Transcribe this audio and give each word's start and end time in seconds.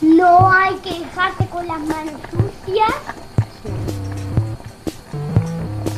No 0.00 0.50
hay 0.50 0.74
que 0.76 0.98
dejarse 1.00 1.46
con 1.48 1.66
las 1.66 1.80
manos 1.80 2.14
sucias. 2.30 2.92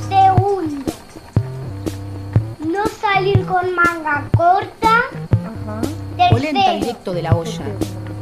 Segundo, 0.08 0.92
no 2.66 2.86
salir 3.00 3.44
con 3.46 3.74
manga 3.74 4.28
corta. 4.36 5.02
Polenta 6.30 6.72
directo 6.72 7.12
de 7.12 7.22
la 7.22 7.34
olla. 7.34 7.64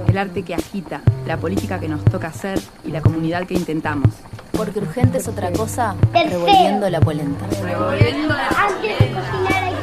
El 0.08 0.18
arte 0.18 0.42
que 0.42 0.54
agita, 0.54 1.00
la 1.26 1.36
política 1.36 1.80
que 1.80 1.88
nos 1.88 2.04
toca 2.04 2.28
hacer 2.28 2.60
y 2.84 2.90
la 2.90 3.00
comunidad 3.00 3.46
que 3.46 3.54
intentamos. 3.54 4.10
Porque 4.52 4.78
urgente 4.78 5.18
es 5.18 5.26
otra 5.26 5.50
cosa, 5.52 5.96
Tercero. 6.12 6.44
revolviendo 6.46 6.88
la 6.88 7.00
polenta. 7.00 7.44
antes 7.46 8.98
de 9.00 9.12
cocinar 9.12 9.64
hay 9.64 9.73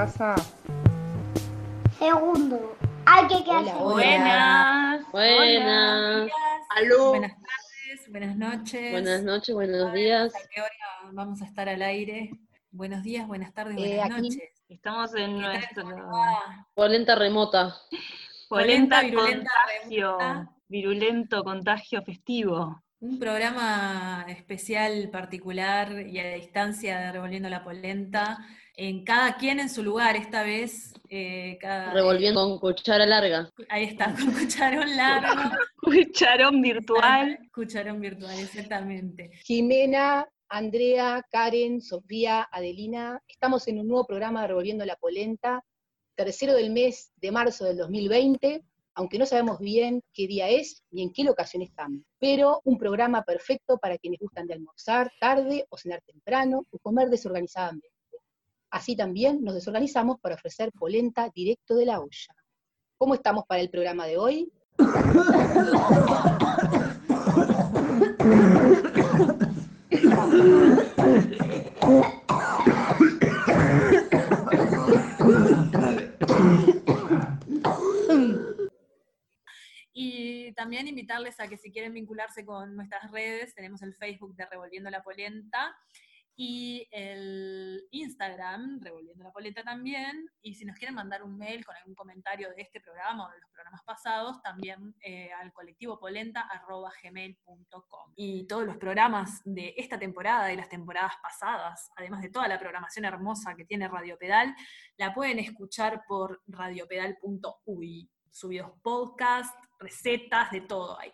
casa? 0.00 0.34
Segundo, 1.98 2.74
hay 3.04 3.26
que 3.26 3.44
quedarse 3.44 3.70
bien. 3.70 3.84
Buenas. 3.84 5.10
Buenas. 5.12 6.30
Buenas 7.10 7.32
tardes, 7.32 8.08
buenas 8.10 8.36
noches. 8.36 8.92
Buenas 8.92 9.22
noches, 9.22 9.54
buenos 9.54 9.92
días. 9.92 10.34
¿A 10.34 10.48
qué 10.48 10.62
hora 10.62 11.12
vamos 11.12 11.42
a 11.42 11.44
estar 11.44 11.68
al 11.68 11.82
aire? 11.82 12.30
Buenos 12.70 13.02
días, 13.02 13.26
buenas 13.26 13.52
tardes, 13.52 13.76
Eh, 13.78 13.98
buenas 13.98 14.22
noches. 14.22 14.38
Estamos 14.70 15.14
en 15.16 15.36
¿Qué 15.36 15.42
tal? 15.42 15.52
nuestro 15.52 15.82
¿Cómo 15.82 16.16
va? 16.16 16.66
Polenta 16.72 17.14
remota. 17.16 17.74
polenta 18.48 19.00
Polenta, 19.00 19.02
virulenta, 19.02 19.50
contagio, 19.66 20.18
remota. 20.18 20.50
virulento 20.68 21.44
contagio 21.44 22.02
festivo. 22.02 22.82
Un 23.00 23.18
programa 23.18 24.24
especial, 24.28 25.10
particular 25.12 26.06
y 26.06 26.18
a 26.20 26.34
distancia 26.36 26.98
de 27.00 27.12
Revolviendo 27.12 27.50
la 27.50 27.62
Polenta. 27.64 28.38
En 28.82 29.04
cada 29.04 29.36
quien 29.36 29.60
en 29.60 29.68
su 29.68 29.82
lugar, 29.82 30.16
esta 30.16 30.42
vez. 30.42 30.94
eh, 31.10 31.58
cada, 31.60 31.92
Revolviendo 31.92 32.40
con 32.40 32.58
cuchara 32.58 33.04
larga. 33.04 33.50
Ahí 33.68 33.84
está, 33.84 34.14
con 34.18 34.32
cucharón 34.32 34.96
largo. 34.96 35.54
Cucharón 35.82 36.62
virtual. 36.62 37.38
Cucharón 37.52 38.00
virtual, 38.00 38.38
exactamente. 38.38 39.32
Jimena, 39.44 40.26
Andrea, 40.48 41.22
Karen, 41.30 41.82
Sofía, 41.82 42.48
Adelina, 42.50 43.22
estamos 43.28 43.68
en 43.68 43.80
un 43.80 43.88
nuevo 43.88 44.06
programa 44.06 44.40
de 44.40 44.48
Revolviendo 44.48 44.86
la 44.86 44.96
Polenta, 44.96 45.62
tercero 46.14 46.54
del 46.54 46.70
mes 46.70 47.12
de 47.16 47.32
marzo 47.32 47.66
del 47.66 47.76
2020, 47.76 48.64
aunque 48.94 49.18
no 49.18 49.26
sabemos 49.26 49.58
bien 49.58 50.02
qué 50.14 50.26
día 50.26 50.48
es 50.48 50.84
ni 50.90 51.02
en 51.02 51.12
qué 51.12 51.24
locación 51.24 51.62
estamos, 51.62 52.00
pero 52.18 52.62
un 52.64 52.78
programa 52.78 53.24
perfecto 53.24 53.76
para 53.76 53.98
quienes 53.98 54.20
gustan 54.20 54.46
de 54.46 54.54
almorzar 54.54 55.12
tarde 55.20 55.66
o 55.68 55.76
cenar 55.76 56.00
temprano 56.00 56.64
o 56.70 56.78
comer 56.78 57.10
desorganizadamente. 57.10 57.90
Así 58.70 58.94
también 58.94 59.42
nos 59.42 59.54
desorganizamos 59.54 60.20
para 60.20 60.36
ofrecer 60.36 60.70
polenta 60.72 61.28
directo 61.34 61.74
de 61.74 61.86
la 61.86 62.00
olla. 62.00 62.34
¿Cómo 62.98 63.14
estamos 63.14 63.44
para 63.46 63.60
el 63.60 63.68
programa 63.68 64.06
de 64.06 64.16
hoy? 64.16 64.52
Y 79.92 80.52
también 80.52 80.86
invitarles 80.86 81.40
a 81.40 81.48
que 81.48 81.56
si 81.56 81.72
quieren 81.72 81.92
vincularse 81.92 82.44
con 82.44 82.76
nuestras 82.76 83.10
redes, 83.10 83.52
tenemos 83.54 83.82
el 83.82 83.94
Facebook 83.94 84.36
de 84.36 84.46
Revolviendo 84.46 84.90
la 84.90 85.02
Polenta 85.02 85.76
y 86.42 86.88
el 86.90 87.86
Instagram, 87.90 88.80
Revolviendo 88.80 89.24
la 89.24 89.30
Polenta 89.30 89.62
también. 89.62 90.26
Y 90.40 90.54
si 90.54 90.64
nos 90.64 90.74
quieren 90.74 90.94
mandar 90.94 91.22
un 91.22 91.36
mail 91.36 91.62
con 91.66 91.76
algún 91.76 91.94
comentario 91.94 92.48
de 92.56 92.62
este 92.62 92.80
programa 92.80 93.26
o 93.26 93.30
de 93.30 93.40
los 93.40 93.50
programas 93.50 93.82
pasados, 93.84 94.40
también 94.40 94.94
eh, 95.02 95.28
al 95.38 95.52
colectivo 95.52 96.00
polenta.gmail.com. 96.00 98.12
Y 98.16 98.46
todos 98.46 98.64
los 98.64 98.78
programas 98.78 99.42
de 99.44 99.74
esta 99.76 99.98
temporada 99.98 100.50
y 100.50 100.56
las 100.56 100.70
temporadas 100.70 101.12
pasadas, 101.22 101.90
además 101.94 102.22
de 102.22 102.30
toda 102.30 102.48
la 102.48 102.58
programación 102.58 103.04
hermosa 103.04 103.54
que 103.54 103.66
tiene 103.66 103.86
Radio 103.88 104.16
Pedal, 104.16 104.56
la 104.96 105.12
pueden 105.12 105.40
escuchar 105.40 106.04
por 106.08 106.40
radiopedal.uy. 106.46 108.10
Subidos 108.30 108.70
podcast, 108.80 109.54
recetas, 109.78 110.50
de 110.52 110.62
todo 110.62 110.98
ahí. 110.98 111.12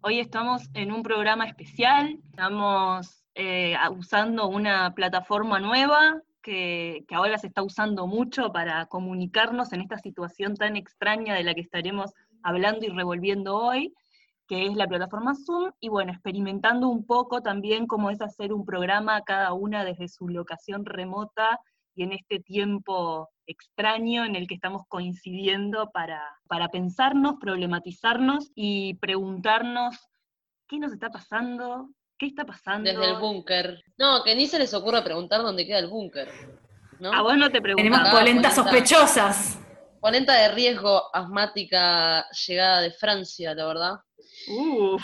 Hoy 0.00 0.18
estamos 0.18 0.68
en 0.74 0.90
un 0.90 1.04
programa 1.04 1.46
especial, 1.46 2.18
estamos 2.30 3.27
eh, 3.40 3.76
usando 3.96 4.48
una 4.48 4.92
plataforma 4.94 5.60
nueva 5.60 6.20
que, 6.42 7.04
que 7.06 7.14
ahora 7.14 7.38
se 7.38 7.46
está 7.46 7.62
usando 7.62 8.08
mucho 8.08 8.50
para 8.50 8.86
comunicarnos 8.86 9.72
en 9.72 9.80
esta 9.80 9.96
situación 9.96 10.56
tan 10.56 10.74
extraña 10.76 11.36
de 11.36 11.44
la 11.44 11.54
que 11.54 11.60
estaremos 11.60 12.12
hablando 12.42 12.84
y 12.84 12.88
revolviendo 12.88 13.56
hoy, 13.56 13.94
que 14.48 14.66
es 14.66 14.74
la 14.74 14.88
plataforma 14.88 15.36
Zoom, 15.36 15.70
y 15.78 15.88
bueno, 15.88 16.10
experimentando 16.10 16.88
un 16.88 17.06
poco 17.06 17.40
también 17.40 17.86
cómo 17.86 18.10
es 18.10 18.20
hacer 18.20 18.52
un 18.52 18.64
programa 18.64 19.22
cada 19.22 19.52
una 19.52 19.84
desde 19.84 20.08
su 20.08 20.28
locación 20.28 20.84
remota 20.84 21.60
y 21.94 22.02
en 22.02 22.14
este 22.14 22.40
tiempo 22.40 23.30
extraño 23.46 24.24
en 24.24 24.34
el 24.34 24.48
que 24.48 24.56
estamos 24.56 24.82
coincidiendo 24.88 25.92
para, 25.92 26.20
para 26.48 26.70
pensarnos, 26.70 27.36
problematizarnos 27.40 28.50
y 28.56 28.94
preguntarnos 28.94 29.96
qué 30.66 30.80
nos 30.80 30.92
está 30.92 31.10
pasando, 31.10 31.88
qué 32.18 32.26
está 32.26 32.44
pasando. 32.44 32.90
Desde 32.90 33.04
el 33.12 33.16
búnker. 33.18 33.82
No, 33.96 34.22
que 34.24 34.34
ni 34.34 34.46
se 34.46 34.58
les 34.58 34.74
ocurra 34.74 35.02
preguntar 35.04 35.42
dónde 35.42 35.66
queda 35.66 35.78
el 35.78 35.88
búnker. 35.88 36.28
¿no? 37.00 37.12
A 37.12 37.22
vos 37.22 37.36
no 37.36 37.46
te 37.50 37.60
Tenemos 37.60 37.76
preguntaba. 37.76 38.08
acá, 38.10 38.18
polentas 38.18 38.54
polenta. 38.58 38.70
sospechosas. 38.80 39.58
Polenta 40.00 40.34
de 40.34 40.48
riesgo 40.48 41.14
asmática 41.14 42.26
llegada 42.46 42.80
de 42.82 42.90
Francia, 42.92 43.54
la 43.54 43.66
verdad. 43.66 43.92
Uf, 44.48 45.02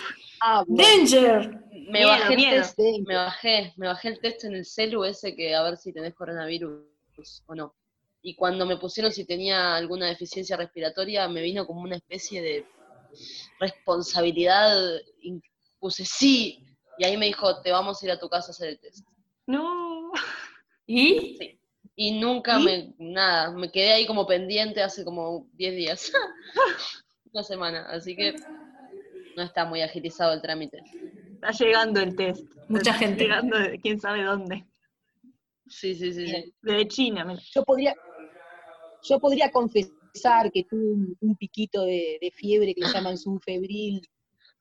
Danger. 0.67 1.51
Me 1.71 2.01
Miedo, 2.01 2.09
bajé 2.09 2.33
el 2.33 2.37
miedo. 2.37 2.63
test, 2.63 2.79
me 3.07 3.15
bajé, 3.17 3.73
me 3.77 3.87
bajé 3.89 4.09
el 4.09 4.21
test 4.21 4.45
en 4.45 4.55
el 4.55 4.65
celu 4.65 5.05
ese 5.05 5.35
que 5.35 5.55
a 5.55 5.63
ver 5.63 5.77
si 5.77 5.93
tenés 5.93 6.15
coronavirus 6.15 6.83
o 7.47 7.55
no. 7.55 7.75
Y 8.23 8.35
cuando 8.37 8.65
me 8.67 8.77
pusieron 8.77 9.13
si 9.13 9.25
tenía 9.27 9.75
alguna 9.77 10.07
deficiencia 10.07 10.57
respiratoria, 10.57 11.29
me 11.29 11.43
vino 11.43 11.67
como 11.67 11.81
una 11.83 11.97
especie 11.97 12.41
de 12.41 12.67
responsabilidad. 13.61 14.75
Puse 15.79 16.05
sí, 16.05 16.65
y 16.99 17.05
ahí 17.05 17.17
me 17.17 17.27
dijo, 17.27 17.61
te 17.63 17.71
vamos 17.71 18.03
a 18.03 18.07
ir 18.07 18.13
a 18.13 18.19
tu 18.19 18.29
casa 18.29 18.49
a 18.49 18.51
hacer 18.51 18.69
el 18.69 18.79
test. 18.79 19.07
no. 19.47 20.13
¿Y? 20.87 21.59
Y 21.97 22.19
nunca 22.21 22.59
¿Y? 22.61 22.65
me, 22.65 22.95
nada, 22.99 23.51
me 23.53 23.71
quedé 23.71 23.93
ahí 23.93 24.07
como 24.07 24.27
pendiente 24.27 24.83
hace 24.83 25.05
como 25.05 25.49
10 25.55 25.77
días, 25.77 26.13
una 27.33 27.43
semana, 27.43 27.87
así 27.89 28.15
que 28.15 28.35
no 29.37 29.43
está 29.43 29.65
muy 29.65 29.81
agilizado 29.81 30.33
el 30.33 30.43
trámite. 30.43 30.83
Está 31.35 31.51
llegando 31.53 32.01
el 32.01 32.17
test. 32.17 32.45
Mucha 32.69 32.91
Está 32.91 32.95
gente. 32.95 33.25
Llegando 33.25 33.59
de 33.59 33.79
quién 33.81 34.01
sabe 34.01 34.23
dónde. 34.25 34.65
Sí, 35.67 35.95
sí, 35.95 36.13
sí, 36.13 36.27
sí. 36.27 36.55
De 36.63 36.89
China. 36.89 37.25
mira. 37.25 37.41
Yo 37.55 37.65
podría, 37.65 37.95
yo 39.03 39.19
podría 39.19 39.51
confesar 39.51 40.51
que 40.53 40.65
tuve 40.65 40.93
un, 40.93 41.17
un 41.21 41.37
piquito 41.37 41.85
de, 41.85 42.19
de 42.21 42.31
fiebre 42.31 42.75
que 42.75 42.83
le 42.83 42.93
llaman 42.93 43.19
Zoom 43.19 43.41
febril, 43.41 44.01
¡Ah! 44.07 44.14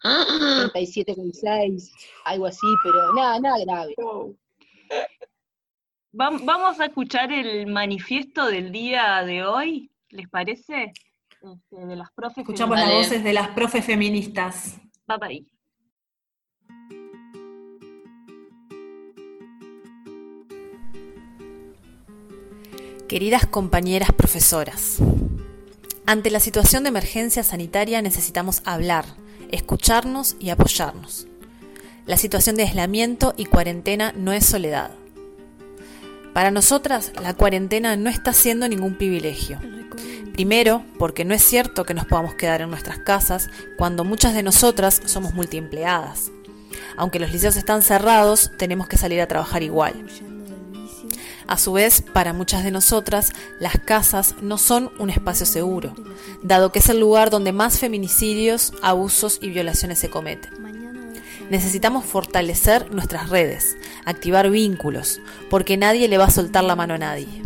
37,6, 0.03 1.91
algo 2.25 2.45
así, 2.45 2.67
pero 2.83 3.13
nada, 3.13 3.39
nada 3.39 3.57
grave. 3.65 3.95
Vam- 6.13 6.43
Vamos 6.45 6.79
a 6.79 6.85
escuchar 6.85 7.31
el 7.31 7.67
manifiesto 7.67 8.45
del 8.47 8.71
día 8.71 9.23
de 9.23 9.43
hoy, 9.45 9.91
¿les 10.09 10.27
parece? 10.29 10.91
Este, 11.41 11.85
de 11.85 11.95
las 11.95 12.11
profes. 12.13 12.39
Escuchamos 12.39 12.77
las 12.77 12.91
voces 12.91 13.23
de 13.23 13.33
las 13.33 13.49
profes 13.49 13.85
feministas. 13.85 14.77
Va 15.09 15.17
para 15.17 15.31
ahí. 15.31 15.47
Queridas 23.07 23.45
compañeras 23.45 24.11
profesoras, 24.11 24.97
ante 26.05 26.31
la 26.31 26.39
situación 26.39 26.83
de 26.83 26.89
emergencia 26.89 27.43
sanitaria 27.43 28.01
necesitamos 28.01 28.61
hablar, 28.65 29.05
escucharnos 29.53 30.35
y 30.39 30.49
apoyarnos. 30.49 31.27
La 32.05 32.17
situación 32.17 32.55
de 32.55 32.63
aislamiento 32.63 33.33
y 33.37 33.45
cuarentena 33.45 34.11
no 34.15 34.33
es 34.33 34.45
soledad. 34.45 34.91
Para 36.33 36.51
nosotras, 36.51 37.11
la 37.21 37.35
cuarentena 37.35 37.95
no 37.95 38.09
está 38.09 38.33
siendo 38.33 38.67
ningún 38.67 38.95
privilegio. 38.97 39.59
Primero, 40.33 40.83
porque 40.97 41.23
no 41.23 41.35
es 41.35 41.43
cierto 41.43 41.85
que 41.85 41.93
nos 41.93 42.05
podamos 42.05 42.33
quedar 42.33 42.61
en 42.61 42.71
nuestras 42.71 42.97
casas 42.99 43.49
cuando 43.77 44.03
muchas 44.03 44.33
de 44.33 44.41
nosotras 44.41 44.99
somos 45.05 45.35
multiempleadas. 45.35 46.31
Aunque 46.97 47.19
los 47.19 47.31
liceos 47.31 47.55
están 47.55 47.83
cerrados, 47.83 48.51
tenemos 48.57 48.87
que 48.87 48.97
salir 48.97 49.21
a 49.21 49.27
trabajar 49.27 49.61
igual. 49.61 49.93
A 51.47 51.57
su 51.57 51.73
vez, 51.73 52.01
para 52.01 52.33
muchas 52.33 52.63
de 52.63 52.71
nosotras, 52.71 53.33
las 53.59 53.77
casas 53.79 54.35
no 54.41 54.57
son 54.57 54.91
un 54.99 55.09
espacio 55.09 55.45
seguro, 55.45 55.93
dado 56.41 56.71
que 56.71 56.79
es 56.79 56.89
el 56.89 56.99
lugar 56.99 57.29
donde 57.29 57.51
más 57.51 57.79
feminicidios, 57.79 58.73
abusos 58.81 59.39
y 59.41 59.49
violaciones 59.49 59.99
se 59.99 60.09
cometen. 60.09 60.51
Necesitamos 61.49 62.05
fortalecer 62.05 62.91
nuestras 62.93 63.29
redes, 63.29 63.77
activar 64.05 64.49
vínculos, 64.49 65.19
porque 65.49 65.77
nadie 65.77 66.07
le 66.07 66.17
va 66.17 66.25
a 66.25 66.31
soltar 66.31 66.63
la 66.63 66.75
mano 66.75 66.93
a 66.93 66.97
nadie. 66.97 67.43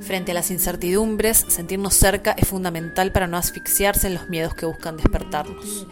Frente 0.00 0.32
a 0.32 0.34
las 0.34 0.50
incertidumbres, 0.50 1.44
sentirnos 1.48 1.94
cerca 1.94 2.32
es 2.32 2.48
fundamental 2.48 3.12
para 3.12 3.28
no 3.28 3.36
asfixiarse 3.36 4.08
en 4.08 4.14
los 4.14 4.28
miedos 4.28 4.54
que 4.54 4.66
buscan 4.66 4.96
despertarnos. 4.96 5.86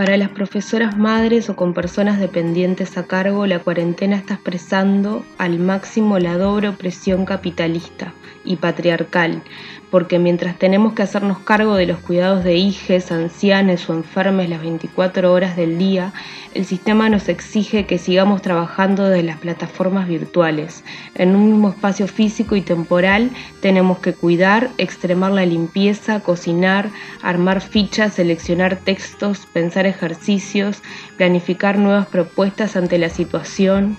Para 0.00 0.16
las 0.16 0.30
profesoras 0.30 0.96
madres 0.96 1.50
o 1.50 1.56
con 1.56 1.74
personas 1.74 2.18
dependientes 2.18 2.96
a 2.96 3.02
cargo, 3.02 3.46
la 3.46 3.58
cuarentena 3.58 4.16
está 4.16 4.32
expresando 4.32 5.26
al 5.36 5.58
máximo 5.58 6.18
la 6.18 6.38
doble 6.38 6.68
opresión 6.68 7.26
capitalista 7.26 8.14
y 8.42 8.56
patriarcal, 8.56 9.42
porque 9.90 10.18
mientras 10.18 10.58
tenemos 10.58 10.94
que 10.94 11.02
hacernos 11.02 11.40
cargo 11.40 11.74
de 11.74 11.84
los 11.84 11.98
cuidados 11.98 12.44
de 12.44 12.56
hijes, 12.56 13.12
ancianes 13.12 13.90
o 13.90 13.92
enfermes 13.92 14.48
las 14.48 14.62
24 14.62 15.30
horas 15.32 15.56
del 15.56 15.76
día, 15.76 16.14
el 16.54 16.64
sistema 16.64 17.08
nos 17.08 17.28
exige 17.28 17.86
que 17.86 17.98
sigamos 17.98 18.42
trabajando 18.42 19.08
desde 19.08 19.22
las 19.22 19.38
plataformas 19.38 20.08
virtuales. 20.08 20.82
En 21.14 21.36
un 21.36 21.50
mismo 21.50 21.68
espacio 21.68 22.08
físico 22.08 22.56
y 22.56 22.60
temporal 22.62 23.30
tenemos 23.60 23.98
que 23.98 24.14
cuidar, 24.14 24.70
extremar 24.78 25.32
la 25.32 25.46
limpieza, 25.46 26.20
cocinar, 26.20 26.88
armar 27.22 27.60
fichas, 27.60 28.14
seleccionar 28.14 28.76
textos, 28.76 29.46
pensar 29.52 29.86
ejercicios, 29.90 30.82
planificar 31.16 31.78
nuevas 31.78 32.06
propuestas 32.06 32.76
ante 32.76 32.98
la 32.98 33.10
situación, 33.10 33.96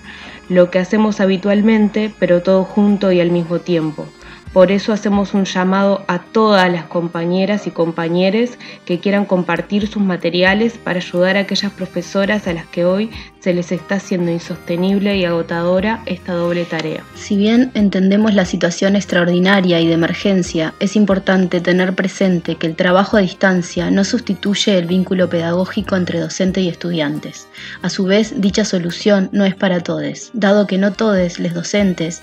lo 0.48 0.70
que 0.70 0.78
hacemos 0.80 1.20
habitualmente, 1.20 2.12
pero 2.18 2.42
todo 2.42 2.64
junto 2.64 3.12
y 3.12 3.20
al 3.20 3.30
mismo 3.30 3.60
tiempo. 3.60 4.06
Por 4.52 4.70
eso 4.70 4.92
hacemos 4.92 5.32
un 5.32 5.46
llamado 5.46 6.04
a 6.08 6.18
todas 6.18 6.70
las 6.70 6.84
compañeras 6.84 7.66
y 7.66 7.70
compañeros 7.70 8.50
que 8.84 9.00
quieran 9.00 9.24
compartir 9.24 9.86
sus 9.86 10.02
materiales 10.02 10.74
para 10.76 10.98
ayudar 10.98 11.38
a 11.38 11.40
aquellas 11.40 11.72
profesoras 11.72 12.46
a 12.46 12.52
las 12.52 12.66
que 12.66 12.84
hoy 12.84 13.10
se 13.40 13.54
les 13.54 13.72
está 13.72 13.94
haciendo 13.94 14.30
insostenible 14.30 15.16
y 15.16 15.24
agotadora 15.24 16.02
esta 16.04 16.34
doble 16.34 16.66
tarea. 16.66 17.02
Si 17.14 17.36
bien 17.36 17.70
entendemos 17.72 18.34
la 18.34 18.44
situación 18.44 18.94
extraordinaria 18.94 19.80
y 19.80 19.86
de 19.86 19.94
emergencia, 19.94 20.74
es 20.80 20.96
importante 20.96 21.60
tener 21.62 21.94
presente 21.94 22.56
que 22.56 22.66
el 22.66 22.76
trabajo 22.76 23.16
a 23.16 23.20
distancia 23.20 23.90
no 23.90 24.04
sustituye 24.04 24.76
el 24.76 24.84
vínculo 24.84 25.30
pedagógico 25.30 25.96
entre 25.96 26.20
docente 26.20 26.60
y 26.60 26.68
estudiantes. 26.68 27.48
A 27.80 27.88
su 27.88 28.04
vez, 28.04 28.34
dicha 28.36 28.66
solución 28.66 29.30
no 29.32 29.46
es 29.46 29.54
para 29.54 29.80
todos, 29.80 30.30
dado 30.34 30.66
que 30.66 30.76
no 30.76 30.92
todos 30.92 31.38
los 31.38 31.54
docentes 31.54 32.22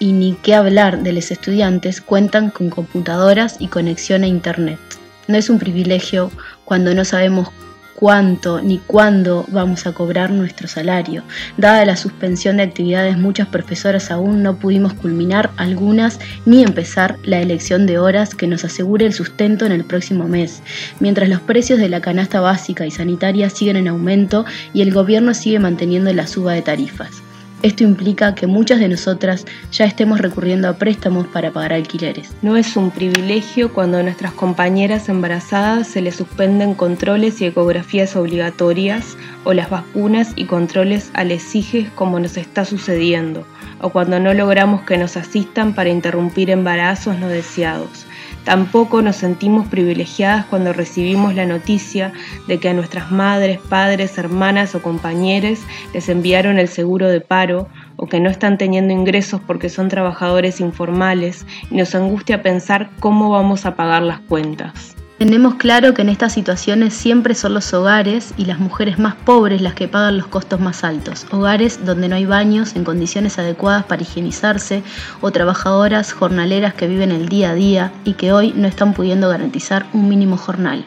y 0.00 0.12
ni 0.12 0.32
qué 0.42 0.56
hablar 0.56 1.04
de 1.04 1.12
los 1.12 1.30
estudiantes 1.30 2.00
cuentan 2.00 2.50
con 2.50 2.70
computadoras 2.70 3.56
y 3.60 3.68
conexión 3.68 4.24
a 4.24 4.26
Internet. 4.26 4.80
No 5.28 5.36
es 5.36 5.48
un 5.48 5.60
privilegio 5.60 6.32
cuando 6.64 6.92
no 6.92 7.04
sabemos 7.04 7.50
cuánto 7.94 8.62
ni 8.62 8.78
cuándo 8.78 9.44
vamos 9.48 9.86
a 9.86 9.92
cobrar 9.92 10.30
nuestro 10.30 10.66
salario. 10.66 11.22
Dada 11.58 11.84
la 11.84 11.96
suspensión 11.96 12.56
de 12.56 12.62
actividades, 12.62 13.18
muchas 13.18 13.46
profesoras 13.48 14.10
aún 14.10 14.42
no 14.42 14.56
pudimos 14.56 14.94
culminar 14.94 15.50
algunas 15.58 16.18
ni 16.46 16.62
empezar 16.62 17.18
la 17.22 17.40
elección 17.40 17.86
de 17.86 17.98
horas 17.98 18.34
que 18.34 18.46
nos 18.46 18.64
asegure 18.64 19.04
el 19.04 19.12
sustento 19.12 19.66
en 19.66 19.72
el 19.72 19.84
próximo 19.84 20.26
mes, 20.26 20.62
mientras 20.98 21.28
los 21.28 21.42
precios 21.42 21.78
de 21.78 21.90
la 21.90 22.00
canasta 22.00 22.40
básica 22.40 22.86
y 22.86 22.90
sanitaria 22.90 23.50
siguen 23.50 23.76
en 23.76 23.88
aumento 23.88 24.46
y 24.72 24.80
el 24.80 24.94
gobierno 24.94 25.34
sigue 25.34 25.58
manteniendo 25.58 26.10
la 26.14 26.26
suba 26.26 26.54
de 26.54 26.62
tarifas. 26.62 27.22
Esto 27.62 27.84
implica 27.84 28.34
que 28.34 28.46
muchas 28.46 28.80
de 28.80 28.88
nosotras 28.88 29.44
ya 29.70 29.84
estemos 29.84 30.18
recurriendo 30.18 30.66
a 30.66 30.78
préstamos 30.78 31.26
para 31.26 31.50
pagar 31.50 31.74
alquileres. 31.74 32.32
No 32.40 32.56
es 32.56 32.74
un 32.74 32.90
privilegio 32.90 33.74
cuando 33.74 33.98
a 33.98 34.02
nuestras 34.02 34.32
compañeras 34.32 35.10
embarazadas 35.10 35.86
se 35.86 36.00
les 36.00 36.16
suspenden 36.16 36.72
controles 36.72 37.42
y 37.42 37.44
ecografías 37.44 38.16
obligatorias 38.16 39.18
o 39.44 39.52
las 39.52 39.68
vacunas 39.68 40.32
y 40.36 40.46
controles 40.46 41.10
a 41.12 41.24
les 41.24 41.50
como 41.94 42.18
nos 42.18 42.38
está 42.38 42.64
sucediendo, 42.64 43.44
o 43.80 43.90
cuando 43.90 44.18
no 44.20 44.32
logramos 44.32 44.82
que 44.82 44.96
nos 44.96 45.18
asistan 45.18 45.74
para 45.74 45.90
interrumpir 45.90 46.48
embarazos 46.48 47.18
no 47.18 47.28
deseados 47.28 48.06
Tampoco 48.44 49.02
nos 49.02 49.16
sentimos 49.16 49.68
privilegiadas 49.68 50.46
cuando 50.46 50.72
recibimos 50.72 51.34
la 51.34 51.44
noticia 51.44 52.12
de 52.48 52.58
que 52.58 52.70
a 52.70 52.74
nuestras 52.74 53.12
madres, 53.12 53.58
padres, 53.68 54.16
hermanas 54.16 54.74
o 54.74 54.82
compañeros 54.82 55.60
les 55.92 56.08
enviaron 56.08 56.58
el 56.58 56.68
seguro 56.68 57.08
de 57.08 57.20
paro 57.20 57.68
o 57.96 58.06
que 58.06 58.20
no 58.20 58.30
están 58.30 58.56
teniendo 58.56 58.94
ingresos 58.94 59.40
porque 59.46 59.68
son 59.68 59.88
trabajadores 59.88 60.60
informales 60.60 61.46
y 61.70 61.76
nos 61.76 61.94
angustia 61.94 62.42
pensar 62.42 62.90
cómo 62.98 63.30
vamos 63.30 63.66
a 63.66 63.76
pagar 63.76 64.02
las 64.02 64.20
cuentas. 64.20 64.96
Tenemos 65.20 65.56
claro 65.56 65.92
que 65.92 66.00
en 66.00 66.08
estas 66.08 66.32
situaciones 66.32 66.94
siempre 66.94 67.34
son 67.34 67.52
los 67.52 67.74
hogares 67.74 68.32
y 68.38 68.46
las 68.46 68.58
mujeres 68.58 68.98
más 68.98 69.16
pobres 69.16 69.60
las 69.60 69.74
que 69.74 69.86
pagan 69.86 70.16
los 70.16 70.28
costos 70.28 70.60
más 70.60 70.82
altos. 70.82 71.26
Hogares 71.30 71.84
donde 71.84 72.08
no 72.08 72.16
hay 72.16 72.24
baños 72.24 72.74
en 72.74 72.84
condiciones 72.84 73.38
adecuadas 73.38 73.84
para 73.84 74.00
higienizarse 74.00 74.82
o 75.20 75.30
trabajadoras 75.30 76.14
jornaleras 76.14 76.72
que 76.72 76.86
viven 76.86 77.12
el 77.12 77.28
día 77.28 77.50
a 77.50 77.54
día 77.54 77.92
y 78.06 78.14
que 78.14 78.32
hoy 78.32 78.54
no 78.56 78.66
están 78.66 78.94
pudiendo 78.94 79.28
garantizar 79.28 79.84
un 79.92 80.08
mínimo 80.08 80.38
jornal. 80.38 80.86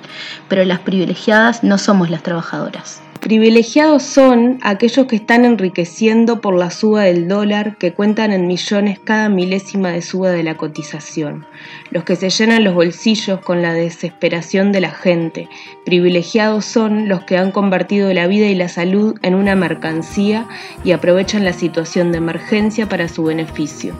Pero 0.49 0.65
las 0.65 0.79
privilegiadas 0.79 1.63
no 1.63 1.77
somos 1.77 2.09
las 2.09 2.23
trabajadoras. 2.23 3.02
Privilegiados 3.23 4.03
son 4.03 4.59
aquellos 4.63 5.07
que 5.07 5.15
están 5.15 5.45
enriqueciendo 5.45 6.41
por 6.41 6.55
la 6.55 6.69
suba 6.69 7.03
del 7.03 7.29
dólar, 7.29 7.77
que 7.77 7.93
cuentan 7.93 8.33
en 8.33 8.47
millones 8.47 8.99
cada 8.99 9.29
milésima 9.29 9.91
de 9.91 10.01
suba 10.01 10.31
de 10.31 10.43
la 10.43 10.57
cotización, 10.57 11.45
los 11.89 12.03
que 12.03 12.17
se 12.17 12.29
llenan 12.29 12.65
los 12.65 12.73
bolsillos 12.73 13.39
con 13.39 13.61
la 13.61 13.73
desesperación 13.73 14.73
de 14.73 14.81
la 14.81 14.91
gente. 14.91 15.47
Privilegiados 15.85 16.65
son 16.65 17.07
los 17.07 17.23
que 17.23 17.37
han 17.37 17.53
convertido 17.53 18.13
la 18.13 18.27
vida 18.27 18.47
y 18.47 18.55
la 18.55 18.67
salud 18.67 19.17
en 19.21 19.35
una 19.35 19.55
mercancía 19.55 20.45
y 20.83 20.91
aprovechan 20.91 21.45
la 21.45 21.53
situación 21.53 22.11
de 22.11 22.17
emergencia 22.17 22.89
para 22.89 23.07
su 23.07 23.23
beneficio. 23.23 23.95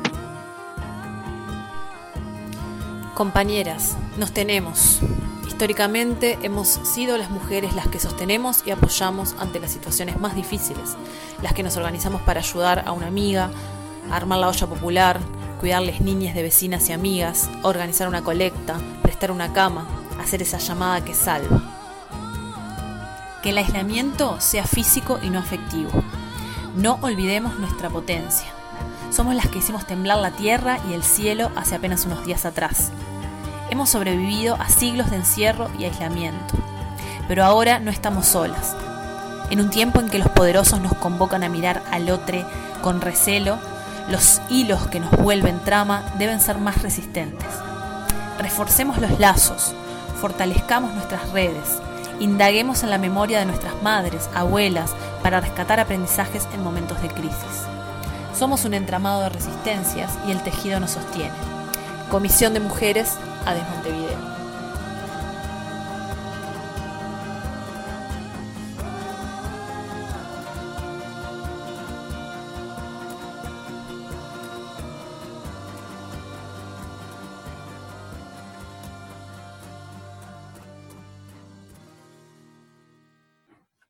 Compañeras, 3.16 3.96
nos 4.18 4.34
tenemos. 4.34 5.00
Históricamente 5.54 6.40
hemos 6.42 6.68
sido 6.68 7.16
las 7.16 7.30
mujeres 7.30 7.76
las 7.76 7.88
que 7.88 8.00
sostenemos 8.00 8.64
y 8.66 8.72
apoyamos 8.72 9.36
ante 9.38 9.60
las 9.60 9.70
situaciones 9.70 10.20
más 10.20 10.36
difíciles, 10.36 10.98
las 11.44 11.54
que 11.54 11.62
nos 11.62 11.78
organizamos 11.78 12.24
para 12.24 12.40
ayudar 12.40 12.84
a 12.88 12.92
una 12.92 13.06
amiga, 13.06 13.52
armar 14.10 14.40
la 14.40 14.50
olla 14.50 14.66
popular, 14.66 15.20
cuidarles 15.60 16.02
niñas 16.02 16.34
de 16.34 16.42
vecinas 16.42 16.90
y 16.90 16.94
amigas, 16.94 17.52
organizar 17.62 18.08
una 18.08 18.24
colecta, 18.24 18.80
prestar 19.04 19.30
una 19.30 19.54
cama, 19.54 19.88
hacer 20.20 20.42
esa 20.42 20.58
llamada 20.58 21.06
que 21.06 21.14
salva. 21.14 21.62
Que 23.44 23.52
el 23.52 23.60
aislamiento 23.60 24.42
sea 24.42 24.66
físico 24.66 25.20
y 25.22 25.30
no 25.30 25.38
afectivo. 25.38 25.92
No 26.76 26.98
olvidemos 27.04 27.60
nuestra 27.60 27.92
potencia. 27.92 28.48
Somos 29.12 29.36
las 29.36 29.50
que 29.50 29.60
hicimos 29.60 29.86
temblar 29.86 30.18
la 30.18 30.32
tierra 30.32 30.80
y 30.90 30.94
el 30.94 31.04
cielo 31.04 31.52
hace 31.56 31.76
apenas 31.76 32.08
unos 32.08 32.26
días 32.26 32.44
atrás. 32.44 32.92
Hemos 33.70 33.90
sobrevivido 33.90 34.56
a 34.60 34.70
siglos 34.70 35.10
de 35.10 35.18
encierro 35.18 35.70
y 35.80 35.86
aislamiento, 35.86 36.56
pero 37.28 37.44
ahora 37.44 37.80
no 37.80 37.90
estamos 37.92 38.26
solas. 38.28 38.76
En 39.50 39.62
un 39.62 39.70
tiempo 39.70 40.00
en 40.00 40.10
que 40.10 40.20
los 40.20 40.30
poderosos 40.30 40.82
nos 40.82 40.94
convocan 40.96 41.44
a 41.44 41.50
mirar 41.50 41.82
al 41.92 42.10
otro 42.10 42.46
con 42.82 43.02
recelo, 43.02 43.58
los 44.10 44.42
hilos 44.50 44.88
que 44.88 45.00
nos 45.00 45.12
vuelven 45.12 45.60
trama 45.64 46.04
deben 46.20 46.42
ser 46.42 46.58
más 46.58 46.82
resistentes. 46.82 47.48
Reforcemos 48.38 48.98
los 49.00 49.20
lazos, 49.20 49.74
fortalezcamos 50.20 50.94
nuestras 50.94 51.30
redes, 51.32 51.80
indaguemos 52.20 52.84
en 52.84 52.90
la 52.90 52.98
memoria 52.98 53.40
de 53.40 53.46
nuestras 53.46 53.82
madres, 53.82 54.30
abuelas, 54.36 54.92
para 55.24 55.40
rescatar 55.40 55.80
aprendizajes 55.80 56.48
en 56.54 56.64
momentos 56.64 57.02
de 57.02 57.08
crisis. 57.08 57.64
Somos 58.38 58.66
un 58.66 58.74
entramado 58.74 59.22
de 59.22 59.30
resistencias 59.30 60.12
y 60.28 60.32
el 60.32 60.44
tejido 60.44 60.80
nos 60.80 60.92
sostiene. 60.92 61.32
Comisión 62.12 62.54
de 62.54 62.60
Mujeres 62.60 63.18
a 63.46 63.54
Montevideo. 63.56 64.34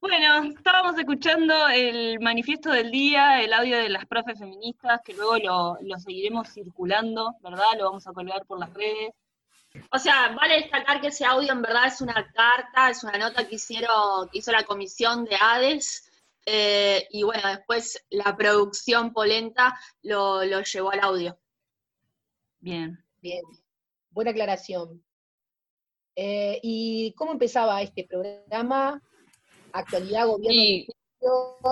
Bueno, 0.01 0.43
estábamos 0.57 0.98
escuchando 0.98 1.53
el 1.69 2.19
manifiesto 2.19 2.72
del 2.72 2.91
día, 2.91 3.41
el 3.41 3.53
audio 3.53 3.77
de 3.77 3.89
las 3.89 4.05
profes 4.05 4.39
feministas, 4.39 5.01
que 5.03 5.13
luego 5.13 5.38
lo, 5.38 5.77
lo 5.81 6.00
seguiremos 6.00 6.50
circulando, 6.50 7.36
¿verdad? 7.41 7.65
Lo 7.77 7.86
vamos 7.86 8.07
a 8.07 8.13
colgar 8.13 8.45
por 8.45 8.60
las 8.60 8.74
redes. 8.74 9.13
O 9.92 10.00
sea, 10.00 10.30
vale 10.36 10.56
destacar 10.56 11.01
que 11.01 11.08
ese 11.08 11.25
audio 11.25 11.51
en 11.51 11.62
verdad 11.62 11.88
es 11.88 12.01
una 12.01 12.32
carta, 12.32 12.89
es 12.89 13.03
una 13.03 13.18
nota 13.18 13.48
que 13.48 13.56
hicieron, 13.56 14.30
que 14.30 14.38
hizo 14.39 14.51
la 14.51 14.63
comisión 14.63 15.25
de 15.25 15.36
ADES 15.39 16.10
eh, 16.46 17.08
y 17.10 17.24
bueno, 17.24 17.48
después 17.48 18.06
la 18.10 18.36
producción 18.36 19.13
polenta 19.13 19.80
lo, 20.01 20.44
lo 20.44 20.62
llevó 20.62 20.92
al 20.92 21.00
audio. 21.00 21.39
Bien. 22.60 23.03
Bien, 23.22 23.44
buena 24.10 24.32
aclaración. 24.32 25.03
Eh, 26.15 26.60
¿Y 26.62 27.13
cómo 27.15 27.32
empezaba 27.32 27.82
este 27.82 28.03
programa? 28.06 29.01
Actualidad, 29.72 30.27
gobierno, 30.27 30.53
Y- 30.53 30.88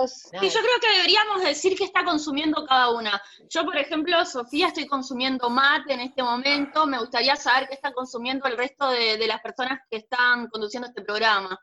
Sí, 0.06 0.48
yo 0.48 0.60
creo 0.60 0.80
que 0.80 0.90
deberíamos 0.96 1.42
decir 1.42 1.76
qué 1.76 1.84
está 1.84 2.04
consumiendo 2.04 2.64
cada 2.66 2.90
una. 2.90 3.22
Yo, 3.50 3.64
por 3.64 3.76
ejemplo, 3.76 4.24
Sofía, 4.24 4.68
estoy 4.68 4.86
consumiendo 4.86 5.50
mate 5.50 5.92
en 5.92 6.00
este 6.00 6.22
momento. 6.22 6.86
Me 6.86 6.98
gustaría 6.98 7.36
saber 7.36 7.68
qué 7.68 7.74
está 7.74 7.92
consumiendo 7.92 8.46
el 8.46 8.56
resto 8.56 8.88
de, 8.88 9.18
de 9.18 9.26
las 9.26 9.40
personas 9.42 9.80
que 9.90 9.98
están 9.98 10.48
conduciendo 10.48 10.88
este 10.88 11.02
programa. 11.02 11.58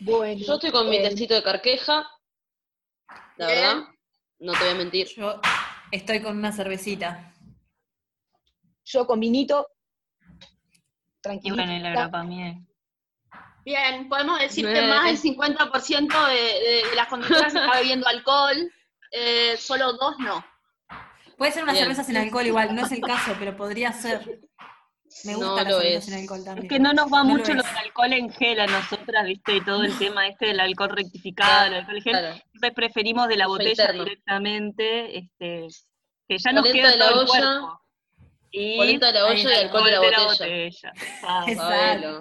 Bueno, 0.00 0.40
Yo 0.44 0.54
estoy 0.54 0.70
con 0.70 0.90
mi 0.90 0.96
eh, 0.96 1.08
tecito 1.08 1.34
de 1.34 1.42
carqueja, 1.42 2.06
la 3.36 3.46
Bien. 3.46 3.58
verdad, 3.60 3.88
no 4.40 4.52
te 4.52 4.58
voy 4.58 4.68
a 4.68 4.74
mentir. 4.74 5.08
Yo 5.16 5.40
estoy 5.90 6.20
con 6.20 6.36
una 6.36 6.52
cervecita. 6.52 7.32
yo 8.84 9.06
con 9.06 9.18
vinito, 9.18 9.66
tranquilo. 11.22 11.56
el. 11.62 12.73
Bien, 13.64 14.08
podemos 14.08 14.38
decir 14.40 14.66
que 14.66 14.82
más 14.82 15.04
del 15.04 15.18
50% 15.18 16.26
de, 16.28 16.34
de- 16.34 16.88
de 16.90 16.96
las 16.96 17.08
conductoras 17.08 17.54
está 17.54 17.72
bebiendo 17.80 18.06
alcohol, 18.06 18.70
eh, 19.10 19.56
solo 19.58 19.92
dos 19.94 20.16
no. 20.18 20.44
Puede 21.38 21.52
ser 21.52 21.62
una 21.64 21.72
Bien. 21.72 21.84
cerveza 21.84 22.04
sin 22.04 22.16
alcohol 22.16 22.46
igual, 22.46 22.74
no 22.74 22.84
es 22.86 22.92
el 22.92 23.00
caso, 23.00 23.34
pero 23.38 23.56
podría 23.56 23.92
ser. 23.92 24.40
Me 25.24 25.32
No 25.32 25.38
gusta 25.38 25.62
la 25.64 25.70
lo 25.70 25.76
cerveza 25.80 25.98
es. 25.98 26.04
sin 26.04 26.14
alcohol 26.14 26.44
también. 26.44 26.66
Es 26.66 26.68
que 26.72 26.78
no 26.80 26.92
nos 26.92 27.06
va 27.12 27.18
No 27.18 27.24
mucho 27.36 27.54
lo 27.54 27.62
del 27.62 27.76
alcohol 27.76 28.12
en 28.12 28.32
gel 28.32 28.60
a 28.60 28.66
nosotras, 28.66 29.24
¿viste? 29.26 29.56
Y 29.56 29.60
todo 29.64 29.82
el 29.84 29.96
tema 29.98 30.26
este 30.28 30.46
del 30.46 30.60
alcohol 30.60 30.90
rectificado, 30.90 31.66
el 31.66 31.74
alcohol 31.74 31.96
en 31.96 32.02
gel. 32.02 32.12
Claro. 32.12 32.28
Entonces 32.52 32.72
preferimos 32.74 33.28
de 33.28 33.36
la 33.36 33.46
botella 33.46 33.70
interno. 33.70 34.04
directamente, 34.04 35.18
este, 35.18 35.68
que 36.28 36.38
ya 36.38 36.52
nos 36.52 36.62
Polenta 36.66 36.72
queda 36.72 36.90
de 36.90 36.96
la 36.98 37.08
todo 37.08 37.22
el 37.22 37.28
olla, 37.28 37.40
cuerpo. 37.60 37.80
Y 38.50 38.96
de 38.98 39.12
la 39.12 39.24
olla 39.26 39.52
y 39.52 39.54
alcohol 39.64 39.84
de 39.84 39.90
la 39.90 39.96
alcohol 39.98 40.26
botella. 40.26 40.92
Ah, 41.22 41.44
Exacto. 41.48 41.62
Sabelo. 41.62 42.20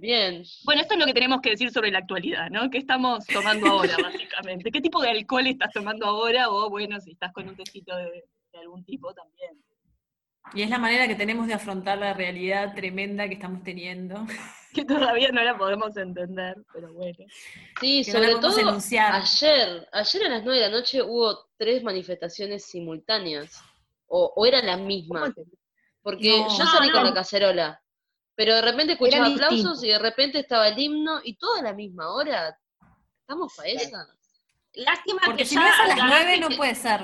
Bien. 0.00 0.44
Bueno, 0.64 0.80
esto 0.82 0.94
es 0.94 1.00
lo 1.00 1.06
que 1.06 1.12
tenemos 1.12 1.40
que 1.40 1.50
decir 1.50 1.72
sobre 1.72 1.90
la 1.90 1.98
actualidad, 1.98 2.50
¿no? 2.50 2.70
¿Qué 2.70 2.78
estamos 2.78 3.26
tomando 3.26 3.66
ahora, 3.68 3.96
básicamente? 4.02 4.70
¿Qué 4.70 4.80
tipo 4.80 5.02
de 5.02 5.10
alcohol 5.10 5.46
estás 5.48 5.72
tomando 5.72 6.06
ahora? 6.06 6.50
O, 6.50 6.70
bueno, 6.70 7.00
si 7.00 7.12
estás 7.12 7.32
con 7.32 7.48
un 7.48 7.56
tecito 7.56 7.96
de, 7.96 8.24
de 8.52 8.58
algún 8.60 8.84
tipo 8.84 9.12
también. 9.12 9.60
Y 10.54 10.62
es 10.62 10.70
la 10.70 10.78
manera 10.78 11.06
que 11.08 11.16
tenemos 11.16 11.46
de 11.48 11.54
afrontar 11.54 11.98
la 11.98 12.14
realidad 12.14 12.74
tremenda 12.74 13.26
que 13.28 13.34
estamos 13.34 13.62
teniendo. 13.62 14.24
Que 14.70 14.84
todavía 14.84 15.30
no 15.32 15.42
la 15.42 15.56
podemos 15.56 15.96
entender, 15.96 16.54
pero 16.74 16.92
bueno. 16.92 17.16
Sí, 17.80 18.02
Que 18.04 18.12
la 18.12 18.18
sobre 18.18 18.34
todo 18.40 18.58
enunciar. 18.58 19.14
ayer, 19.14 19.88
ayer 19.92 20.24
a 20.26 20.28
las 20.28 20.44
9 20.44 20.60
de 20.60 20.68
la 20.68 20.76
noche 20.78 21.02
hubo 21.02 21.46
tres 21.56 21.82
manifestaciones 21.82 22.66
simultáneas, 22.66 23.62
o, 24.08 24.30
o 24.36 24.44
eran 24.44 24.66
las 24.66 24.76
¿Cómo 24.76 24.86
mismas, 24.88 25.28
entendés? 25.28 25.58
porque 26.02 26.28
No. 26.28 26.48
yo 26.56 26.66
salí 26.66 26.88
No, 26.88 26.92
con 26.92 27.02
no. 27.04 27.08
la 27.08 27.14
cacerola, 27.14 27.82
pero 28.38 28.54
de 28.54 28.62
repente 28.62 28.92
escuchaba 28.92 29.26
Eran 29.26 29.32
aplausos 29.32 29.82
y 29.82 29.88
de 29.88 29.98
repente 29.98 30.38
estaba 30.38 30.68
el 30.68 30.78
himno 30.78 31.20
y 31.24 31.36
toda 31.36 31.58
a 31.58 31.62
la 31.64 31.72
misma 31.72 32.08
hora. 32.12 32.56
¿Estamos 33.22 33.52
para 33.56 33.68
esa? 33.68 34.06
Lástima 34.74 35.22
Porque 35.24 35.42
que 35.42 35.48
si 35.48 35.56
ya 35.56 35.62
no 35.62 35.66
es 35.66 35.80
a 35.80 35.86
las 35.88 35.98
nueve 36.04 36.38
no 36.38 36.48
puede 36.50 36.76
ser. 36.76 37.00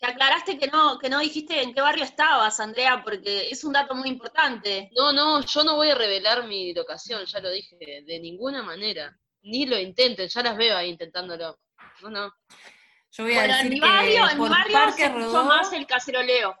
que 0.00 0.06
aclaraste 0.06 0.58
que 0.58 0.68
no, 0.68 0.98
que 0.98 1.10
no 1.10 1.18
dijiste 1.18 1.60
en 1.62 1.74
qué 1.74 1.82
barrio 1.82 2.04
estabas, 2.04 2.60
Andrea, 2.60 3.02
porque 3.04 3.50
es 3.50 3.62
un 3.62 3.74
dato 3.74 3.94
muy 3.94 4.08
importante. 4.08 4.90
No, 4.96 5.12
no, 5.12 5.44
yo 5.44 5.64
no 5.64 5.76
voy 5.76 5.90
a 5.90 5.96
revelar 5.96 6.46
mi 6.46 6.72
locación, 6.72 7.26
ya 7.26 7.40
lo 7.40 7.50
dije, 7.50 7.76
de 7.78 8.18
ninguna 8.18 8.62
manera. 8.62 9.14
Ni 9.42 9.66
lo 9.66 9.78
intenten, 9.78 10.30
ya 10.30 10.42
las 10.42 10.56
veo 10.56 10.78
ahí 10.78 10.88
intentándolo. 10.88 11.58
No, 12.00 12.08
no. 12.08 12.32
Yo 13.10 13.24
voy 13.24 13.34
a 13.34 13.40
Bueno, 13.40 13.54
en 13.56 13.64
decir 13.64 13.72
mi 13.72 13.80
barrio, 13.80 14.26
que 14.28 14.32
en 14.32 14.40
mi 14.40 14.48
barrio 14.48 14.92
se 14.96 15.08
Rodó, 15.10 15.44
más 15.44 15.70
el 15.74 15.86
caceroleo. 15.86 16.56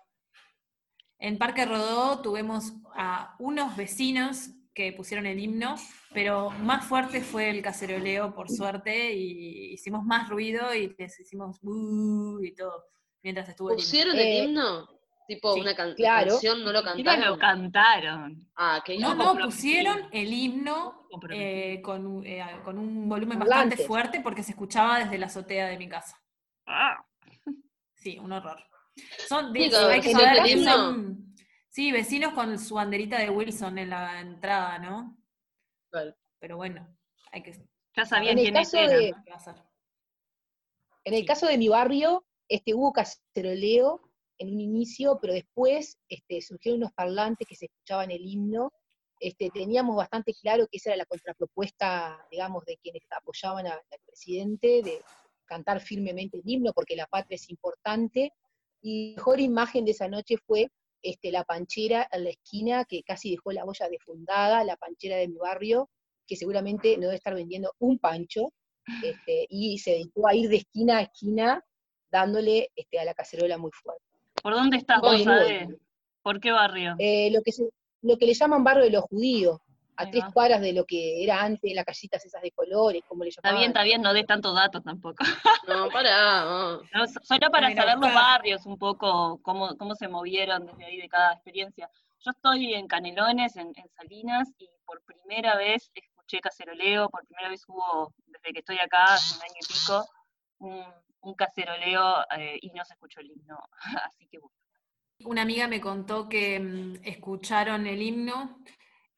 En 1.22 1.38
Parque 1.38 1.64
Rodó 1.64 2.20
tuvimos 2.20 2.72
a 2.94 3.36
unos 3.38 3.76
vecinos 3.76 4.50
que 4.74 4.92
pusieron 4.92 5.26
el 5.26 5.38
himno, 5.38 5.76
pero 6.12 6.50
más 6.50 6.84
fuerte 6.86 7.20
fue 7.20 7.50
el 7.50 7.62
caceroleo, 7.62 8.34
por 8.34 8.50
suerte, 8.50 9.12
y 9.12 9.72
hicimos 9.74 10.02
más 10.04 10.28
ruido 10.28 10.74
y 10.74 10.94
les 10.98 11.20
hicimos 11.20 11.60
y 12.42 12.54
todo, 12.54 12.84
mientras 13.22 13.48
estuvo 13.48 13.68
el 13.70 13.74
himno. 13.74 13.82
¿Pusieron 13.84 14.16
Eh, 14.16 14.38
el 14.40 14.44
himno? 14.48 14.88
Tipo 15.28 15.54
sí, 15.54 15.60
una 15.60 15.76
can- 15.76 15.94
claro. 15.94 16.30
canción, 16.32 16.64
no 16.64 16.72
lo 16.72 16.82
Mira, 16.96 17.16
lo 17.16 17.38
cantaron. 17.38 17.38
cantaron. 17.38 18.48
Ah, 18.56 18.82
que 18.84 18.98
No, 18.98 19.14
no, 19.14 19.38
pusieron 19.38 20.08
el 20.10 20.32
himno 20.32 21.06
eh, 21.30 21.80
con, 21.82 22.06
un- 22.06 22.26
eh, 22.26 22.44
con 22.64 22.76
un 22.78 23.08
volumen 23.08 23.38
bastante 23.38 23.76
fuerte 23.76 24.20
porque 24.20 24.42
se 24.42 24.50
escuchaba 24.52 24.98
desde 24.98 25.18
la 25.18 25.26
azotea 25.26 25.68
de 25.68 25.78
mi 25.78 25.88
casa. 25.88 26.16
Ah, 26.66 27.04
Sí, 27.94 28.18
un 28.18 28.32
horror. 28.32 28.58
Son, 29.28 29.52
que 29.52 29.64
¿sí 29.64 29.70
que 29.70 30.12
son, 30.64 31.34
vecinos 31.92 32.34
con 32.34 32.58
su 32.58 32.74
banderita 32.74 33.18
de 33.18 33.30
Wilson 33.30 33.78
en 33.78 33.90
la 33.90 34.20
entrada, 34.20 34.78
¿no? 34.78 35.16
Pero 36.38 36.56
bueno, 36.56 36.86
hay 37.30 37.42
que 37.42 37.52
ya 37.96 38.04
sabían 38.06 38.32
En 38.32 38.38
el 38.38 38.44
quién 38.44 38.54
caso 38.54 38.78
era. 38.78 38.88
de- 38.98 39.14
¿qué 39.24 39.30
va 39.30 39.36
a 39.36 39.38
hacer? 39.38 39.54
En 41.04 41.14
el 41.14 41.20
Sí. 41.20 41.26
caso 41.26 41.46
de 41.46 41.58
mi 41.58 41.68
barrio, 41.68 42.24
este, 42.48 42.74
hubo 42.74 42.92
caceroleo 42.92 44.00
en 44.38 44.54
un 44.54 44.60
inicio, 44.60 45.18
pero 45.20 45.32
después 45.34 45.98
este, 46.08 46.40
surgieron 46.42 46.80
unos 46.80 46.92
parlantes 46.92 47.46
que 47.46 47.54
se 47.56 47.66
escuchaban 47.66 48.10
el 48.10 48.22
himno. 48.26 48.72
Este, 49.20 49.50
teníamos 49.50 49.96
bastante 49.96 50.34
claro 50.34 50.66
que 50.68 50.78
esa 50.78 50.90
era 50.90 50.96
la 50.98 51.06
contrapropuesta, 51.06 52.26
digamos, 52.30 52.64
de 52.64 52.76
quienes 52.78 53.02
apoyaban 53.10 53.66
al 53.66 53.80
presidente, 54.06 54.82
de 54.82 55.00
cantar 55.44 55.80
firmemente 55.80 56.38
el 56.38 56.42
himno, 56.44 56.72
porque 56.72 56.96
la 56.96 57.06
patria 57.06 57.36
es 57.36 57.48
importante. 57.50 58.32
Y 58.82 59.14
mejor 59.16 59.40
imagen 59.40 59.84
de 59.84 59.92
esa 59.92 60.08
noche 60.08 60.36
fue 60.46 60.70
este, 61.02 61.30
la 61.32 61.44
panchera 61.44 62.08
en 62.12 62.24
la 62.24 62.30
esquina, 62.30 62.84
que 62.84 63.02
casi 63.02 63.30
dejó 63.30 63.52
la 63.52 63.64
olla 63.64 63.88
defundada, 63.88 64.64
la 64.64 64.76
panchera 64.76 65.16
de 65.16 65.28
mi 65.28 65.36
barrio, 65.36 65.88
que 66.26 66.36
seguramente 66.36 66.96
no 66.96 67.02
debe 67.04 67.16
estar 67.16 67.34
vendiendo 67.34 67.72
un 67.78 67.98
pancho, 67.98 68.52
este, 69.02 69.46
y 69.48 69.78
se 69.78 69.92
dedicó 69.92 70.26
a 70.28 70.34
ir 70.34 70.48
de 70.48 70.56
esquina 70.56 70.98
a 70.98 71.02
esquina 71.02 71.64
dándole 72.10 72.70
este, 72.74 72.98
a 72.98 73.04
la 73.04 73.14
cacerola 73.14 73.56
muy 73.58 73.70
fuerte. 73.72 74.02
¿Por 74.42 74.54
dónde 74.54 74.76
estás. 74.76 75.00
Ade? 75.02 75.68
¿Por 76.22 76.40
qué 76.40 76.50
barrio? 76.52 76.94
Eh, 76.98 77.30
lo, 77.32 77.42
que 77.42 77.52
se- 77.52 77.70
lo 78.02 78.16
que 78.16 78.26
le 78.26 78.34
llaman 78.34 78.62
barrio 78.64 78.84
de 78.84 78.90
los 78.90 79.04
judíos, 79.04 79.58
a 80.02 80.10
tres 80.10 80.24
cuadras 80.32 80.60
de 80.60 80.72
lo 80.72 80.84
que 80.84 81.22
era 81.24 81.42
antes 81.42 81.74
las 81.74 81.84
casitas 81.84 82.24
esas 82.24 82.42
de 82.42 82.50
colores, 82.52 83.02
como 83.06 83.24
le 83.24 83.30
Está 83.30 83.42
llamaban. 83.42 83.60
bien, 83.60 83.70
está 83.70 83.82
bien, 83.82 84.02
no 84.02 84.12
des 84.14 84.26
tantos 84.26 84.54
datos 84.54 84.82
tampoco. 84.84 85.16
No, 85.68 85.88
pará. 85.90 86.44
no. 86.44 86.82
No, 86.94 87.06
so- 87.06 87.20
solo 87.22 87.50
para 87.50 87.68
Mira, 87.68 87.82
saber 87.82 87.98
los 87.98 88.12
barrios, 88.14 88.66
un 88.66 88.78
poco 88.78 89.40
cómo, 89.42 89.76
cómo 89.78 89.94
se 89.94 90.08
movieron 90.08 90.66
desde 90.66 90.84
ahí 90.84 90.96
de 91.00 91.08
cada 91.08 91.32
experiencia. 91.34 91.88
Yo 92.20 92.30
estoy 92.30 92.74
en 92.74 92.86
Canelones, 92.86 93.56
en, 93.56 93.68
en 93.74 93.88
Salinas, 93.96 94.48
y 94.58 94.68
por 94.84 95.02
primera 95.02 95.56
vez 95.56 95.90
escuché 95.94 96.40
caceroleo, 96.40 97.08
por 97.10 97.24
primera 97.26 97.48
vez 97.48 97.62
hubo, 97.68 98.12
desde 98.26 98.52
que 98.52 98.58
estoy 98.60 98.78
acá, 98.78 99.14
hace 99.14 99.36
un 99.36 99.42
año 99.42 99.54
y 99.60 99.72
pico, 99.72 100.06
un, 100.58 100.84
un 101.22 101.34
caceroleo 101.34 102.22
eh, 102.38 102.58
y 102.60 102.70
no 102.70 102.84
se 102.84 102.94
escuchó 102.94 103.20
el 103.20 103.30
himno. 103.30 103.58
Así 104.12 104.26
que 104.28 104.38
bueno. 104.38 104.54
Una 105.24 105.42
amiga 105.42 105.68
me 105.68 105.80
contó 105.80 106.28
que 106.28 106.58
mm, 106.58 106.96
escucharon 107.04 107.86
el 107.86 108.02
himno 108.02 108.58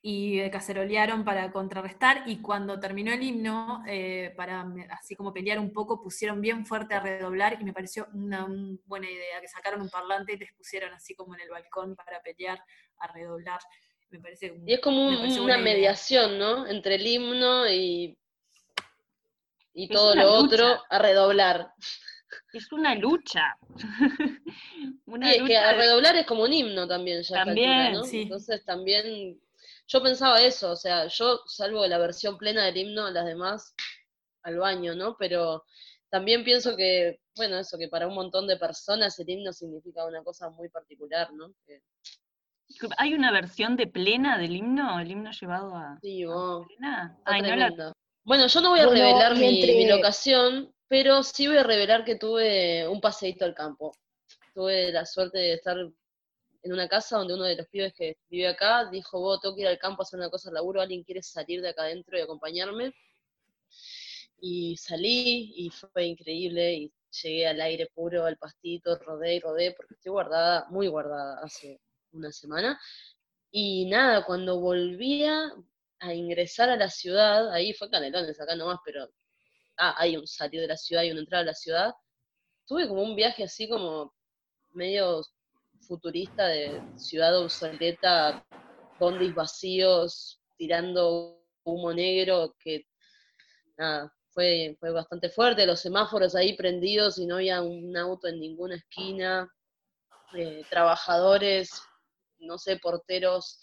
y 0.06 0.38
eh, 0.40 0.50
cacerolearon 0.50 1.24
para 1.24 1.50
contrarrestar 1.50 2.24
y 2.26 2.42
cuando 2.42 2.78
terminó 2.78 3.10
el 3.10 3.22
himno, 3.22 3.82
eh, 3.86 4.34
para 4.36 4.66
así 4.90 5.16
como 5.16 5.32
pelear 5.32 5.58
un 5.58 5.72
poco, 5.72 6.02
pusieron 6.02 6.42
bien 6.42 6.66
fuerte 6.66 6.92
a 6.94 7.00
redoblar 7.00 7.56
y 7.58 7.64
me 7.64 7.72
pareció 7.72 8.06
una 8.12 8.44
un- 8.44 8.78
buena 8.84 9.10
idea, 9.10 9.40
que 9.40 9.48
sacaron 9.48 9.80
un 9.80 9.88
parlante 9.88 10.34
y 10.34 10.36
les 10.36 10.52
pusieron 10.52 10.92
así 10.92 11.14
como 11.14 11.34
en 11.34 11.40
el 11.40 11.48
balcón 11.48 11.96
para 11.96 12.20
pelear 12.20 12.62
a 12.98 13.06
redoblar. 13.14 13.60
Me 14.10 14.20
parece 14.20 14.52
un- 14.52 14.68
Y 14.68 14.74
es 14.74 14.80
como 14.80 15.08
un- 15.08 15.14
una 15.16 15.54
idea. 15.54 15.56
mediación, 15.56 16.38
¿no? 16.38 16.66
Entre 16.66 16.96
el 16.96 17.06
himno 17.06 17.66
y, 17.70 18.14
y 19.72 19.88
todo 19.88 20.14
lo 20.14 20.22
lucha. 20.22 20.34
otro 20.66 20.82
a 20.90 20.98
redoblar. 20.98 21.72
Es 22.52 22.70
una 22.72 22.94
lucha. 22.94 23.56
una 25.06 25.32
Y 25.32 25.36
es 25.38 25.42
que 25.44 25.56
a 25.56 25.68
de- 25.68 25.78
redoblar 25.78 26.14
es 26.16 26.26
como 26.26 26.42
un 26.42 26.52
himno 26.52 26.86
también, 26.86 27.22
ya 27.22 27.42
También, 27.44 27.92
¿no? 27.94 28.04
sí. 28.04 28.22
Entonces 28.22 28.62
también, 28.66 29.40
yo 29.86 30.02
pensaba 30.02 30.42
eso, 30.42 30.72
o 30.72 30.76
sea, 30.76 31.06
yo 31.06 31.40
salvo 31.46 31.86
la 31.86 31.98
versión 31.98 32.38
plena 32.38 32.64
del 32.64 32.76
himno, 32.76 33.10
las 33.10 33.26
demás 33.26 33.74
al 34.42 34.58
baño, 34.58 34.94
¿no? 34.94 35.16
Pero 35.18 35.64
también 36.10 36.44
pienso 36.44 36.76
que, 36.76 37.20
bueno, 37.36 37.58
eso, 37.58 37.78
que 37.78 37.88
para 37.88 38.06
un 38.06 38.14
montón 38.14 38.46
de 38.46 38.56
personas 38.56 39.18
el 39.18 39.28
himno 39.28 39.52
significa 39.52 40.06
una 40.06 40.22
cosa 40.22 40.48
muy 40.50 40.68
particular, 40.68 41.32
¿no? 41.32 41.52
Que, 41.66 41.80
¿Hay 42.98 43.14
una 43.14 43.30
versión 43.30 43.76
de 43.76 43.86
plena 43.86 44.38
del 44.38 44.56
himno? 44.56 44.98
¿El 45.00 45.10
himno 45.10 45.30
llevado 45.32 45.74
a, 45.76 45.98
sí, 46.00 46.24
a 46.24 46.28
vos, 46.28 46.66
plena? 46.66 47.14
está 47.18 47.32
Ay, 47.32 47.42
no 47.42 47.48
la 47.48 47.54
tremendo. 47.54 47.92
Bueno, 48.24 48.46
yo 48.46 48.60
no 48.60 48.70
voy 48.70 48.80
a 48.80 48.86
Bueno, 48.86 49.04
revelar 49.04 49.36
mi, 49.36 49.46
entre- 49.46 49.74
mi 49.74 49.86
locación, 49.86 50.72
pero 50.88 51.22
sí 51.22 51.46
voy 51.46 51.58
a 51.58 51.62
revelar 51.62 52.04
que 52.04 52.16
tuve 52.16 52.88
un 52.88 53.00
paseíto 53.00 53.44
al 53.44 53.54
campo. 53.54 53.92
Tuve 54.54 54.92
la 54.92 55.04
suerte 55.04 55.38
de 55.38 55.52
estar 55.54 55.76
en 56.64 56.72
una 56.72 56.88
casa 56.88 57.18
donde 57.18 57.34
uno 57.34 57.44
de 57.44 57.56
los 57.56 57.68
pibes 57.68 57.92
que 57.92 58.16
vive 58.30 58.48
acá 58.48 58.88
dijo, 58.90 59.20
vos 59.20 59.40
tengo 59.40 59.54
que 59.54 59.62
ir 59.62 59.68
al 59.68 59.78
campo 59.78 60.00
a 60.00 60.04
hacer 60.04 60.18
una 60.18 60.30
cosa 60.30 60.48
al 60.48 60.54
laburo, 60.54 60.80
alguien 60.80 61.04
quiere 61.04 61.22
salir 61.22 61.60
de 61.60 61.68
acá 61.68 61.82
adentro 61.82 62.18
y 62.18 62.22
acompañarme. 62.22 62.94
Y 64.40 64.76
salí 64.78 65.52
y 65.56 65.70
fue 65.70 66.06
increíble 66.06 66.74
y 66.74 66.92
llegué 67.22 67.46
al 67.46 67.60
aire 67.60 67.88
puro, 67.94 68.24
al 68.24 68.38
pastito, 68.38 68.96
rodé 68.96 69.34
y 69.34 69.40
rodé, 69.40 69.72
porque 69.76 69.94
estoy 69.94 70.12
guardada, 70.12 70.66
muy 70.70 70.88
guardada 70.88 71.38
hace 71.42 71.80
una 72.12 72.32
semana. 72.32 72.80
Y 73.50 73.84
nada, 73.86 74.24
cuando 74.24 74.58
volvía 74.58 75.52
a 76.00 76.14
ingresar 76.14 76.70
a 76.70 76.76
la 76.76 76.88
ciudad, 76.88 77.52
ahí 77.52 77.74
fue 77.74 77.90
Canelones, 77.90 78.40
acá 78.40 78.56
nomás, 78.56 78.80
pero 78.84 79.06
ah, 79.76 79.94
hay 79.98 80.16
un 80.16 80.26
salir 80.26 80.62
de 80.62 80.68
la 80.68 80.76
ciudad 80.78 81.02
y 81.02 81.10
una 81.10 81.20
entrada 81.20 81.42
a 81.42 81.46
la 81.46 81.54
ciudad, 81.54 81.92
tuve 82.66 82.88
como 82.88 83.02
un 83.02 83.16
viaje 83.16 83.44
así 83.44 83.68
como 83.68 84.14
medio 84.72 85.22
futurista 85.86 86.46
de 86.46 86.82
ciudad 86.96 87.38
obsoleta, 87.38 88.44
bondis 88.98 89.34
vacíos, 89.34 90.40
tirando 90.56 91.40
humo 91.64 91.92
negro, 91.92 92.54
que 92.58 92.86
nada, 93.76 94.12
fue, 94.30 94.76
fue 94.80 94.90
bastante 94.90 95.30
fuerte, 95.30 95.66
los 95.66 95.80
semáforos 95.80 96.34
ahí 96.34 96.56
prendidos 96.56 97.18
y 97.18 97.26
no 97.26 97.36
había 97.36 97.62
un 97.62 97.96
auto 97.96 98.26
en 98.28 98.40
ninguna 98.40 98.76
esquina, 98.76 99.48
eh, 100.36 100.62
trabajadores, 100.68 101.80
no 102.38 102.58
sé, 102.58 102.76
porteros, 102.78 103.60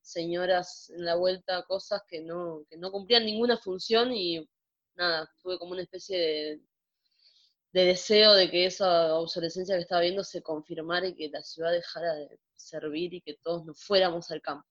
señoras 0.00 0.90
en 0.90 1.04
la 1.04 1.16
vuelta, 1.16 1.62
cosas 1.64 2.02
que 2.08 2.20
no, 2.20 2.64
que 2.68 2.76
no 2.76 2.90
cumplían 2.90 3.24
ninguna 3.24 3.56
función 3.58 4.12
y 4.12 4.48
nada, 4.96 5.30
tuve 5.42 5.58
como 5.58 5.72
una 5.72 5.82
especie 5.82 6.18
de, 6.18 6.60
de 7.74 7.86
deseo 7.86 8.34
de 8.34 8.48
que 8.52 8.66
esa 8.66 9.16
obsolescencia 9.16 9.74
que 9.74 9.82
estaba 9.82 10.02
viendo 10.02 10.22
se 10.22 10.42
confirmara 10.42 11.08
y 11.08 11.14
que 11.16 11.28
la 11.28 11.42
ciudad 11.42 11.72
dejara 11.72 12.14
de 12.14 12.38
servir 12.54 13.12
y 13.12 13.20
que 13.20 13.34
todos 13.42 13.64
nos 13.64 13.82
fuéramos 13.82 14.30
al 14.30 14.40
campo. 14.40 14.64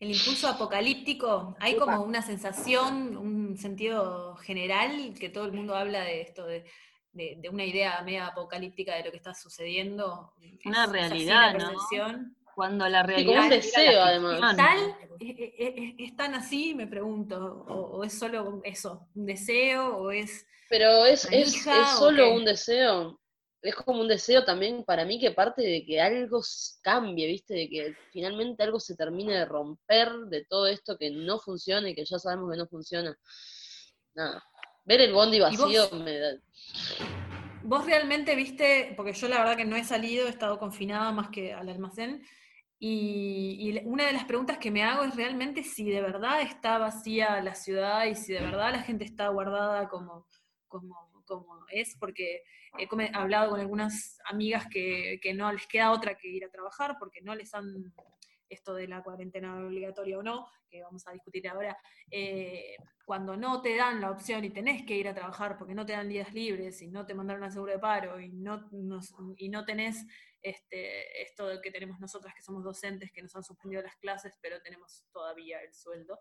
El 0.00 0.10
impulso 0.10 0.48
apocalíptico, 0.48 1.54
hay 1.60 1.76
como 1.76 2.02
una 2.02 2.22
sensación, 2.22 3.16
un 3.18 3.58
sentido 3.58 4.34
general, 4.36 5.14
que 5.18 5.28
todo 5.28 5.44
el 5.44 5.52
mundo 5.52 5.74
habla 5.74 6.00
de 6.04 6.22
esto, 6.22 6.46
de, 6.46 6.64
una 7.50 7.64
idea 7.64 8.00
media 8.02 8.28
apocalíptica 8.28 8.96
de 8.96 9.04
lo 9.04 9.10
que 9.10 9.18
está 9.18 9.34
sucediendo. 9.34 10.32
Una 10.64 10.86
realidad, 10.86 11.54
¿no? 11.54 11.70
Cuando 12.54 12.88
la 12.88 13.02
realidad. 13.02 13.32
Y 13.32 13.34
como 13.34 13.42
un 13.44 13.50
deseo, 13.50 14.02
además. 14.02 14.56
¿Es, 15.20 16.16
tan 16.16 16.34
así, 16.34 16.74
me 16.74 16.86
pregunto? 16.86 17.64
¿O, 17.68 18.04
es 18.04 18.18
solo 18.18 18.60
eso? 18.64 19.08
¿Un 19.14 19.26
deseo? 19.26 19.96
¿O 19.96 20.10
es.? 20.10 20.46
Pero 20.68 21.04
es, 21.04 21.26
es, 21.30 21.64
solo 21.98 22.34
un 22.34 22.44
deseo. 22.44 23.20
Es 23.62 23.74
como 23.74 24.02
un 24.02 24.08
deseo 24.08 24.44
también 24.44 24.84
para 24.84 25.04
mí 25.04 25.18
que 25.18 25.30
parte 25.30 25.62
de 25.62 25.86
que 25.86 26.00
algo 26.00 26.42
cambie, 26.82 27.26
¿viste? 27.26 27.54
De 27.54 27.68
que 27.68 27.96
finalmente 28.12 28.62
algo 28.62 28.78
se 28.78 28.94
termine 28.94 29.32
de 29.32 29.46
romper 29.46 30.10
de 30.28 30.44
todo 30.44 30.66
esto 30.66 30.98
que 30.98 31.10
no 31.10 31.38
funciona 31.38 31.88
y 31.88 31.94
que 31.94 32.04
ya 32.04 32.18
sabemos 32.18 32.50
que 32.50 32.58
no 32.58 32.66
funciona. 32.66 33.16
Nada. 34.14 34.44
Ver 34.84 35.00
el 35.00 35.14
bondi 35.14 35.40
vacío 35.40 35.90
me 35.92 36.18
da. 36.18 36.36
Vos 37.62 37.86
realmente 37.86 38.34
viste, 38.36 38.92
porque 38.94 39.14
yo 39.14 39.26
la 39.28 39.38
verdad 39.38 39.56
que 39.56 39.64
no 39.64 39.76
he 39.76 39.84
salido, 39.84 40.26
he 40.26 40.30
estado 40.30 40.58
confinada 40.58 41.10
más 41.12 41.30
que 41.30 41.54
al 41.54 41.70
almacén, 41.70 42.22
y, 42.86 43.80
una 43.86 44.04
de 44.04 44.12
las 44.12 44.24
preguntas 44.24 44.58
que 44.58 44.70
me 44.70 44.82
hago 44.82 45.04
es 45.04 45.16
realmente 45.16 45.62
si 45.62 45.90
de 45.90 46.02
verdad 46.02 46.42
está 46.42 46.76
vacía 46.76 47.40
la 47.40 47.54
ciudad 47.54 48.04
y 48.04 48.14
si 48.14 48.34
de 48.34 48.40
verdad 48.40 48.72
la 48.72 48.82
gente 48.82 49.04
está 49.04 49.28
guardada 49.28 49.88
como, 49.88 50.26
como, 50.68 50.94
como 51.24 51.64
es, 51.72 51.96
porque 51.98 52.42
he 52.78 52.86
hablado 53.14 53.50
con 53.50 53.60
algunas 53.60 54.18
amigas 54.26 54.66
que, 54.68 55.18
que, 55.22 55.32
no 55.32 55.50
les 55.50 55.66
queda 55.66 55.92
otra 55.92 56.14
que 56.14 56.28
ir 56.28 56.44
a 56.44 56.50
trabajar 56.50 56.96
porque 56.98 57.22
no 57.22 57.34
les 57.34 57.54
han 57.54 57.94
esto 58.50 58.74
de 58.74 58.86
la 58.86 59.02
cuarentena 59.02 59.56
obligatoria 59.56 60.18
o 60.18 60.22
no, 60.22 60.46
que 60.68 60.82
vamos 60.82 61.06
a 61.08 61.12
discutir 61.12 61.48
ahora, 61.48 61.76
eh, 62.10 62.76
cuando 63.06 63.34
no 63.34 63.62
te 63.62 63.76
dan 63.76 64.00
la 64.00 64.10
opción 64.10 64.44
y 64.44 64.50
tenés 64.50 64.84
que 64.84 64.96
ir 64.96 65.08
a 65.08 65.14
trabajar 65.14 65.56
porque 65.56 65.74
no 65.74 65.86
te 65.86 65.92
dan 65.92 66.08
días 66.08 66.34
libres 66.34 66.82
y 66.82 66.88
no 66.88 67.06
te 67.06 67.14
mandaron 67.14 67.44
a 67.44 67.50
seguro 67.50 67.72
de 67.72 67.78
paro 67.78 68.20
y 68.20 68.28
no, 68.30 68.68
y 69.38 69.48
no 69.48 69.64
tenés 69.64 70.06
este, 70.44 71.22
esto 71.22 71.48
que 71.62 71.70
tenemos 71.70 71.98
nosotras 71.98 72.34
que 72.36 72.42
somos 72.42 72.62
docentes, 72.62 73.10
que 73.10 73.22
nos 73.22 73.34
han 73.34 73.42
suspendido 73.42 73.82
las 73.82 73.96
clases, 73.96 74.34
pero 74.42 74.60
tenemos 74.60 75.04
todavía 75.10 75.60
el 75.62 75.72
sueldo. 75.72 76.18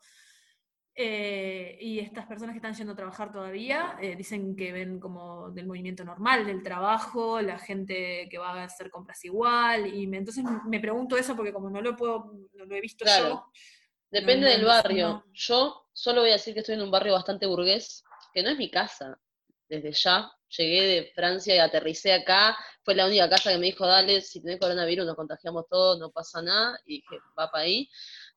Eh, 0.96 1.78
y 1.82 2.00
estas 2.00 2.26
personas 2.28 2.54
que 2.54 2.60
están 2.60 2.76
yendo 2.76 2.94
a 2.94 2.96
trabajar 2.96 3.32
todavía 3.32 3.98
eh, 4.00 4.16
dicen 4.16 4.56
que 4.56 4.72
ven 4.72 5.00
como 5.00 5.50
del 5.50 5.66
movimiento 5.66 6.06
normal 6.06 6.46
del 6.46 6.64
trabajo, 6.64 7.42
la 7.42 7.58
gente 7.58 8.28
que 8.30 8.38
va 8.38 8.62
a 8.62 8.64
hacer 8.64 8.90
compras 8.92 9.26
igual, 9.26 9.88
y 9.88 10.04
entonces 10.04 10.46
me 10.68 10.80
pregunto 10.80 11.18
eso 11.18 11.36
porque 11.36 11.52
como 11.52 11.70
no 11.70 11.82
lo 11.82 11.96
puedo, 11.96 12.32
no 12.54 12.66
lo 12.66 12.76
he 12.76 12.82
visto 12.82 13.06
yo. 13.06 13.46
Depende 14.10 14.48
del 14.48 14.64
barrio. 14.64 15.26
Yo 15.34 15.90
solo 15.92 16.22
voy 16.22 16.30
a 16.30 16.34
decir 16.34 16.54
que 16.54 16.62
estoy 16.62 16.76
en 16.76 16.84
un 16.84 16.92
barrio 16.92 17.14
bastante 17.14 17.48
burgués, 17.48 18.04
que 18.32 18.44
no 18.44 18.52
es 18.52 18.58
mi 18.58 18.70
casa, 18.70 19.20
desde 19.68 19.92
ya. 19.92 20.32
Llegué 20.58 20.82
de 20.84 21.12
Francia 21.16 21.56
y 21.56 21.60
aterricé 21.60 22.14
acá. 22.14 22.58
Fue 22.84 22.96
la 22.96 23.08
única 23.08 23.30
casa 23.30 23.52
que 23.52 23.58
me 23.58 23.68
dijo, 23.68 23.88
dale, 23.88 24.22
si 24.22 24.42
tenés 24.42 24.60
coronavirus 24.60 25.06
nos 25.06 25.16
contagiamos 25.16 25.66
todos, 25.70 26.00
no 26.00 26.12
pasa 26.12 26.42
nada. 26.42 26.80
Y 26.86 26.98
dije, 26.98 27.18
va 27.38 27.50
para 27.50 27.64
ahí. 27.64 27.90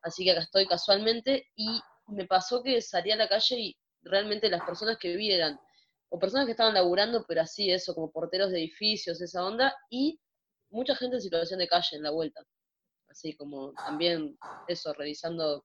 Así 0.03 0.25
que 0.25 0.33
acá 0.33 0.41
estoy 0.41 0.67
casualmente. 0.67 1.49
Y 1.57 1.81
me 2.07 2.27
pasó 2.27 2.63
que 2.63 2.81
salí 2.81 3.11
a 3.11 3.17
la 3.17 3.29
calle 3.29 3.57
y 3.59 3.77
realmente 4.03 4.49
las 4.49 4.63
personas 4.65 4.97
que 4.99 5.17
vi 5.17 5.33
eran 5.33 5.59
o 6.09 6.19
personas 6.19 6.47
que 6.47 6.53
estaban 6.53 6.75
laburando, 6.75 7.25
pero 7.27 7.43
así 7.43 7.71
eso, 7.71 7.95
como 7.95 8.13
porteros 8.13 8.51
de 8.51 8.59
edificios, 8.59 9.21
esa 9.21 9.45
onda, 9.45 9.75
y 9.91 10.21
mucha 10.71 10.95
gente 10.95 11.17
en 11.17 11.23
situación 11.23 11.59
de 11.59 11.69
calle 11.69 11.97
en 11.97 12.03
la 12.03 12.11
vuelta. 12.11 12.43
Así 13.09 13.35
como 13.37 13.73
también 13.73 14.39
eso, 14.69 14.93
revisando 14.93 15.65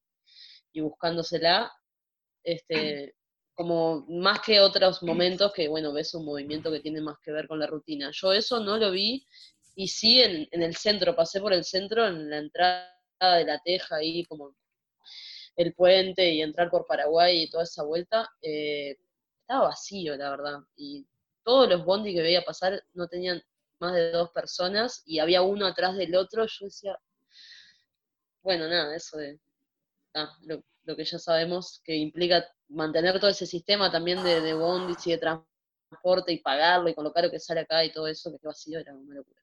y 0.71 0.81
buscándosela, 0.81 1.71
este, 2.43 3.13
como 3.55 4.05
más 4.07 4.39
que 4.41 4.59
otros 4.59 5.03
momentos 5.03 5.51
que, 5.53 5.67
bueno, 5.67 5.93
ves 5.93 6.13
un 6.13 6.25
movimiento 6.25 6.71
que 6.71 6.79
tiene 6.79 7.01
más 7.01 7.17
que 7.23 7.31
ver 7.31 7.47
con 7.47 7.59
la 7.59 7.67
rutina. 7.67 8.09
Yo 8.13 8.31
eso 8.33 8.59
no 8.59 8.77
lo 8.77 8.91
vi, 8.91 9.25
y 9.75 9.87
sí 9.87 10.21
en, 10.21 10.47
en 10.51 10.63
el 10.63 10.75
centro, 10.75 11.15
pasé 11.15 11.39
por 11.39 11.53
el 11.53 11.63
centro, 11.63 12.07
en 12.07 12.29
la 12.29 12.37
entrada 12.37 12.87
de 13.19 13.45
la 13.45 13.59
teja, 13.59 13.97
ahí 13.97 14.25
como 14.25 14.55
el 15.55 15.73
puente 15.73 16.29
y 16.31 16.41
entrar 16.41 16.69
por 16.69 16.87
Paraguay 16.87 17.43
y 17.43 17.49
toda 17.49 17.63
esa 17.63 17.83
vuelta, 17.83 18.29
eh, 18.41 18.97
estaba 19.41 19.67
vacío, 19.69 20.15
la 20.15 20.29
verdad. 20.31 20.59
Y 20.75 21.05
todos 21.43 21.69
los 21.69 21.85
bondis 21.85 22.15
que 22.15 22.21
veía 22.21 22.43
pasar 22.43 22.83
no 22.93 23.07
tenían 23.07 23.41
más 23.79 23.93
de 23.93 24.11
dos 24.11 24.31
personas 24.31 25.03
y 25.05 25.19
había 25.19 25.41
uno 25.41 25.65
atrás 25.65 25.95
del 25.97 26.15
otro. 26.15 26.45
Yo 26.45 26.65
decía, 26.65 26.97
bueno, 28.41 28.67
nada, 28.67 28.95
eso 28.95 29.17
de 29.17 29.39
lo, 30.41 30.63
que 30.85 31.05
ya 31.05 31.19
sabemos 31.19 31.81
que 31.83 31.95
implica 31.95 32.45
mantener 32.69 33.19
todo 33.19 33.29
ese 33.29 33.45
sistema 33.45 33.91
también 33.91 34.23
de, 34.23 34.41
de 34.41 34.51
y 34.51 35.11
de 35.11 35.17
transporte 35.17 36.33
y 36.33 36.39
pagarlo 36.39 36.89
y 36.89 36.95
colocar 36.95 37.23
lo 37.23 37.31
que 37.31 37.39
sale 37.39 37.61
acá 37.61 37.83
y 37.83 37.91
todo 37.91 38.07
eso, 38.07 38.29
que 38.29 38.37
es 38.37 38.41
vacío, 38.41 38.79
era 38.79 38.93
una 38.93 39.15
locura. 39.15 39.41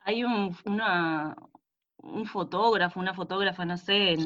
Hay 0.00 0.24
un, 0.24 0.56
una, 0.64 1.36
un 1.98 2.26
fotógrafo, 2.26 3.00
una 3.00 3.14
fotógrafa, 3.14 3.64
no 3.64 3.76
sé, 3.76 4.16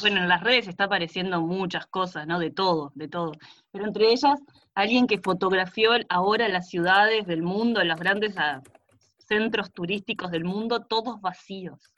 bueno, 0.00 0.18
en 0.18 0.28
las 0.28 0.42
redes 0.42 0.68
está 0.68 0.84
apareciendo 0.84 1.40
muchas 1.40 1.86
cosas, 1.86 2.26
¿no? 2.26 2.38
De 2.38 2.50
todo, 2.50 2.92
de 2.94 3.08
todo. 3.08 3.32
Pero 3.70 3.86
entre 3.86 4.10
ellas, 4.10 4.40
alguien 4.74 5.06
que 5.06 5.18
fotografió 5.18 5.90
ahora 6.08 6.48
las 6.48 6.68
ciudades 6.68 7.26
del 7.26 7.42
mundo, 7.42 7.82
los 7.84 7.98
grandes 7.98 8.34
ah, 8.36 8.62
centros 9.18 9.72
turísticos 9.72 10.30
del 10.30 10.44
mundo, 10.44 10.84
todos 10.84 11.20
vacíos. 11.20 11.95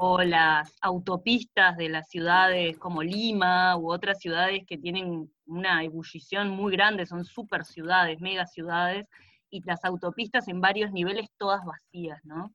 O 0.00 0.22
las 0.22 0.72
autopistas 0.80 1.76
de 1.76 1.88
las 1.88 2.08
ciudades 2.08 2.78
como 2.78 3.02
Lima 3.02 3.76
u 3.76 3.90
otras 3.90 4.20
ciudades 4.20 4.62
que 4.64 4.78
tienen 4.78 5.28
una 5.46 5.82
ebullición 5.82 6.50
muy 6.50 6.72
grande, 6.72 7.04
son 7.04 7.24
super 7.24 7.64
ciudades, 7.64 8.20
mega 8.20 8.46
ciudades, 8.46 9.08
y 9.50 9.60
las 9.64 9.84
autopistas 9.84 10.46
en 10.46 10.60
varios 10.60 10.92
niveles 10.92 11.28
todas 11.36 11.64
vacías, 11.64 12.24
¿no? 12.24 12.52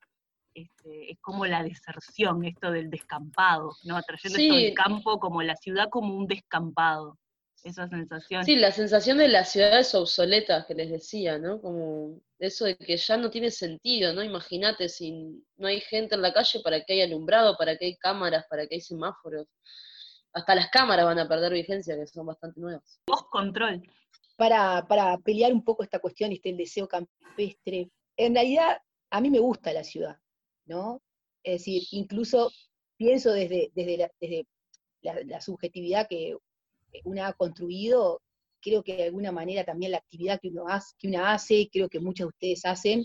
Este, 0.54 1.12
es 1.12 1.20
como 1.20 1.46
la 1.46 1.64
deserción, 1.64 2.46
esto 2.46 2.72
del 2.72 2.90
descampado, 2.90 3.76
¿no? 3.84 3.98
Atrayendo 3.98 4.40
esto 4.40 4.56
del 4.56 4.74
campo 4.74 5.20
como 5.20 5.42
la 5.42 5.56
ciudad 5.56 5.90
como 5.90 6.16
un 6.16 6.28
descampado. 6.28 7.18
Esa 7.64 7.88
sensación. 7.88 8.44
Sí, 8.44 8.56
la 8.58 8.72
sensación 8.72 9.18
de 9.18 9.30
las 9.30 9.52
ciudades 9.52 9.96
obsoletas 9.96 10.66
que 10.66 10.76
les 10.76 10.92
decía, 10.92 11.40
¿no? 11.40 11.62
Como 11.62 12.20
eso 12.44 12.66
de 12.66 12.76
que 12.78 12.98
ya 12.98 13.18
no 13.18 13.30
tiene 13.30 13.52
sentido, 13.52 14.14
¿no? 14.14 14.24
Imagínate 14.24 14.90
si 14.90 15.44
no 15.58 15.68
hay 15.68 15.82
gente 15.82 16.16
en 16.16 16.22
la 16.22 16.34
calle, 16.34 16.60
¿para 16.62 16.84
qué 16.84 16.94
hay 16.94 17.02
alumbrado? 17.02 17.56
¿Para 17.58 17.78
qué 17.78 17.86
hay 17.86 17.98
cámaras? 17.98 18.46
¿Para 18.50 18.68
qué 18.68 18.76
hay 18.76 18.82
semáforos? 18.82 19.48
Hasta 20.34 20.56
las 20.56 20.70
cámaras 20.70 21.06
van 21.06 21.20
a 21.20 21.28
perder 21.28 21.54
vigencia, 21.54 21.96
que 21.96 22.08
son 22.08 22.26
bastante 22.26 22.60
nuevas. 22.60 23.00
Post 23.06 23.28
control. 23.32 23.84
Para, 24.36 24.86
para 24.88 25.18
pelear 25.20 25.54
un 25.54 25.64
poco 25.64 25.84
esta 25.84 26.00
cuestión 26.00 26.32
y 26.32 26.36
este 26.36 26.50
el 26.50 26.58
deseo 26.58 26.88
campestre, 26.88 27.90
en 28.18 28.34
realidad 28.34 28.78
a 29.12 29.22
mí 29.22 29.30
me 29.30 29.40
gusta 29.40 29.72
la 29.72 29.84
ciudad. 29.84 30.18
¿no? 30.66 31.02
Es 31.44 31.60
decir, 31.60 31.84
incluso 31.92 32.52
pienso 32.98 33.32
desde, 33.32 33.72
desde, 33.76 34.46
la, 35.02 35.42
subjetividad 35.42 36.08
que 36.08 36.38
una 37.04 37.28
ha 37.28 37.34
construido, 37.34 38.22
creo 38.64 38.82
que 38.84 38.96
de 38.96 39.04
alguna 39.04 39.32
manera 39.32 39.64
también 39.64 39.92
la 39.92 39.98
actividad 39.98 40.40
que, 40.42 40.50
uno 40.50 40.68
hace, 40.68 40.96
que 40.98 41.08
una 41.08 41.34
hace, 41.34 41.70
creo 41.72 41.90
que 41.90 42.00
muchos 42.00 42.26
de 42.26 42.30
ustedes 42.30 42.66
hacen, 42.66 43.04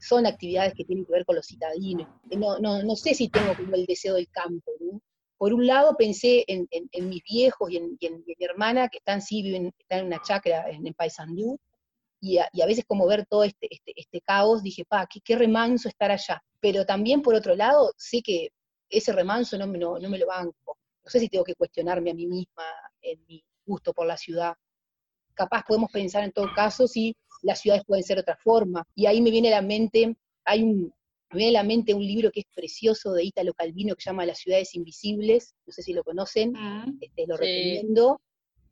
son 0.00 0.26
actividades 0.26 0.74
que 0.74 0.84
tienen 0.84 1.04
que 1.06 1.12
ver 1.12 1.24
con 1.24 1.36
los 1.36 1.46
citadinos. 1.46 2.08
No, 2.36 2.58
no, 2.58 2.82
no 2.82 2.96
sé 2.96 3.14
si 3.14 3.28
tengo 3.28 3.54
como 3.56 3.74
el 3.74 3.86
deseo 3.86 4.14
del 4.14 4.28
campo, 4.28 4.72
por 5.38 5.52
un 5.52 5.66
lado 5.66 5.96
pensé 5.96 6.44
en, 6.48 6.66
mis 7.08 7.22
viejos 7.22 7.70
y 7.70 7.76
en, 7.76 7.98
mi 8.00 8.34
hermana, 8.44 8.88
que 8.88 8.98
están, 8.98 9.20
sí, 9.20 9.42
viven, 9.42 9.72
están 9.78 10.00
en 10.00 10.06
una 10.06 10.22
chacra 10.22 10.70
en, 10.70 10.92
Paysandú, 10.94 11.58
y 12.20 12.38
a, 12.38 12.48
y 12.52 12.62
a, 12.62 12.66
veces 12.66 12.84
como 12.86 13.06
ver 13.06 13.26
todo 13.26 13.44
este, 13.44 13.68
este, 13.70 13.92
este 13.94 14.20
caos, 14.22 14.62
dije, 14.62 14.84
pa, 14.86 15.06
qué, 15.06 15.20
qué, 15.20 15.36
remanso 15.36 15.88
estar 15.88 16.10
allá. 16.10 16.42
Pero 16.60 16.86
también 16.86 17.20
por 17.20 17.34
otro 17.34 17.54
lado, 17.54 17.92
sé 17.98 18.22
que 18.22 18.48
ese 18.88 19.12
remanso 19.12 19.58
no 19.58 19.66
me, 19.66 19.78
no, 19.78 19.98
me 20.00 20.18
lo 20.18 20.26
banco. 20.26 20.78
No 21.04 21.10
sé 21.10 21.20
si 21.20 21.28
tengo 21.28 21.44
que 21.44 21.54
cuestionarme 21.54 22.10
a 22.10 22.14
mí 22.14 22.26
misma 22.26 22.64
en 23.02 23.24
mi 23.26 23.44
gusto 23.66 23.92
por 23.92 24.06
la 24.06 24.16
ciudad. 24.16 24.54
Capaz 25.36 25.62
podemos 25.68 25.90
pensar 25.92 26.24
en 26.24 26.32
todo 26.32 26.48
caso 26.54 26.88
si 26.88 27.14
las 27.42 27.60
ciudades 27.60 27.84
pueden 27.86 28.02
ser 28.02 28.18
otra 28.18 28.36
forma. 28.36 28.84
Y 28.94 29.06
ahí 29.06 29.20
me 29.20 29.30
viene 29.30 29.48
a 29.48 29.60
la 29.60 29.62
mente, 29.62 30.16
hay 30.44 30.62
un, 30.62 30.92
me 31.30 31.38
viene 31.38 31.58
a 31.58 31.62
la 31.62 31.68
mente 31.68 31.94
un 31.94 32.04
libro 32.04 32.30
que 32.30 32.40
es 32.40 32.46
precioso 32.54 33.12
de 33.12 33.24
Ítalo 33.24 33.52
Calvino 33.54 33.94
que 33.94 34.02
se 34.02 34.10
llama 34.10 34.26
Las 34.26 34.38
ciudades 34.38 34.74
invisibles, 34.74 35.54
no 35.66 35.72
sé 35.72 35.82
si 35.82 35.92
lo 35.92 36.02
conocen, 36.02 36.52
mm, 36.52 36.98
este, 37.00 37.26
lo 37.26 37.36
recomiendo, 37.36 38.20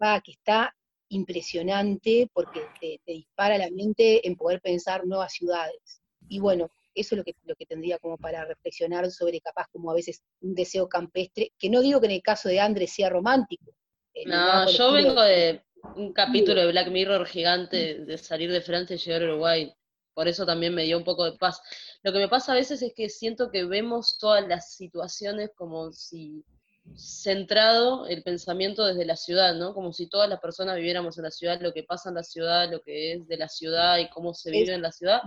va, 0.03 0.21
que 0.21 0.33
está 0.33 0.75
impresionante 1.09 2.29
porque 2.33 2.61
te, 2.81 3.01
dispara 3.07 3.59
la 3.59 3.71
mente 3.71 4.27
en 4.27 4.37
poder 4.37 4.61
pensar 4.61 5.07
nuevas 5.07 5.33
ciudades. 5.33 6.03
Y 6.29 6.39
bueno, 6.41 6.71
eso 6.95 7.15
es 7.15 7.19
lo 7.19 7.25
que, 7.25 7.35
lo 7.45 7.55
que 7.55 7.67
tendría 7.67 7.99
como 7.99 8.17
para 8.17 8.45
reflexionar 8.45 9.11
sobre 9.11 9.41
capaz 9.41 9.67
como 9.71 9.91
a 9.91 9.95
veces 9.95 10.23
un 10.41 10.55
deseo 10.55 10.89
campestre, 10.89 11.53
que 11.59 11.69
no 11.69 11.83
digo 11.83 12.01
que 12.01 12.07
en 12.07 12.13
el 12.13 12.23
caso 12.23 12.49
de 12.49 12.61
Andrés 12.61 12.93
sea 12.95 13.11
romántico. 13.11 13.75
Eh, 14.15 14.27
no, 14.27 14.71
yo 14.71 14.93
vengo 14.93 15.21
de 15.23 15.63
un 15.97 16.13
capítulo 16.13 16.61
de 16.61 16.73
Black 16.73 16.89
Mirror 16.91 17.27
gigante 17.27 18.01
de 18.05 18.19
salir 18.19 18.51
de 18.51 18.61
Francia 18.61 18.97
y 18.97 18.99
llegar 18.99 19.23
a 19.23 19.27
Uruguay. 19.27 19.73
Por 20.15 20.29
eso 20.29 20.47
también 20.47 20.75
me 20.75 20.85
dio 20.85 20.97
un 20.97 21.05
poco 21.05 21.25
de 21.25 21.37
paz. 21.37 21.61
Lo 22.03 22.13
que 22.13 22.19
me 22.19 22.29
pasa 22.29 22.53
a 22.53 22.57
veces 22.57 22.83
es 22.83 22.93
que 22.95 23.09
siento 23.09 23.51
que 23.51 23.65
vemos 23.65 24.17
todas 24.19 24.47
las 24.47 24.75
situaciones 24.75 25.51
como 25.57 25.93
si 25.93 26.45
centrado 26.97 28.07
el 28.07 28.23
pensamiento 28.23 28.85
desde 28.87 29.07
la 29.07 29.17
ciudad, 29.17 29.55
¿no? 29.55 29.75
Como 29.75 29.93
si 29.93 30.07
todas 30.07 30.29
las 30.29 30.41
personas 30.41 30.77
viviéramos 30.77 31.17
en 31.19 31.25
la 31.25 31.31
ciudad, 31.31 31.61
lo 31.61 31.73
que 31.73 31.83
pasa 31.83 32.11
en 32.11 32.17
la 32.17 32.23
ciudad, 32.23 32.71
lo 32.71 32.81
que 32.83 33.15
es 33.15 33.27
de 33.27 33.37
la 33.37 33.49
ciudad 33.49 33.99
y 33.99 34.09
cómo 34.11 34.35
se 34.35 34.51
vive 34.51 34.75
en 34.75 34.83
la 34.83 34.93
ciudad. 34.93 35.23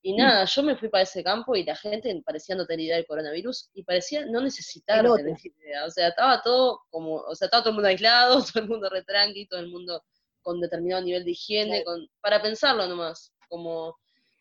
Y 0.00 0.14
nada, 0.14 0.44
yo 0.44 0.62
me 0.62 0.76
fui 0.76 0.88
para 0.88 1.02
ese 1.02 1.24
campo 1.24 1.56
y 1.56 1.64
la 1.64 1.74
gente 1.74 2.22
parecía 2.24 2.54
no 2.54 2.66
tener 2.66 2.86
idea 2.86 2.96
del 2.96 3.06
coronavirus 3.06 3.70
y 3.74 3.82
parecía 3.82 4.24
no 4.26 4.40
necesitar 4.40 5.04
tener 5.16 5.36
idea. 5.42 5.84
O 5.86 5.90
sea, 5.90 6.08
estaba 6.08 6.40
todo 6.40 6.82
como, 6.90 7.16
o 7.16 7.34
sea, 7.34 7.46
estaba 7.46 7.62
todo 7.62 7.70
el 7.70 7.74
mundo 7.74 7.88
aislado, 7.88 8.34
todo 8.52 8.62
el 8.62 8.68
mundo 8.68 8.88
retranqui, 8.88 9.46
todo 9.46 9.60
el 9.60 9.68
mundo 9.68 10.02
con 10.42 10.60
determinado 10.60 11.02
nivel 11.02 11.24
de 11.24 11.32
higiene, 11.32 11.84
con, 11.84 12.08
para 12.20 12.40
pensarlo 12.40 12.86
nomás, 12.86 13.32
como 13.48 13.98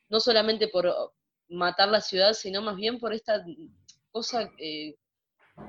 no 0.10 0.20
solamente 0.20 0.68
por 0.68 0.94
matar 1.50 1.90
la 1.90 2.02
ciudad, 2.02 2.34
sino 2.34 2.62
más 2.62 2.76
bien 2.76 3.00
por 3.00 3.14
esta 3.14 3.44
cosa 4.12 4.50
eh, 4.60 4.96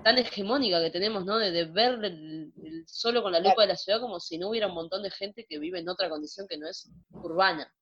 tan 0.04 0.18
hegemónica 0.18 0.80
que 0.80 0.90
tenemos, 0.90 1.24
¿no? 1.24 1.38
De, 1.38 1.64
ver 1.64 2.04
el, 2.04 2.52
solo 2.86 3.22
con 3.22 3.32
la 3.32 3.40
lupa 3.40 3.62
de 3.62 3.68
la 3.68 3.76
ciudad 3.76 4.00
como 4.00 4.20
si 4.20 4.38
no 4.38 4.50
hubiera 4.50 4.68
un 4.68 4.74
montón 4.74 5.02
de 5.02 5.10
gente 5.10 5.46
que 5.48 5.58
vive 5.58 5.78
en 5.78 5.88
otra 5.88 6.08
condición 6.08 6.46
que 6.46 6.58
no 6.58 6.68
es 6.68 6.90
urbana. 7.10 7.72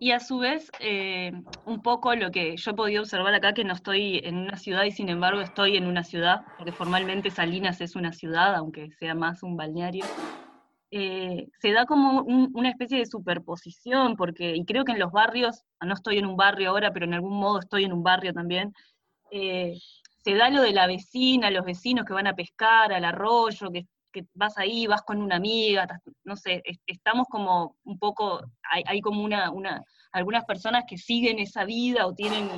Y 0.00 0.12
a 0.12 0.20
su 0.20 0.38
vez, 0.38 0.70
eh, 0.80 1.32
un 1.64 1.82
poco 1.82 2.14
lo 2.14 2.30
que 2.30 2.56
yo 2.56 2.70
he 2.70 2.74
podido 2.74 3.02
observar 3.02 3.34
acá, 3.34 3.52
que 3.52 3.64
no 3.64 3.74
estoy 3.74 4.20
en 4.22 4.36
una 4.36 4.56
ciudad 4.56 4.84
y 4.84 4.92
sin 4.92 5.08
embargo 5.08 5.40
estoy 5.40 5.76
en 5.76 5.86
una 5.86 6.04
ciudad, 6.04 6.42
porque 6.56 6.72
formalmente 6.72 7.30
Salinas 7.30 7.80
es 7.80 7.96
una 7.96 8.12
ciudad, 8.12 8.54
aunque 8.54 8.92
sea 8.92 9.14
más 9.14 9.42
un 9.42 9.56
balneario, 9.56 10.04
eh, 10.90 11.48
se 11.60 11.72
da 11.72 11.84
como 11.84 12.22
una 12.22 12.70
especie 12.70 12.98
de 12.98 13.06
superposición, 13.06 14.16
porque, 14.16 14.56
y 14.56 14.64
creo 14.64 14.84
que 14.84 14.92
en 14.92 14.98
los 15.00 15.12
barrios, 15.12 15.64
no 15.80 15.94
estoy 15.94 16.18
en 16.18 16.26
un 16.26 16.36
barrio 16.36 16.70
ahora, 16.70 16.92
pero 16.92 17.04
en 17.04 17.14
algún 17.14 17.38
modo 17.38 17.58
estoy 17.58 17.84
en 17.84 17.92
un 17.92 18.02
barrio 18.02 18.32
también, 18.32 18.72
eh, 19.30 19.76
se 20.24 20.34
da 20.34 20.48
lo 20.50 20.62
de 20.62 20.72
la 20.72 20.86
vecina, 20.86 21.50
los 21.50 21.64
vecinos 21.64 22.04
que 22.04 22.14
van 22.14 22.26
a 22.26 22.34
pescar 22.34 22.92
al 22.92 23.04
arroyo, 23.04 23.70
que, 23.70 23.86
vas 24.34 24.56
ahí, 24.58 24.86
vas 24.86 25.02
con 25.02 25.20
una 25.20 25.36
amiga, 25.36 25.86
no 26.24 26.36
sé, 26.36 26.62
estamos 26.86 27.26
como 27.28 27.76
un 27.84 27.98
poco, 27.98 28.40
hay, 28.70 29.00
como 29.00 29.22
una, 29.22 29.50
una, 29.50 29.82
algunas 30.12 30.44
personas 30.44 30.84
que 30.88 30.98
siguen 30.98 31.38
esa 31.38 31.64
vida 31.64 32.06
o 32.06 32.14
tienen, 32.14 32.48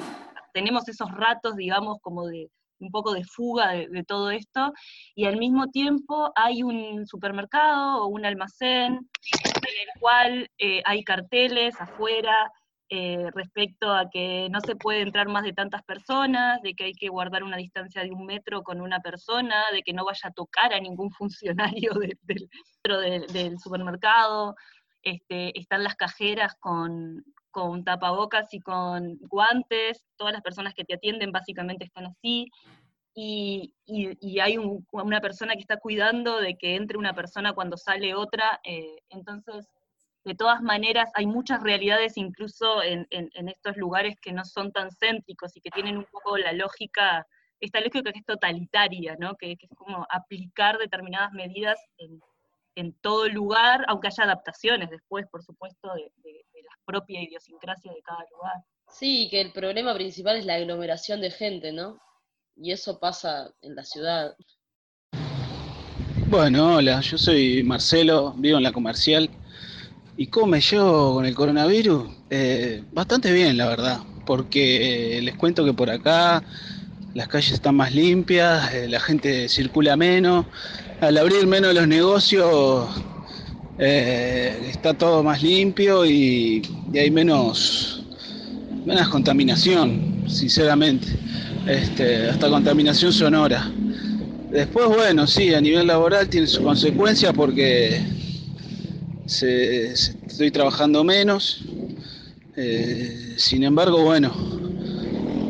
tenemos 0.52 0.88
esos 0.88 1.10
ratos, 1.10 1.56
digamos, 1.56 1.98
como 2.00 2.26
de, 2.26 2.50
un 2.78 2.90
poco 2.90 3.12
de 3.12 3.24
fuga 3.24 3.72
de, 3.72 4.04
todo 4.04 4.30
esto, 4.30 4.72
y 5.14 5.26
al 5.26 5.36
mismo 5.36 5.68
tiempo 5.68 6.32
hay 6.34 6.62
un 6.62 7.06
supermercado 7.06 8.04
o 8.04 8.06
un 8.06 8.24
almacén 8.24 8.94
en 8.94 9.88
el 9.88 10.00
cual 10.00 10.50
eh, 10.58 10.82
hay 10.84 11.04
carteles 11.04 11.78
afuera 11.80 12.50
eh, 12.90 13.30
respecto 13.32 13.92
a 13.92 14.10
que 14.10 14.48
no 14.50 14.60
se 14.60 14.74
puede 14.74 15.00
entrar 15.02 15.28
más 15.28 15.44
de 15.44 15.52
tantas 15.52 15.82
personas, 15.84 16.60
de 16.62 16.74
que 16.74 16.84
hay 16.84 16.92
que 16.92 17.08
guardar 17.08 17.44
una 17.44 17.56
distancia 17.56 18.02
de 18.02 18.10
un 18.10 18.26
metro 18.26 18.62
con 18.62 18.80
una 18.80 19.00
persona, 19.00 19.62
de 19.72 19.82
que 19.82 19.92
no 19.92 20.04
vaya 20.04 20.28
a 20.28 20.32
tocar 20.32 20.74
a 20.74 20.80
ningún 20.80 21.10
funcionario 21.18 21.92
del, 21.94 23.58
supermercado. 23.58 24.56
Este, 25.02 25.58
están 25.58 25.84
las 25.84 25.94
cajeras 25.94 26.56
con, 26.60 27.24
con 27.50 27.84
tapabocas 27.84 28.52
y 28.52 28.60
con 28.60 29.18
guantes, 29.20 30.04
todas 30.16 30.32
las 30.32 30.42
personas 30.42 30.74
que 30.74 30.84
te 30.84 30.94
atienden 30.94 31.32
básicamente 31.32 31.84
están 31.84 32.06
así, 32.06 32.50
y, 33.14 33.74
hay 34.40 34.56
una 34.56 35.20
persona 35.20 35.54
que 35.54 35.60
está 35.60 35.78
cuidando 35.78 36.40
de 36.40 36.56
que 36.56 36.76
entre 36.76 36.98
una 36.98 37.14
persona 37.14 37.52
cuando 37.52 37.76
sale 37.76 38.14
otra, 38.14 38.60
eh, 38.64 38.96
entonces, 39.10 39.68
de 40.24 40.34
todas 40.34 40.60
maneras, 40.62 41.10
hay 41.14 41.26
muchas 41.26 41.62
realidades 41.62 42.16
incluso 42.16 42.82
en, 42.82 43.06
estos 43.10 43.76
lugares 43.76 44.16
que 44.20 44.32
no 44.32 44.44
son 44.44 44.70
tan 44.72 44.90
céntricos 44.90 45.56
y 45.56 45.60
que 45.60 45.70
tienen 45.70 45.96
un 45.96 46.06
poco 46.10 46.36
la 46.36 46.52
lógica, 46.52 47.26
esta 47.58 47.80
lógica 47.80 48.12
que 48.12 48.18
es 48.18 48.26
totalitaria, 48.26 49.16
¿no? 49.18 49.36
que, 49.36 49.52
es 49.52 49.58
como 49.76 50.06
aplicar 50.10 50.78
determinadas 50.78 51.32
medidas 51.32 51.78
en, 51.98 52.20
todo 53.02 53.28
lugar, 53.28 53.84
aunque 53.88 54.08
haya 54.08 54.24
adaptaciones 54.24 54.88
después, 54.88 55.26
por 55.30 55.42
supuesto, 55.42 55.92
de 55.94 56.10
propia 56.86 57.22
idiosincrasia 57.22 57.92
de 57.92 58.00
cada 58.00 58.24
lugar. 58.32 58.54
Sí, 58.88 59.28
que 59.30 59.40
el 59.40 59.52
problema 59.52 59.94
principal 59.94 60.36
es 60.36 60.46
la 60.46 60.54
aglomeración 60.54 61.20
de 61.20 61.30
gente, 61.30 61.72
¿no? 61.72 62.00
Y 62.56 62.72
eso 62.72 62.98
pasa 62.98 63.52
en 63.62 63.76
la 63.76 63.84
ciudad. 63.84 64.34
Bueno, 66.26 66.76
hola, 66.76 67.00
yo 67.00 67.18
soy 67.18 67.62
Marcelo, 67.62 68.34
vivo 68.36 68.56
en 68.56 68.64
la 68.64 68.72
comercial. 68.72 69.30
¿Y 70.20 70.26
cómo 70.26 70.54
llevo 70.54 71.14
con 71.14 71.24
el 71.24 71.34
coronavirus? 71.34 72.10
Eh, 72.28 72.84
bastante 72.92 73.32
bien, 73.32 73.56
la 73.56 73.66
verdad, 73.66 74.00
porque 74.26 75.16
eh, 75.16 75.22
les 75.22 75.34
cuento 75.34 75.64
que 75.64 75.72
por 75.72 75.88
acá 75.88 76.42
las 77.14 77.26
calles 77.26 77.52
están 77.52 77.76
más 77.76 77.94
limpias, 77.94 78.70
eh, 78.74 78.86
la 78.86 79.00
gente 79.00 79.48
circula 79.48 79.96
menos, 79.96 80.44
al 81.00 81.16
abrir 81.16 81.46
menos 81.46 81.72
los 81.72 81.88
negocios 81.88 82.86
está 83.78 84.92
todo 84.92 85.22
más 85.22 85.42
limpio 85.42 86.04
y, 86.04 86.60
hay 86.92 87.10
menos, 87.10 88.04
menos 88.84 89.08
contaminación, 89.08 90.24
sinceramente. 90.28 91.08
Este, 91.66 92.28
hasta 92.28 92.50
contaminación 92.50 93.10
sonora. 93.10 93.72
Después, 94.50 94.86
bueno, 94.88 95.26
sí, 95.26 95.54
a 95.54 95.62
nivel 95.62 95.86
laboral 95.86 96.28
tiene 96.28 96.46
su 96.46 96.62
consecuencia 96.62 97.32
porque 97.32 98.19
estoy 99.30 100.50
trabajando 100.50 101.04
menos. 101.04 101.62
Eh, 102.56 103.34
sin 103.36 103.62
embargo, 103.64 104.02
bueno, 104.02 104.32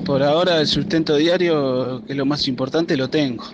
por 0.05 0.23
ahora 0.23 0.61
el 0.61 0.67
sustento 0.67 1.17
diario, 1.17 2.03
que 2.07 2.13
es 2.13 2.19
lo 2.19 2.27
más 2.27 2.47
importante, 2.47 2.97
lo 2.97 3.09
tengo. 3.09 3.45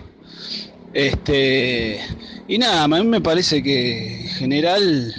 Este, 0.93 1.99
y 2.47 2.57
nada, 2.57 2.83
a 2.83 2.87
mí 2.87 3.03
me 3.03 3.21
parece 3.21 3.61
que 3.63 4.21
en 4.21 4.27
general 4.29 5.13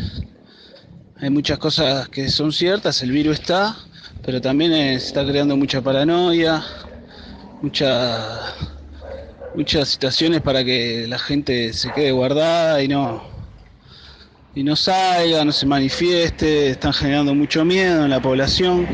hay 1.21 1.31
muchas 1.31 1.59
cosas 1.59 2.09
que 2.09 2.29
son 2.29 2.53
ciertas, 2.53 3.03
el 3.03 3.13
virus 3.13 3.41
está, 3.41 3.77
pero 4.25 4.41
también 4.41 4.73
se 4.73 4.95
está 4.95 5.27
creando 5.27 5.57
mucha 5.57 5.81
paranoia, 5.81 6.65
mucha, 7.63 8.55
muchas 9.55 9.89
situaciones 9.89 10.43
para 10.43 10.65
que 10.65 11.07
la 11.09 11.19
gente 11.19 11.73
se 11.73 11.93
quede 11.93 12.13
guardada 12.13 12.83
y 12.83 12.89
no, 12.89 13.38
y 14.59 14.65
no 14.65 14.75
salga, 14.75 15.45
no 15.45 15.53
se 15.53 15.67
manifieste, 15.67 16.71
están 16.71 16.93
generando 16.93 17.33
mucho 17.33 17.65
miedo 17.65 18.03
en 18.03 18.11
la 18.11 18.21
población. 18.21 18.89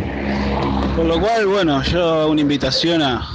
Por 0.95 1.07
lo 1.07 1.19
cual, 1.19 1.47
bueno, 1.47 1.83
yo 1.85 2.05
hago 2.07 2.33
una 2.33 2.43
invitación 2.43 3.01
a, 3.01 3.27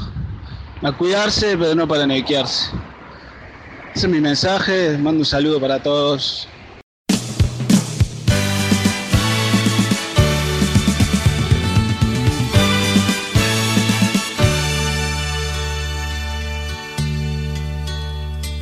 a 0.83 0.91
cuidarse, 0.91 1.57
pero 1.57 1.73
no 1.73 1.87
para 1.87 2.05
nequearse. 2.05 2.69
Ese 3.95 4.05
es 4.05 4.13
mi 4.13 4.21
mensaje, 4.21 4.95
mando 4.99 5.21
un 5.21 5.25
saludo 5.25 5.59
para 5.59 5.81
todos. 5.81 6.47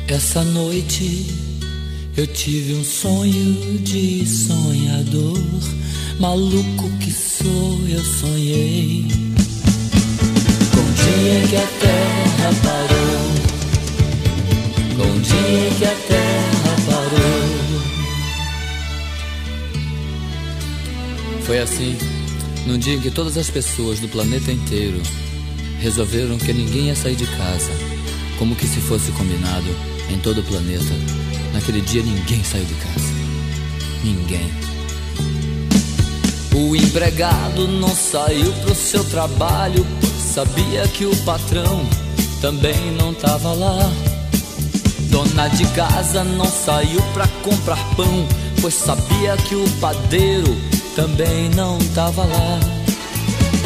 Essa 0.06 0.42
noite 0.42 1.47
eu 2.18 2.26
tive 2.26 2.74
um 2.74 2.82
sonho 2.82 3.78
de 3.78 4.26
sonhador, 4.26 5.38
maluco 6.18 6.90
que 6.98 7.12
sou, 7.12 7.80
eu 7.88 8.02
sonhei 8.02 9.06
com 10.74 10.80
o 10.80 10.92
dia 10.94 11.46
que 11.48 11.56
a 11.56 11.66
terra 11.78 12.50
parou 12.64 12.98
Um 15.06 15.20
dia 15.20 15.70
que 15.78 15.84
a 15.84 15.94
terra 16.08 16.76
parou. 16.86 17.82
Foi 21.44 21.60
assim, 21.60 21.96
num 22.66 22.78
dia 22.78 22.94
em 22.94 23.00
que 23.00 23.12
todas 23.12 23.36
as 23.36 23.48
pessoas 23.48 24.00
do 24.00 24.08
planeta 24.08 24.50
inteiro 24.50 25.00
resolveram 25.78 26.36
que 26.36 26.52
ninguém 26.52 26.86
ia 26.86 26.96
sair 26.96 27.14
de 27.14 27.26
casa, 27.26 27.70
como 28.40 28.56
que 28.56 28.66
se 28.66 28.80
fosse 28.80 29.12
combinado 29.12 29.68
em 30.10 30.18
todo 30.18 30.40
o 30.40 30.44
planeta. 30.44 31.27
Naquele 31.68 31.84
dia 31.84 32.02
ninguém 32.02 32.42
saiu 32.42 32.64
de 32.64 32.74
casa. 32.76 33.12
Ninguém. 34.02 34.50
O 36.54 36.74
empregado 36.74 37.68
não 37.68 37.94
saiu 37.94 38.50
pro 38.62 38.74
seu 38.74 39.04
trabalho, 39.04 39.86
sabia 40.32 40.88
que 40.88 41.04
o 41.04 41.14
patrão 41.24 41.86
também 42.40 42.90
não 42.92 43.12
tava 43.12 43.52
lá. 43.52 43.92
Dona 45.10 45.48
de 45.48 45.66
casa 45.74 46.24
não 46.24 46.46
saiu 46.46 47.02
pra 47.12 47.28
comprar 47.42 47.76
pão, 47.94 48.26
pois 48.62 48.72
sabia 48.72 49.36
que 49.36 49.54
o 49.54 49.68
padeiro 49.78 50.56
também 50.96 51.50
não 51.50 51.76
tava 51.94 52.24
lá. 52.24 52.60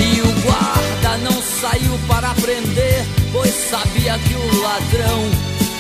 E 0.01 0.21
o 0.21 0.41
guarda 0.43 1.19
não 1.19 1.41
saiu 1.41 1.97
para 2.09 2.35
prender, 2.35 3.07
pois 3.31 3.55
sabia 3.71 4.19
que 4.19 4.35
o 4.35 4.61
ladrão 4.61 5.21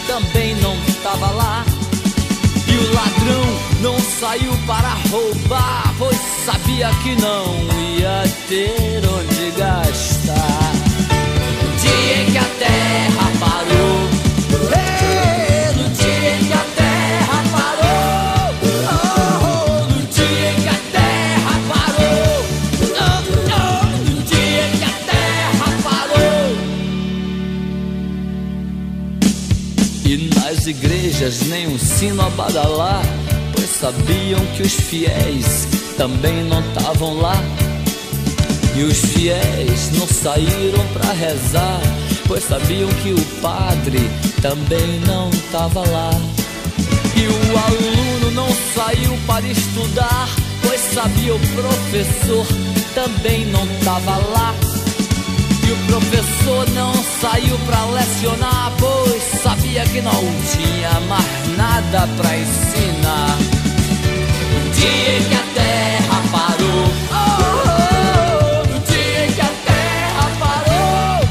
também 0.06 0.54
não 0.60 0.76
tava 1.02 1.28
lá. 1.32 1.64
E 2.72 2.74
o 2.74 2.94
ladrão 2.94 3.44
não 3.82 3.98
saiu 3.98 4.56
para 4.66 4.94
roubar, 5.10 5.94
pois 5.98 6.16
sabia 6.46 6.88
que 7.02 7.14
não 7.20 7.44
ia 7.78 8.22
ter 8.48 9.02
onde 9.06 9.50
gastar. 9.58 10.72
No 11.62 11.76
dia 11.76 12.22
em 12.22 12.32
que 12.32 12.38
a 12.38 12.44
terra 12.58 13.31
Nas 30.62 30.68
igrejas 30.68 31.40
nem 31.48 31.66
um 31.66 31.76
sino 31.76 32.22
a 32.22 32.30
badalar, 32.30 33.02
pois 33.52 33.68
sabiam 33.68 34.38
que 34.54 34.62
os 34.62 34.72
fiéis 34.72 35.66
também 35.96 36.44
não 36.44 36.60
estavam 36.60 37.20
lá. 37.20 37.34
E 38.76 38.84
os 38.84 38.96
fiéis 38.96 39.90
não 39.98 40.06
saíram 40.06 40.86
para 40.92 41.12
rezar, 41.14 41.80
pois 42.28 42.44
sabiam 42.44 42.88
que 43.02 43.10
o 43.10 43.20
padre 43.40 44.08
também 44.40 45.00
não 45.04 45.30
estava 45.30 45.80
lá. 45.80 46.12
E 47.16 47.26
o 47.26 47.58
aluno 47.58 48.30
não 48.30 48.48
saiu 48.72 49.18
para 49.26 49.44
estudar, 49.44 50.28
pois 50.64 50.80
sabia 50.80 51.34
o 51.34 51.40
professor 51.40 52.46
também 52.94 53.46
não 53.46 53.64
estava 53.64 54.16
lá. 54.16 54.54
E 55.66 55.72
o 55.72 55.76
professor 55.88 56.70
não 56.70 56.94
saiu 57.20 57.58
pra 57.66 57.84
lecionar, 57.86 58.72
pois 58.78 59.22
sabia 59.42 59.61
que 59.80 60.02
não 60.02 60.12
tinha 60.52 61.00
mais 61.08 61.56
nada 61.56 62.06
pra 62.18 62.36
ensinar. 62.36 63.38
No 64.52 64.70
dia 64.74 65.20
que 65.28 65.34
a 65.34 65.42
terra 65.54 66.22
parou, 66.30 66.84
oh, 67.10 67.16
oh, 67.68 68.68
no 68.68 68.78
dia 68.80 69.24
em 69.26 69.32
que 69.32 69.40
a 69.40 69.52
terra 69.64 70.30
parou, 70.38 71.24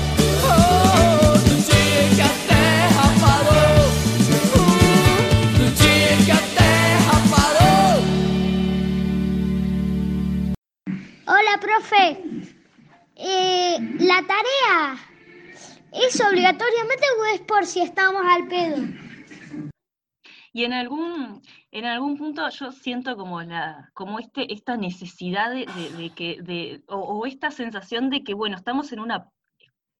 oh, 0.44 1.38
no 1.38 1.56
dia 1.62 2.04
que 2.16 2.22
a 2.22 2.34
terra 2.48 3.06
parou, 3.22 3.80
oh, 4.56 5.60
no 5.60 5.68
dia 5.72 6.18
que 6.26 6.32
a 6.32 6.42
terra 6.58 7.16
parou. 7.30 7.96
Hola, 11.28 11.58
profe. 11.60 12.18
Eh, 13.18 13.78
¿La 14.00 14.24
tarea 14.24 15.11
es 15.92 16.22
obligatoriamente 16.22 17.06
o 17.20 17.26
es 17.36 17.42
por 17.42 17.66
si 17.66 17.82
estamos 17.82 18.24
al 18.26 18.48
pedo? 18.48 18.78
Y 20.54 20.66
en 20.66 20.74
algún, 20.74 21.42
en 21.72 21.86
algún 21.86 22.18
punto 22.18 22.50
yo 22.50 22.72
siento 22.74 23.16
como 23.16 23.42
la, 23.42 23.90
como 23.94 24.20
este, 24.20 24.54
esta 24.54 24.76
necesidad 24.76 25.50
de, 25.50 25.66
de- 25.66 25.90
de 25.98 26.10
que, 26.10 26.42
de, 26.42 26.84
o, 26.88 26.98
o 26.98 27.26
esta 27.26 27.52
sensación 27.52 28.10
de 28.10 28.24
que, 28.24 28.34
bueno, 28.34 28.58
estamos 28.58 28.92
en 28.92 29.00
una 29.00 29.30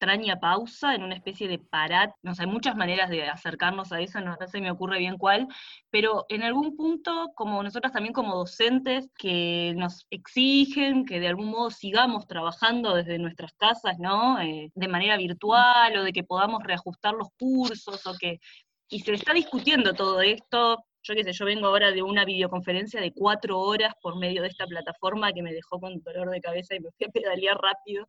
extraña 0.02 0.40
pausa, 0.40 0.96
en 0.96 1.04
una 1.04 1.14
especie 1.14 1.46
de 1.46 1.60
parar, 1.60 2.12
no 2.22 2.34
sé, 2.34 2.42
hay 2.42 2.48
muchas 2.48 2.74
maneras 2.74 3.08
de 3.08 3.22
acercarnos 3.22 3.92
a 3.92 4.00
eso, 4.00 4.20
no, 4.20 4.36
no 4.38 4.48
se 4.48 4.60
me 4.60 4.70
ocurre 4.72 4.98
bien 4.98 5.16
cuál, 5.16 5.46
pero 5.90 6.26
en 6.28 6.42
algún 6.42 6.76
punto, 6.76 7.30
como 7.36 7.62
nosotras 7.62 7.92
también 7.92 8.12
como 8.12 8.34
docentes, 8.34 9.08
que 9.16 9.74
nos 9.76 10.04
exigen 10.10 11.04
que 11.04 11.20
de 11.20 11.28
algún 11.28 11.50
modo 11.50 11.70
sigamos 11.70 12.26
trabajando 12.26 12.94
desde 12.96 13.18
nuestras 13.18 13.52
casas, 13.52 14.00
¿no? 14.00 14.40
Eh, 14.40 14.72
de 14.74 14.88
manera 14.88 15.16
virtual, 15.16 15.96
o 15.96 16.02
de 16.02 16.12
que 16.12 16.24
podamos 16.24 16.64
reajustar 16.64 17.14
los 17.14 17.28
cursos, 17.38 18.04
o 18.04 18.14
que 18.18 18.40
y 18.88 19.00
se 19.00 19.12
está 19.12 19.32
discutiendo 19.32 19.94
todo 19.94 20.20
esto. 20.20 20.78
Yo 21.04 21.14
qué 21.14 21.24
sé, 21.24 21.32
yo 21.32 21.44
vengo 21.44 21.66
ahora 21.68 21.92
de 21.92 22.02
una 22.02 22.24
videoconferencia 22.24 23.00
de 23.00 23.12
cuatro 23.12 23.60
horas 23.60 23.94
por 24.02 24.18
medio 24.18 24.42
de 24.42 24.48
esta 24.48 24.66
plataforma 24.66 25.32
que 25.32 25.42
me 25.42 25.52
dejó 25.52 25.80
con 25.80 26.00
dolor 26.02 26.30
de 26.30 26.40
cabeza 26.40 26.74
y 26.74 26.80
me 26.80 26.90
fui 26.90 27.06
a 27.06 27.10
pedalear 27.10 27.56
rápido 27.58 28.06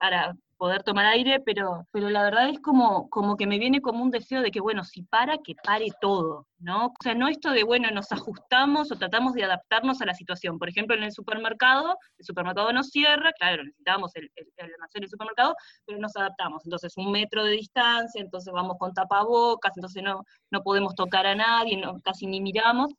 para 0.00 0.34
poder 0.56 0.82
tomar 0.82 1.06
aire, 1.06 1.40
pero, 1.40 1.86
pero 1.90 2.10
la 2.10 2.22
verdad 2.22 2.48
es 2.48 2.58
como, 2.60 3.08
como 3.08 3.36
que 3.36 3.46
me 3.46 3.58
viene 3.58 3.80
como 3.80 4.02
un 4.02 4.10
deseo 4.10 4.42
de 4.42 4.50
que, 4.50 4.60
bueno, 4.60 4.84
si 4.84 5.02
para, 5.02 5.38
que 5.38 5.54
pare 5.54 5.86
todo, 6.00 6.46
¿no? 6.58 6.86
O 6.86 7.02
sea, 7.02 7.14
no 7.14 7.28
esto 7.28 7.50
de, 7.50 7.64
bueno, 7.64 7.90
nos 7.90 8.12
ajustamos 8.12 8.90
o 8.90 8.96
tratamos 8.96 9.32
de 9.34 9.44
adaptarnos 9.44 10.02
a 10.02 10.06
la 10.06 10.14
situación. 10.14 10.58
Por 10.58 10.68
ejemplo, 10.68 10.96
en 10.96 11.02
el 11.02 11.12
supermercado, 11.12 11.96
el 12.18 12.24
supermercado 12.24 12.72
nos 12.72 12.88
cierra, 12.88 13.32
claro, 13.32 13.64
necesitábamos 13.64 14.14
el, 14.16 14.30
el, 14.36 14.46
el 14.56 14.74
almacén 14.74 15.00
del 15.00 15.10
supermercado, 15.10 15.54
pero 15.86 15.98
nos 15.98 16.14
adaptamos. 16.16 16.64
Entonces, 16.64 16.94
un 16.96 17.10
metro 17.10 17.44
de 17.44 17.52
distancia, 17.52 18.20
entonces 18.20 18.52
vamos 18.52 18.76
con 18.78 18.92
tapabocas, 18.92 19.76
entonces 19.76 20.02
no, 20.02 20.24
no 20.50 20.62
podemos 20.62 20.94
tocar 20.94 21.26
a 21.26 21.34
nadie, 21.34 21.78
no, 21.78 22.00
casi 22.00 22.26
ni 22.26 22.40
miramos. 22.40 22.92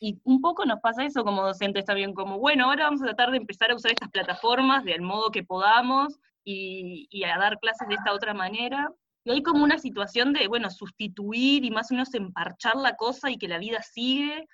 Y 0.00 0.20
un 0.24 0.40
poco 0.40 0.64
nos 0.64 0.80
pasa 0.80 1.04
eso 1.04 1.24
como 1.24 1.42
docentes 1.42 1.84
también, 1.84 2.14
como, 2.14 2.38
bueno, 2.38 2.66
ahora 2.66 2.84
vamos 2.84 3.02
a 3.02 3.06
tratar 3.06 3.30
de 3.30 3.38
empezar 3.38 3.70
a 3.70 3.74
usar 3.74 3.92
estas 3.92 4.10
plataformas 4.10 4.84
del 4.84 5.02
modo 5.02 5.30
que 5.30 5.42
podamos 5.42 6.18
y, 6.48 7.06
y 7.10 7.24
a 7.24 7.36
dar 7.36 7.58
clases 7.58 7.86
de 7.88 7.94
esta 7.94 8.14
otra 8.14 8.32
manera. 8.32 8.90
Y 9.24 9.30
hay 9.32 9.42
como 9.42 9.62
una 9.62 9.78
situación 9.78 10.32
de, 10.32 10.48
bueno, 10.48 10.70
sustituir 10.70 11.64
y 11.64 11.70
más 11.70 11.90
o 11.90 11.94
menos 11.94 12.14
emparchar 12.14 12.76
la 12.76 12.96
cosa 12.96 13.30
y 13.30 13.36
que 13.36 13.48
la 13.48 13.58
vida 13.58 13.82
sigue. 13.82 14.46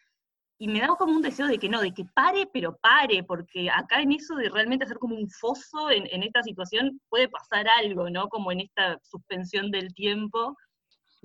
Y 0.58 0.66
me 0.66 0.80
da 0.80 0.88
como 0.88 1.12
un 1.12 1.22
deseo 1.22 1.46
de 1.46 1.58
que 1.58 1.68
no, 1.68 1.80
de 1.80 1.92
que 1.92 2.04
pare, 2.14 2.48
pero 2.52 2.76
pare, 2.78 3.22
porque 3.22 3.70
acá 3.70 4.00
en 4.00 4.12
eso 4.12 4.34
de 4.34 4.48
realmente 4.48 4.84
hacer 4.84 4.98
como 4.98 5.14
un 5.14 5.28
foso 5.28 5.90
en, 5.90 6.08
en 6.10 6.24
esta 6.24 6.42
situación 6.42 7.00
puede 7.08 7.28
pasar 7.28 7.66
algo, 7.78 8.10
¿no? 8.10 8.28
Como 8.28 8.50
en 8.50 8.60
esta 8.60 8.98
suspensión 9.04 9.70
del 9.70 9.94
tiempo 9.94 10.56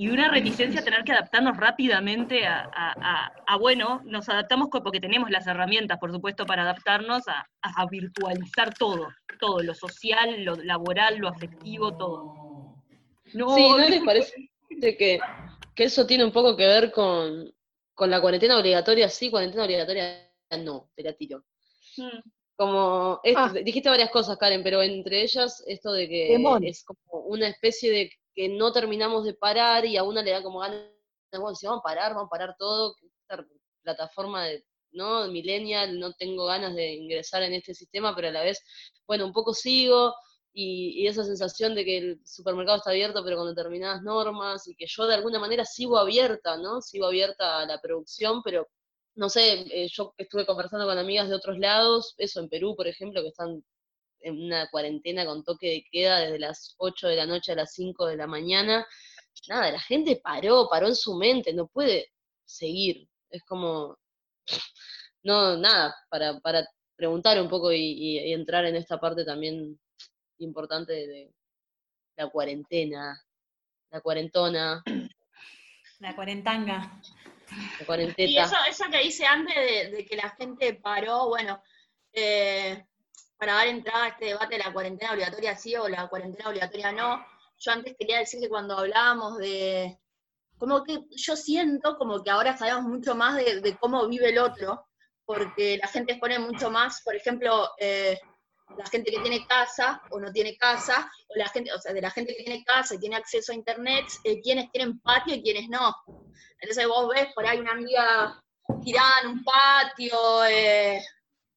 y 0.02 0.08
una 0.08 0.30
reticencia 0.32 0.80
a 0.80 0.84
tener 0.86 1.04
que 1.04 1.12
adaptarnos 1.12 1.58
rápidamente 1.58 2.48
a, 2.48 2.62
a- 2.74 2.94
a- 3.02 3.32
a, 3.46 3.58
bueno, 3.58 4.02
nos 4.06 4.30
adaptamos 4.30 4.70
porque 4.72 5.02
tenemos 5.02 5.30
las 5.30 5.46
herramientas, 5.46 5.98
por 6.00 6.10
supuesto, 6.14 6.46
para 6.46 6.62
adaptarnos 6.62 7.28
a, 7.28 7.46
a 7.62 7.86
virtualizar 7.86 8.74
todo, 8.76 9.10
todo, 9.42 9.62
lo 9.62 9.74
social, 9.76 10.46
lo 10.46 10.56
laboral, 10.56 11.18
lo 11.18 11.28
afectivo, 11.28 11.98
todo. 11.98 12.34
No, 13.34 13.54
sí, 13.56 13.68
¿no 13.70 13.78
les 13.78 14.02
parece 14.04 14.50
que, 14.80 15.20
que 15.76 15.84
eso 15.84 16.08
tiene 16.08 16.24
un 16.24 16.32
poco 16.32 16.56
que 16.56 16.66
ver 16.66 16.92
con, 16.94 17.54
con 17.94 18.10
la 18.10 18.22
cuarentena 18.22 18.58
obligatoria? 18.58 19.10
Sí, 19.10 19.30
cuarentena 19.30 19.66
obligatoria 19.66 20.32
no, 20.64 20.90
te 20.96 21.04
la 21.04 21.12
tiro. 21.14 21.44
Mm. 21.98 22.20
Como, 22.56 23.20
esto- 23.24 23.40
Ah. 23.42 23.54
dijiste 23.64 23.90
varias 23.90 24.12
cosas, 24.12 24.38
Karen, 24.38 24.64
pero 24.64 24.82
entre 24.82 25.22
ellas 25.24 25.62
esto 25.68 25.92
de 25.92 26.08
que 26.08 26.28
Temón. 26.32 26.64
es 26.64 26.86
como 26.86 27.24
una 27.26 27.48
especie 27.50 27.92
de 27.92 28.12
que 28.40 28.48
no 28.48 28.72
terminamos 28.72 29.26
de 29.26 29.34
parar 29.34 29.84
y 29.86 29.98
a 29.98 30.04
una 30.04 30.22
le 30.22 30.32
da 30.32 30.42
como 30.42 30.60
ganas, 30.60 30.82
bueno, 31.34 31.56
si 31.56 31.68
vamos 31.68 31.82
a 31.82 31.90
parar, 31.90 32.14
vamos 32.14 32.28
a 32.28 32.30
parar 32.30 32.56
todo, 32.58 32.96
esta 33.04 33.46
plataforma 33.84 34.46
de, 34.46 34.66
¿no? 34.92 35.28
Millennial, 35.28 36.00
no 36.00 36.14
tengo 36.14 36.46
ganas 36.46 36.74
de 36.74 36.94
ingresar 36.94 37.44
en 37.44 37.52
este 37.52 37.74
sistema, 37.74 38.16
pero 38.16 38.30
a 38.30 38.32
la 38.32 38.42
vez, 38.42 38.64
bueno, 39.06 39.26
un 39.26 39.34
poco 39.34 39.54
sigo, 39.54 40.16
y, 40.54 41.04
y 41.04 41.08
esa 41.08 41.26
sensación 41.26 41.76
de 41.76 41.84
que 41.84 41.98
el 41.98 42.22
supermercado 42.26 42.78
está 42.78 42.92
abierto, 42.92 43.26
pero 43.26 43.36
con 43.36 43.54
determinadas 43.54 44.04
normas, 44.04 44.66
y 44.70 44.76
que 44.76 44.86
yo 44.88 45.06
de 45.06 45.16
alguna 45.16 45.40
manera 45.40 45.66
sigo 45.66 45.98
abierta, 45.98 46.56
¿no? 46.56 46.80
Sigo 46.80 47.08
abierta 47.08 47.60
a 47.60 47.66
la 47.66 47.82
producción, 47.82 48.42
pero 48.42 48.70
no 49.16 49.28
sé, 49.28 49.66
eh, 49.70 49.90
yo 49.92 50.14
estuve 50.18 50.46
conversando 50.46 50.86
con 50.86 50.98
amigas 50.98 51.28
de 51.28 51.36
otros 51.36 51.60
lados, 51.60 52.16
eso 52.18 52.40
en 52.40 52.48
Perú, 52.48 52.74
por 52.78 52.88
ejemplo, 52.88 53.22
que 53.22 53.28
están 53.28 53.66
en 54.22 54.42
una 54.46 54.70
cuarentena 54.70 55.26
con 55.26 55.44
toque 55.44 55.68
de 55.68 55.84
queda 55.92 56.20
desde 56.20 56.40
las 56.40 56.76
8 56.78 57.08
de 57.08 57.16
la 57.16 57.26
noche 57.26 57.52
a 57.52 57.56
las 57.56 57.74
5 57.74 58.06
de 58.08 58.18
la 58.18 58.28
mañana. 58.28 58.86
Nada, 59.48 59.72
la 59.72 59.80
gente 59.80 60.20
paró, 60.24 60.68
paró 60.70 60.88
en 60.88 60.96
su 60.96 61.16
mente, 61.16 61.54
no 61.54 61.68
puede 61.68 62.12
seguir. 62.46 63.08
Es 63.30 63.44
como, 63.44 63.98
no, 65.24 65.58
nada, 65.58 65.96
para, 66.10 66.40
para 66.40 66.68
preguntar 66.96 67.42
un 67.42 67.48
poco 67.50 67.72
y, 67.72 67.78
y- 67.80 68.20
y 68.20 68.34
entrar 68.34 68.66
en 68.66 68.76
esta 68.76 69.00
parte 69.00 69.24
también 69.24 69.80
importante 70.40 70.94
de 70.94 71.34
la 72.18 72.30
cuarentena, 72.30 73.22
la 73.92 74.02
cuarentona. 74.02 74.84
La 76.00 76.16
cuarentanga. 76.16 77.02
La 77.52 77.80
Y 77.82 77.86
cuarenteta. 77.86 78.44
eso, 78.46 78.56
eso 78.70 78.86
que 78.90 79.04
hice 79.04 79.26
antes 79.26 79.54
de, 79.54 79.90
de 79.98 80.06
que 80.06 80.16
la 80.16 80.30
gente 80.30 80.76
paró, 80.76 81.28
bueno, 81.28 81.62
eh, 82.14 82.86
para 83.40 83.54
dar 83.54 83.68
entrada 83.68 84.04
a 84.04 84.08
este 84.10 84.26
debate 84.26 84.56
de 84.58 84.64
la 84.64 84.74
cuarentena 84.74 85.14
obligatoria 85.14 85.56
sí 85.56 85.76
o 85.76 85.88
la 85.88 86.08
cuarentena 86.10 86.50
obligatoria 86.50 86.92
no, 86.92 87.26
yo 87.58 87.72
antes 87.72 87.96
quería 87.98 88.20
decir 88.20 88.40
que 88.40 88.50
cuando 88.50 88.78
hablábamos 88.78 89.38
de, 89.38 89.98
como 90.60 90.84
que 90.84 91.06
yo 91.12 91.36
siento 91.36 91.98
como 91.98 92.22
que 92.22 92.30
ahora 92.30 92.58
sabemos 92.58 92.84
mucho 92.84 93.16
más 93.16 93.38
de, 93.38 93.78
cómo 93.80 94.08
vive 94.08 94.30
el 94.30 94.40
otro, 94.40 94.86
porque 95.26 95.78
la 95.78 95.88
gente 95.88 96.14
expone 96.14 96.38
mucho 96.38 96.70
más, 96.70 97.02
por 97.02 97.16
ejemplo, 97.16 97.70
eh, 97.80 98.20
la 98.78 98.86
gente 98.88 99.10
que 99.10 99.20
tiene 99.20 99.48
casa 99.48 100.02
o 100.12 100.20
no 100.20 100.32
tiene 100.32 100.58
casa, 100.58 101.10
o 101.28 101.36
la 101.38 101.48
gente, 101.50 101.72
o 101.74 101.80
sea, 101.80 101.94
de 101.94 102.02
la 102.02 102.12
gente 102.12 102.36
que 102.36 102.44
tiene 102.44 102.64
casa 102.64 102.96
y 102.96 103.00
tiene 103.00 103.16
acceso 103.16 103.52
a 103.52 103.56
internet, 103.56 104.06
eh, 104.24 104.42
quienes 104.42 104.70
tienen 104.72 105.00
patio 105.00 105.34
y 105.34 105.42
quienes 105.42 105.70
no. 105.70 105.96
Entonces 106.60 106.88
vos 106.88 107.10
ves 107.14 107.28
por 107.34 107.46
ahí 107.46 107.60
una 107.60 107.72
amiga 107.72 108.44
tirada 108.84 109.22
en 109.24 109.30
un 109.30 109.44
patio, 109.44 110.46
eh, 110.46 111.02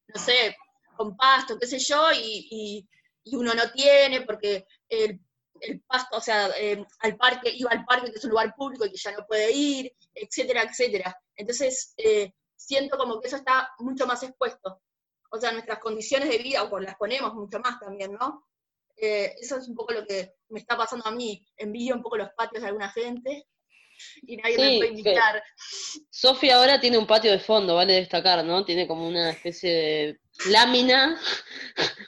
no 0.07 0.19
sé, 0.19 0.55
con 0.93 1.15
pasto, 1.17 1.57
qué 1.59 1.67
sé 1.67 1.79
yo, 1.79 2.11
y, 2.13 2.47
y- 2.51 2.87
y 3.25 3.35
uno 3.37 3.53
no 3.53 3.71
tiene 3.71 4.21
porque 4.21 4.65
el, 4.89 5.19
el 5.61 5.81
pasto, 5.81 6.17
o 6.17 6.21
sea, 6.21 6.49
eh, 6.59 6.83
al 6.99 7.15
parque, 7.15 7.49
iba 7.55 7.71
al 7.71 7.85
parque 7.85 8.11
que 8.11 8.17
es 8.17 8.23
un 8.25 8.31
lugar 8.31 8.53
público 8.55 8.85
y 8.85 8.91
que 8.91 8.97
ya 8.97 9.11
no 9.13 9.25
puede 9.25 9.49
ir, 9.51 9.93
etcétera, 10.13 10.63
etcétera. 10.63 11.15
Entonces, 11.35 11.93
eh, 11.97 12.33
siento 12.55 12.97
como 12.97 13.21
que 13.21 13.27
eso 13.27 13.37
está 13.37 13.69
mucho 13.79 14.05
más 14.05 14.23
expuesto. 14.23 14.81
O 15.31 15.39
sea, 15.39 15.51
nuestras 15.53 15.79
condiciones 15.79 16.29
de 16.29 16.37
vida, 16.39 16.63
o 16.63 16.69
pues 16.69 16.83
las 16.83 16.95
ponemos 16.95 17.33
mucho 17.33 17.59
más 17.59 17.79
también, 17.79 18.13
¿no? 18.13 18.45
Eh, 18.97 19.33
eso 19.39 19.57
es 19.57 19.67
un 19.69 19.75
poco 19.75 19.93
lo 19.93 20.05
que 20.05 20.33
me 20.49 20.59
está 20.59 20.75
pasando 20.77 21.07
a 21.07 21.11
mí. 21.11 21.43
Envidio 21.57 21.95
un 21.95 22.03
poco 22.03 22.17
los 22.17 22.29
patios 22.35 22.61
de 22.61 22.67
alguna 22.67 22.91
gente 22.91 23.47
y 24.23 24.37
nadie 24.37 24.57
me 24.57 24.77
puede 24.79 24.89
invitar. 24.91 25.41
Sofía 26.09 26.57
ahora 26.57 26.79
tiene 26.79 26.97
un 26.97 27.07
patio 27.07 27.31
de 27.31 27.39
fondo, 27.39 27.75
vale 27.75 27.93
destacar, 27.93 28.43
¿no? 28.43 28.65
Tiene 28.65 28.87
como 28.87 29.07
una 29.07 29.29
especie 29.31 29.71
de 29.71 30.19
lámina 30.49 31.19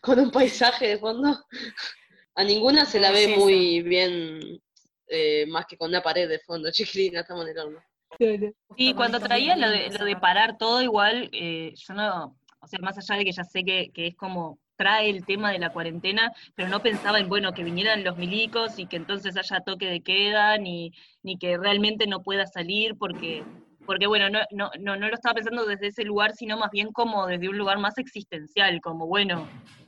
con 0.01 0.19
un 0.19 0.31
paisaje 0.31 0.87
de 0.87 0.97
fondo. 0.97 1.45
A 2.35 2.43
ninguna 2.43 2.85
se 2.85 2.99
la 2.99 3.11
ve 3.11 3.35
muy 3.37 3.81
bien, 3.81 4.61
eh, 5.07 5.45
más 5.47 5.65
que 5.65 5.77
con 5.77 5.89
una 5.89 6.01
pared 6.01 6.27
de 6.27 6.39
fondo, 6.39 6.71
chiquilina, 6.71 7.21
estamos 7.21 7.45
en 7.45 7.51
el 7.51 7.59
horno. 7.59 7.79
Cuando 8.95 9.19
traía 9.19 9.55
lo 9.55 9.69
de, 9.69 9.89
lo 9.89 10.19
parar 10.19 10.57
todo, 10.57 10.81
igual, 10.81 11.29
eh, 11.33 11.73
yo 11.75 11.93
no, 11.93 12.37
o 12.59 12.67
sea, 12.67 12.79
más 12.79 12.97
allá 12.97 13.17
de 13.19 13.25
que 13.25 13.31
ya 13.31 13.43
sé 13.43 13.63
que, 13.63 13.91
que 13.93 14.07
es 14.07 14.15
como 14.15 14.59
trae 14.75 15.09
el 15.09 15.25
tema 15.25 15.51
de 15.51 15.59
la 15.59 15.71
cuarentena, 15.71 16.33
pero 16.55 16.69
no 16.69 16.81
pensaba 16.81 17.19
en, 17.19 17.29
bueno, 17.29 17.53
que 17.53 17.63
vinieran 17.63 18.03
los 18.03 18.17
milicos 18.17 18.77
y 18.77 18.87
que 18.87 18.97
entonces 18.97 19.37
haya 19.37 19.61
toque 19.61 19.85
de 19.87 20.01
queda, 20.01 20.57
ni, 20.57 20.91
ni 21.23 21.37
que 21.37 21.57
realmente 21.57 22.07
no 22.07 22.21
pueda 22.23 22.45
salir, 22.45 22.95
porque, 22.97 23.43
porque 23.85 24.07
bueno, 24.07 24.29
no, 24.29 24.39
no, 24.51 24.69
no, 24.79 24.95
no 24.95 25.07
lo 25.07 25.13
estaba 25.13 25.35
pensando 25.35 25.65
desde 25.65 25.87
ese 25.87 26.03
lugar, 26.03 26.33
sino 26.33 26.57
más 26.57 26.71
bien 26.71 26.91
como 26.91 27.27
desde 27.27 27.49
un 27.49 27.57
lugar 27.57 27.79
más 27.79 27.97
existencial, 27.97 28.81
como, 28.81 29.07
bueno, 29.07 29.47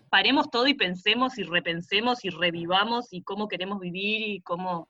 paremos 0.09 0.49
todo 0.49 0.67
y 0.67 0.73
pensemos 0.73 1.37
y 1.37 1.43
repensemos 1.43 2.23
y 2.25 2.29
revivamos 2.29 3.11
y 3.11 3.23
cómo 3.23 3.47
queremos 3.47 3.79
vivir 3.79 4.21
y 4.21 4.41
cómo, 4.41 4.87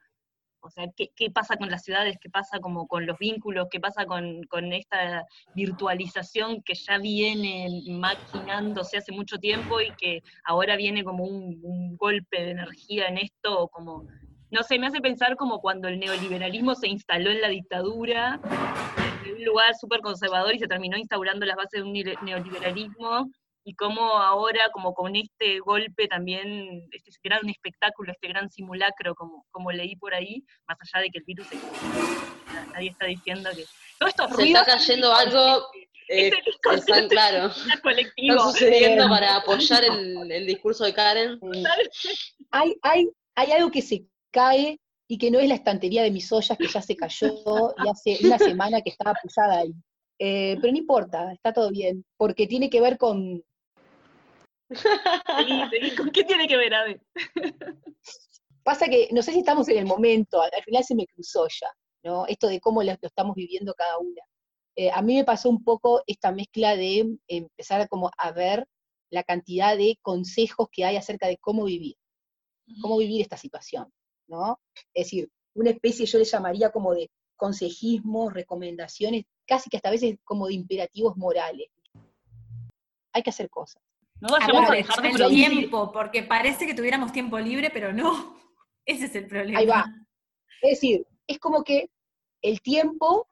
o 0.62 0.70
sea, 0.70 0.86
¿qué, 0.96 1.10
qué 1.16 1.32
pasa 1.32 1.58
con 1.58 1.70
las 1.70 1.84
ciudades? 1.84 2.18
¿Qué 2.22 2.30
pasa 2.30 2.60
como 2.60 2.88
con 2.88 3.06
los 3.06 3.18
vínculos? 3.18 3.68
¿Qué 3.72 3.80
pasa 3.80 4.06
con, 4.06 4.44
con 4.44 4.74
esta 4.74 5.26
virtualización 5.56 6.62
que 6.64 6.76
ya 6.76 6.98
viene 6.98 7.68
maquinándose 7.90 8.98
hace 8.98 9.12
mucho 9.12 9.38
tiempo 9.38 9.82
y 9.82 9.92
que 9.98 10.22
ahora 10.44 10.76
viene 10.76 11.04
como 11.04 11.24
un, 11.24 11.60
un 11.64 11.98
golpe 11.98 12.44
de 12.44 12.52
energía 12.52 13.08
en 13.08 13.18
esto? 13.18 13.70
Como, 13.70 14.06
no 14.50 14.64
sé, 14.64 14.80
me 14.80 14.88
hace 14.88 15.02
pensar 15.02 15.36
como 15.36 15.60
cuando 15.60 15.88
el 15.88 16.00
neoliberalismo 16.00 16.76
se 16.76 16.88
instaló 16.88 17.32
en 17.32 17.42
la 17.42 17.50
dictadura, 17.50 18.40
desde 19.28 19.40
un 19.40 19.46
lugar 19.46 19.76
súper 19.76 20.02
conservador 20.02 20.56
y 20.56 20.60
se 20.60 20.68
terminó 20.68 20.98
instaurando 20.98 21.46
las 21.46 21.58
bases 21.58 21.82
de 21.82 21.84
un 21.84 21.94
neoliberalismo 22.26 23.30
y 23.64 23.74
cómo 23.74 24.02
ahora, 24.02 24.70
como 24.72 24.94
con 24.94 25.16
este 25.18 25.60
golpe 25.60 26.08
también, 26.08 26.88
este 26.92 27.12
gran 27.22 27.48
espectáculo, 27.50 28.14
este 28.14 28.30
gran 28.30 28.50
simulacro, 28.50 29.14
como, 29.14 29.46
como 29.52 29.74
leí 29.74 29.98
por 29.98 30.14
ahí, 30.14 30.42
más 30.70 30.78
allá 30.82 31.04
de 31.04 31.10
que 31.10 31.18
el 31.20 31.26
virus 31.26 31.52
existe, 31.52 31.86
nadie 32.72 32.92
está 32.92 33.06
diciendo 33.08 33.50
que 33.54 33.66
todo 34.00 34.08
esto 34.08 34.30
Se 34.30 34.44
está 34.44 34.64
cayendo 34.64 35.14
algo, 35.14 35.68
eh, 36.08 36.32
están, 36.72 37.10
claro, 37.10 37.52
colectivo. 37.84 38.38
está 38.38 38.52
sucediendo 38.52 39.10
para 39.10 39.36
apoyar 39.36 39.84
el, 39.84 40.32
el 40.32 40.48
discurso 40.48 40.86
de 40.86 40.94
Karen. 40.94 41.38
Hay, 42.52 42.74
hay, 42.84 43.10
hay 43.36 43.52
algo 43.52 43.70
que 43.70 43.82
se 43.82 44.06
cae 44.32 44.80
y 45.08 45.18
que 45.18 45.32
no 45.32 45.40
es 45.40 45.48
la 45.48 45.56
estantería 45.56 46.04
de 46.04 46.12
mis 46.12 46.32
ollas 46.32 46.58
que 46.58 46.68
ya 46.68 46.82
se 46.82 46.96
cayó 46.96 47.34
y 47.84 47.90
hace 47.90 48.18
una 48.26 48.38
semana 48.38 48.82
que 48.82 48.90
estaba 48.90 49.12
apoyada 49.12 49.60
ahí. 49.60 49.74
Eh, 50.20 50.58
pero 50.60 50.72
no 50.74 50.80
importa, 50.80 51.32
está 51.32 51.54
todo 51.54 51.70
bien, 51.70 52.04
porque 52.18 52.48
tiene 52.48 52.70
que 52.70 52.82
ver 52.82 52.98
con, 52.98 53.44
Seguí, 54.70 55.70
seguí. 55.70 55.96
¿Con 55.96 56.10
qué 56.12 56.24
tiene 56.24 56.48
que 56.48 56.58
ver, 56.58 56.74
Ade? 56.74 57.02
Pasa 58.64 58.88
que 58.88 59.08
no 59.12 59.22
sé 59.22 59.32
si 59.32 59.40
estamos 59.40 59.70
en 59.70 59.78
el 59.78 59.86
momento, 59.86 60.42
al 60.42 60.52
al 60.54 60.64
final 60.64 60.84
se 60.84 60.96
me 60.96 61.08
cruzó 61.08 61.48
ya, 61.48 61.70
¿no? 62.04 62.26
Esto 62.28 62.48
de 62.48 62.60
cómo 62.60 62.84
lo, 62.84 62.92
lo 62.92 63.08
estamos 63.08 63.36
viviendo 63.36 63.74
cada 63.74 63.98
una. 63.98 64.22
Eh, 64.76 64.92
a 64.92 65.02
mí 65.02 65.16
me 65.16 65.24
pasó 65.24 65.50
un 65.50 65.64
poco 65.64 66.04
esta 66.06 66.32
mezcla 66.32 66.76
de 66.76 67.18
empezar 67.28 67.88
como 67.88 68.12
a 68.18 68.32
ver 68.32 68.68
la 69.10 69.24
cantidad 69.24 69.78
de 69.78 69.98
consejos 70.02 70.68
que 70.72 70.84
hay 70.84 70.98
acerca 70.98 71.28
de 71.28 71.38
cómo 71.38 71.64
vivir, 71.64 71.96
cómo 72.82 72.98
vivir 72.98 73.22
esta 73.22 73.38
situación, 73.38 73.92
¿no? 74.28 74.60
Es 74.94 75.06
decir, 75.06 75.30
una 75.56 75.72
especie 75.72 76.06
yo 76.06 76.20
le 76.20 76.26
llamaría 76.26 76.72
como 76.72 76.94
de 76.94 77.10
consejismos, 77.36 78.34
recomendaciones, 78.34 79.26
casi 79.46 79.70
que 79.70 79.78
hasta 79.78 79.90
a 79.90 79.92
veces 79.92 80.18
como 80.24 80.48
de 80.48 80.54
imperativos 80.54 81.16
morales. 81.18 81.68
Hay 83.14 83.24
que 83.24 83.30
hacer 83.30 83.50
cosas. 83.50 83.82
No 84.20 84.30
vayamos 84.30 84.70
a 84.70 84.74
dejar 84.74 85.02
de 85.02 85.10
el 85.10 85.30
tiempo, 85.30 85.92
porque 85.92 86.24
parece 86.24 86.66
que 86.66 86.74
tuviéramos 86.74 87.12
tiempo 87.12 87.40
libre, 87.40 87.70
pero 87.72 87.94
no. 87.94 88.38
Ese 88.86 89.06
es 89.06 89.16
el 89.16 89.28
problema. 89.28 89.60
Ahí 89.60 89.66
va. 89.66 89.86
Es 90.62 90.82
decir, 90.82 91.06
es 91.28 91.40
como 91.40 91.64
que 91.64 91.90
el 92.42 92.62
tiempo 92.62 93.28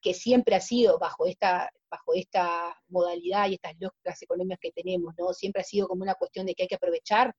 que 0.00 0.14
siempre 0.14 0.54
ha 0.54 0.60
sido 0.60 0.98
bajo 0.98 1.26
esta, 1.26 1.70
bajo 1.90 2.14
esta 2.14 2.76
modalidad 2.88 3.48
y 3.48 3.54
estas 3.54 3.74
lógicas 3.78 4.20
económicas 4.22 4.58
que 4.60 4.72
tenemos, 4.72 5.14
¿no? 5.18 5.32
Siempre 5.32 5.62
ha 5.62 5.64
sido 5.64 5.86
como 5.86 6.02
una 6.02 6.14
cuestión 6.14 6.46
de 6.46 6.54
que 6.54 6.64
hay 6.64 6.68
que 6.68 6.74
aprovechar. 6.74 7.34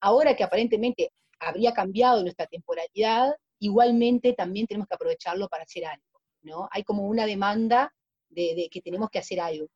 Ahora 0.00 0.36
que 0.36 0.44
aparentemente 0.44 1.12
habría 1.40 1.72
cambiado 1.72 2.22
nuestra 2.22 2.46
temporalidad, 2.46 3.34
igualmente 3.60 4.32
también 4.34 4.66
tenemos 4.66 4.88
que 4.88 4.94
aprovecharlo 4.94 5.48
para 5.48 5.64
hacer 5.64 5.84
algo, 5.86 6.20
¿no? 6.42 6.68
Hay 6.72 6.82
como 6.84 7.06
una 7.06 7.26
demanda 7.26 7.92
de, 8.28 8.68
que 8.70 8.80
tenemos 8.82 9.10
que 9.10 9.18
hacer 9.18 9.40
algo. 9.40 9.66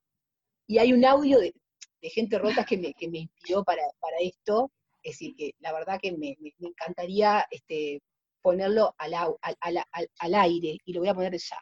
Y 0.66 0.78
hay 0.78 0.92
un 0.92 1.04
audio 1.04 1.38
de, 1.40 1.54
gente 2.02 2.38
rota 2.38 2.64
que 2.64 2.78
me, 2.78 2.94
que 2.94 3.08
me 3.08 3.18
inspiró 3.20 3.64
para, 3.64 3.82
para 4.00 4.16
esto, 4.20 4.70
es 5.02 5.12
decir, 5.14 5.34
que 5.36 5.52
la 5.60 5.72
verdad 5.72 5.98
que 6.00 6.12
me, 6.12 6.36
me- 6.40 6.54
encantaría 6.60 7.46
este, 7.50 8.02
ponerlo 8.42 8.94
al, 8.98 9.14
al- 9.14 9.36
al- 9.60 10.08
al 10.18 10.34
aire, 10.34 10.78
y 10.84 10.92
lo 10.92 11.00
voy 11.00 11.08
a 11.08 11.14
poner 11.14 11.36
ya. 11.38 11.58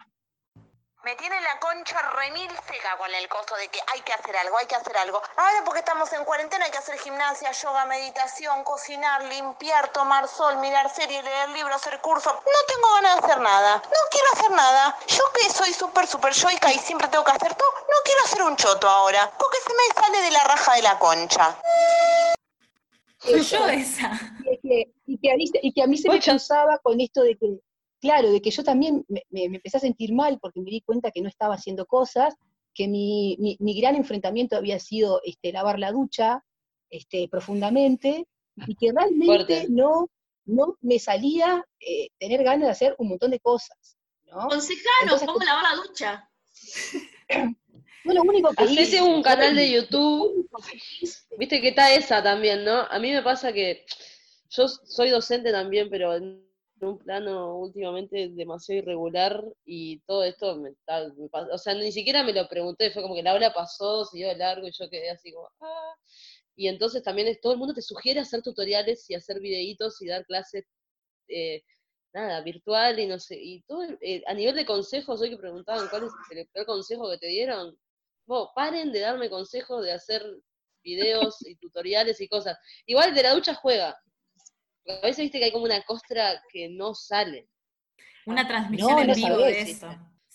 Me 1.09 1.17
tiene 1.17 1.41
la 1.41 1.59
concha 1.59 2.03
remil 2.03 2.51
seca 2.51 2.99
con 2.99 3.09
el 3.15 3.27
coso 3.31 3.57
de 3.57 3.67
que 3.69 3.79
hay 3.95 4.03
que 4.03 4.13
hacer 4.13 4.37
algo, 4.37 4.59
hay 4.59 4.67
que 4.67 4.75
hacer 4.75 4.95
algo. 4.99 5.23
Ahora 5.39 5.65
porque 5.65 5.79
estamos 5.79 6.13
en 6.13 6.23
cuarentena 6.27 6.67
hay 6.67 6.71
que 6.71 6.77
hacer 6.77 6.99
gimnasia, 6.99 7.51
yoga, 7.51 7.87
meditación, 7.87 8.63
cocinar, 8.63 9.25
limpiar, 9.25 9.89
tomar 9.89 10.29
sol, 10.29 10.59
mirar 10.59 10.95
series, 10.95 11.25
leer 11.25 11.49
libros, 11.49 11.77
hacer 11.77 11.99
cursos. 12.03 12.35
No 12.35 12.67
tengo 12.67 12.93
ganas 12.97 13.17
de 13.17 13.25
hacer 13.27 13.41
nada. 13.41 13.77
No 13.77 14.01
quiero 14.11 14.27
hacer 14.35 14.51
nada. 14.51 14.99
Yo 15.07 15.23
que 15.33 15.49
soy 15.49 15.73
súper, 15.73 16.07
súper 16.07 16.35
yoica 16.35 16.71
y 16.75 16.79
siempre 16.79 17.09
tengo 17.09 17.25
que 17.25 17.33
hacer 17.33 17.55
todo, 17.55 17.71
no 17.73 17.97
quiero 18.05 18.21
hacer 18.27 18.43
un 18.43 18.57
choto 18.57 18.87
ahora. 18.87 19.31
Porque 19.39 19.57
se 19.67 19.71
me 19.73 20.03
sale 20.03 20.21
de 20.21 20.31
la 20.31 20.45
raja 20.45 20.75
de 20.75 20.83
la 20.83 20.99
concha. 20.99 21.57
Soy 23.17 23.41
yo 23.41 23.67
esa. 23.67 24.11
Y 24.45 24.59
que, 24.61 24.93
y 25.07 25.19
que 25.19 25.33
a 25.33 25.37
mí, 25.37 25.47
se- 25.47 25.61
y 25.63 25.73
que 25.73 25.83
a 25.83 25.87
mí 25.87 25.97
se 25.97 26.11
me 26.11 26.21
cruzaba 26.21 26.77
con 26.83 27.01
esto 27.01 27.23
de 27.23 27.35
que, 27.39 27.47
claro, 28.01 28.31
de 28.31 28.41
que 28.41 28.51
yo 28.51 28.63
también 28.65 29.05
me, 29.09 29.23
me- 29.31 29.49
me 29.49 29.57
empecé 29.57 29.77
a 29.79 29.81
sentir 29.81 30.13
mal 30.13 30.39
porque 30.41 30.61
me 30.61 30.71
di 30.71 30.81
cuenta 30.83 31.11
que 31.11 31.21
no 31.23 31.29
estaba 31.29 31.55
haciendo 31.55 31.87
cosas, 31.87 32.35
que 32.75 32.87
mi, 32.89 33.37
mi- 33.41 33.57
mi 33.61 33.79
gran 33.81 33.97
enfrentamiento 33.97 34.57
había 34.57 34.79
sido 34.79 35.21
este, 35.25 35.53
lavar 35.53 35.79
la 35.79 35.93
ducha 35.93 36.45
este, 36.91 37.29
profundamente, 37.29 38.27
y 38.67 38.75
que 38.75 38.93
realmente 38.93 39.67
no, 39.69 40.09
no 40.47 40.77
me 40.81 40.99
salía 40.99 41.65
eh, 41.81 42.09
tener 42.19 42.43
ganas 42.43 42.67
de 42.67 42.71
hacer 42.71 42.95
un 42.99 43.09
montón 43.11 43.31
de 43.31 43.41
cosas. 43.41 43.97
¿no? 44.27 44.41
Aconsejanos 44.43 45.23
Entonces, 45.23 45.29
cómo 45.29 45.45
lavar 45.45 45.65
la 45.65 45.83
ducha. 45.83 46.31
Yo 48.05 48.15
lo 48.15 48.23
único 48.23 48.51
que 48.55 48.65
Hacete 48.65 48.83
hice 48.83 49.03
un 49.03 49.23
canal 49.23 49.55
de 49.55 49.71
YouTube, 49.71 50.49
viste 51.39 51.61
que 51.61 51.69
está 51.69 51.93
esa 51.93 52.23
también, 52.23 52.65
¿no? 52.65 52.81
A 52.91 52.99
mí 52.99 53.13
me 53.13 53.23
pasa 53.23 53.53
que 53.53 53.85
yo 54.51 54.67
soy 54.69 55.11
docente 55.11 55.53
también, 55.53 55.89
pero 55.91 56.19
en 56.81 56.89
un 56.89 56.99
plano 56.99 57.57
últimamente 57.57 58.29
demasiado 58.31 58.79
irregular 58.81 59.45
y 59.65 60.01
todo 60.01 60.25
esto 60.25 60.57
me 60.57 60.71
o 61.53 61.59
sea, 61.59 61.75
ni 61.75 61.93
siquiera 61.93 62.23
me 62.23 62.33
lo 62.33 62.49
pregunté, 62.49 62.91
fue 62.91 63.03
como 63.03 63.15
que 63.15 63.23
la 63.23 63.35
hora 63.35 63.53
pasó, 63.53 64.05
siguió 64.05 64.29
de 64.29 64.37
largo 64.37 64.67
y 64.67 64.73
yo 64.73 64.89
quedé 64.91 65.11
así 65.11 65.33
como, 65.33 65.51
ah. 65.61 65.95
Y 66.57 66.69
entonces 66.69 67.03
también 67.03 67.29
es, 67.29 67.41
todo 67.41 67.53
el 67.53 67.59
mundo 67.59 67.75
te 67.75 67.83
sugiere 67.83 68.21
hacer 68.21 68.43
tutoriales 68.43 69.09
y 69.11 69.15
hacer 69.15 69.41
videitos 69.41 70.03
y 70.03 70.09
dar 70.09 70.25
clases 70.27 70.65
eh, 71.29 71.63
nada, 72.13 72.41
virtual 72.43 72.99
y 72.99 73.07
no 73.07 73.19
sé, 73.19 73.37
y 73.41 73.63
todo, 73.63 73.85
eh, 74.01 74.23
a 74.27 74.35
nivel 74.35 74.57
de 74.57 74.67
consejos, 74.67 75.21
hoy 75.21 75.31
que 75.31 75.37
preguntaban 75.37 75.89
cuál 75.89 76.05
es 76.05 76.13
el 76.31 76.49
peor 76.49 76.67
consejo 76.67 77.11
que 77.11 77.19
te 77.19 77.27
dieron, 77.29 77.79
vos, 78.27 78.51
paren 78.55 78.93
de 78.93 79.01
darme 79.01 79.31
consejos 79.31 79.85
de 79.85 79.93
hacer 79.93 80.25
videos 80.83 81.37
y 81.47 81.57
tutoriales 81.57 82.21
y 82.21 82.29
cosas. 82.29 82.57
Igual 82.87 83.15
de 83.15 83.23
la 83.23 83.35
ducha 83.35 83.55
juega. 83.55 83.97
A 84.89 85.01
veces 85.01 85.25
viste 85.25 85.39
que 85.39 85.47
hay 85.47 85.53
como 85.53 85.65
una 85.65 85.83
costra 85.83 86.43
que 86.51 86.69
no 86.69 86.95
sale. 86.95 87.49
Una 88.27 88.47
transmisión 88.47 89.09
en 89.09 89.15
vivo 89.15 89.39
de 89.39 89.61
eso. 89.61 89.89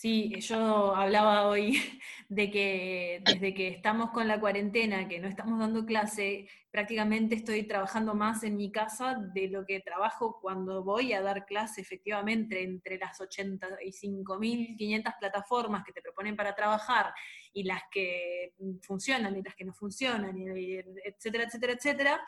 Sí, 0.03 0.33
yo 0.41 0.95
hablaba 0.95 1.47
hoy 1.47 1.77
de 2.27 2.51
que 2.51 3.21
desde 3.23 3.53
que 3.53 3.69
estamos 3.69 4.09
con 4.09 4.27
la 4.27 4.39
cuarentena, 4.39 5.07
que 5.07 5.19
no 5.19 5.29
estamos 5.29 5.59
dando 5.59 5.85
clase, 5.85 6.49
prácticamente 6.71 7.35
estoy 7.35 7.63
trabajando 7.63 8.13
más 8.13 8.43
en 8.43 8.57
mi 8.57 8.69
casa 8.71 9.15
de 9.33 9.47
lo 9.47 9.65
que 9.65 9.79
trabajo 9.79 10.39
cuando 10.41 10.83
voy 10.83 11.13
a 11.13 11.21
dar 11.21 11.45
clase, 11.45 11.79
efectivamente, 11.81 12.63
entre 12.63 12.97
las 12.97 13.19
85.500 13.21 15.19
plataformas 15.19 15.85
que 15.85 15.93
te 15.93 16.01
proponen 16.01 16.35
para 16.35 16.53
trabajar 16.55 17.13
y 17.53 17.63
las 17.63 17.83
que 17.89 18.55
funcionan 18.81 19.37
y 19.37 19.43
las 19.43 19.55
que 19.55 19.63
no 19.63 19.73
funcionan, 19.73 20.35
etcétera, 21.05 21.45
etcétera, 21.45 21.73
etcétera 21.73 22.21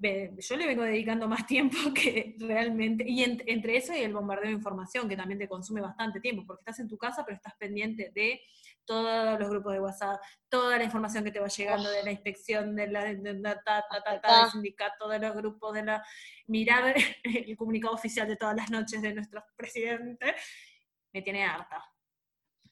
yo 0.00 0.56
le 0.56 0.66
vengo 0.66 0.82
dedicando 0.82 1.28
más 1.28 1.46
tiempo 1.46 1.76
que 1.94 2.36
realmente, 2.38 3.04
y 3.06 3.24
entre 3.24 3.76
eso 3.76 3.94
y 3.94 3.98
el 3.98 4.12
bombardeo 4.12 4.48
de 4.48 4.56
información, 4.56 5.08
que 5.08 5.16
también 5.16 5.38
te 5.38 5.48
consume 5.48 5.80
bastante 5.80 6.20
tiempo, 6.20 6.44
porque 6.46 6.60
estás 6.60 6.78
en 6.80 6.88
tu 6.88 6.96
casa, 6.96 7.24
pero 7.24 7.36
estás 7.36 7.54
pendiente 7.56 8.12
de 8.14 8.40
todos 8.84 9.38
los 9.38 9.50
grupos 9.50 9.72
de 9.74 9.80
WhatsApp, 9.80 10.20
toda 10.48 10.78
la 10.78 10.84
información 10.84 11.22
que 11.22 11.30
te 11.30 11.40
va 11.40 11.48
llegando 11.48 11.90
de 11.90 12.02
la 12.02 12.10
inspección, 12.10 12.74
de 12.74 12.86
la, 12.86 13.04
del 13.04 13.42
sindicato, 14.50 15.08
de 15.08 15.18
los 15.18 15.34
grupos, 15.34 15.74
de 15.74 15.84
la 15.84 16.04
mirar 16.46 16.94
el 17.22 17.56
comunicado 17.56 17.94
oficial 17.94 18.26
de 18.26 18.36
todas 18.36 18.56
las 18.56 18.70
noches 18.70 19.02
de 19.02 19.14
nuestros 19.14 19.44
presidentes, 19.56 20.34
me 21.12 21.22
tiene 21.22 21.44
harta. 21.44 21.84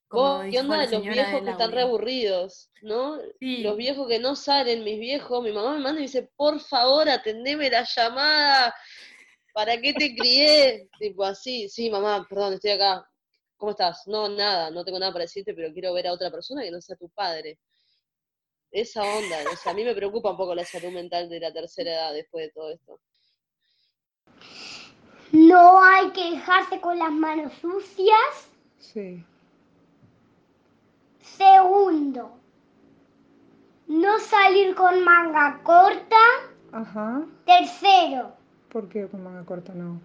¿Qué 0.09 0.61
onda 0.61 0.87
de 0.87 0.93
los 0.93 1.03
viejos 1.03 1.43
que 1.43 1.51
están 1.51 1.73
reaburridos, 1.73 2.71
no? 2.81 3.19
Los 3.41 3.77
viejos 3.77 4.07
que 4.09 4.21
no 4.21 4.37
salen, 4.37 4.85
mis 4.85 5.01
viejos, 5.01 5.43
mi 5.43 5.51
mamá 5.51 5.75
me 5.75 5.81
manda 5.81 6.01
y 6.01 6.05
dice, 6.05 6.31
por 6.37 6.61
favor, 6.61 7.09
atendeme 7.09 7.69
la 7.69 7.85
llamada, 7.85 8.75
¿para 9.53 9.81
qué 9.81 9.93
te 9.93 10.15
crié? 10.15 10.89
tipo 11.01 11.25
así, 11.25 11.69
sí, 11.69 11.91
mamá, 11.91 12.25
perdón, 12.29 12.55
estoy 12.55 12.73
acá. 12.73 13.09
¿Cómo 13.57 13.71
estás? 13.71 14.07
No, 14.07 14.29
nada, 14.29 14.71
no 14.71 14.85
tengo 14.85 14.99
nada 14.99 15.13
para 15.13 15.25
decirte, 15.25 15.55
pero 15.55 15.73
quiero 15.73 15.93
ver 15.95 16.07
a 16.07 16.13
otra 16.13 16.31
persona 16.31 16.63
que 16.63 16.71
no 16.71 16.81
sea 16.81 16.95
tu 16.95 17.09
padre. 17.09 17.59
Esa 18.71 19.03
onda, 19.03 19.39
o 19.51 19.57
sea, 19.57 19.73
a 19.73 19.75
mí 19.75 19.83
me 19.83 19.95
preocupa 19.95 20.31
un 20.31 20.37
poco 20.37 20.55
la 20.55 20.65
salud 20.65 20.91
mental 20.91 21.29
de 21.29 21.41
la 21.41 21.53
tercera 21.53 21.91
edad 21.91 22.13
después 22.13 22.47
de 22.47 22.53
todo 22.53 22.71
esto. 22.71 23.01
No 25.33 25.83
hay 25.83 26.11
que 26.11 26.33
dejarse 26.33 26.81
con 26.81 26.99
las 26.99 27.11
manos 27.11 27.53
sucias. 27.61 28.51
Sí. 28.79 29.25
Segundo, 31.37 32.31
no 33.89 34.19
salir 34.19 34.75
con 34.75 35.05
manga 35.05 35.61
corta. 35.63 36.17
Ajá. 36.73 37.27
Tercero. 37.45 38.33
¿Por 38.71 38.89
qué 38.89 39.07
con 39.07 39.23
manga 39.23 39.45
corta 39.45 39.75
no? 39.75 40.01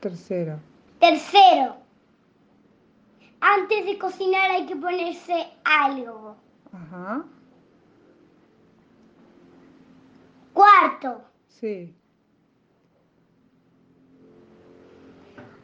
Tercero. 0.00 0.58
Tercero. 0.98 1.76
Antes 3.40 3.84
de 3.84 3.98
cocinar 3.98 4.50
hay 4.50 4.66
que 4.66 4.76
ponerse 4.76 5.52
algo. 5.64 6.36
Ajá. 6.72 7.24
Cuarto. 10.54 11.22
Sí. 11.48 11.94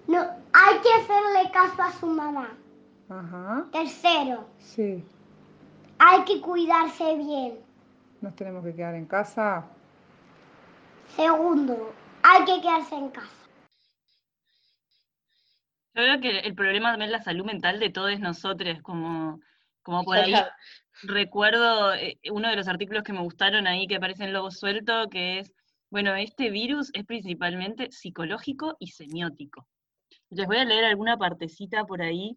No, 0.07 0.27
hay 0.61 0.81
que 0.81 0.93
hacerle 0.93 1.51
caso 1.53 1.83
a 1.83 1.93
su 1.93 2.07
mamá. 2.07 2.49
Ajá. 3.09 3.67
Tercero. 3.71 4.49
Sí. 4.59 5.05
Hay 5.99 6.25
que 6.25 6.41
cuidarse 6.41 7.17
bien. 7.17 7.59
¿Nos 8.21 8.35
tenemos 8.35 8.65
que 8.65 8.75
quedar 8.75 8.95
en 8.95 9.07
casa? 9.07 9.67
Segundo, 11.15 11.95
hay 12.23 12.45
que 12.45 12.61
quedarse 12.61 12.95
en 12.97 13.11
casa. 13.11 13.29
Yo 15.95 16.05
creo 16.05 16.21
que 16.21 16.39
el 16.41 16.55
problema 16.55 16.91
también 16.91 17.11
es 17.11 17.19
la 17.19 17.23
salud 17.23 17.45
mental 17.45 17.79
de 17.79 17.91
todos 17.91 18.19
nosotros, 18.21 18.79
como, 18.83 19.41
como 19.83 20.05
por 20.05 20.17
ahí. 20.17 20.35
Recuerdo 21.03 21.95
eh, 21.95 22.19
uno 22.33 22.49
de 22.49 22.57
los 22.57 22.67
artículos 22.67 23.05
que 23.05 23.13
me 23.13 23.23
gustaron 23.23 23.69
ahí 23.69 23.87
que 23.87 23.97
aparece 23.97 24.25
en 24.25 24.33
Lobo 24.33 24.51
Suelto, 24.51 25.09
que 25.09 25.41
es, 25.41 25.53
bueno, 25.91 26.15
este 26.17 26.51
virus 26.51 26.91
es 26.95 27.05
principalmente 27.05 27.91
psicológico 27.93 28.77
y 28.81 28.89
semiótico. 28.89 29.67
Les 30.31 30.47
voy 30.47 30.59
a 30.59 30.65
leer 30.65 30.85
alguna 30.85 31.17
partecita 31.17 31.85
por 31.85 32.03
ahí, 32.03 32.37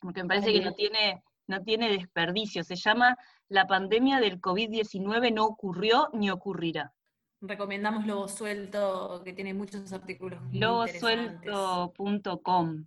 porque 0.00 0.22
me 0.22 0.28
parece 0.28 0.52
que 0.52 0.60
no 0.60 0.72
tiene, 0.72 1.22
no 1.46 1.62
tiene 1.62 1.90
desperdicio. 1.90 2.64
Se 2.64 2.76
llama 2.76 3.16
La 3.48 3.66
pandemia 3.66 4.20
del 4.20 4.40
COVID-19 4.40 5.32
no 5.32 5.46
ocurrió 5.46 6.08
ni 6.12 6.30
ocurrirá. 6.30 6.92
Recomendamos 7.40 8.04
Lobo 8.04 8.26
Suelto, 8.26 9.22
que 9.24 9.32
tiene 9.32 9.54
muchos 9.54 9.92
artículos. 9.92 10.40
Lobosuelto.com. 10.52 12.86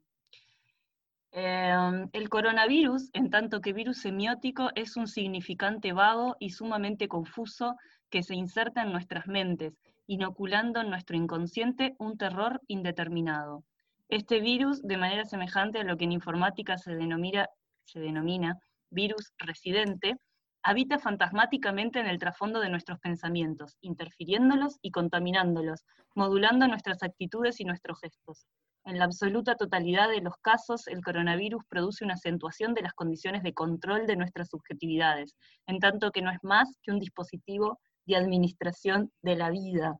Em, 1.33 2.09
el 2.11 2.27
coronavirus, 2.27 3.09
en 3.13 3.29
tanto 3.29 3.61
que 3.61 3.71
virus 3.71 4.01
semiótico, 4.01 4.69
es 4.75 4.97
un 4.97 5.07
significante 5.07 5.93
vago 5.93 6.35
y 6.39 6.49
sumamente 6.49 7.07
confuso 7.07 7.77
que 8.09 8.23
se 8.23 8.35
inserta 8.35 8.81
en 8.81 8.91
nuestras 8.91 9.27
mentes, 9.27 9.79
inoculando 10.07 10.81
en 10.81 10.89
nuestro 10.89 11.15
inconsciente 11.15 11.95
un 11.99 12.17
terror 12.17 12.59
indeterminado. 12.67 13.63
Este 14.11 14.41
virus, 14.41 14.81
de 14.81 14.97
manera 14.97 15.23
semejante 15.23 15.79
a 15.79 15.85
lo 15.85 15.95
que 15.95 16.03
en 16.03 16.11
informática 16.11 16.77
se 16.77 16.93
denomina, 16.93 18.59
virus 18.89 19.31
residente, 19.37 20.17
habita 20.63 20.99
fantasmáticamente 20.99 22.01
en 22.01 22.07
el 22.07 22.19
trasfondo 22.19 22.59
de 22.59 22.67
nuestros 22.67 22.99
pensamientos, 22.99 23.77
interfiriéndolos 23.79 24.79
y 24.81 24.91
contaminándolos, 24.91 25.85
modulando 26.13 26.67
nuestras 26.67 27.03
actitudes 27.03 27.61
y 27.61 27.63
nuestros 27.63 28.01
gestos. 28.01 28.47
En 28.83 28.99
la 28.99 29.05
absoluta 29.05 29.55
totalidad 29.55 30.09
de 30.09 30.19
los 30.19 30.35
casos, 30.41 30.87
el 30.87 31.01
coronavirus 31.01 31.63
produce 31.69 32.03
una 32.03 32.15
acentuación 32.15 32.73
de 32.73 32.81
las 32.81 32.93
condiciones 32.93 33.43
de 33.43 33.53
control 33.53 34.07
de 34.07 34.17
nuestras 34.17 34.49
subjetividades, 34.49 35.37
en 35.67 35.79
tanto 35.79 36.11
que 36.11 36.21
no 36.21 36.31
es 36.31 36.43
más 36.43 36.67
que 36.83 36.91
un 36.91 36.99
dispositivo 36.99 37.79
de 38.05 38.17
administración 38.17 39.09
de 39.21 39.37
la 39.37 39.51
vida. 39.51 39.95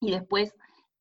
Y 0.00 0.10
después 0.10 0.52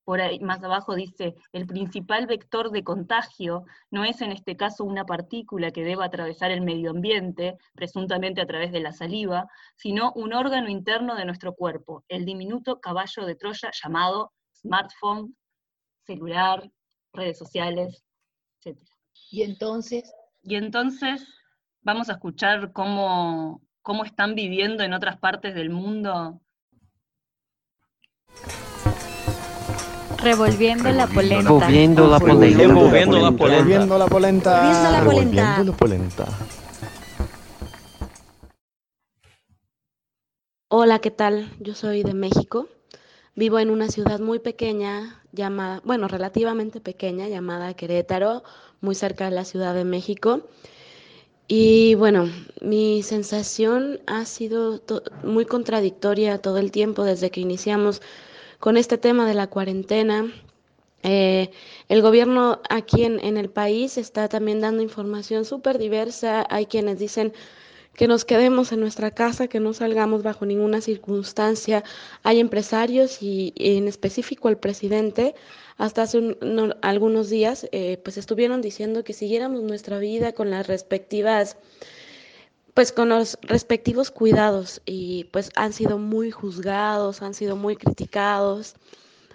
por 0.09 0.21
ahí 0.21 0.39
más 0.39 0.63
abajo 0.63 0.95
dice, 0.95 1.35
el 1.53 1.67
principal 1.67 2.25
vector 2.25 2.71
de 2.71 2.83
contagio 2.83 3.65
no 3.91 4.03
es 4.03 4.21
en 4.21 4.31
este 4.31 4.57
caso 4.57 4.83
una 4.83 5.05
partícula 5.05 5.69
que 5.69 5.83
deba 5.83 6.05
atravesar 6.05 6.49
el 6.49 6.61
medio 6.61 6.89
ambiente, 6.89 7.59
presuntamente 7.75 8.41
a 8.41 8.47
través 8.47 8.71
de 8.71 8.79
la 8.79 8.91
saliva, 8.91 9.47
sino 9.75 10.11
un 10.13 10.33
órgano 10.33 10.67
interno 10.67 11.13
de 11.13 11.25
nuestro 11.25 11.53
cuerpo, 11.53 12.05
el 12.07 12.25
diminuto 12.25 12.79
caballo 12.79 13.23
de 13.23 13.35
Troya 13.35 13.69
llamado 13.83 14.33
smartphone, 14.55 15.37
celular, 16.07 16.67
redes 17.13 17.37
sociales, 17.37 18.03
etc. 18.63 18.79
Y 19.29 19.43
entonces... 19.43 20.11
Y 20.41 20.55
entonces 20.55 21.27
vamos 21.81 22.09
a 22.09 22.13
escuchar 22.13 22.73
cómo, 22.73 23.61
cómo 23.83 24.05
están 24.05 24.33
viviendo 24.33 24.83
en 24.83 24.93
otras 24.93 25.19
partes 25.19 25.53
del 25.53 25.69
mundo 25.69 26.41
Revolviendo 30.21 30.91
la 30.91 31.07
polenta. 31.07 31.43
Revolviendo 31.43 32.07
la 32.09 32.19
polenta. 32.19 32.57
Revolviendo 32.57 33.17
la 33.17 33.31
polenta. 33.31 33.59
Revolviendo 33.59 33.97
la 33.97 34.07
polenta. 34.07 34.99
Revolviendo 34.99 35.71
la 35.71 35.77
polenta. 35.77 36.25
Hola, 40.67 40.99
¿qué 40.99 41.09
tal? 41.09 41.49
Yo 41.59 41.73
soy 41.73 42.03
de 42.03 42.13
México. 42.13 42.67
Vivo 43.35 43.59
en 43.59 43.69
una 43.69 43.87
ciudad 43.87 44.19
muy 44.19 44.39
pequeña, 44.39 45.21
llamada, 45.31 45.81
bueno, 45.85 46.09
relativamente 46.09 46.81
pequeña, 46.81 47.29
llamada 47.29 47.73
Querétaro, 47.73 48.43
muy 48.81 48.95
cerca 48.95 49.25
de 49.25 49.31
la 49.31 49.45
Ciudad 49.45 49.73
de 49.73 49.85
México. 49.85 50.41
Y 51.47 51.95
bueno, 51.95 52.29
mi 52.61 53.01
sensación 53.03 54.01
ha 54.05 54.25
sido 54.25 54.81
muy 55.23 55.45
contradictoria 55.45 56.39
todo 56.39 56.57
el 56.57 56.71
tiempo 56.71 57.05
desde 57.05 57.31
que 57.31 57.39
iniciamos 57.39 58.01
con 58.59 58.77
este 58.77 58.97
tema 58.97 59.27
de 59.27 59.33
la 59.33 59.47
cuarentena. 59.47 60.31
Eh, 61.03 61.49
el 61.87 62.01
gobierno 62.01 62.61
aquí 62.69 63.03
en, 63.03 63.23
en, 63.23 63.37
el 63.37 63.49
país 63.49 63.97
está 63.97 64.27
también 64.27 64.59
dando 64.59 64.83
información 64.83 65.45
súper 65.45 65.77
diversa. 65.77 66.45
Hay 66.49 66.65
quienes 66.65 66.99
dicen 66.99 67.33
que 67.99 68.07
nos 68.07 68.23
quedemos 68.23 68.71
en 68.71 68.79
nuestra 68.79 69.11
casa, 69.11 69.49
que 69.49 69.59
no 69.59 69.73
salgamos 69.73 70.23
bajo 70.23 70.45
ninguna 70.45 70.79
circunstancia. 70.79 71.83
Hay 72.23 72.39
empresarios 72.39 73.21
y, 73.21 73.53
en 73.57 73.89
específico 73.89 74.47
el 74.47 74.57
presidente, 74.57 75.35
hasta 75.77 76.03
hace 76.03 76.37
algunos 76.81 77.29
días, 77.29 77.67
eh, 77.73 77.99
pues 78.01 78.17
estuvieron 78.17 78.61
diciendo 78.61 79.03
que 79.03 79.11
siguiéramos 79.11 79.63
nuestra 79.63 79.99
vida 79.99 80.31
con 80.31 80.49
las 80.49 80.67
respectivas 80.67 81.57
pues 82.79 82.93
con 82.93 83.09
los 83.09 83.37
respectivos 83.41 84.09
cuidados 84.09 84.81
y 84.85 85.25
pues 85.33 85.51
han 85.57 85.73
sido 85.73 85.97
muy 85.97 86.31
juzgados, 86.31 87.21
han 87.21 87.33
sido 87.33 87.57
muy 87.57 87.75
criticados. 87.75 88.75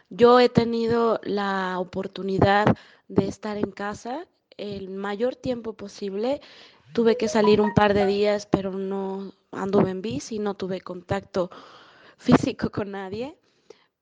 Yo 0.08 0.40
he 0.40 0.48
tenido 0.48 1.20
la 1.24 1.78
oportunidad 1.78 2.74
de 3.08 3.28
estar 3.28 3.58
en 3.58 3.70
casa 3.70 4.26
el 4.56 4.88
mayor 4.88 5.36
tiempo 5.36 5.74
posible. 5.74 6.40
Tuve 6.94 7.18
que 7.18 7.28
salir 7.28 7.60
un 7.60 7.74
par 7.74 7.92
de 7.92 8.06
días, 8.06 8.46
pero 8.46 8.70
no 8.72 9.34
anduve 9.52 9.90
en 9.90 10.00
bici, 10.00 10.38
no 10.38 10.54
tuve 10.54 10.80
contacto 10.80 11.50
físico 12.16 12.70
con 12.70 12.92
nadie. 12.92 13.36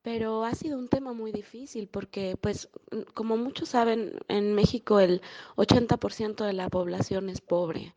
Pero 0.03 0.45
ha 0.45 0.55
sido 0.55 0.79
un 0.79 0.87
tema 0.87 1.15
muy 1.15 1.33
difícil 1.33 1.89
porque, 1.89 2.37
pues, 2.41 2.69
como 3.13 3.37
muchos 3.37 3.71
saben, 3.71 4.21
en 4.29 4.55
México 4.55 5.01
el 5.01 5.21
80% 5.57 6.45
de 6.45 6.53
la 6.53 6.69
población 6.69 7.29
es 7.29 7.41
pobre. 7.41 7.93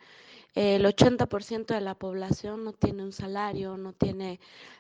El 0.56 0.86
80% 0.86 1.74
de 1.74 1.82
la 1.82 1.96
población 1.96 2.64
no 2.64 2.74
tiene 2.74 3.04
un 3.04 3.12
salario, 3.12 3.78
no 3.78 3.94
tiene 3.94 4.40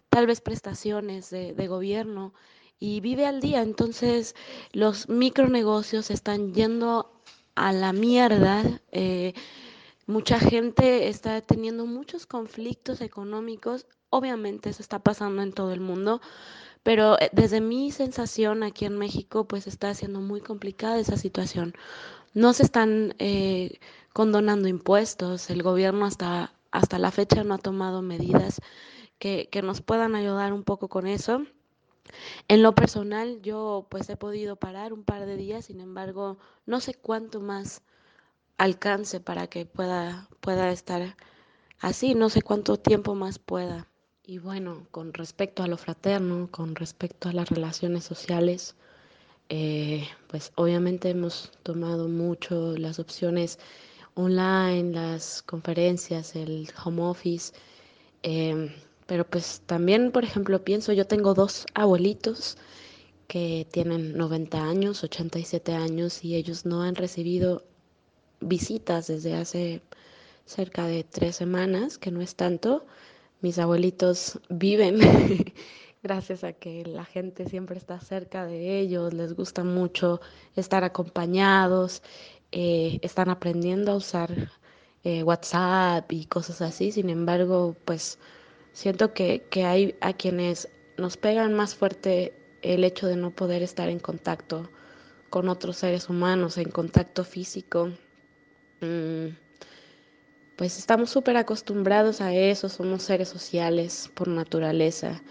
tal 0.09 0.27
vez 0.27 0.41
prestaciones 0.41 1.29
de, 1.29 1.53
de 1.53 1.67
gobierno 1.67 2.33
y 2.79 3.01
vive 3.01 3.25
al 3.25 3.41
día. 3.41 3.61
Entonces, 3.61 4.35
los 4.71 5.09
micronegocios 5.09 6.11
están 6.11 6.53
yendo 6.53 7.11
a 7.55 7.71
la 7.71 7.93
mierda. 7.93 8.81
Eh, 8.91 9.33
mucha 10.05 10.39
gente 10.39 11.07
está 11.07 11.41
teniendo 11.41 11.85
muchos 11.85 12.25
conflictos 12.25 13.01
económicos. 13.01 13.87
Obviamente 14.09 14.69
eso 14.69 14.81
está 14.81 14.99
pasando 14.99 15.41
en 15.41 15.51
todo 15.51 15.73
el 15.73 15.79
mundo, 15.79 16.21
pero 16.83 17.19
eh, 17.19 17.29
desde 17.33 17.61
mi 17.61 17.91
sensación 17.91 18.63
aquí 18.63 18.85
en 18.85 18.97
México, 18.97 19.47
pues 19.47 19.67
está 19.67 19.93
siendo 19.93 20.21
muy 20.21 20.41
complicada 20.41 20.99
esa 20.99 21.17
situación. 21.17 21.73
No 22.33 22.53
se 22.53 22.63
están 22.63 23.15
eh, 23.19 23.79
condonando 24.15 24.69
impuestos, 24.69 25.49
el 25.49 25.61
gobierno 25.61 26.05
hasta, 26.05 26.53
hasta 26.71 26.99
la 26.99 27.11
fecha 27.11 27.43
no 27.43 27.53
ha 27.53 27.57
tomado 27.57 28.01
medidas 28.01 28.61
que, 29.19 29.49
que 29.51 29.61
nos 29.61 29.81
puedan 29.81 30.15
ayudar 30.15 30.53
un 30.53 30.63
poco 30.63 30.87
con 30.87 31.05
eso. 31.05 31.43
En 32.47 32.63
lo 32.63 32.73
personal, 32.73 33.41
yo 33.41 33.87
pues 33.89 34.07
he 34.07 34.15
podido 34.15 34.55
parar 34.55 34.93
un 34.93 35.03
par 35.03 35.25
de 35.25 35.35
días, 35.35 35.65
sin 35.65 35.81
embargo, 35.81 36.37
no 36.65 36.79
sé 36.79 36.93
cuánto 36.93 37.41
más 37.41 37.81
alcance 38.57 39.19
para 39.19 39.47
que 39.47 39.65
pueda, 39.65 40.29
pueda 40.39 40.71
estar 40.71 41.17
así, 41.81 42.15
no 42.15 42.29
sé 42.29 42.41
cuánto 42.41 42.77
tiempo 42.77 43.15
más 43.15 43.37
pueda. 43.37 43.89
Y 44.25 44.37
bueno, 44.37 44.87
con 44.91 45.13
respecto 45.13 45.61
a 45.61 45.67
lo 45.67 45.75
fraterno, 45.75 46.47
con 46.51 46.75
respecto 46.75 47.27
a 47.27 47.33
las 47.33 47.49
relaciones 47.49 48.05
sociales, 48.05 48.77
eh, 49.49 50.07
pues 50.29 50.53
obviamente 50.55 51.09
hemos 51.09 51.51
tomado 51.63 52.07
mucho 52.07 52.77
las 52.77 52.97
opciones 52.97 53.59
online, 54.15 54.93
las 54.93 55.43
conferencias, 55.43 56.35
el 56.35 56.69
home 56.83 57.03
office. 57.03 57.53
Em, 58.23 58.71
pero 59.05 59.25
pues 59.29 59.61
también, 59.65 60.11
por 60.11 60.23
ejemplo, 60.23 60.63
pienso, 60.63 60.93
yo 60.93 61.05
tengo 61.07 61.33
dos 61.33 61.65
abuelitos 61.73 62.57
que 63.27 63.67
tienen 63.71 64.17
90 64.17 64.63
años, 64.63 65.03
87 65.03 65.73
años 65.73 66.23
y 66.23 66.35
ellos 66.35 66.65
no 66.65 66.81
han 66.81 66.95
recibido 66.95 67.63
visitas 68.41 69.07
desde 69.07 69.35
hace 69.35 69.81
cerca 70.45 70.87
de 70.87 71.03
tres 71.03 71.35
semanas, 71.35 71.97
que 71.97 72.11
no 72.11 72.21
es 72.21 72.35
tanto. 72.35 72.85
Mis 73.41 73.59
abuelitos 73.59 74.39
viven 74.49 74.99
gracias 76.03 76.43
a 76.43 76.53
que 76.53 76.85
la 76.85 77.03
gente 77.03 77.49
siempre 77.49 77.77
está 77.77 77.99
cerca 77.99 78.45
de 78.45 78.79
ellos, 78.79 79.13
les 79.13 79.33
gusta 79.33 79.63
mucho 79.63 80.21
estar 80.55 80.83
acompañados, 80.83 82.03
eh, 82.51 82.99
están 83.01 83.29
aprendiendo 83.29 83.91
a 83.91 83.95
usar 83.95 84.51
eh, 85.03 85.23
WhatsApp 85.23 86.11
y 86.11 86.25
cosas 86.25 86.61
así. 86.61 86.91
Sin 86.91 87.09
embargo, 87.09 87.75
pues 87.85 88.19
Siento 88.75 89.13
que, 89.13 89.47
que 89.49 89.63
hay 89.63 89.95
a 90.01 90.11
quienes 90.11 90.67
nos 90.97 91.15
pegan 91.15 91.53
más 91.53 91.75
fuerte 91.75 92.33
el 92.61 92.83
hecho 92.83 93.07
de 93.07 93.15
no 93.15 93.31
poder 93.31 93.63
estar 93.63 93.87
en 93.87 93.99
contacto 93.99 94.69
con 95.29 95.47
otros 95.47 95.77
seres 95.77 96.09
humanos, 96.09 96.57
en 96.57 96.69
contacto 96.69 97.23
físico. 97.23 97.93
Mm, 98.81 99.27
pues 100.57 100.77
estamos 100.77 101.09
súper 101.09 101.37
acostumbrados 101.37 102.19
a 102.19 102.33
eso, 102.33 102.67
somos 102.67 103.03
seres 103.03 103.29
sociales 103.29 104.11
por 104.13 104.27
naturaleza 104.27 105.23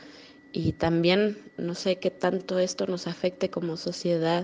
y 0.51 0.73
también 0.73 1.37
no 1.59 1.75
sé 1.75 1.97
qué 1.97 2.11
tanto 2.11 2.59
esto 2.59 2.87
nos 2.87 3.07
afecte 3.07 3.51
como 3.51 3.77
sociedad. 3.77 4.43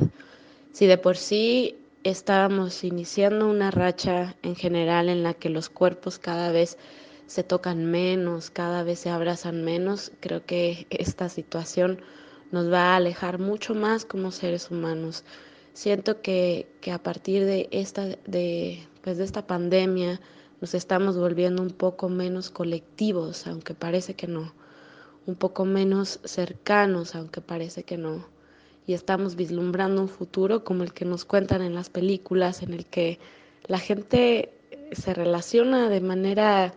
Si 0.74 0.84
de 0.84 0.98
por 0.98 1.16
sí 1.16 1.78
estábamos 2.04 2.82
iniciando 2.84 3.48
una 3.48 3.70
racha 3.70 4.36
en 4.42 4.56
general 4.56 5.08
en 5.08 5.22
la 5.22 5.34
que 5.34 5.50
los 5.50 5.68
cuerpos 5.68 6.18
cada 6.18 6.50
vez 6.50 6.78
se 7.26 7.44
tocan 7.44 7.84
menos, 7.84 8.50
cada 8.50 8.82
vez 8.82 9.00
se 9.00 9.10
abrazan 9.10 9.62
menos, 9.62 10.12
creo 10.20 10.44
que 10.44 10.86
esta 10.90 11.28
situación 11.28 12.00
nos 12.50 12.72
va 12.72 12.92
a 12.92 12.96
alejar 12.96 13.38
mucho 13.38 13.74
más 13.74 14.04
como 14.04 14.32
seres 14.32 14.70
humanos. 14.70 15.24
Siento 15.72 16.22
que, 16.22 16.66
que 16.80 16.90
a 16.90 17.02
partir 17.02 17.44
de 17.44 17.68
esta, 17.70 18.06
de, 18.26 18.88
pues 19.02 19.18
de 19.18 19.24
esta 19.24 19.46
pandemia 19.46 20.20
nos 20.60 20.74
estamos 20.74 21.16
volviendo 21.16 21.62
un 21.62 21.70
poco 21.70 22.08
menos 22.08 22.50
colectivos, 22.50 23.46
aunque 23.46 23.74
parece 23.74 24.14
que 24.14 24.26
no, 24.26 24.52
un 25.26 25.36
poco 25.36 25.64
menos 25.64 26.20
cercanos, 26.24 27.14
aunque 27.14 27.40
parece 27.40 27.84
que 27.84 27.96
no. 27.96 28.26
Y 28.90 28.94
estamos 28.94 29.36
vislumbrando 29.36 30.02
un 30.02 30.08
futuro 30.08 30.64
como 30.64 30.82
el 30.82 30.92
que 30.92 31.04
nos 31.04 31.24
cuentan 31.24 31.62
en 31.62 31.76
las 31.76 31.88
películas, 31.88 32.60
en 32.60 32.72
el 32.72 32.86
que 32.86 33.20
la 33.68 33.78
gente 33.78 34.52
se 34.90 35.14
relaciona 35.14 35.88
de 35.88 36.00
manera 36.00 36.74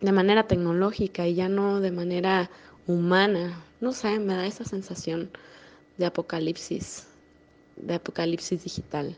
de 0.00 0.12
manera 0.12 0.46
tecnológica 0.46 1.26
y 1.26 1.34
ya 1.34 1.48
no 1.48 1.80
de 1.80 1.90
manera 1.90 2.48
humana. 2.86 3.60
No 3.80 3.90
sé, 3.90 4.20
me 4.20 4.34
da 4.34 4.46
esa 4.46 4.64
sensación 4.64 5.30
de 5.98 6.06
apocalipsis, 6.06 7.08
de 7.74 7.94
apocalipsis 7.94 8.62
digital. 8.62 9.16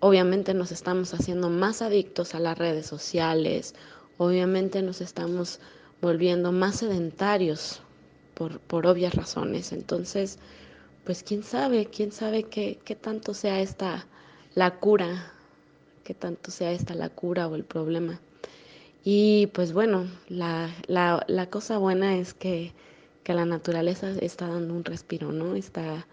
Obviamente 0.00 0.52
nos 0.52 0.72
estamos 0.72 1.14
haciendo 1.14 1.48
más 1.48 1.80
adictos 1.80 2.34
a 2.34 2.38
las 2.38 2.58
redes 2.58 2.84
sociales, 2.84 3.74
obviamente 4.18 4.82
nos 4.82 5.00
estamos 5.00 5.58
volviendo 6.02 6.52
más 6.52 6.80
sedentarios 6.80 7.80
por, 8.34 8.60
por 8.60 8.86
obvias 8.86 9.14
razones. 9.14 9.72
Entonces, 9.72 10.38
pues 11.04 11.22
quién 11.22 11.42
sabe, 11.42 11.86
quién 11.86 12.12
sabe 12.12 12.44
qué, 12.44 12.78
qué 12.84 12.94
tanto 12.94 13.34
sea 13.34 13.60
esta 13.60 14.06
la 14.54 14.78
cura, 14.78 15.32
qué 16.04 16.14
tanto 16.14 16.50
sea 16.50 16.72
esta 16.72 16.94
la 16.94 17.08
cura 17.08 17.48
o 17.48 17.54
el 17.54 17.64
problema. 17.64 18.20
Y 19.04 19.48
pues 19.48 19.72
bueno, 19.72 20.06
la, 20.28 20.70
la, 20.86 21.24
la 21.28 21.50
cosa 21.50 21.78
buena 21.78 22.16
es 22.16 22.32
que, 22.34 22.72
que, 23.22 23.34
la 23.34 23.44
naturaleza 23.44 24.10
está 24.20 24.48
dando 24.48 24.74
un 24.74 24.84
respiro, 24.84 25.30
¿no? 25.30 25.56
Está, 25.56 26.06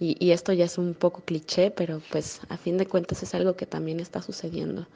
y, 0.00 0.16
y, 0.18 0.32
esto 0.32 0.52
ya 0.52 0.64
es 0.64 0.76
un 0.76 0.94
poco 0.94 1.22
cliché, 1.24 1.70
pero 1.70 2.02
pues 2.10 2.40
a 2.48 2.56
fin 2.56 2.78
de 2.78 2.86
cuentas 2.86 3.22
es 3.22 3.34
algo 3.34 3.56
que 3.56 3.66
también 3.66 4.00
está 4.00 4.22
sucediendo. 4.22 4.86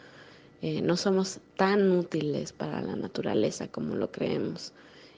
Eh, 0.62 0.83
no 0.83 0.97
somos 0.97 1.41
tan 1.57 1.91
útiles 1.93 2.53
para 2.53 2.83
la 2.83 2.97
naturaleza 2.97 3.68
como 3.68 3.95
lo 3.95 4.11
creemos. 4.11 4.72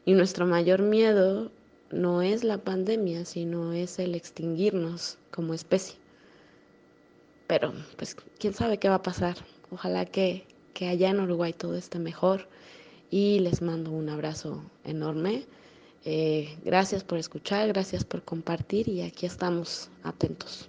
Y 0.05 0.13
nuestro 0.15 0.47
mayor 0.47 0.83
miedo 0.83 1.51
no 1.93 2.22
es 2.22 2.43
la 2.43 2.59
pandemia, 2.59 3.24
sino 3.24 3.72
es 3.72 3.99
el 3.99 4.14
extinguirnos 4.14 5.18
como 5.30 5.55
especie. 5.55 5.97
Pero 7.47 7.72
pues 7.97 8.16
quién 8.38 8.55
sabe 8.55 8.78
qué 8.78 8.88
va 8.88 8.97
a 8.97 9.03
pasar. 9.03 9.36
Ojalá 9.70 10.07
que, 10.07 10.47
que 10.74 10.88
allá 10.88 11.11
en 11.11 11.20
Uruguay 11.20 11.53
todo 11.53 11.76
esté 11.76 11.99
mejor 11.99 12.49
y 13.11 13.40
les 13.40 13.62
mando 13.62 13.90
un 13.90 14.09
abrazo 14.09 14.62
enorme. 14.84 15.47
Eh, 16.05 16.59
gracias 16.64 17.05
por 17.05 17.18
escuchar, 17.18 17.68
gracias 17.68 18.05
por 18.05 18.22
compartir 18.22 18.88
y 18.88 19.03
aquí 19.03 19.26
estamos 19.26 19.90
atentos. 20.03 20.68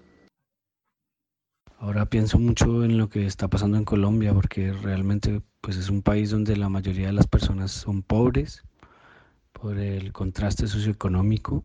Ahora 1.80 2.05
pienso 2.05 2.39
mucho 2.39 2.84
en 2.84 2.97
lo 2.97 3.09
que 3.09 3.26
está 3.26 3.49
pasando 3.49 3.78
en 3.78 3.84
Colombia 3.84 4.34
porque 4.34 4.71
realmente 4.71 5.41
pues 5.59 5.78
es 5.78 5.89
un 5.89 6.01
país 6.01 6.30
donde 6.30 6.55
la 6.55 6.69
mayoría 6.69 7.07
de 7.07 7.13
las 7.13 7.28
personas 7.28 7.71
son 7.71 8.03
pobres 8.03 8.63
por 9.64 9.80
el 9.80 10.11
contraste 10.11 10.68
socioeconómico. 10.68 11.64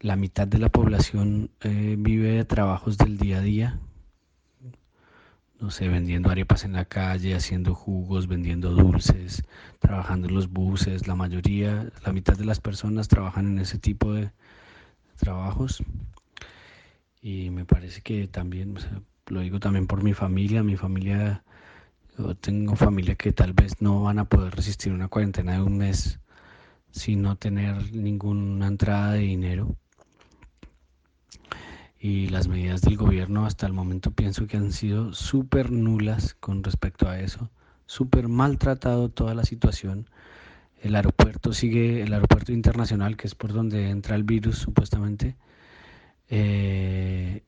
La 0.00 0.16
mitad 0.16 0.48
de 0.48 0.58
la 0.58 0.70
población 0.70 1.52
eh, 1.60 1.94
vive 1.96 2.32
de 2.32 2.44
trabajos 2.44 2.98
del 2.98 3.16
día 3.16 3.38
a 3.38 3.42
día, 3.42 3.78
no 5.60 5.70
sé, 5.70 5.86
vendiendo 5.86 6.30
arepas 6.30 6.64
en 6.64 6.72
la 6.72 6.86
calle, 6.86 7.36
haciendo 7.36 7.76
jugos, 7.76 8.26
vendiendo 8.26 8.70
dulces, 8.70 9.44
trabajando 9.78 10.26
en 10.26 10.34
los 10.34 10.50
buses. 10.50 11.06
La 11.06 11.14
mayoría, 11.14 11.92
la 12.04 12.12
mitad 12.12 12.36
de 12.36 12.44
las 12.44 12.58
personas 12.58 13.06
trabajan 13.06 13.46
en 13.46 13.60
ese 13.60 13.78
tipo 13.78 14.12
de 14.12 14.32
trabajos. 15.14 15.84
Y 17.22 17.50
me 17.50 17.64
parece 17.64 18.00
que 18.00 18.26
también, 18.26 18.74
lo 19.28 19.38
digo 19.42 19.60
también 19.60 19.86
por 19.86 20.02
mi 20.02 20.12
familia, 20.12 20.64
mi 20.64 20.76
familia, 20.76 21.44
yo 22.18 22.34
tengo 22.34 22.74
familia 22.74 23.14
que 23.14 23.30
tal 23.30 23.52
vez 23.52 23.80
no 23.80 24.02
van 24.02 24.18
a 24.18 24.24
poder 24.24 24.56
resistir 24.56 24.92
una 24.92 25.06
cuarentena 25.06 25.52
de 25.52 25.62
un 25.62 25.78
mes 25.78 26.18
sin 26.92 27.22
no 27.22 27.36
tener 27.36 27.92
ninguna 27.94 28.66
entrada 28.66 29.12
de 29.12 29.20
dinero 29.20 29.76
y 32.00 32.28
las 32.28 32.48
medidas 32.48 32.80
del 32.80 32.96
gobierno 32.96 33.44
hasta 33.44 33.66
el 33.66 33.74
momento 33.74 34.10
pienso 34.10 34.46
que 34.46 34.56
han 34.56 34.72
sido 34.72 35.12
súper 35.12 35.70
nulas 35.70 36.34
con 36.34 36.64
respecto 36.64 37.08
a 37.08 37.20
eso. 37.20 37.50
súper 37.86 38.28
maltratado 38.28 39.08
toda 39.10 39.34
la 39.34 39.44
situación. 39.44 40.08
El 40.80 40.94
aeropuerto 40.96 41.52
sigue, 41.52 42.02
el 42.02 42.12
aeropuerto 42.14 42.52
internacional, 42.52 43.16
que 43.16 43.26
es 43.26 43.34
por 43.34 43.52
donde 43.52 43.90
entra 43.90 44.16
el 44.16 44.22
virus 44.24 44.58
supuestamente, 44.58 45.36
eh, 46.28 47.42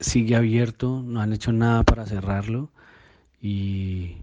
sigue 0.00 0.36
abierto, 0.36 1.02
no 1.02 1.20
han 1.20 1.32
hecho 1.32 1.52
nada 1.52 1.82
para 1.84 2.06
cerrarlo 2.06 2.70
y, 3.40 4.16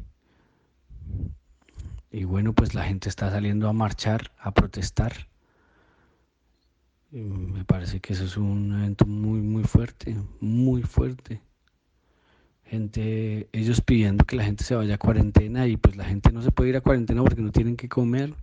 y 2.14 2.24
bueno, 2.24 2.54
pues 2.54 2.74
la 2.74 2.84
gente 2.84 3.10
está 3.10 3.30
saliendo 3.30 3.68
a 3.68 3.74
marchar, 3.74 4.32
a 4.40 4.52
protestar. 4.52 5.14
Me 7.12 7.66
parece 7.66 8.00
que 8.00 8.14
eso 8.14 8.24
es 8.24 8.38
un 8.38 8.74
evento 8.74 9.06
muy, 9.06 9.42
muy 9.42 9.64
fuerte, 9.64 10.16
muy 10.40 10.84
fuerte 10.84 11.42
gente, 12.74 13.48
ellos 13.52 13.82
pidiendo 13.82 14.26
que 14.26 14.36
la 14.36 14.44
gente 14.46 14.64
se 14.64 14.74
vaya 14.76 14.96
a 14.96 14.98
cuarentena 14.98 15.68
y 15.68 15.78
pues 15.78 15.96
la 15.96 16.06
gente 16.06 16.32
no 16.32 16.42
se 16.42 16.52
puede 16.52 16.72
ir 16.72 16.78
a 16.78 16.82
cuarentena 16.82 17.22
porque 17.22 17.42
no 17.42 17.52
tienen 17.52 17.76
que 17.76 17.88
comer, 17.88 18.34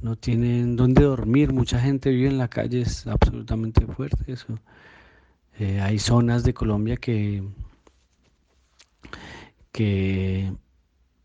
no 0.00 0.16
tienen 0.16 0.74
dónde 0.74 1.02
dormir, 1.02 1.52
mucha 1.52 1.78
gente 1.78 2.10
vive 2.10 2.28
en 2.28 2.38
la 2.38 2.48
calle, 2.48 2.80
es 2.80 3.06
absolutamente 3.06 3.86
fuerte 3.86 4.32
eso. 4.32 4.58
Eh, 5.60 5.80
hay 5.80 5.98
zonas 6.00 6.42
de 6.42 6.54
Colombia 6.54 6.96
que, 6.96 7.44
que 9.70 10.52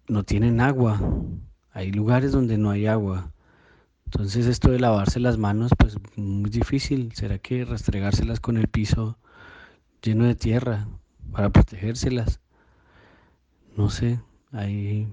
no 0.07 0.23
tienen 0.23 0.61
agua, 0.61 0.99
hay 1.71 1.91
lugares 1.91 2.31
donde 2.31 2.57
no 2.57 2.69
hay 2.69 2.87
agua. 2.87 3.31
Entonces 4.05 4.45
esto 4.45 4.71
de 4.71 4.79
lavarse 4.79 5.19
las 5.19 5.37
manos, 5.37 5.71
pues 5.77 5.97
muy 6.15 6.49
difícil. 6.49 7.11
¿Será 7.13 7.39
que 7.39 7.65
restregárselas 7.65 8.39
con 8.39 8.57
el 8.57 8.67
piso 8.67 9.17
lleno 10.01 10.25
de 10.25 10.35
tierra? 10.35 10.87
para 11.35 11.49
protegérselas. 11.49 12.39
No 13.75 13.89
sé, 13.89 14.21
hay, 14.53 15.07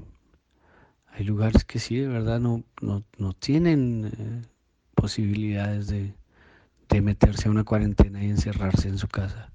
hay 1.09 1.25
lugares 1.25 1.65
que 1.65 1.81
sí, 1.81 1.97
de 1.97 2.07
verdad, 2.07 2.39
no, 2.39 2.63
no, 2.81 3.03
no 3.19 3.33
tienen 3.33 4.13
eh, 4.17 4.43
posibilidades 4.95 5.89
de, 5.89 6.15
de 6.89 7.01
meterse 7.01 7.49
a 7.49 7.51
una 7.51 7.65
cuarentena 7.65 8.23
y 8.23 8.31
encerrarse 8.31 8.89
en 8.89 8.99
su 8.99 9.09
casa 9.09 9.52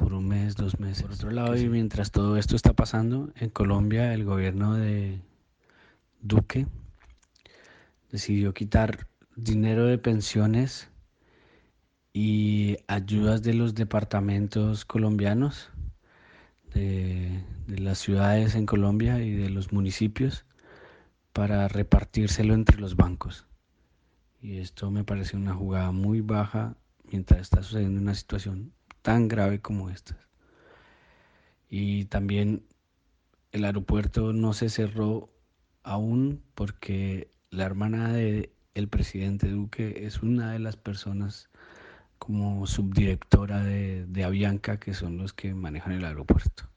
por 0.00 0.14
un 0.14 0.28
mes, 0.28 0.56
dos 0.56 0.80
meses. 0.80 1.02
Por 1.02 1.12
otro 1.12 1.30
lado, 1.30 1.54
y 1.58 1.68
mientras 1.68 2.10
todo 2.10 2.38
esto 2.38 2.56
está 2.56 2.72
pasando, 2.72 3.30
en 3.36 3.50
Colombia 3.50 4.14
el 4.14 4.24
gobierno 4.24 4.74
de 4.74 5.20
Duque 6.22 6.66
decidió 8.10 8.54
quitar 8.54 9.08
dinero 9.36 9.84
de 9.84 9.98
pensiones 9.98 10.88
y 12.14 12.78
ayudas 12.86 13.42
de 13.42 13.52
los 13.52 13.74
departamentos 13.74 14.86
colombianos, 14.86 15.68
de, 16.72 17.44
las 17.66 17.98
ciudades 17.98 18.54
en 18.54 18.64
Colombia 18.64 19.22
y 19.22 19.32
de 19.32 19.50
los 19.50 19.70
municipios 19.70 20.46
para 21.34 21.68
repartírselo 21.68 22.54
entre 22.54 22.80
los 22.80 22.96
bancos. 22.96 23.46
Y 24.40 24.60
esto 24.60 24.90
me 24.90 25.04
parece 25.04 25.36
una 25.36 25.52
jugada 25.52 25.92
muy 25.92 26.22
baja 26.22 26.74
mientras 27.04 27.42
está 27.42 27.62
sucediendo 27.62 28.00
una 28.00 28.14
situación 28.14 28.72
tan 29.02 29.28
grave 29.28 29.60
como 29.60 29.90
esta. 29.90 30.16
Y 31.68 32.06
también 32.06 32.64
el 33.52 33.64
aeropuerto 33.64 34.32
no 34.32 34.52
se 34.52 34.68
cerró 34.68 35.30
aún 35.82 36.42
porque 36.54 37.30
la 37.50 37.64
hermana 37.64 38.12
de 38.12 38.52
el 38.74 38.88
presidente 38.88 39.48
Duque 39.48 40.06
es 40.06 40.22
una 40.22 40.52
de 40.52 40.58
las 40.58 40.76
personas 40.76 41.50
como 42.18 42.66
subdirectora 42.66 43.64
de, 43.64 44.06
de 44.06 44.24
Avianca, 44.24 44.78
que 44.78 44.94
son 44.94 45.16
los 45.16 45.32
que 45.32 45.54
manejan 45.54 45.92
el 45.92 46.04
aeropuerto. 46.04 46.68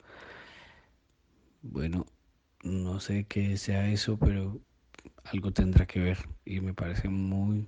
Bueno, 1.62 2.06
no 2.64 3.00
sé 3.00 3.26
qué 3.26 3.58
sea 3.58 3.90
eso, 3.90 4.18
pero 4.18 4.60
algo 5.26 5.52
tendrá 5.52 5.86
que 5.86 6.00
ver 6.00 6.18
y 6.46 6.62
me 6.62 6.74
parece 6.74 7.10
muy 7.10 7.68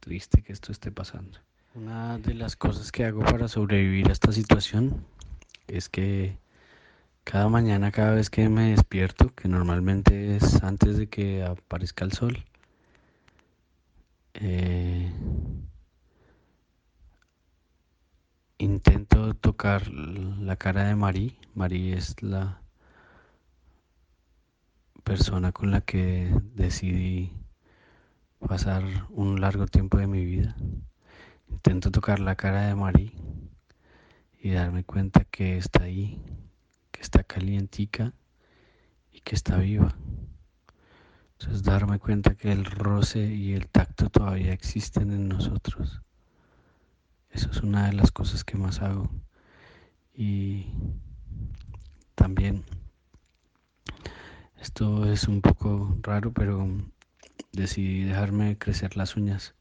triste 0.00 0.42
que 0.42 0.52
esto 0.52 0.72
esté 0.72 0.90
pasando. 0.92 1.43
Una 1.74 2.18
de 2.18 2.34
las 2.34 2.54
cosas 2.54 2.92
que 2.92 3.04
hago 3.04 3.24
para 3.24 3.48
sobrevivir 3.48 4.08
a 4.08 4.12
esta 4.12 4.30
situación 4.30 5.04
es 5.66 5.88
que 5.88 6.38
cada 7.24 7.48
mañana, 7.48 7.90
cada 7.90 8.14
vez 8.14 8.30
que 8.30 8.48
me 8.48 8.70
despierto, 8.70 9.34
que 9.34 9.48
normalmente 9.48 10.36
es 10.36 10.62
antes 10.62 10.96
de 10.96 11.08
que 11.08 11.42
aparezca 11.42 12.04
el 12.04 12.12
sol, 12.12 12.44
eh, 14.34 15.12
intento 18.58 19.34
tocar 19.34 19.88
la 19.88 20.54
cara 20.54 20.84
de 20.84 20.94
Marí. 20.94 21.36
Marí 21.56 21.92
es 21.92 22.22
la 22.22 22.62
persona 25.02 25.50
con 25.50 25.72
la 25.72 25.80
que 25.80 26.32
decidí 26.54 27.32
pasar 28.38 28.84
un 29.10 29.40
largo 29.40 29.66
tiempo 29.66 29.98
de 29.98 30.06
mi 30.06 30.24
vida. 30.24 30.54
Intento 31.54 31.92
tocar 31.92 32.18
la 32.18 32.34
cara 32.34 32.66
de 32.66 32.74
Marí 32.74 33.14
y 34.40 34.50
darme 34.50 34.82
cuenta 34.82 35.24
que 35.24 35.56
está 35.56 35.84
ahí, 35.84 36.20
que 36.90 37.00
está 37.00 37.22
calientica 37.22 38.12
y 39.12 39.20
que 39.20 39.36
está 39.36 39.58
viva. 39.58 39.94
Entonces 41.38 41.62
darme 41.62 42.00
cuenta 42.00 42.34
que 42.34 42.50
el 42.50 42.64
roce 42.64 43.32
y 43.32 43.54
el 43.54 43.68
tacto 43.68 44.10
todavía 44.10 44.52
existen 44.52 45.12
en 45.12 45.28
nosotros. 45.28 46.02
Eso 47.30 47.50
es 47.52 47.62
una 47.62 47.86
de 47.86 47.92
las 47.92 48.10
cosas 48.10 48.42
que 48.42 48.58
más 48.58 48.82
hago. 48.82 49.08
Y 50.12 50.66
también, 52.16 52.64
esto 54.60 55.10
es 55.10 55.28
un 55.28 55.40
poco 55.40 55.96
raro, 56.02 56.32
pero 56.32 56.68
decidí 57.52 58.02
dejarme 58.02 58.58
crecer 58.58 58.96
las 58.96 59.14
uñas 59.14 59.54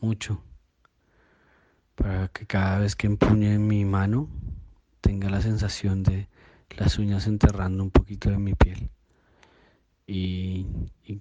mucho 0.00 0.42
para 2.00 2.28
que 2.28 2.46
cada 2.46 2.78
vez 2.78 2.96
que 2.96 3.06
empuñe 3.06 3.58
mi 3.58 3.84
mano 3.84 4.26
tenga 5.02 5.28
la 5.28 5.42
sensación 5.42 6.02
de 6.02 6.28
las 6.78 6.98
uñas 6.98 7.26
enterrando 7.26 7.82
un 7.82 7.90
poquito 7.90 8.30
de 8.30 8.38
mi 8.38 8.54
piel 8.54 8.88
y, 10.06 10.66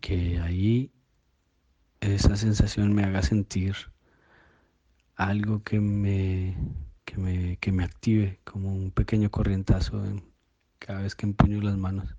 que 0.02 0.40
ahí 0.40 0.92
esa 2.00 2.38
sensación 2.38 2.94
me 2.94 3.04
haga 3.04 3.22
sentir 3.24 3.76
algo 5.16 5.64
que 5.64 5.82
me, 5.82 6.56
que 7.04 7.18
me, 7.18 7.58
que 7.58 7.74
me 7.74 7.84
active 7.84 8.40
como 8.46 8.74
un 8.74 8.92
pequeño 8.92 9.30
corrientazo 9.30 10.06
en, 10.06 10.24
cada 10.80 11.02
vez 11.02 11.14
que 11.14 11.26
empuño 11.26 11.60
las 11.62 11.78
manos 11.78 12.16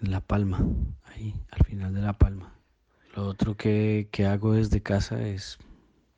en 0.00 0.12
la 0.12 0.20
palma, 0.20 0.64
ahí, 1.06 1.34
al 1.50 1.64
final 1.64 1.92
de 1.92 2.02
la 2.02 2.12
palma. 2.12 2.54
Lo 3.16 3.26
otro 3.26 3.56
que, 3.56 4.08
que 4.12 4.26
hago 4.26 4.52
desde 4.52 4.80
casa 4.80 5.20
es 5.26 5.58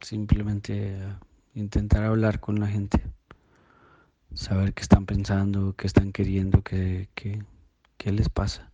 simplemente 0.00 0.98
intentar 1.56 2.04
hablar 2.04 2.40
con 2.40 2.60
la 2.60 2.68
gente, 2.68 3.02
saber 4.34 4.74
qué 4.74 4.82
están 4.82 5.06
pensando, 5.06 5.74
qué 5.76 5.86
están 5.86 6.12
queriendo, 6.12 6.62
qué, 6.62 7.08
qué, 7.14 7.42
qué 7.96 8.12
les 8.12 8.28
pasa. 8.28 8.72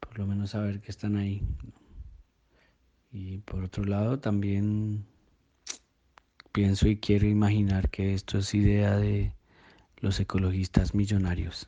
Por 0.00 0.18
lo 0.18 0.26
menos 0.26 0.50
saber 0.50 0.80
que 0.80 0.90
están 0.90 1.16
ahí. 1.16 1.42
Y 3.12 3.38
por 3.38 3.62
otro 3.62 3.84
lado, 3.84 4.18
también 4.18 5.06
Pienso 6.58 6.88
y 6.88 6.96
quiero 6.96 7.26
imaginar 7.26 7.88
que 7.88 8.14
esto 8.14 8.38
es 8.38 8.52
idea 8.54 8.96
de 8.96 9.32
los 9.98 10.18
ecologistas 10.18 10.92
millonarios 10.92 11.66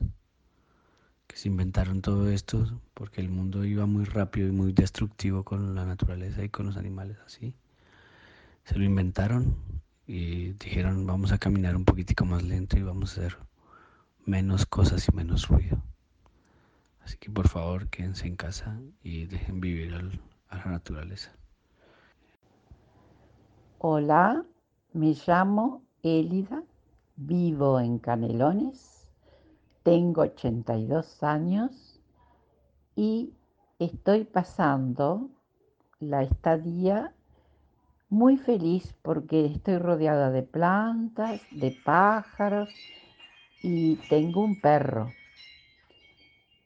que 1.27 1.37
se 1.37 1.47
inventaron 1.47 2.01
todo 2.01 2.29
esto 2.29 2.81
porque 2.93 3.21
el 3.21 3.29
mundo 3.29 3.63
iba 3.63 3.85
muy 3.85 4.03
rápido 4.03 4.49
y 4.49 4.51
muy 4.51 4.73
destructivo 4.73 5.45
con 5.45 5.75
la 5.75 5.85
naturaleza 5.85 6.43
y 6.43 6.49
con 6.49 6.65
los 6.65 6.75
animales 6.75 7.17
así. 7.25 7.53
Se 8.65 8.77
lo 8.77 8.83
inventaron 8.83 9.55
y 10.11 10.51
dijeron 10.59 11.07
vamos 11.07 11.31
a 11.31 11.37
caminar 11.37 11.73
un 11.73 11.85
poquitico 11.85 12.25
más 12.25 12.43
lento 12.43 12.77
y 12.77 12.83
vamos 12.83 13.17
a 13.17 13.21
hacer 13.21 13.37
menos 14.25 14.65
cosas 14.65 15.07
y 15.07 15.15
menos 15.15 15.47
ruido. 15.47 15.81
Así 16.99 17.15
que 17.17 17.31
por 17.31 17.47
favor 17.47 17.87
quédense 17.87 18.27
en 18.27 18.35
casa 18.35 18.77
y 19.03 19.25
dejen 19.27 19.61
vivir 19.61 19.93
a 20.49 20.57
la 20.57 20.65
naturaleza. 20.65 21.31
Hola, 23.77 24.43
me 24.91 25.15
llamo 25.25 25.81
Elida, 26.03 26.61
vivo 27.15 27.79
en 27.79 27.97
Canelones, 27.97 29.07
tengo 29.83 30.23
82 30.23 31.23
años 31.23 32.01
y 32.97 33.31
estoy 33.79 34.25
pasando 34.25 35.29
la 36.01 36.23
estadía 36.23 37.13
muy 38.11 38.37
feliz 38.37 38.93
porque 39.01 39.45
estoy 39.45 39.77
rodeada 39.77 40.31
de 40.31 40.43
plantas, 40.43 41.41
de 41.49 41.71
pájaros 41.71 42.69
y 43.63 43.95
tengo 44.09 44.43
un 44.43 44.57
perro. 44.57 45.13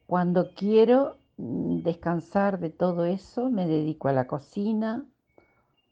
Cuando 0.07 0.53
quiero 0.55 1.17
mm, 1.37 1.83
descansar 1.83 2.59
de 2.59 2.71
todo 2.71 3.05
eso, 3.05 3.51
me 3.51 3.67
dedico 3.67 4.07
a 4.07 4.13
la 4.13 4.25
cocina 4.25 5.05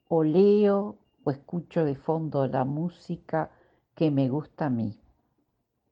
o 0.08 0.24
leo 0.24 0.98
o 1.24 1.32
escucho 1.32 1.86
de 1.86 1.96
fondo 1.96 2.48
la 2.48 2.66
música 2.66 3.52
que 3.96 4.10
me 4.10 4.30
gusta 4.30 4.66
a 4.66 4.70
mí. 4.72 5.00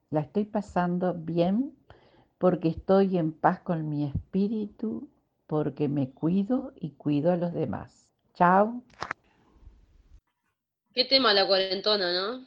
La 0.10 0.22
estoy 0.22 0.46
pasando 0.46 1.14
bien 1.14 1.76
porque 2.40 2.70
estoy 2.70 3.16
en 3.20 3.32
paz 3.32 3.60
con 3.60 3.88
mi 3.88 4.06
espíritu, 4.06 5.08
porque 5.46 5.88
me 5.88 6.10
cuido 6.10 6.74
y 6.76 6.92
cuido 6.92 7.32
a 7.32 7.38
los 7.38 7.54
demás. 7.54 8.10
Chao. 8.34 8.82
Qué 10.94 11.06
tema 11.06 11.34
la 11.34 11.48
cuarentona, 11.48 12.12
¿no? 12.14 12.46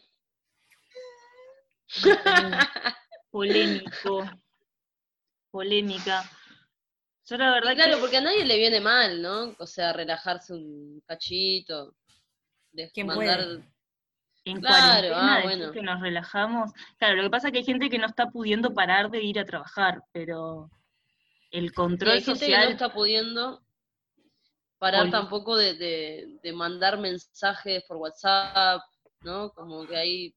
Polémico. 3.30 4.24
Polémica. 5.50 6.22
Yo 7.26 7.36
la 7.38 7.52
verdad 7.52 7.72
Y 7.72 7.76
claro, 7.76 7.94
que- 7.94 8.00
porque 8.00 8.16
a 8.18 8.20
nadie 8.20 8.44
le 8.44 8.58
viene 8.58 8.80
mal, 8.80 9.22
¿no? 9.22 9.54
O 9.58 9.66
sea, 9.66 9.92
relajarse 9.92 10.52
un 10.52 11.02
cachito, 11.06 11.94
de 12.72 12.90
¿Quién 12.90 13.06
mandar... 13.06 13.38
puede? 13.44 13.74
En 14.46 14.60
Claro, 14.60 15.08
cuarentena 15.08 15.36
ah, 15.36 15.42
bueno. 15.42 15.72
que 15.72 15.80
nos 15.82 16.00
relajamos. 16.02 16.70
Claro, 16.98 17.16
lo 17.16 17.22
que 17.22 17.30
pasa 17.30 17.48
es 17.48 17.52
que 17.52 17.58
hay 17.60 17.64
gente 17.64 17.88
que 17.88 17.98
no 17.98 18.04
está 18.06 18.26
pudiendo 18.26 18.74
parar 18.74 19.10
de 19.10 19.22
ir 19.22 19.38
a 19.38 19.46
trabajar, 19.46 20.02
pero 20.12 20.70
el 21.50 21.66
Y 21.66 21.70
control 21.70 22.12
hay 22.12 22.20
gente 22.22 22.40
que 22.40 22.46
social 22.46 22.64
no 22.66 22.70
está 22.72 22.92
pudiendo 22.92 23.63
parar 24.84 25.10
tampoco 25.10 25.56
de, 25.56 25.74
de- 25.74 26.38
de 26.42 26.52
mandar 26.52 26.98
mensajes 26.98 27.82
por 27.88 27.96
WhatsApp, 27.96 28.82
¿no? 29.22 29.50
Como 29.52 29.86
que 29.86 29.96
hay 29.96 30.34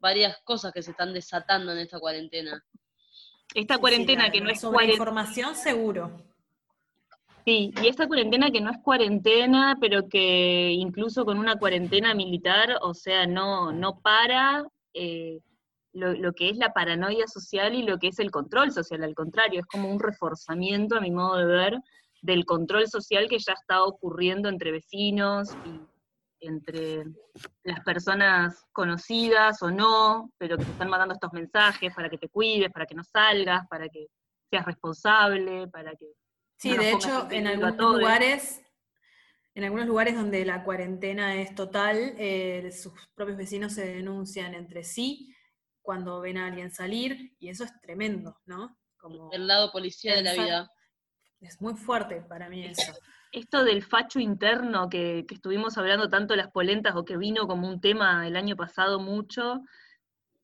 varias 0.00 0.36
cosas 0.42 0.72
que 0.72 0.82
se 0.82 0.90
están 0.90 1.12
desatando 1.12 1.70
en 1.72 1.78
esta 1.78 2.00
cuarentena. 2.00 2.60
esta 3.54 3.78
cuarentena 3.78 4.30
que 4.30 4.40
no 4.40 4.50
es 4.50 4.60
cuarentena. 4.60 4.92
información 4.94 5.54
seguro. 5.54 6.02
Sí, 7.44 7.72
y 7.80 7.86
esta 7.86 8.06
cuarentena 8.08 8.50
que 8.50 8.60
no 8.60 8.70
es 8.72 8.78
cuarentena, 8.82 9.76
pero 9.80 10.08
que 10.08 10.70
incluso 10.72 11.24
con 11.24 11.38
una 11.38 11.56
cuarentena 11.56 12.14
militar, 12.14 12.78
o 12.82 12.92
sea, 12.94 13.26
no, 13.26 13.70
no 13.72 14.00
para 14.00 14.64
eh, 14.92 15.38
lo, 15.92 16.12
lo 16.14 16.32
que 16.32 16.50
es 16.50 16.56
la 16.58 16.72
paranoia 16.72 17.26
social 17.28 17.74
y 17.74 17.82
lo 17.84 17.98
que 17.98 18.08
es 18.08 18.18
el 18.18 18.30
control 18.32 18.72
social, 18.72 19.02
al 19.04 19.14
contrario, 19.14 19.60
es 19.60 19.66
como 19.66 19.88
un 19.90 20.00
reforzamiento, 20.00 20.96
a 20.96 21.00
mi 21.00 21.10
modo 21.12 21.36
de 21.38 21.46
ver, 21.46 21.78
del 22.22 22.44
control 22.44 22.88
social 22.88 23.28
que 23.28 23.38
ya 23.38 23.52
está 23.52 23.84
ocurriendo 23.84 24.48
entre 24.48 24.72
vecinos 24.72 25.50
y 25.64 25.80
entre 26.40 27.04
las 27.64 27.80
personas 27.80 28.64
conocidas 28.72 29.62
o 29.62 29.70
no, 29.70 30.32
pero 30.38 30.56
que 30.56 30.64
te 30.64 30.70
están 30.70 30.88
mandando 30.88 31.14
estos 31.14 31.32
mensajes 31.32 31.94
para 31.94 32.08
que 32.08 32.18
te 32.18 32.28
cuides, 32.28 32.70
para 32.70 32.86
que 32.86 32.94
no 32.94 33.02
salgas, 33.02 33.66
para 33.68 33.88
que 33.88 34.06
seas 34.48 34.64
responsable, 34.64 35.66
para 35.68 35.94
que 35.96 36.06
Sí, 36.58 36.72
no 36.72 36.82
de 36.82 36.90
hecho, 36.90 37.28
en 37.30 37.46
algunos 37.46 37.76
lugares, 37.76 38.60
en 39.54 39.64
algunos 39.64 39.86
lugares 39.86 40.16
donde 40.16 40.44
la 40.44 40.64
cuarentena 40.64 41.40
es 41.40 41.54
total, 41.54 42.14
eh, 42.18 42.70
sus 42.72 42.92
propios 43.14 43.38
vecinos 43.38 43.74
se 43.74 43.86
denuncian 43.86 44.54
entre 44.54 44.82
sí 44.82 45.32
cuando 45.80 46.20
ven 46.20 46.36
a 46.36 46.46
alguien 46.46 46.72
salir, 46.72 47.36
y 47.38 47.48
eso 47.48 47.64
es 47.64 47.80
tremendo, 47.80 48.36
¿no? 48.44 48.76
Como 48.98 49.30
El 49.32 49.46
lado 49.46 49.70
policía 49.70 50.16
de 50.16 50.22
la 50.22 50.32
vida. 50.32 50.70
Es 51.40 51.60
muy 51.60 51.74
fuerte 51.74 52.20
para 52.22 52.48
mí 52.48 52.64
eso. 52.66 52.92
Esto 53.30 53.62
del 53.64 53.82
facho 53.84 54.18
interno 54.18 54.88
que, 54.88 55.24
que 55.28 55.34
estuvimos 55.34 55.76
hablando 55.78 56.08
tanto 56.08 56.34
las 56.34 56.50
polentas 56.50 56.96
o 56.96 57.04
que 57.04 57.16
vino 57.16 57.46
como 57.46 57.68
un 57.68 57.80
tema 57.80 58.26
el 58.26 58.36
año 58.36 58.56
pasado 58.56 58.98
mucho, 59.00 59.60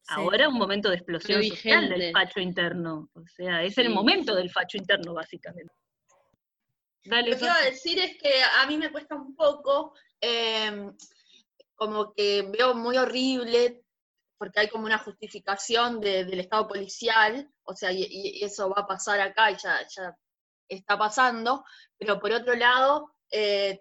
ahora 0.09 0.49
un 0.49 0.55
momento 0.59 0.91
de 0.91 0.97
explosión 0.97 1.43
social 1.43 1.89
del 1.89 2.13
facho 2.13 2.41
interno. 2.41 3.09
O 3.15 3.27
sea, 3.27 3.63
es 3.63 3.77
el 3.79 3.91
momento 3.91 4.35
del 4.35 4.51
facho 4.51 4.77
interno, 4.77 5.15
básicamente. 5.15 5.73
Dale, 7.05 7.31
Lo 7.31 7.37
que 7.39 7.45
iba 7.45 7.55
a 7.57 7.65
decir 7.65 7.99
es 7.99 8.17
que 8.19 8.43
a 8.43 8.67
mí 8.67 8.77
me 8.79 8.91
cuesta 8.93 9.15
un 9.15 9.35
poco, 9.35 9.95
eh, 10.21 10.91
como 11.75 12.13
que 12.15 12.49
veo 12.57 12.75
muy 12.75 12.97
horrible, 12.97 13.83
porque 14.39 14.61
hay 14.61 14.69
como 14.69 14.85
una 14.87 14.99
justificación 14.99 16.01
de- 16.01 16.25
del 16.25 16.41
Estado 16.41 16.67
policial, 16.69 17.51
o 17.65 17.75
sea, 17.75 17.93
y, 17.93 18.07
y 18.11 18.45
eso 18.45 18.69
va 18.71 18.83
a 18.83 18.87
pasar 18.87 19.21
acá 19.21 19.51
y 19.51 19.57
ya, 19.57 19.81
ya 19.89 20.17
está 20.69 20.99
pasando, 20.99 21.65
pero 21.99 22.19
por 22.19 22.33
otro 22.33 22.55
lado, 22.55 23.15
eh, 23.31 23.81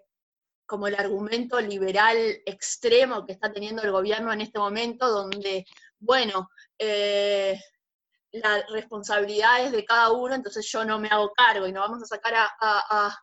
como 0.66 0.86
el 0.86 0.94
argumento 0.94 1.60
liberal 1.60 2.16
extremo 2.46 3.26
que 3.26 3.32
está 3.32 3.52
teniendo 3.52 3.82
el 3.82 3.92
gobierno 3.92 4.32
en 4.32 4.40
este 4.40 4.58
momento, 4.58 5.08
donde, 5.08 5.66
bueno, 5.98 6.48
eh, 6.78 7.60
la 8.32 8.64
responsabilidad 8.68 9.64
es 9.64 9.72
de 9.72 9.84
cada 9.84 10.10
uno, 10.10 10.34
entonces 10.34 10.66
yo 10.70 10.84
no 10.84 10.98
me 10.98 11.08
hago 11.08 11.32
cargo 11.32 11.66
y 11.66 11.72
no 11.72 11.80
vamos 11.80 12.02
a 12.02 12.06
sacar 12.06 12.34
a, 12.34 13.16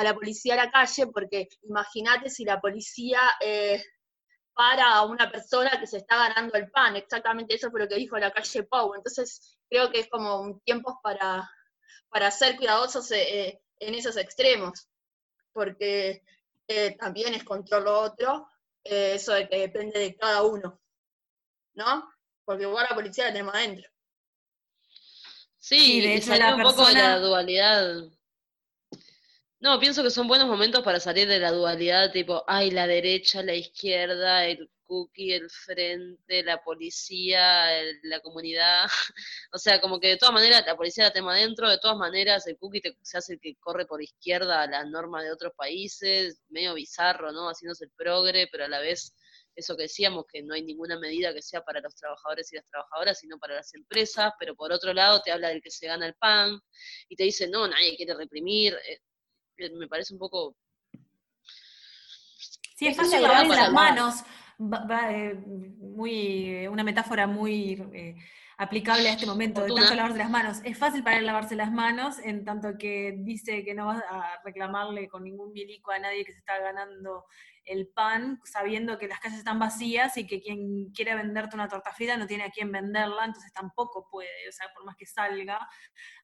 la 0.00 0.14
policía 0.14 0.54
a 0.54 0.64
la 0.64 0.70
calle, 0.70 1.06
porque 1.06 1.48
imagínate 1.62 2.28
si 2.28 2.44
la 2.44 2.60
policía 2.60 3.20
eh, 3.40 3.82
para 4.54 4.94
a 4.94 5.06
una 5.06 5.30
persona 5.30 5.78
que 5.80 5.86
se 5.86 5.98
está 5.98 6.16
ganando 6.16 6.54
el 6.54 6.70
pan, 6.70 6.96
exactamente 6.96 7.54
eso 7.54 7.70
fue 7.70 7.80
lo 7.80 7.88
que 7.88 7.94
dijo 7.94 8.18
la 8.18 8.32
calle 8.32 8.64
Pau, 8.64 8.94
entonces 8.94 9.58
creo 9.70 9.90
que 9.90 10.00
es 10.00 10.08
como 10.08 10.40
un 10.40 10.60
tiempo 10.60 11.00
para, 11.02 11.48
para 12.08 12.30
ser 12.30 12.56
cuidadosos 12.56 13.10
eh, 13.10 13.40
eh, 13.40 13.62
en 13.80 13.94
esos 13.94 14.16
extremos, 14.16 14.88
porque 15.52 16.22
eh, 16.66 16.96
también 16.98 17.34
es 17.34 17.44
control 17.44 17.84
lo 17.84 18.00
otro, 18.00 18.48
eh, 18.84 19.12
eso 19.14 19.32
de 19.32 19.48
que 19.48 19.58
depende 19.58 19.98
de 19.98 20.16
cada 20.16 20.42
uno, 20.42 20.80
¿no? 21.74 22.10
Porque 22.44 22.64
igual 22.64 22.86
la 22.88 22.94
policía 22.94 23.26
la 23.26 23.32
tenemos 23.32 23.54
adentro. 23.54 23.88
Sí, 25.56 25.78
Sí, 25.78 26.00
de 26.00 26.14
hecho, 26.14 26.34
la 26.34 26.54
un 26.54 26.62
poco 26.62 26.86
de 26.86 26.94
la 26.94 27.18
dualidad. 27.18 28.04
No, 29.60 29.78
pienso 29.80 30.02
que 30.04 30.10
son 30.10 30.28
buenos 30.28 30.46
momentos 30.46 30.82
para 30.84 31.00
salir 31.00 31.26
de 31.28 31.40
la 31.40 31.50
dualidad, 31.50 32.12
tipo, 32.12 32.44
ay, 32.46 32.70
la 32.70 32.86
derecha, 32.86 33.42
la 33.42 33.54
izquierda, 33.54 34.46
el 34.46 34.70
cookie, 34.84 35.32
el 35.32 35.50
frente, 35.50 36.42
la 36.44 36.62
policía, 36.62 37.76
el- 37.80 37.98
la 38.04 38.20
comunidad. 38.20 38.84
O 39.52 39.58
sea, 39.58 39.80
como 39.80 39.98
que 39.98 40.08
de 40.08 40.16
todas 40.16 40.32
maneras 40.34 40.62
la 40.66 40.76
policía 40.76 41.04
la 41.04 41.12
tema 41.12 41.32
adentro, 41.34 41.68
de 41.68 41.78
todas 41.78 41.96
maneras 41.96 42.46
el 42.46 42.56
cookie 42.56 42.80
te- 42.80 42.96
se 43.02 43.18
hace 43.18 43.32
el 43.34 43.40
que 43.40 43.56
corre 43.56 43.84
por 43.86 44.00
izquierda 44.02 44.62
a 44.62 44.66
las 44.68 44.86
normas 44.88 45.24
de 45.24 45.32
otros 45.32 45.52
países, 45.56 46.40
medio 46.48 46.74
bizarro, 46.74 47.32
¿no? 47.32 47.48
Haciéndose 47.48 47.84
el 47.86 47.90
progre, 47.96 48.46
pero 48.52 48.64
a 48.66 48.68
la 48.68 48.78
vez 48.80 49.14
eso 49.56 49.76
que 49.76 49.82
decíamos, 49.84 50.24
que 50.32 50.40
no 50.42 50.54
hay 50.54 50.62
ninguna 50.62 50.98
medida 51.00 51.34
que 51.34 51.42
sea 51.42 51.62
para 51.64 51.80
los 51.80 51.94
trabajadores 51.96 52.52
y 52.52 52.56
las 52.56 52.64
trabajadoras, 52.70 53.18
sino 53.18 53.38
para 53.38 53.56
las 53.56 53.74
empresas, 53.74 54.32
pero 54.38 54.54
por 54.54 54.70
otro 54.72 54.92
lado 54.94 55.20
te 55.20 55.32
habla 55.32 55.48
del 55.48 55.60
que 55.62 55.70
se 55.70 55.86
gana 55.88 56.06
el 56.06 56.14
pan 56.14 56.60
y 57.08 57.16
te 57.16 57.24
dice, 57.24 57.48
no, 57.48 57.66
nadie 57.66 57.96
quiere 57.96 58.14
reprimir. 58.14 58.76
Eh, 59.58 59.70
me 59.74 59.86
parece 59.88 60.14
un 60.14 60.18
poco... 60.18 60.56
Sí, 62.76 62.86
es 62.86 62.96
fácil 62.96 63.22
va 63.24 63.28
para 63.28 63.44
las 63.48 63.72
manos. 63.72 64.24
Va- 64.60 64.84
va, 64.86 65.12
eh, 65.12 65.34
muy, 65.34 66.46
eh, 66.50 66.68
una 66.68 66.82
metáfora 66.84 67.26
muy 67.26 67.72
eh, 67.92 68.16
aplicable 68.56 69.08
a 69.08 69.12
este 69.12 69.26
momento, 69.26 69.62
de 69.62 69.72
tanto 69.72 69.94
lavarse 69.94 70.18
las 70.18 70.30
manos. 70.30 70.58
Es 70.64 70.78
fácil 70.78 71.02
para 71.04 71.18
él 71.18 71.26
lavarse 71.26 71.54
las 71.56 71.70
manos, 71.72 72.18
en 72.20 72.44
tanto 72.44 72.76
que 72.78 73.14
dice 73.18 73.64
que 73.64 73.74
no 73.74 73.86
vas 73.86 74.02
a 74.08 74.40
reclamarle 74.44 75.08
con 75.08 75.22
ningún 75.24 75.52
milico 75.52 75.90
a 75.92 75.98
nadie 75.98 76.24
que 76.24 76.32
se 76.32 76.38
está 76.38 76.58
ganando 76.58 77.24
el 77.68 77.88
pan, 77.88 78.40
sabiendo 78.44 78.98
que 78.98 79.08
las 79.08 79.20
calles 79.20 79.38
están 79.38 79.58
vacías 79.58 80.16
y 80.16 80.26
que 80.26 80.40
quien 80.40 80.90
quiere 80.92 81.14
venderte 81.14 81.54
una 81.54 81.68
torta 81.68 81.92
frita 81.92 82.16
no 82.16 82.26
tiene 82.26 82.44
a 82.44 82.50
quién 82.50 82.72
venderla, 82.72 83.26
entonces 83.26 83.52
tampoco 83.52 84.08
puede, 84.10 84.48
o 84.48 84.52
sea, 84.52 84.68
por 84.74 84.84
más 84.84 84.96
que 84.96 85.04
salga, 85.04 85.68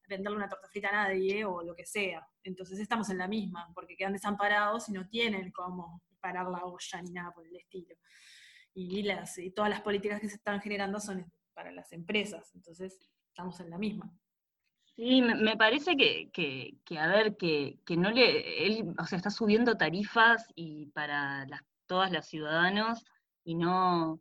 venderle 0.09 0.37
una 0.37 0.49
torta 0.49 0.69
frita 0.69 0.89
a 0.89 0.93
nadie 0.93 1.45
o 1.45 1.63
lo 1.63 1.75
que 1.75 1.85
sea. 1.85 2.27
Entonces 2.43 2.79
estamos 2.81 3.11
en 3.11 3.19
la 3.19 3.29
misma, 3.29 3.71
porque 3.75 3.97
quedan 3.97 4.15
desamparados 4.15 4.89
y 4.89 4.93
no 4.93 5.07
tienen 5.09 5.53
cómo 5.53 6.03
parar 6.21 6.47
la 6.47 6.65
olla 6.65 7.03
ni 7.03 7.13
nada 7.13 7.31
por 7.33 7.47
el 7.47 7.57
estilo. 7.57 7.95
Y, 8.73 9.03
las, 9.03 9.37
y 9.39 9.51
todas 9.51 9.71
las 9.71 9.83
políticas 9.83 10.21
que 10.21 10.29
se 10.29 10.37
están 10.37 10.61
generando 10.61 10.99
son 10.99 11.31
para 11.53 11.71
las 11.71 11.93
empresas, 11.93 12.51
entonces 12.55 13.11
estamos 13.29 13.61
en 13.61 13.71
la 13.71 13.79
misma. 13.79 14.13
Sí, 14.97 15.23
me, 15.23 15.57
parece 15.57 15.97
que, 15.97 16.31
que, 16.33 16.77
que, 16.85 16.99
a 16.99 17.09
ver, 17.09 17.37
que, 17.37 17.79
que 17.85 17.97
no 17.97 18.11
le, 18.13 18.65
él, 18.67 18.95
o 18.97 19.05
sea, 19.07 19.17
está 19.17 19.31
subiendo 19.31 19.77
tarifas 19.77 20.47
y 20.55 20.87
para 20.87 21.47
las, 21.47 21.63
todas 21.87 22.13
las 22.13 22.29
ciudadanos 22.29 23.05
y 23.43 23.57
no, 23.57 24.21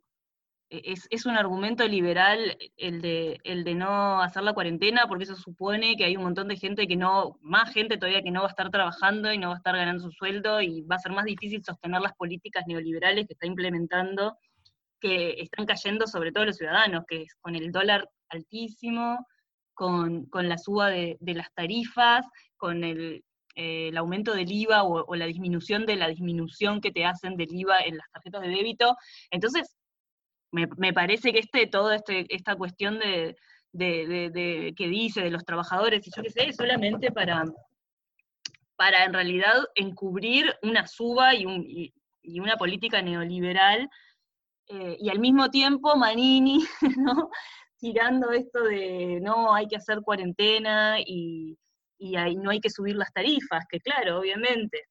e, 0.70 0.92
es, 0.92 1.06
es 1.10 1.26
un 1.26 1.36
argumento 1.36 1.86
liberal 1.86 2.58
el 2.76 3.02
de, 3.02 3.38
el 3.44 3.62
de 3.62 3.74
no 3.76 4.20
hacer 4.20 4.42
la 4.42 4.52
cuarentena, 4.52 5.06
porque 5.06 5.24
eso 5.24 5.36
supone 5.36 5.96
que 5.96 6.04
hay 6.06 6.16
un 6.16 6.24
montón 6.24 6.48
de 6.48 6.56
gente 6.56 6.88
que 6.88 6.96
no, 6.96 7.38
más 7.40 7.72
gente 7.72 7.96
todavía 7.96 8.22
que 8.22 8.32
no 8.32 8.40
va 8.40 8.46
a 8.48 8.50
estar 8.50 8.70
trabajando 8.70 9.32
y 9.32 9.38
no 9.38 9.48
va 9.48 9.54
a 9.54 9.58
estar 9.58 9.76
ganando 9.76 10.02
su 10.02 10.10
sueldo 10.10 10.60
y 10.60 10.82
va 10.82 10.96
a 10.96 10.98
ser 10.98 11.12
más 11.12 11.24
difícil 11.24 11.62
sostener 11.64 12.00
las 12.00 12.14
políticas 12.14 12.64
neoliberales 12.66 13.28
que 13.28 13.34
está 13.34 13.46
implementando, 13.46 14.38
que 15.00 15.40
están 15.40 15.66
cayendo 15.66 16.08
sobre 16.08 16.32
todo 16.32 16.46
los 16.46 16.56
ciudadanos, 16.56 17.04
que 17.06 17.22
es 17.22 17.34
con 17.40 17.54
el 17.54 17.70
dólar 17.70 18.08
altísimo, 18.28 19.24
con, 19.74 20.26
con 20.26 20.48
la 20.48 20.58
suba 20.58 20.88
de, 20.90 21.16
de, 21.20 21.34
las 21.34 21.52
tarifas, 21.52 22.26
con 22.56 22.84
el, 22.84 23.24
eh, 23.56 23.92
aumento 23.96 24.34
del 24.34 24.50
IVA 24.50 24.82
o, 24.82 25.14
la 25.14 25.26
disminución 25.26 25.86
de 25.86 25.96
la 25.96 26.08
disminución 26.08 26.80
que 26.80 26.90
te 26.90 27.04
hacen 27.04 27.36
del 27.36 27.52
IVA 27.52 27.82
en 27.82 27.96
las 27.98 28.10
tarjetas 28.10 28.42
de 28.42 28.48
débito. 28.48 28.96
Entonces, 29.30 29.76
me, 30.50 30.66
me 30.76 30.92
parece 30.92 31.32
que 31.32 31.40
este, 31.40 31.66
toda 31.66 31.96
este, 31.96 32.26
esta 32.34 32.56
cuestión 32.56 32.98
de, 32.98 33.36
de, 33.72 34.30
de, 34.32 34.74
que 34.76 34.88
dice 34.88 35.22
de 35.22 35.30
los 35.30 35.44
trabajadores 35.44 36.06
y 36.06 36.10
yo 36.14 36.22
qué 36.22 36.30
sé, 36.30 36.48
es 36.48 36.56
solamente 36.56 37.12
para, 37.12 37.44
para 38.76 39.04
en 39.04 39.12
realidad 39.12 39.64
encubrir 39.74 40.52
una 40.62 40.86
suba 40.86 41.34
y, 41.34 41.46
un, 41.46 41.64
y 41.66 42.40
una 42.40 42.56
política 42.56 43.02
neoliberal. 43.02 43.88
Eh, 44.66 44.96
y 44.98 45.10
al 45.10 45.18
mismo 45.18 45.50
tiempo 45.50 45.94
Manini, 45.94 46.64
¿no? 46.96 47.30
Girando 47.84 48.30
esto 48.30 48.62
de 48.62 49.20
no, 49.20 49.54
hay 49.54 49.68
que 49.68 49.76
hacer 49.76 50.00
cuarentena 50.00 50.96
y, 51.04 51.58
y 51.98 52.16
ahí 52.16 52.34
no 52.34 52.48
hay 52.50 52.58
que 52.58 52.70
subir 52.70 52.96
las 52.96 53.12
tarifas, 53.12 53.66
que 53.68 53.78
claro, 53.78 54.20
obviamente. 54.20 54.84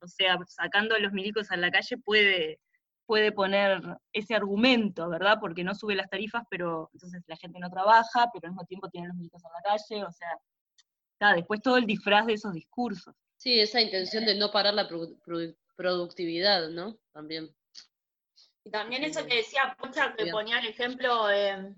O 0.00 0.06
sea, 0.06 0.38
sacando 0.46 0.94
a 0.94 0.98
los 0.98 1.12
milicos 1.12 1.50
a 1.50 1.56
la 1.58 1.70
calle 1.70 1.98
puede, 1.98 2.58
puede 3.04 3.32
poner 3.32 3.82
ese 4.14 4.34
argumento, 4.34 5.10
¿verdad? 5.10 5.36
Porque 5.40 5.62
no 5.62 5.74
sube 5.74 5.94
las 5.94 6.08
tarifas, 6.08 6.44
pero 6.48 6.88
entonces 6.94 7.22
la 7.26 7.36
gente 7.36 7.58
no 7.58 7.68
trabaja, 7.68 8.30
pero 8.32 8.46
al 8.46 8.52
mismo 8.52 8.64
tiempo 8.64 8.88
tiene 8.88 9.08
los 9.08 9.16
milicos 9.16 9.42
en 9.44 9.50
la 9.52 9.70
calle, 9.70 10.04
o 10.04 10.12
sea, 10.12 10.30
está, 11.12 11.34
después 11.34 11.60
todo 11.60 11.76
el 11.76 11.84
disfraz 11.84 12.24
de 12.26 12.32
esos 12.32 12.54
discursos. 12.54 13.14
Sí, 13.36 13.60
esa 13.60 13.82
intención 13.82 14.24
de 14.24 14.36
no 14.36 14.50
parar 14.50 14.72
la 14.72 14.88
produ- 14.88 15.20
produ- 15.20 15.56
productividad, 15.76 16.70
¿no? 16.70 16.96
También. 17.12 17.54
Y 18.64 18.70
también 18.70 19.04
eso 19.04 19.26
que 19.26 19.36
decía 19.36 19.76
Pocha, 19.78 20.14
que 20.16 20.30
ponía 20.30 20.60
el 20.60 20.66
ejemplo 20.68 21.30
eh, 21.30 21.74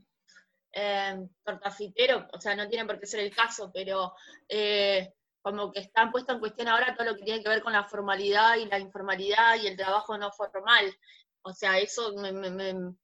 eh, 0.72 1.16
tortafitero, 1.44 2.28
o 2.32 2.40
sea, 2.40 2.54
no 2.54 2.68
tiene 2.68 2.86
por 2.86 2.98
qué 3.00 3.06
ser 3.06 3.20
el 3.20 3.34
caso, 3.34 3.70
pero 3.72 4.14
eh, 4.48 5.12
como 5.42 5.72
que 5.72 5.80
están 5.80 6.10
puesto 6.12 6.32
en 6.32 6.40
cuestión 6.40 6.68
ahora 6.68 6.94
todo 6.94 7.10
lo 7.10 7.16
que 7.16 7.24
tiene 7.24 7.42
que 7.42 7.48
ver 7.48 7.62
con 7.62 7.72
la 7.72 7.84
formalidad 7.84 8.56
y 8.56 8.66
la 8.66 8.78
informalidad 8.78 9.56
y 9.56 9.66
el 9.66 9.76
trabajo 9.76 10.16
no 10.18 10.30
formal. 10.32 10.94
O 11.42 11.52
sea, 11.52 11.78
eso 11.78 12.14
me- 12.16 12.32
me- 12.32 12.50
me- 12.50 12.94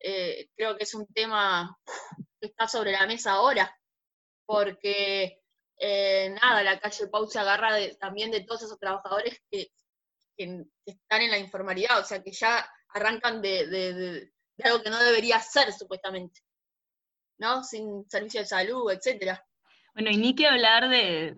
eh, 0.00 0.48
creo 0.56 0.76
que 0.76 0.84
es 0.84 0.94
un 0.94 1.06
tema 1.08 1.76
que 2.40 2.48
está 2.48 2.66
sobre 2.68 2.92
la 2.92 3.06
mesa 3.06 3.32
ahora, 3.32 3.74
porque 4.46 5.40
eh, 5.78 6.30
nada, 6.40 6.62
la 6.62 6.78
calle 6.80 7.08
Pau 7.08 7.26
se 7.26 7.38
agarra 7.40 7.74
de- 7.74 7.94
también 7.96 8.30
de 8.30 8.42
todos 8.44 8.62
esos 8.62 8.78
trabajadores 8.78 9.40
que, 9.50 9.68
están 10.86 11.22
en 11.22 11.30
la 11.30 11.38
informalidad, 11.38 12.00
o 12.00 12.04
sea, 12.04 12.22
que 12.22 12.32
ya 12.32 12.68
arrancan 12.88 13.40
de 13.42 14.32
algo 14.64 14.82
que 14.82 14.90
no 14.90 14.98
debería 14.98 15.38
ser, 15.40 15.72
supuestamente, 15.72 16.40
¿no? 17.42 17.64
Sin 17.64 18.08
servicio 18.08 18.40
de 18.40 18.46
salud, 18.46 18.90
etcétera. 18.90 19.44
Bueno, 19.94 20.10
y 20.10 20.16
ni 20.16 20.34
que 20.34 20.46
hablar 20.46 20.88
de, 20.88 21.36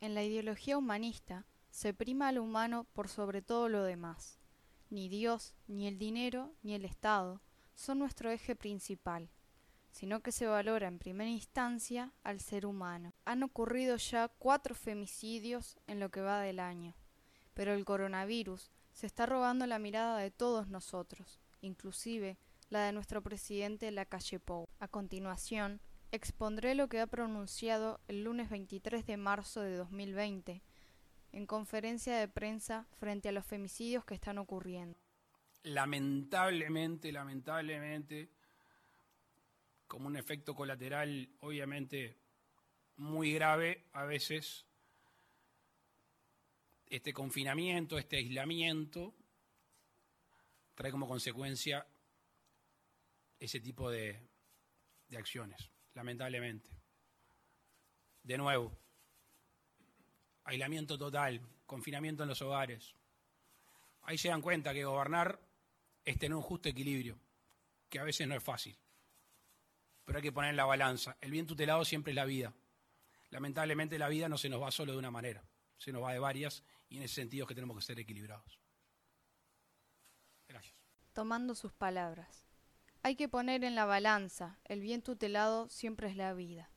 En 0.00 0.14
la 0.14 0.24
ideología 0.24 0.76
humanista 0.76 1.46
se 1.70 1.94
prima 1.94 2.28
al 2.28 2.38
humano 2.38 2.86
por 2.92 3.08
sobre 3.08 3.40
todo 3.40 3.68
lo 3.68 3.84
demás. 3.84 4.40
Ni 4.90 5.08
Dios, 5.08 5.54
ni 5.68 5.86
el 5.86 5.98
dinero, 5.98 6.52
ni 6.62 6.74
el 6.74 6.84
Estado 6.84 7.40
son 7.74 8.00
nuestro 8.00 8.30
eje 8.30 8.56
principal, 8.56 9.30
sino 9.92 10.20
que 10.20 10.32
se 10.32 10.46
valora 10.46 10.88
en 10.88 10.98
primera 10.98 11.30
instancia 11.30 12.12
al 12.24 12.40
ser 12.40 12.66
humano. 12.66 13.14
Han 13.24 13.44
ocurrido 13.44 13.96
ya 13.96 14.28
cuatro 14.38 14.74
femicidios 14.74 15.76
en 15.86 16.00
lo 16.00 16.10
que 16.10 16.22
va 16.22 16.40
del 16.40 16.58
año, 16.58 16.94
pero 17.54 17.72
el 17.72 17.84
coronavirus 17.84 18.72
se 18.92 19.06
está 19.06 19.26
robando 19.26 19.64
la 19.66 19.78
mirada 19.78 20.18
de 20.18 20.32
todos 20.32 20.68
nosotros, 20.68 21.40
inclusive 21.60 22.36
la 22.74 22.86
de 22.86 22.92
nuestro 22.92 23.22
presidente 23.22 23.90
Lacalle 23.92 24.40
Pou. 24.40 24.68
A 24.80 24.88
continuación, 24.88 25.80
expondré 26.10 26.74
lo 26.74 26.88
que 26.88 26.98
ha 26.98 27.06
pronunciado 27.06 28.00
el 28.08 28.24
lunes 28.24 28.50
23 28.50 29.06
de 29.06 29.16
marzo 29.16 29.60
de 29.60 29.76
2020 29.76 30.60
en 31.32 31.46
conferencia 31.46 32.16
de 32.18 32.26
prensa 32.26 32.86
frente 32.98 33.28
a 33.28 33.32
los 33.32 33.46
femicidios 33.46 34.04
que 34.04 34.14
están 34.14 34.38
ocurriendo. 34.38 34.98
lamentablemente, 35.62 37.10
lamentablemente, 37.12 38.28
como 39.86 40.08
un 40.08 40.16
efecto 40.16 40.54
colateral, 40.54 41.30
obviamente, 41.40 42.18
muy 42.96 43.32
grave, 43.32 43.84
a 43.92 44.04
veces, 44.04 44.66
este 46.88 47.12
confinamiento, 47.12 47.98
este 47.98 48.16
aislamiento, 48.16 49.14
trae 50.74 50.90
como 50.90 51.08
consecuencia 51.08 51.86
ese 53.38 53.60
tipo 53.60 53.90
de, 53.90 54.20
de 55.08 55.16
acciones, 55.16 55.70
lamentablemente. 55.94 56.70
De 58.22 58.38
nuevo, 58.38 58.76
aislamiento 60.44 60.98
total, 60.98 61.40
confinamiento 61.66 62.22
en 62.22 62.28
los 62.28 62.42
hogares. 62.42 62.94
Ahí 64.02 64.18
se 64.18 64.28
dan 64.28 64.42
cuenta 64.42 64.72
que 64.72 64.84
gobernar 64.84 65.40
es 66.04 66.18
tener 66.18 66.34
un 66.34 66.42
justo 66.42 66.68
equilibrio, 66.68 67.18
que 67.88 67.98
a 67.98 68.04
veces 68.04 68.28
no 68.28 68.34
es 68.34 68.42
fácil. 68.42 68.76
Pero 70.04 70.18
hay 70.18 70.22
que 70.22 70.32
poner 70.32 70.50
en 70.50 70.56
la 70.56 70.66
balanza. 70.66 71.16
El 71.20 71.30
bien 71.30 71.46
tutelado 71.46 71.84
siempre 71.84 72.12
es 72.12 72.16
la 72.16 72.26
vida. 72.26 72.52
Lamentablemente 73.30 73.98
la 73.98 74.08
vida 74.08 74.28
no 74.28 74.38
se 74.38 74.48
nos 74.48 74.62
va 74.62 74.70
solo 74.70 74.92
de 74.92 74.98
una 74.98 75.10
manera, 75.10 75.42
se 75.76 75.92
nos 75.92 76.02
va 76.02 76.12
de 76.12 76.18
varias 76.18 76.62
y 76.88 76.98
en 76.98 77.02
ese 77.02 77.16
sentido 77.16 77.44
es 77.44 77.48
que 77.48 77.54
tenemos 77.54 77.76
que 77.76 77.82
ser 77.82 77.98
equilibrados. 77.98 78.60
Gracias. 80.46 80.76
Tomando 81.12 81.54
sus 81.54 81.72
palabras. 81.72 82.43
Hay 83.06 83.16
que 83.16 83.28
poner 83.28 83.64
en 83.64 83.74
la 83.74 83.84
balanza, 83.84 84.58
el 84.64 84.80
bien 84.80 85.02
tutelado 85.02 85.68
siempre 85.68 86.08
es 86.08 86.16
la 86.16 86.32
vida. 86.32 86.70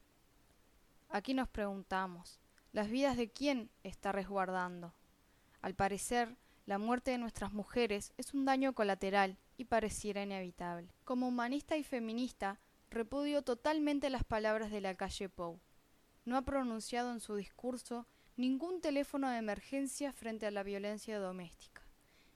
Aquí 1.08 1.34
nos 1.34 1.48
preguntamos, 1.48 2.42
¿las 2.74 2.90
vidas 2.90 3.16
de 3.16 3.32
quién 3.32 3.72
está 3.84 4.12
resguardando? 4.12 4.94
Al 5.62 5.74
parecer, 5.74 6.36
la 6.66 6.80
muerte 6.80 7.12
de 7.12 7.18
nuestras 7.18 7.54
mujeres 7.54 8.12
es 8.18 8.34
un 8.34 8.44
daño 8.44 8.76
colateral 8.76 9.38
y 9.56 9.64
pareciera 9.64 10.22
inevitable. 10.22 10.94
Como 11.06 11.30
humanista 11.30 11.78
y 11.78 11.86
feminista, 11.86 12.60
repudio 12.90 13.42
totalmente 13.42 14.10
las 14.10 14.26
palabras 14.26 14.70
de 14.70 14.82
la 14.82 14.96
calle 14.96 15.30
Pou. 15.30 15.62
No 16.26 16.36
ha 16.36 16.42
pronunciado 16.42 17.14
en 17.14 17.22
su 17.22 17.36
discurso 17.36 18.06
ningún 18.36 18.82
teléfono 18.82 19.30
de 19.30 19.38
emergencia 19.38 20.12
frente 20.12 20.46
a 20.46 20.52
la 20.52 20.64
violencia 20.64 21.20
doméstica, 21.20 21.84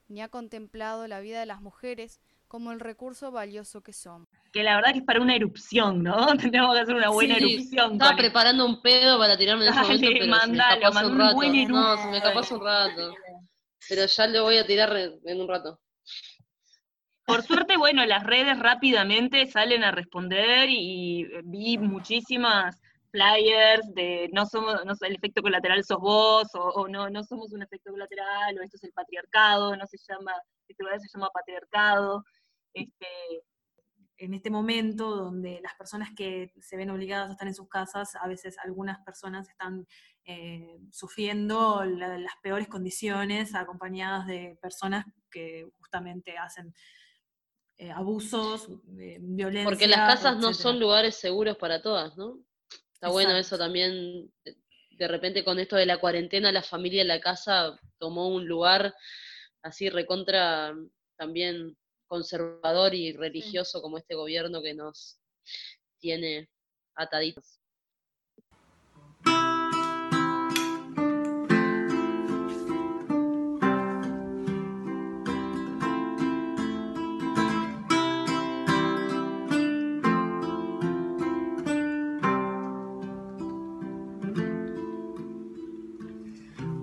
ni 0.07 0.21
ha 0.21 0.29
contemplado 0.29 1.09
la 1.09 1.19
vida 1.19 1.41
de 1.41 1.45
las 1.45 1.59
mujeres 1.59 2.21
como 2.51 2.73
el 2.73 2.81
recurso 2.81 3.31
valioso 3.31 3.81
que 3.81 3.93
son. 3.93 4.27
que 4.51 4.61
la 4.61 4.75
verdad 4.75 4.91
que 4.91 4.99
es 4.99 5.05
para 5.05 5.21
una 5.21 5.37
erupción, 5.37 6.03
¿no? 6.03 6.27
Tendríamos 6.51 6.75
que 6.75 6.81
hacer 6.81 6.95
una 6.95 7.09
buena 7.09 7.35
Sí, 7.35 7.45
erupción. 7.45 7.93
Estaba 7.93 8.11
con 8.11 8.17
preparando 8.17 8.65
un 8.65 8.81
pedo 8.81 9.17
para 9.17 9.37
tirarme 9.37 9.67
en 9.67 9.71
ese 9.71 9.79
Dale, 9.87 9.93
momento, 9.93 10.19
pero 10.19 10.27
mandalo, 10.27 10.91
se 10.91 10.99
me 10.99 10.99
escapó 10.99 11.07
un 11.07 11.19
rato. 11.19 11.35
buen 11.35 11.67
No, 11.69 11.97
se 11.97 12.07
me 12.09 12.17
escapó 12.17 12.39
hace 12.39 12.53
un 12.55 12.65
rato. 12.65 13.13
Pero 13.87 14.05
ya 14.05 14.27
le 14.27 14.39
voy 14.41 14.57
a 14.57 14.65
tirar 14.67 14.97
en 15.23 15.41
un 15.41 15.47
rato. 15.47 15.79
Por 17.25 17.41
suerte, 17.43 17.77
bueno, 17.77 18.05
las 18.05 18.23
redes 18.23 18.59
rápidamente 18.59 19.45
salen 19.45 19.85
a 19.85 19.91
responder 19.91 20.67
y 20.69 21.25
vi 21.45 21.77
muchísimas 21.77 22.81
flyers 23.11 23.93
de 23.93 24.29
no 24.33 24.45
somos, 24.45 24.83
no 24.85 24.93
el 24.99 25.15
efecto 25.15 25.41
colateral 25.41 25.81
sos 25.85 25.99
vos, 25.99 26.47
o, 26.55 26.59
o 26.59 26.87
no, 26.89 27.09
no 27.09 27.23
somos 27.23 27.53
un 27.53 27.61
efecto 27.61 27.91
colateral, 27.91 28.57
o 28.57 28.61
esto 28.61 28.75
es 28.75 28.83
el 28.83 28.91
patriarcado, 28.91 29.75
no 29.77 29.87
se 29.87 29.97
llama, 29.97 30.33
este 30.67 30.83
lugar 30.83 30.99
se 30.99 31.07
llama 31.13 31.29
patriarcado. 31.33 32.23
Este, 32.73 33.07
en 34.17 34.33
este 34.33 34.49
momento 34.51 35.15
donde 35.15 35.59
las 35.61 35.73
personas 35.75 36.09
que 36.15 36.53
se 36.59 36.77
ven 36.77 36.89
obligadas 36.91 37.29
a 37.29 37.31
estar 37.33 37.47
en 37.47 37.55
sus 37.55 37.67
casas, 37.67 38.15
a 38.15 38.27
veces 38.27 38.57
algunas 38.63 38.99
personas 39.03 39.49
están 39.49 39.87
eh, 40.25 40.77
sufriendo 40.91 41.83
la- 41.83 42.19
las 42.19 42.33
peores 42.43 42.67
condiciones 42.67 43.55
acompañadas 43.55 44.27
de 44.27 44.57
personas 44.61 45.05
que 45.31 45.67
justamente 45.79 46.37
hacen 46.37 46.73
eh, 47.77 47.89
abusos, 47.89 48.69
eh, 48.99 49.17
violencia. 49.19 49.63
Porque 49.69 49.87
las 49.87 50.01
casas 50.15 50.37
no 50.37 50.53
son 50.53 50.79
lugares 50.79 51.15
seguros 51.15 51.57
para 51.57 51.81
todas, 51.81 52.15
¿no? 52.17 52.37
Está 52.93 53.09
bueno 53.09 53.35
eso 53.35 53.57
también. 53.57 54.31
De 54.91 55.07
repente 55.07 55.43
con 55.43 55.57
esto 55.57 55.75
de 55.75 55.87
la 55.87 55.99
cuarentena, 55.99 56.51
la 56.51 56.61
familia 56.61 57.01
en 57.01 57.07
la 57.07 57.19
casa 57.19 57.75
tomó 57.97 58.27
un 58.27 58.47
lugar 58.47 58.93
así 59.63 59.89
recontra 59.89 60.75
también 61.17 61.75
conservador 62.11 62.93
y 62.93 63.13
religioso 63.13 63.81
como 63.81 63.97
este 63.97 64.15
gobierno 64.15 64.61
que 64.61 64.73
nos 64.73 65.17
tiene 65.97 66.49
ataditos. 66.93 67.61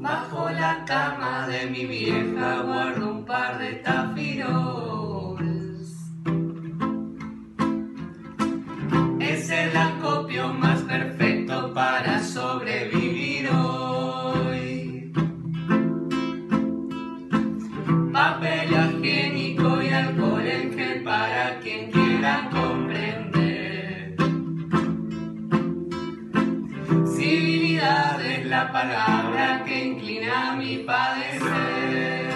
Bajo 0.01 0.49
la 0.49 0.87
cama 0.87 1.47
de 1.49 1.67
mi 1.67 1.85
vieja 1.85 2.63
guardo 2.63 3.11
un 3.11 3.27
par 3.27 3.59
de 3.59 3.75
tafirols. 3.75 4.88
palabra 28.79 29.65
que 29.67 29.77
inclina 29.87 30.55
mi 30.57 30.77
padecer. 30.89 32.29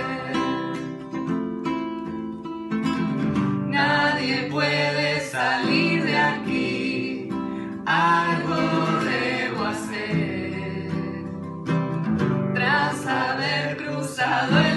Nadie 3.68 4.36
puede 4.50 5.20
salir 5.20 6.02
de 6.04 6.16
aquí, 6.16 7.28
algo 7.86 8.60
debo 9.10 9.60
hacer. 9.72 10.90
Tras 12.54 13.06
haber 13.06 13.76
cruzado 13.76 14.58
el 14.58 14.71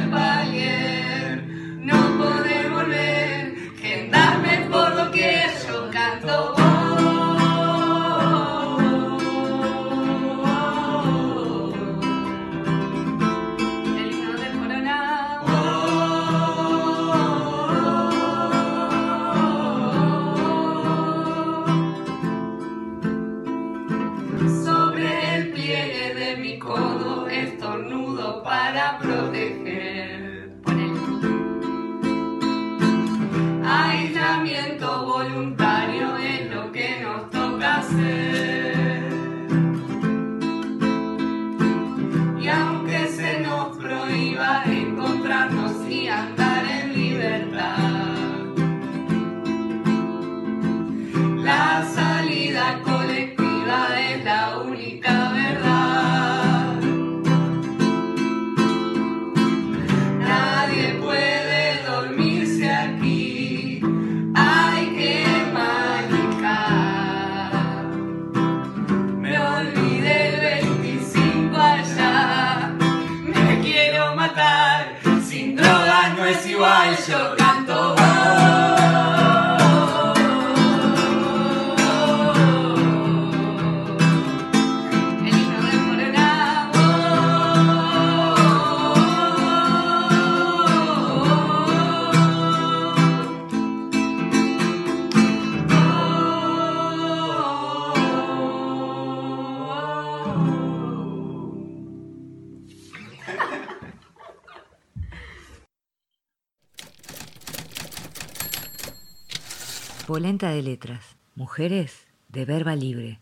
Mujeres 111.45 112.07
de 112.27 112.43
verba 112.43 112.75
libre. 112.75 113.19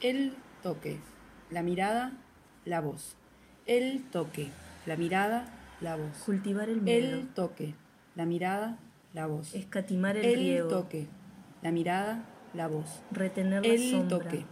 El 0.00 0.34
toque, 0.62 0.98
la 1.50 1.62
mirada, 1.62 2.12
la 2.64 2.80
voz. 2.80 3.14
El 3.66 4.02
toque, 4.10 4.48
la 4.86 4.96
mirada, 4.96 5.46
la 5.80 5.96
voz. 5.96 6.16
Cultivar 6.26 6.68
el 6.68 6.82
miedo. 6.82 7.20
El 7.20 7.28
toque, 7.28 7.74
la 8.16 8.26
mirada, 8.26 8.78
la 9.12 9.26
voz. 9.26 9.54
Escatimar 9.54 10.16
el 10.16 10.24
El 10.24 10.34
riego. 10.34 10.68
toque, 10.68 11.06
la 11.62 11.70
mirada, 11.70 12.24
la 12.52 12.66
voz. 12.66 13.02
Retener 13.12 13.64
la 13.64 13.72
El 13.74 13.90
sombra. 13.90 14.18
toque, 14.18 14.44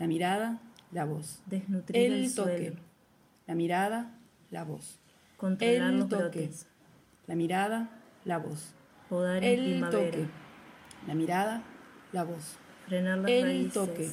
la 0.00 0.06
mirada, 0.08 0.60
la 0.90 1.04
voz. 1.04 1.40
Desnutrir 1.46 1.96
el, 2.12 2.24
El 2.24 2.34
toque, 2.34 2.56
suelo. 2.56 2.80
la 3.46 3.54
mirada, 3.54 4.18
la 4.50 4.64
voz. 4.64 4.98
Controlar 5.36 5.90
el 5.90 5.98
los 6.00 6.08
toque, 6.08 6.22
brotes. 6.24 6.66
La 7.30 7.36
mirada, 7.36 7.88
la 8.24 8.38
voz. 8.38 8.74
Podar 9.08 9.44
en 9.44 9.46
el 9.60 9.60
primavera. 9.60 10.10
toque, 10.10 10.26
la 11.06 11.14
mirada, 11.14 11.62
la 12.10 12.24
voz. 12.24 12.56
Frenar 12.88 13.18
las 13.18 13.30
el 13.30 13.42
raíces. 13.44 13.72
toque. 13.72 14.10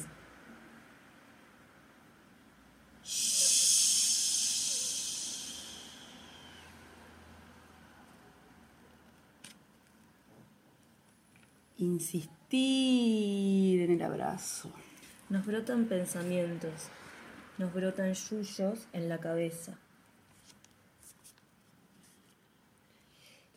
Insistir 11.78 13.80
en 13.80 13.90
el 13.90 14.02
abrazo. 14.02 14.70
Nos 15.28 15.44
brotan 15.44 15.86
pensamientos, 15.86 16.88
nos 17.58 17.74
brotan 17.74 18.14
yuyos 18.14 18.86
en 18.92 19.08
la 19.08 19.18
cabeza. 19.18 19.76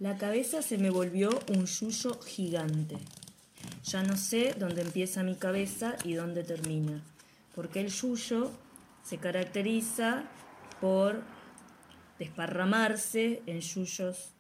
La 0.02 0.18
cabeza 0.18 0.64
se 0.64 0.80
me 0.80 0.90
volvió 0.90 1.30
un 1.50 1.68
yuyo 1.68 2.20
gigante. 2.22 2.98
Ya 3.84 4.02
no 4.02 4.18
sé 4.18 4.56
dónde 4.58 4.82
empieza 4.82 5.22
mi 5.22 5.36
cabeza 5.36 5.96
y 6.04 6.14
dónde 6.16 6.44
termina, 6.44 7.04
porque 7.54 7.82
el 7.82 7.90
yuyo 7.90 8.50
se 9.04 9.20
caracteriza 9.20 10.24
por 10.80 11.22
desparramarse 12.18 13.44
en 13.46 13.62
yuyos 13.62 14.32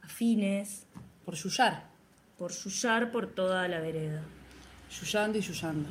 afines. 0.00 0.86
Por 1.26 1.34
yuyar. 1.34 1.90
Por 2.38 2.52
yuyar 2.52 3.12
por 3.12 3.26
toda 3.34 3.68
la 3.68 3.80
vereda. 3.80 4.22
Yuyando 4.98 5.36
y 5.36 5.42
yuyando. 5.42 5.90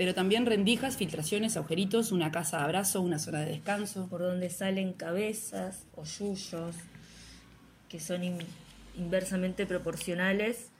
Pero 0.00 0.14
también 0.14 0.46
rendijas, 0.46 0.96
filtraciones, 0.96 1.58
agujeritos, 1.58 2.10
una 2.10 2.32
casa 2.32 2.56
de 2.56 2.62
abrazo, 2.64 3.02
una 3.02 3.18
zona 3.18 3.40
de 3.40 3.50
descanso. 3.50 4.06
Por 4.08 4.22
donde 4.22 4.48
salen 4.48 4.94
cabezas 4.94 5.84
o 5.94 6.04
yuyos 6.04 6.74
que 7.90 8.00
son 8.00 8.24
in- 8.24 8.38
inversamente 8.96 9.66
proporcionales 9.66 10.70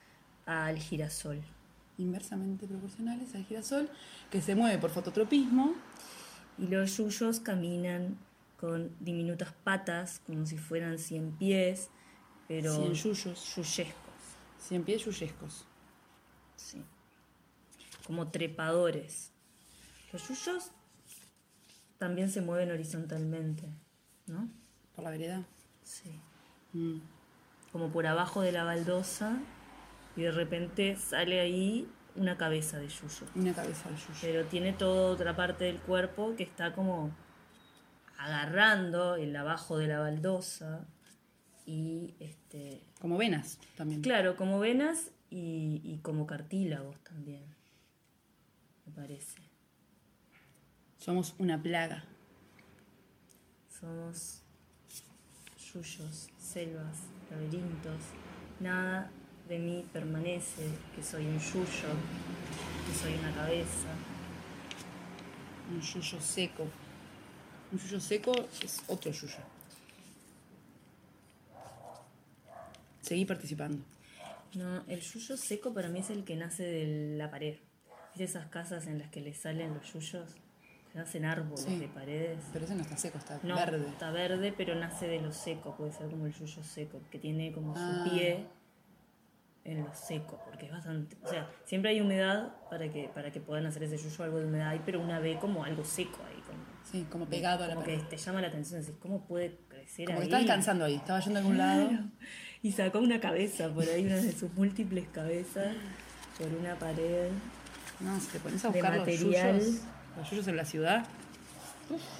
al 0.47 0.79
girasol. 0.79 1.39
Inversamente 1.99 2.66
proporcionales 2.66 3.35
al 3.35 3.45
girasol, 3.45 3.91
que 4.31 4.41
se 4.41 4.55
mueve 4.55 4.79
por 4.79 4.89
fototropismo. 4.89 5.75
Y 6.57 6.68
los 6.68 6.97
yuyos 6.97 7.41
caminan 7.41 8.16
con 8.59 8.91
diminutas 9.01 9.53
patas, 9.64 10.23
como 10.27 10.47
si 10.47 10.57
fueran 10.57 10.99
cien 10.99 11.33
pies, 11.33 11.91
pero 12.49 12.75
Cien 12.75 12.95
yuyos. 12.95 13.55
yuyescos. 13.55 13.95
Cien 14.66 14.83
pies 14.83 15.05
yuyescos. 15.05 15.66
Sí. 16.57 16.83
Como 18.11 18.32
trepadores. 18.32 19.30
Los 20.12 20.26
yuyos 20.26 20.72
también 21.96 22.28
se 22.28 22.40
mueven 22.40 22.72
horizontalmente, 22.72 23.68
¿no? 24.26 24.48
Por 24.96 25.04
la 25.04 25.11
vereda. 25.11 25.44
Sí. 25.84 26.11
Mm. 26.72 26.98
Como 27.70 27.92
por 27.92 28.08
abajo 28.08 28.40
de 28.40 28.50
la 28.50 28.64
baldosa 28.64 29.38
y 30.16 30.22
de 30.22 30.32
repente 30.32 30.96
sale 30.96 31.38
ahí 31.38 31.88
una 32.16 32.36
cabeza 32.36 32.80
de 32.80 32.88
yuyo. 32.88 33.28
Una 33.36 33.54
cabeza 33.54 33.88
de 33.88 33.94
yuyo. 33.94 34.18
Pero 34.20 34.44
tiene 34.46 34.72
toda 34.72 35.12
otra 35.12 35.36
parte 35.36 35.66
del 35.66 35.78
cuerpo 35.78 36.34
que 36.34 36.42
está 36.42 36.72
como 36.74 37.14
agarrando 38.18 39.14
el 39.14 39.36
abajo 39.36 39.78
de 39.78 39.86
la 39.86 40.00
baldosa 40.00 40.84
y 41.64 42.16
este 42.18 42.82
Como 43.00 43.16
venas 43.18 43.61
también. 43.76 44.02
claro 44.02 44.34
como 44.34 44.58
venas 44.58 45.12
y, 45.30 45.80
y 45.84 45.98
como 45.98 46.26
cartílagos 46.26 46.96
también 47.04 47.59
me 48.91 49.03
parece 49.03 49.38
Somos 50.99 51.34
una 51.38 51.62
plaga. 51.62 52.05
somos 53.80 54.43
yuyos 55.72 56.28
selvas 56.38 56.97
laberintos 57.30 58.03
nada 58.59 59.11
de 59.49 59.59
mí 59.59 59.86
permanece 59.93 60.68
que 60.95 61.03
soy 61.03 61.26
un 61.26 61.38
yuyo 61.38 61.93
que 62.86 62.95
soy 63.01 63.14
una 63.14 63.32
cabeza 63.34 63.88
Un 65.70 65.80
yuyo 65.80 66.20
seco. 66.20 66.64
Un 67.70 67.78
yuyo 67.78 68.01
seco 68.01 68.32
es 68.64 68.82
otro 68.88 69.12
yuyo. 69.12 69.38
Seguí 73.03 73.24
participando. 73.24 73.80
No, 74.55 74.84
el 74.88 75.01
yuyo 75.01 75.36
seco 75.36 75.72
para 75.72 75.88
mí 75.88 76.01
es 76.01 76.11
el 76.11 76.24
que 76.24 76.34
nace 76.34 76.64
de 76.64 77.16
la 77.16 77.30
pared. 77.30 77.57
¿Viste 78.21 78.37
esas 78.39 78.51
casas 78.51 78.87
en 78.87 78.99
las 78.99 79.09
que 79.09 79.23
le 79.23 79.33
salen 79.33 79.73
los 79.73 79.91
yuyos? 79.95 80.35
Que 80.93 80.99
nacen 80.99 81.25
árboles 81.25 81.61
Sí. 81.64 81.79
de 81.79 81.89
paredes. 81.89 82.39
Pero 82.53 82.66
ese 82.66 82.75
no 82.75 82.83
está 82.83 82.97
seco, 82.99 83.16
está 83.16 83.41
No, 83.43 83.55
verde. 83.57 83.89
está 83.89 84.11
verde, 84.11 84.53
pero 84.55 84.75
nace 84.75 85.07
de 85.09 85.23
lo 85.23 85.33
seco. 85.33 85.75
Puede 85.75 85.93
ser 85.93 86.11
como 86.11 86.27
el 86.27 86.35
yuyo 86.35 86.62
seco, 86.62 87.01
que 87.11 87.18
tiene 87.18 87.51
como 87.51 87.73
Ah. 87.75 88.03
su 88.05 88.11
pie 88.11 88.45
en 89.64 89.85
lo 89.85 89.95
seco, 89.95 90.39
porque 90.45 90.66
es 90.66 90.73
bastante... 90.73 91.16
O 91.23 91.29
sea, 91.29 91.49
siempre 91.64 91.93
hay 91.93 92.03
humedad 92.03 92.53
para 92.68 92.91
que, 92.93 93.09
para 93.14 93.31
que 93.31 93.41
puedan 93.41 93.64
hacer 93.64 93.85
ese 93.85 93.97
yuyo, 93.97 94.23
algo 94.25 94.39
de 94.39 94.45
humedad 94.47 94.68
ahí, 94.68 94.83
pero 94.85 95.01
una 95.01 95.18
ve 95.18 95.39
como 95.41 95.64
algo 95.64 95.83
seco 95.83 96.18
ahí. 96.29 96.43
Como, 96.43 96.59
Sí, 96.93 97.07
como 97.11 97.25
pegado 97.27 97.64
a 97.64 97.68
la 97.68 97.75
como 97.75 97.87
que 97.87 97.95
pared. 97.95 98.09
te 98.09 98.16
llama 98.18 98.43
la 98.43 98.49
atención, 98.49 98.81
decís, 98.83 98.97
¿cómo 99.01 99.25
puede 99.25 99.57
crecer 99.68 100.05
Como 100.05 100.18
ahí? 100.18 100.25
está 100.25 100.37
descansando 100.39 100.85
ahí, 100.85 100.97
estaba 100.97 101.21
yendo 101.21 101.39
a 101.39 101.41
algún 101.43 101.57
lado. 101.57 101.89
Claro. 101.89 102.05
Y 102.62 102.73
sacó 102.73 102.99
una 102.99 103.18
cabeza 103.18 103.71
por 103.73 103.85
ahí, 103.85 104.05
una 104.05 104.16
de 104.16 104.33
sus 104.33 104.53
múltiples 104.53 105.09
cabezas, 105.09 105.75
por 106.39 106.49
una 106.53 106.75
pared. 106.79 107.31
No, 108.01 108.18
si 108.20 108.26
te 108.28 108.38
pones 108.40 108.64
a 108.64 108.68
de 108.68 108.74
buscar 108.80 108.96
los 108.96 109.07
material. 109.07 109.59
yuyos, 109.61 109.80
los 110.16 110.30
yuyos 110.30 110.48
en 110.48 110.57
la 110.57 110.64
ciudad. 110.64 111.07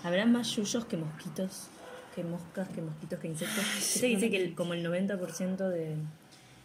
Habrá 0.03 0.27
más 0.27 0.49
yuyos 0.57 0.85
que 0.85 0.97
mosquitos, 0.97 1.69
que 2.15 2.25
moscas, 2.25 2.69
que 2.69 2.83
mosquitos, 2.83 3.19
que 3.19 3.29
insectos. 3.29 3.65
Viste 3.77 4.01
que 4.01 4.07
dice 4.09 4.31
que 4.31 4.37
el- 4.43 4.55
como 4.55 4.75
el 4.75 4.85
90% 4.85 5.69
de, 5.69 5.95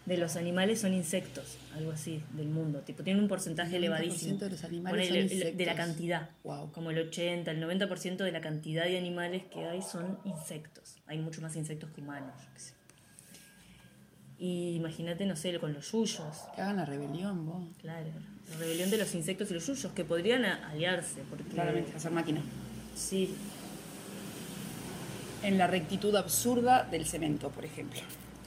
de 0.06 0.18
los 0.18 0.36
animales 0.36 0.82
son 0.82 0.94
insectos, 0.94 1.58
algo 1.76 1.92
así, 1.92 2.24
del 2.34 2.48
mundo. 2.48 2.82
Tipo, 2.82 3.04
tienen 3.04 3.22
un 3.24 3.30
porcentaje 3.30 3.76
El 3.78 3.84
90% 3.84 3.86
elevadísimo. 3.96 4.38
de 4.40 4.50
los 4.50 4.64
animales 4.64 5.08
Ponele, 5.08 5.30
son 5.30 5.38
el- 5.38 5.58
de 5.58 5.66
la 5.66 5.72
insectos. 5.72 5.76
cantidad. 5.86 6.30
Como 6.74 6.92
el 6.92 6.98
80, 7.00 7.52
el 7.52 7.60
90% 7.62 8.24
de 8.24 8.32
la 8.32 8.42
cantidad 8.42 8.86
de 8.86 8.98
animales 8.98 9.44
que 9.46 9.66
hay 9.66 9.82
son 9.82 10.20
insectos. 10.26 10.96
Hay 11.08 11.20
mucho 11.20 11.42
más 11.42 11.56
insectos 11.56 11.92
que 11.92 12.02
humanos. 12.02 12.34
yo 12.44 12.50
qué 12.54 12.60
sé. 12.60 12.74
Y 14.38 14.76
imagínate, 14.76 15.26
no 15.26 15.36
sé, 15.36 15.58
con 15.60 15.74
los 15.74 15.92
yuyos. 15.92 16.44
Que 16.56 16.62
hagan 16.62 16.78
la 16.78 16.86
rebelión, 16.86 17.46
vos. 17.46 17.64
Claro, 17.82 18.08
la 18.52 18.58
rebelión 18.58 18.90
de 18.90 18.98
los 18.98 19.16
insectos 19.16 19.50
y 19.52 19.54
los 19.54 19.66
yuyos, 19.66 19.92
que 19.94 20.04
podrían 20.04 20.46
aliarse. 20.46 21.24
Porque, 21.30 21.44
Claramente, 21.46 21.96
hacer 21.96 22.12
máquina. 22.12 22.42
Sí, 22.96 23.36
En 25.44 25.58
la 25.58 25.68
rectitud 25.68 26.16
absurda 26.16 26.84
del 26.84 27.06
cemento, 27.06 27.50
por 27.50 27.66
ejemplo. 27.66 28.00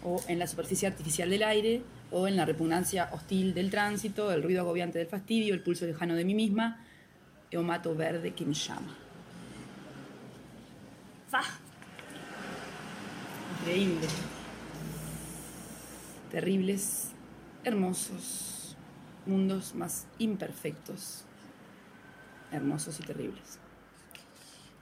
O 0.03 0.21
en 0.27 0.39
la 0.39 0.47
superficie 0.47 0.89
artificial 0.89 1.31
del 1.31 1.43
aire, 1.43 1.83
o 2.11 2.27
en 2.27 2.37
la 2.37 2.45
repugnancia 2.45 3.11
hostil 3.13 3.55
del 3.55 3.71
tránsito, 3.71 4.33
el 4.33 4.43
ruido 4.43 4.63
agobiante 4.63 4.99
del 4.99 5.07
fastidio, 5.07 5.55
el 5.55 5.61
pulso 5.61 5.87
lejano 5.87 6.15
de 6.15 6.25
mí 6.25 6.35
misma, 6.35 6.85
o 7.57 7.63
mato 7.63 7.95
verde 7.95 8.35
que 8.35 8.45
me 8.45 8.55
llama. 8.55 8.97
¡Fa! 11.31 11.43
Increíble. 13.61 14.07
Terribles, 16.31 17.13
hermosos, 17.65 18.77
mundos 19.27 19.75
más 19.75 20.07
imperfectos, 20.19 21.25
hermosos 22.53 23.01
y 23.01 23.03
terribles. 23.03 23.59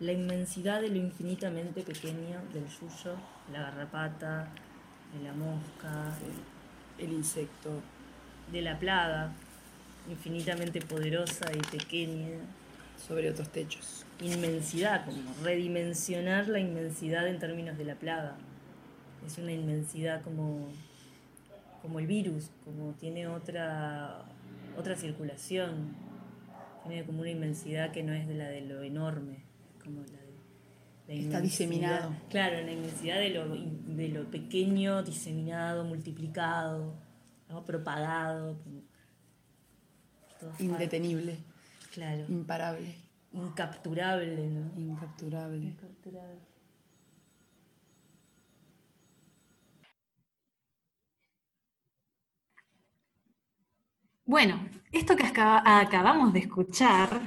La 0.01 0.12
inmensidad 0.12 0.80
de 0.80 0.88
lo 0.88 0.97
infinitamente 0.97 1.82
pequeño 1.82 2.42
del 2.53 2.66
yuyo, 2.66 3.16
la 3.53 3.62
garrapata, 3.62 4.49
de 5.14 5.24
la 5.24 5.32
mosca, 5.32 6.12
el 6.99 7.12
insecto, 7.12 7.80
de 8.53 8.62
la 8.62 8.78
plaga, 8.78 9.32
infinitamente 10.11 10.80
poderosa 10.80 11.47
y 11.53 11.76
pequeña. 11.76 12.38
Sobre 12.97 13.30
otros 13.30 13.51
techos. 13.51 14.07
Inmensidad, 14.20 15.05
como 15.05 15.20
redimensionar 15.44 16.49
la 16.49 16.59
inmensidad 16.59 17.28
en 17.28 17.38
términos 17.38 17.76
de 17.76 17.84
la 17.84 17.94
plaga. 17.94 18.36
Es 19.26 19.36
una 19.36 19.53
inmensidad 19.53 20.22
como, 20.22 20.68
como 21.87 22.01
el 22.01 22.09
virus, 22.09 22.51
como 22.64 22.95
tiene 22.95 23.28
otra, 23.28 24.24
otra 24.76 24.97
circulación. 24.97 25.95
Tiene 26.84 27.05
como 27.07 27.20
una 27.20 27.30
inmensidad 27.30 27.93
que 27.93 28.03
no 28.03 28.12
es 28.12 28.26
de 28.26 28.34
la 28.34 28.49
de 28.49 28.62
lo 28.62 28.82
enorme, 28.82 29.45
como 29.84 30.01
la 30.01 30.07
de 31.07 31.14
la 31.14 31.14
Está 31.14 31.41
diseminado. 31.41 32.12
Claro, 32.28 32.61
la 32.61 32.72
inmensidad 32.72 33.18
de 33.20 33.30
lo, 33.30 33.47
de 33.55 34.09
lo 34.09 34.28
pequeño, 34.32 35.05
diseminado, 35.05 35.84
multiplicado, 35.84 36.95
¿no? 37.49 37.64
propagado. 37.64 38.57
Indetenible, 40.59 41.39
Claro. 41.95 42.24
imparable, 42.28 42.95
Incapturable, 43.32 44.49
¿no? 44.49 44.72
incapturable. 44.80 45.59
Incapturable. 45.59 46.41
Bueno, 54.27 54.68
esto 54.93 55.14
que 55.16 55.24
acaba- 55.24 55.62
acabamos 55.81 56.33
de 56.33 56.41
escuchar 56.41 57.22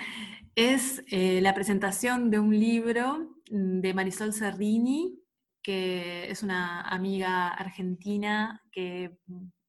es 0.56 1.04
eh, 1.08 1.40
la 1.42 1.54
presentación 1.54 2.30
de 2.30 2.40
un 2.40 2.58
libro 2.60 3.36
de 3.50 3.94
Marisol 3.94 4.34
Serrini, 4.34 5.18
que 5.64 6.30
es 6.30 6.44
una 6.44 6.82
amiga 6.82 7.48
argentina 7.50 8.62
que 8.72 9.18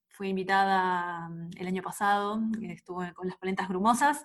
fue 0.09 0.28
invitada 0.28 1.28
mm, 1.28 1.51
el 1.59 1.66
año 1.68 1.83
pasado, 1.83 2.41
estuvo 2.62 3.03
con 3.14 3.28
las 3.28 3.37
polentas 3.37 3.68
grumosas, 3.68 4.24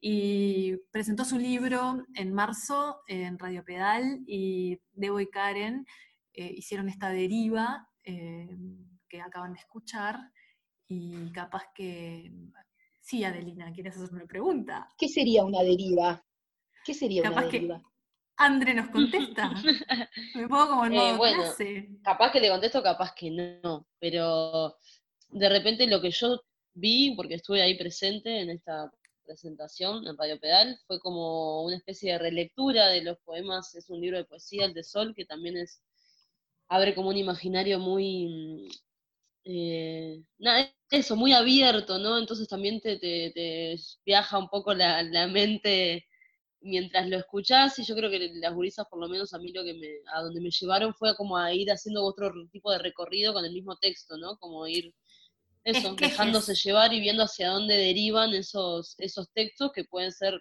y 0.00 0.76
presentó 0.90 1.24
su 1.24 1.38
libro 1.38 2.04
en 2.14 2.32
marzo 2.32 3.02
en 3.06 3.38
Radio 3.38 3.62
Pedal, 3.64 4.24
y 4.26 4.80
Debo 4.92 5.20
y 5.20 5.28
Karen 5.30 5.86
eh, 6.32 6.52
hicieron 6.56 6.88
esta 6.88 7.10
deriva 7.10 7.86
eh, 8.02 8.48
que 9.08 9.20
acaban 9.20 9.52
de 9.52 9.60
escuchar, 9.60 10.18
y 10.90 11.30
capaz 11.32 11.64
que... 11.74 12.30
Sí, 13.00 13.24
Adelina, 13.24 13.72
¿quieres 13.72 13.96
hacer 13.96 14.12
una 14.12 14.26
pregunta? 14.26 14.88
¿Qué 14.98 15.08
sería 15.08 15.44
una 15.44 15.62
deriva? 15.62 16.22
¿Qué 16.84 16.92
sería 16.94 17.22
Capaz 17.22 17.42
una 17.42 17.50
que 17.50 17.56
deriva? 17.58 17.82
Andre 18.36 18.74
nos 18.74 18.88
contesta. 18.90 19.50
Me 20.34 20.48
pongo 20.48 20.68
como 20.68 20.86
en 20.86 20.92
Eh, 20.94 20.96
modo 20.96 21.16
bueno, 21.18 21.42
clase. 21.42 21.88
capaz 22.02 22.32
que 22.32 22.40
le 22.40 22.48
contesto, 22.50 22.82
capaz 22.82 23.14
que 23.14 23.30
no, 23.30 23.86
pero 23.98 24.76
de 25.30 25.48
repente 25.48 25.86
lo 25.86 26.00
que 26.00 26.10
yo 26.10 26.40
vi, 26.74 27.14
porque 27.16 27.34
estuve 27.34 27.62
ahí 27.62 27.76
presente 27.78 28.40
en 28.40 28.50
esta 28.50 28.90
presentación 29.24 30.06
en 30.06 30.16
Radio 30.16 30.40
Pedal, 30.40 30.78
fue 30.86 30.98
como 31.00 31.62
una 31.64 31.76
especie 31.76 32.12
de 32.12 32.18
relectura 32.18 32.88
de 32.88 33.02
los 33.02 33.18
poemas, 33.20 33.74
es 33.76 33.88
un 33.90 34.00
libro 34.00 34.18
de 34.18 34.24
poesía, 34.24 34.64
el 34.64 34.74
de 34.74 34.82
Sol, 34.82 35.14
que 35.14 35.24
también 35.24 35.56
es, 35.56 35.82
abre 36.68 36.94
como 36.94 37.10
un 37.10 37.16
imaginario 37.16 37.78
muy, 37.78 38.68
eh, 39.44 40.22
nada, 40.38 40.70
eso, 40.90 41.16
muy 41.16 41.32
abierto, 41.32 41.98
¿no? 41.98 42.18
Entonces 42.18 42.48
también 42.48 42.80
te, 42.80 42.98
te- 42.98 43.32
te 43.34 43.76
viaja 44.04 44.38
un 44.38 44.48
poco 44.48 44.74
la, 44.74 45.02
la 45.02 45.26
mente 45.28 46.06
mientras 46.62 47.08
lo 47.08 47.16
escuchás, 47.18 47.78
y 47.78 47.84
yo 47.84 47.94
creo 47.96 48.10
que 48.10 48.30
las 48.34 48.54
gurisas, 48.54 48.86
por 48.90 49.00
lo 49.00 49.08
menos 49.08 49.34
a 49.34 49.38
mí 49.38 49.52
lo 49.52 49.64
que 49.64 49.74
me, 49.74 49.88
a 50.14 50.22
donde 50.22 50.40
me 50.42 50.50
llevaron 50.50 50.94
fue 50.94 51.16
como 51.16 51.36
a 51.38 51.52
ir 51.54 51.70
haciendo 51.72 52.04
otro 52.04 52.32
tipo 52.52 52.70
de 52.72 52.78
recorrido 52.78 53.32
con 53.34 53.44
el 53.44 53.52
mismo 53.52 53.76
texto, 53.78 54.16
¿no? 54.18 54.36
Como 54.38 54.66
ir 54.68 54.94
eso, 55.64 55.96
Esquejes. 55.96 55.98
dejándose 55.98 56.54
llevar 56.54 56.92
y 56.94 57.00
viendo 57.00 57.24
hacia 57.24 57.50
dónde 57.50 57.76
derivan 57.76 58.34
esos, 58.34 58.94
esos 58.98 59.30
textos 59.32 59.72
que 59.74 59.84
pueden 59.84 60.12
ser 60.12 60.40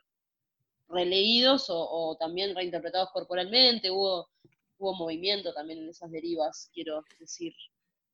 releídos 0.89 1.69
o, 1.69 1.77
o 1.89 2.17
también 2.17 2.55
reinterpretados 2.55 3.09
corporalmente, 3.13 3.91
hubo, 3.91 4.29
hubo 4.77 4.93
movimiento 4.95 5.53
también 5.53 5.79
en 5.79 5.89
esas 5.89 6.11
derivas, 6.11 6.69
quiero 6.73 7.03
decir. 7.19 7.53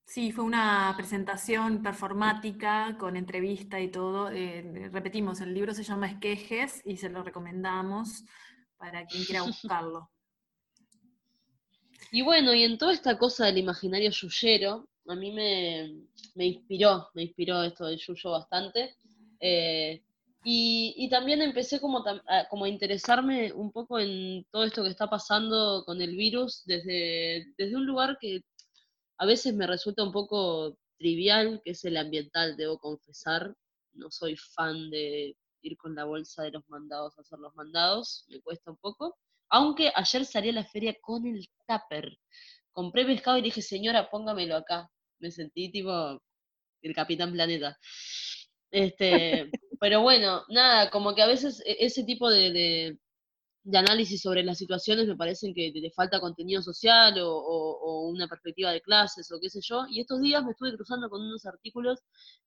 Sí, 0.06 0.32
fue 0.32 0.44
una 0.45 0.94
presentación 0.95 1.84
performática 1.84 2.95
con 2.98 3.18
entrevista 3.18 3.80
y 3.82 3.91
todo. 3.91 4.30
eh, 4.32 4.90
repetimos, 4.91 5.41
el 5.41 5.53
libro 5.53 5.73
se 5.73 5.84
llama 5.84 6.07
Esquejes 6.07 6.82
y 6.86 6.98
se 6.98 7.10
lo 7.10 7.23
recomendamos 7.23 8.23
para 8.77 9.06
quien 9.06 9.26
quiera 9.26 9.41
buscarlo. 9.44 10.10
Y 12.11 12.22
bueno, 12.22 12.53
y 12.53 12.64
en 12.64 12.77
toda 12.77 12.94
esta 12.94 13.18
cosa 13.18 13.45
del 13.45 13.57
imaginario 13.60 14.10
yuyero, 14.11 14.88
a 15.07 15.15
mí 15.15 15.32
me, 15.32 15.94
me 16.36 16.45
inspiró, 16.48 17.10
me 17.14 17.23
inspiró 17.23 17.64
esto 17.64 17.86
del 17.86 17.99
yuyo 17.99 18.32
bastante. 18.32 18.95
eh, 19.40 20.02
y, 20.48 20.94
y 20.98 21.10
también 21.10 21.41
empecé 21.41 21.80
como, 21.82 22.03
a, 22.07 22.48
como 22.49 22.65
a 22.65 22.69
interesarme 22.69 23.52
un 23.53 23.72
poco 23.72 23.99
en 23.99 24.45
todo 24.52 24.64
esto 24.64 24.84
que 24.84 24.90
está 24.90 25.10
pasando 25.10 25.84
con 25.86 25.99
el 26.02 26.15
virus 26.15 26.64
desde, 26.65 27.48
desde 27.57 27.76
un 27.76 27.86
lugar 27.88 28.18
que 28.22 28.41
a 29.17 29.25
veces 29.25 29.53
me 29.55 29.67
resulta 29.67 30.03
un 30.03 30.11
poco 30.11 30.77
trivial, 30.97 31.61
que 31.63 31.71
es 31.71 31.83
el 31.85 31.97
ambiental, 31.97 32.55
debo 32.57 32.77
confesar. 32.79 33.53
No 33.93 34.11
soy 34.11 34.35
fan 34.37 34.89
de 34.89 35.37
ir 35.61 35.77
con 35.77 35.95
la 35.95 36.05
bolsa 36.05 36.43
de 36.43 36.51
los 36.51 36.67
mandados 36.69 37.17
a 37.17 37.21
hacer 37.21 37.39
los 37.39 37.55
mandados, 37.55 38.25
me 38.29 38.41
cuesta 38.41 38.71
un 38.71 38.77
poco. 38.77 39.17
Aunque 39.49 39.91
ayer 39.95 40.25
salí 40.25 40.49
a 40.49 40.53
la 40.53 40.65
feria 40.65 40.95
con 41.01 41.25
el 41.25 41.47
tupper. 41.67 42.17
Compré 42.71 43.05
pescado 43.05 43.37
y 43.37 43.41
dije, 43.41 43.61
señora, 43.61 44.09
póngamelo 44.09 44.55
acá. 44.55 44.89
Me 45.19 45.31
sentí 45.31 45.71
tipo 45.71 46.21
el 46.81 46.95
Capitán 46.95 47.31
Planeta. 47.31 47.77
Este, 48.71 49.51
pero 49.79 50.01
bueno, 50.01 50.43
nada, 50.49 50.89
como 50.89 51.15
que 51.15 51.21
a 51.21 51.27
veces 51.27 51.61
e- 51.65 51.77
ese 51.79 52.03
tipo 52.03 52.29
de, 52.29 52.51
de- 52.51 52.99
de 53.65 53.77
análisis 53.79 54.21
sobre 54.21 54.43
las 54.43 54.57
situaciones 54.59 55.07
me 55.07 55.15
parecen 55.17 55.53
que 55.53 55.71
le 55.73 55.91
falta 55.91 56.19
contenido 56.21 56.61
social 56.61 57.17
o, 57.19 57.29
o- 57.35 57.79
o 57.81 58.09
una 58.09 58.27
perspectiva 58.27 58.71
de 58.71 58.81
clases 58.81 59.31
o 59.31 59.39
qué 59.41 59.49
sé 59.49 59.59
yo. 59.61 59.85
Y 59.89 60.01
estos 60.01 60.21
días 60.21 60.43
me 60.45 60.51
estuve 60.51 60.75
cruzando 60.75 61.09
con 61.09 61.21
unos 61.21 61.45
artículos 61.45 61.99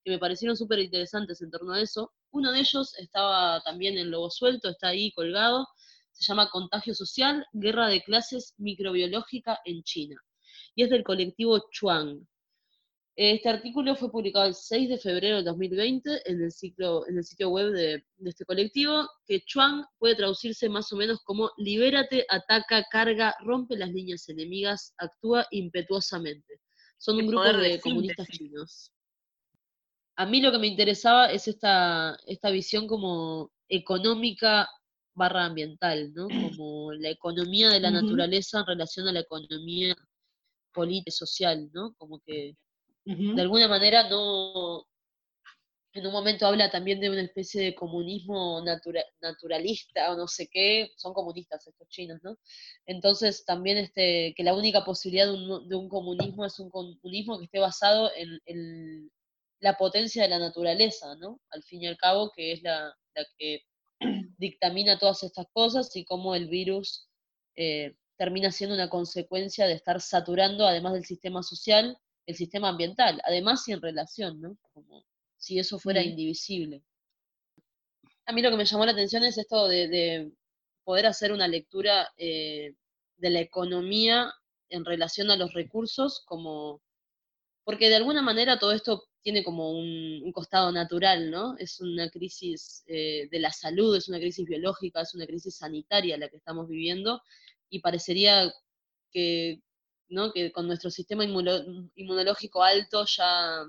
que 0.05 0.11
me 0.12 0.19
parecieron 0.19 0.57
súper 0.57 0.78
interesantes 0.78 1.43
en 1.43 1.51
torno 1.51 1.73
a 1.74 1.81
eso. 1.81 2.12
Uno 2.31 2.53
de 2.53 2.61
ellos 2.61 2.95
estaba 2.99 3.61
también 3.65 3.99
en 3.99 4.11
Lobo 4.11 4.31
Suelto, 4.31 4.69
está 4.70 4.89
ahí 4.89 5.12
colgado. 5.12 5.66
Se 6.12 6.24
llama 6.24 6.51
Contagio 6.51 6.95
Social, 6.95 7.45
Guerra 7.53 7.89
de 7.89 8.03
Clases 8.03 8.55
Microbiológica 8.59 9.59
en 9.65 9.82
China. 9.82 10.16
Y 10.77 10.85
es 10.85 10.90
del 10.90 11.03
colectivo 11.05 11.65
Chuang. 11.73 12.27
Este 13.20 13.49
artículo 13.49 13.97
fue 13.97 14.12
publicado 14.12 14.47
el 14.47 14.55
6 14.55 14.90
de 14.90 14.97
febrero 14.97 15.36
del 15.39 15.47
2020 15.47 16.31
en 16.31 16.40
el, 16.40 16.53
ciclo, 16.53 17.05
en 17.09 17.19
el 17.19 17.24
sitio 17.24 17.49
web 17.49 17.73
de, 17.73 18.05
de 18.16 18.31
este 18.31 18.45
colectivo, 18.45 19.09
que 19.27 19.40
Chuang 19.40 19.85
puede 19.99 20.15
traducirse 20.15 20.69
más 20.69 20.93
o 20.93 20.97
menos 20.97 21.20
como 21.24 21.51
libérate, 21.57 22.24
ataca, 22.28 22.85
carga, 22.89 23.35
rompe 23.40 23.77
las 23.77 23.90
líneas 23.90 24.28
enemigas, 24.28 24.95
actúa 24.99 25.45
impetuosamente. 25.51 26.61
Son 26.97 27.16
un 27.16 27.23
El 27.23 27.27
grupo 27.27 27.43
de, 27.45 27.69
de 27.70 27.81
comunistas 27.81 28.28
chinos. 28.28 28.93
A 30.15 30.24
mí 30.24 30.40
lo 30.40 30.53
que 30.53 30.59
me 30.59 30.69
interesaba 30.69 31.32
es 31.32 31.49
esta, 31.49 32.16
esta 32.24 32.51
visión 32.51 32.86
como 32.86 33.51
económica 33.69 34.69
barra 35.15 35.47
ambiental, 35.47 36.15
¿no? 36.15 36.28
Como 36.28 36.93
la 36.93 37.11
economía 37.11 37.70
de 37.70 37.81
la 37.81 37.90
naturaleza 37.90 38.61
en 38.61 38.66
relación 38.66 39.09
a 39.09 39.12
la 39.12 39.20
economía 39.20 39.97
política 40.73 41.09
y 41.09 41.11
social, 41.11 41.69
¿no? 41.73 41.95
Como 41.95 42.20
que 42.20 42.55
de 43.37 43.43
alguna 43.43 43.69
manera 43.69 44.09
no, 44.09 44.87
en 45.95 46.07
un 46.07 46.13
momento 46.13 46.47
habla 46.47 46.71
también 46.71 47.01
de 47.01 47.11
una 47.11 47.23
especie 47.23 47.63
de 47.63 47.75
comunismo 47.75 48.63
natura- 48.63 49.05
naturalista 49.21 50.13
o 50.13 50.17
no 50.17 50.29
sé 50.29 50.49
qué, 50.49 50.91
son 50.97 51.15
comunistas 51.15 51.67
estos 51.67 51.89
chinos, 51.89 52.21
¿no? 52.23 52.37
Entonces 52.87 53.45
también 53.45 53.79
este, 53.79 54.35
que 54.37 54.45
la 54.45 54.55
única 54.55 54.85
posibilidad 54.85 55.27
de 55.27 55.33
un, 55.33 55.69
de 55.69 55.77
un 55.77 55.89
comunismo 55.89 56.45
es 56.45 56.59
un 56.59 56.71
comunismo 56.71 57.39
que 57.39 57.47
esté 57.47 57.59
basado 57.59 58.11
en, 58.15 58.39
en 58.47 59.11
la 59.61 59.77
potencia 59.77 60.23
de 60.23 60.29
la 60.29 60.39
naturaleza, 60.39 61.17
¿no? 61.17 61.41
Al 61.51 61.63
fin 61.63 61.83
y 61.83 61.87
al 61.87 61.97
cabo, 61.97 62.31
que 62.37 62.53
es 62.53 62.63
la, 62.63 62.95
la 63.15 63.27
que 63.39 63.63
dictamina 64.39 64.99
todas 64.99 65.23
estas 65.23 65.47
cosas 65.53 65.95
y 65.97 66.05
cómo 66.05 66.35
el 66.35 66.49
virus 66.49 67.09
eh, 67.57 67.97
termina 68.19 68.53
siendo 68.53 68.75
una 68.75 68.91
consecuencia 68.91 69.67
de 69.67 69.73
estar 69.73 70.01
saturando, 70.01 70.67
además 70.67 70.93
del 70.93 71.05
sistema 71.07 71.43
social, 71.43 71.97
el 72.29 72.37
sistema 72.37 72.69
ambiental, 72.69 73.21
además 73.25 73.67
en 73.69 73.81
relación, 73.83 74.41
¿no? 74.41 74.57
Como 74.75 75.05
si 75.39 75.59
eso 75.59 75.79
fuera 75.79 76.03
Mm. 76.03 76.09
indivisible. 76.11 76.83
A 78.27 78.33
mí 78.33 78.43
lo 78.43 78.51
que 78.51 78.57
me 78.59 78.67
llamó 78.67 78.85
la 78.85 78.93
atención 78.93 79.25
es 79.25 79.39
esto 79.39 79.67
de, 79.67 79.89
de 79.89 80.33
poder 80.85 81.07
hacer 81.07 81.33
una 81.33 81.49
lectura 81.49 82.09
eh, 82.19 82.75
de 83.17 83.31
la 83.31 83.41
economía 83.41 84.33
en 84.69 84.85
relación 84.85 85.31
a 85.31 85.37
los 85.37 85.55
recursos, 85.55 86.23
como 86.27 86.83
porque 87.65 87.89
de 87.89 87.97
alguna 87.97 88.23
manera 88.23 88.59
todo 88.59 88.73
esto 88.73 89.05
tiene 89.23 89.43
como 89.45 89.73
un, 89.73 90.23
un 90.25 90.33
costado 90.33 90.73
natural, 90.73 91.31
¿no? 91.31 91.57
Es 91.59 91.81
una 91.81 92.11
crisis 92.11 92.85
eh, 92.87 93.29
de 93.31 93.39
la 93.41 93.53
salud, 93.53 93.97
es 93.97 94.09
una 94.09 94.19
crisis 94.19 94.47
biológica, 94.47 95.01
es 95.03 95.15
una 95.15 95.27
crisis 95.27 95.57
sanitaria 95.57 96.19
la 96.19 96.29
que 96.29 96.37
estamos 96.37 96.69
viviendo, 96.69 97.23
y 97.71 97.81
parecería 97.81 98.53
que, 99.13 99.61
¿no? 100.09 100.33
que 100.33 100.53
con 100.53 100.67
nuestro 100.67 100.91
sistema 100.91 101.25
inmuno- 101.25 101.91
inmunológico 101.97 102.63
alto 102.63 103.05
ya 103.07 103.65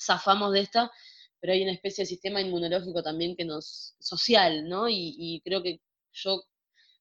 zafamos 0.00 0.52
de 0.52 0.60
esta, 0.60 0.90
pero 1.40 1.52
hay 1.52 1.62
una 1.62 1.72
especie 1.72 2.02
de 2.04 2.08
sistema 2.08 2.40
inmunológico 2.40 3.02
también 3.02 3.36
que 3.36 3.44
nos, 3.44 3.94
social, 3.98 4.68
¿no? 4.68 4.88
Y, 4.88 5.14
y 5.18 5.40
creo 5.42 5.62
que 5.62 5.80
yo, 6.12 6.42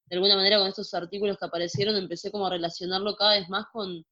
de 0.06 0.16
alguna 0.16 0.36
manera, 0.36 0.60
con 0.60 0.68
estos 0.68 0.94
artículos 0.94 1.38
que 1.38 1.46
aparecieron, 1.46 1.96
empecé 1.96 2.32
como 2.32 2.48
a 2.48 2.52
relacionarlo 2.52 3.16
cada 3.16 3.40
vez 3.40 3.50
más 3.50 3.66
con, 3.74 4.06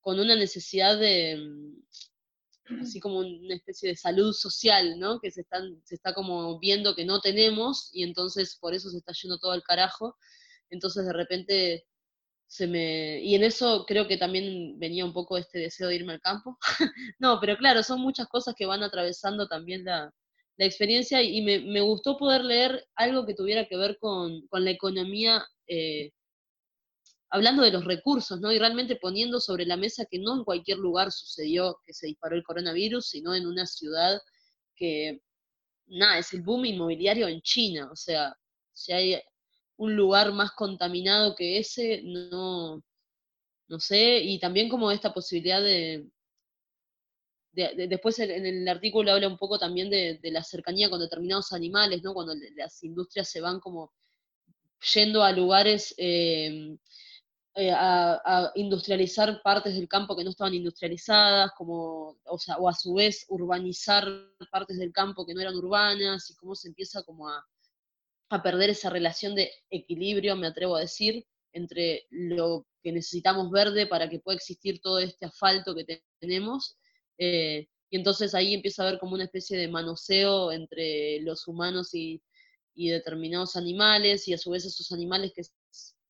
con 0.00 0.18
una 0.20 0.36
necesidad 0.36 0.98
de, 0.98 1.36
mm, 1.36 2.82
así 2.82 3.00
como 3.00 3.18
una 3.20 3.54
especie 3.54 3.90
de 3.90 3.96
salud 3.96 4.32
social, 4.32 4.98
¿no? 4.98 5.20
Que 5.20 5.30
se, 5.30 5.42
están, 5.42 5.80
se 5.84 5.94
está 5.96 6.14
como 6.14 6.58
viendo 6.58 6.94
que 6.94 7.04
no 7.04 7.20
tenemos 7.20 7.90
y 7.92 8.04
entonces 8.04 8.56
por 8.60 8.74
eso 8.74 8.90
se 8.90 8.98
está 8.98 9.12
yendo 9.12 9.38
todo 9.38 9.52
al 9.52 9.62
carajo. 9.62 10.16
Entonces 10.70 11.04
de 11.06 11.12
repente 11.12 11.86
se 12.50 12.66
me... 12.66 13.20
Y 13.22 13.36
en 13.36 13.44
eso 13.44 13.84
creo 13.86 14.08
que 14.08 14.16
también 14.16 14.76
venía 14.76 15.04
un 15.04 15.12
poco 15.12 15.38
este 15.38 15.60
deseo 15.60 15.86
de 15.86 15.94
irme 15.94 16.14
al 16.14 16.20
campo. 16.20 16.58
no, 17.20 17.38
pero 17.40 17.56
claro, 17.56 17.84
son 17.84 18.00
muchas 18.00 18.26
cosas 18.26 18.56
que 18.56 18.66
van 18.66 18.82
atravesando 18.82 19.46
también 19.46 19.84
la, 19.84 20.12
la 20.56 20.64
experiencia 20.64 21.22
y 21.22 21.42
me, 21.42 21.60
me 21.60 21.80
gustó 21.80 22.18
poder 22.18 22.44
leer 22.44 22.84
algo 22.96 23.24
que 23.24 23.34
tuviera 23.34 23.68
que 23.68 23.76
ver 23.76 23.98
con, 24.00 24.48
con 24.48 24.64
la 24.64 24.72
economía, 24.72 25.46
eh, 25.68 26.10
hablando 27.30 27.62
de 27.62 27.70
los 27.70 27.84
recursos, 27.84 28.40
¿no? 28.40 28.50
Y 28.50 28.58
realmente 28.58 28.96
poniendo 28.96 29.38
sobre 29.38 29.64
la 29.64 29.76
mesa 29.76 30.04
que 30.10 30.18
no 30.18 30.36
en 30.38 30.44
cualquier 30.44 30.78
lugar 30.78 31.12
sucedió 31.12 31.78
que 31.86 31.94
se 31.94 32.08
disparó 32.08 32.34
el 32.34 32.42
coronavirus, 32.42 33.10
sino 33.10 33.32
en 33.32 33.46
una 33.46 33.64
ciudad 33.64 34.20
que, 34.74 35.20
nada, 35.86 36.18
es 36.18 36.32
el 36.32 36.42
boom 36.42 36.64
inmobiliario 36.64 37.28
en 37.28 37.42
China, 37.42 37.88
o 37.92 37.96
sea, 37.96 38.34
si 38.72 38.92
hay 38.92 39.22
un 39.84 39.96
lugar 39.96 40.32
más 40.32 40.52
contaminado 40.52 41.34
que 41.36 41.58
ese, 41.58 42.02
no, 42.04 42.82
no 43.68 43.80
sé, 43.80 44.20
y 44.22 44.38
también 44.40 44.68
como 44.70 44.90
esta 44.92 45.12
posibilidad 45.14 45.62
de, 45.62 46.06
de- 47.52 47.74
de- 47.74 47.88
después 47.88 48.18
en 48.18 48.46
el 48.46 48.68
artículo 48.68 49.12
habla 49.12 49.28
un 49.28 49.36
poco 49.36 49.58
también 49.58 49.90
de, 49.90 50.18
la 50.22 50.42
cercanía 50.44 50.88
con 50.90 51.00
determinados 51.00 51.52
animales, 51.52 52.02
¿no? 52.02 52.14
Cuando 52.14 52.34
las 52.56 52.82
industrias 52.84 53.28
se 53.28 53.40
van 53.40 53.60
como 53.60 53.92
yendo 54.94 55.22
a 55.22 55.32
lugares 55.32 55.94
eh, 55.98 56.76
eh, 57.56 57.70
a, 57.72 58.20
a 58.24 58.52
industrializar 58.56 59.42
partes 59.42 59.74
del 59.74 59.88
campo 59.88 60.16
que 60.16 60.24
no 60.24 60.30
estaban 60.30 60.54
industrializadas, 60.54 61.50
como, 61.56 62.18
o 62.24 62.38
sea, 62.38 62.56
o 62.58 62.68
a 62.68 62.74
su 62.74 62.94
vez 62.94 63.26
urbanizar 63.28 64.06
partes 64.50 64.78
del 64.78 64.92
campo 64.92 65.26
que 65.26 65.34
no 65.34 65.40
eran 65.40 65.56
urbanas, 65.56 66.30
y 66.30 66.34
cómo 66.36 66.54
se 66.54 66.68
empieza 66.68 67.02
como 67.02 67.28
a, 67.28 67.44
a 68.30 68.42
perder 68.42 68.70
esa 68.70 68.90
relación 68.90 69.34
de 69.34 69.52
equilibrio, 69.70 70.36
me 70.36 70.46
atrevo 70.48 70.76
a 70.76 70.80
decir, 70.80 71.26
entre 71.52 72.06
lo 72.10 72.66
que 72.82 72.92
necesitamos 72.92 73.50
verde 73.50 73.86
para 73.86 74.08
que 74.08 74.20
pueda 74.20 74.36
existir 74.36 74.80
todo 74.80 74.98
este 75.00 75.26
asfalto 75.26 75.74
que 75.74 75.84
te- 75.84 76.04
tenemos. 76.20 76.76
eh, 77.18 77.68
y 77.92 77.96
entonces 77.98 78.34
ahí 78.34 78.54
empieza 78.54 78.82
a 78.84 78.88
haber 78.88 79.00
como 79.00 79.14
una 79.14 79.24
especie 79.24 79.58
de 79.58 79.68
manoseo 79.68 80.52
entre 80.52 81.20
los 81.22 81.48
humanos 81.48 81.92
y, 81.94 82.22
y 82.74 82.88
determinados 82.90 83.56
animales, 83.56 84.28
y 84.28 84.32
a 84.34 84.38
su 84.38 84.50
vez 84.50 84.64
esos 84.64 84.92
animales 84.92 85.32
que 85.34 85.42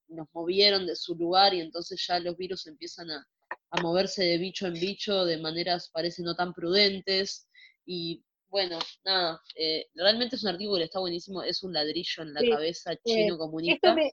nos 0.09 0.29
movieron 0.35 0.87
de 0.87 0.97
su 0.97 1.15
lugar, 1.15 1.55
y 1.55 1.61
entonces 1.61 2.05
ya 2.07 2.19
los 2.21 2.37
virus 2.37 2.67
empiezan 2.67 3.11
a, 3.11 3.27
a 3.71 3.81
moverse 3.83 4.25
de 4.25 4.39
bicho 4.39 4.67
en 4.67 4.75
bicho 4.75 5.25
de 5.25 5.39
maneras 5.39 5.91
parece 5.93 6.23
no 6.23 6.35
tan 6.35 6.53
prudentes. 6.53 7.49
Y 7.87 8.25
bueno, 8.51 8.79
nada, 9.05 9.41
eh, 9.57 9.87
realmente 9.95 10.37
es 10.37 10.43
un 10.43 10.51
artículo 10.51 10.79
que 10.79 10.85
está 10.85 10.99
buenísimo, 11.01 11.43
es 11.43 11.63
un 11.63 11.73
ladrillo 11.73 12.23
en 12.23 12.35
la 12.35 12.43
Sí, 12.43 12.51
cabeza 12.51 12.93
eh, 12.93 12.99
chino 13.05 13.35
esto, 13.35 13.39
comunista. 13.39 13.95
me, 13.95 14.13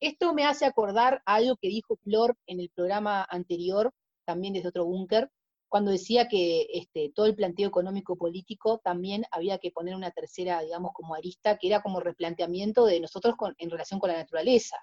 esto 0.00 0.34
me 0.34 0.44
hace 0.44 0.66
acordar 0.66 1.22
a 1.26 1.36
algo 1.36 1.56
que 1.56 1.68
dijo 1.68 1.96
Flor 2.04 2.36
en 2.46 2.60
el 2.60 2.70
programa 2.70 3.26
anterior, 3.30 3.92
también 4.24 4.54
desde 4.54 4.68
otro 4.68 4.84
búnker, 4.84 5.30
cuando 5.68 5.90
decía 5.90 6.28
que 6.28 6.66
este, 6.72 7.10
todo 7.14 7.26
el 7.26 7.34
planteo 7.34 7.68
económico 7.68 8.16
político 8.16 8.78
también 8.82 9.24
había 9.30 9.58
que 9.58 9.70
poner 9.70 9.94
una 9.96 10.10
tercera, 10.10 10.60
digamos, 10.62 10.92
como 10.94 11.14
arista, 11.14 11.58
que 11.58 11.68
era 11.68 11.82
como 11.82 12.00
replanteamiento 12.00 12.86
de 12.86 13.00
nosotros 13.00 13.34
con- 13.36 13.54
en 13.58 13.70
relación 13.70 14.00
con 14.00 14.10
la 14.10 14.16
naturaleza. 14.18 14.76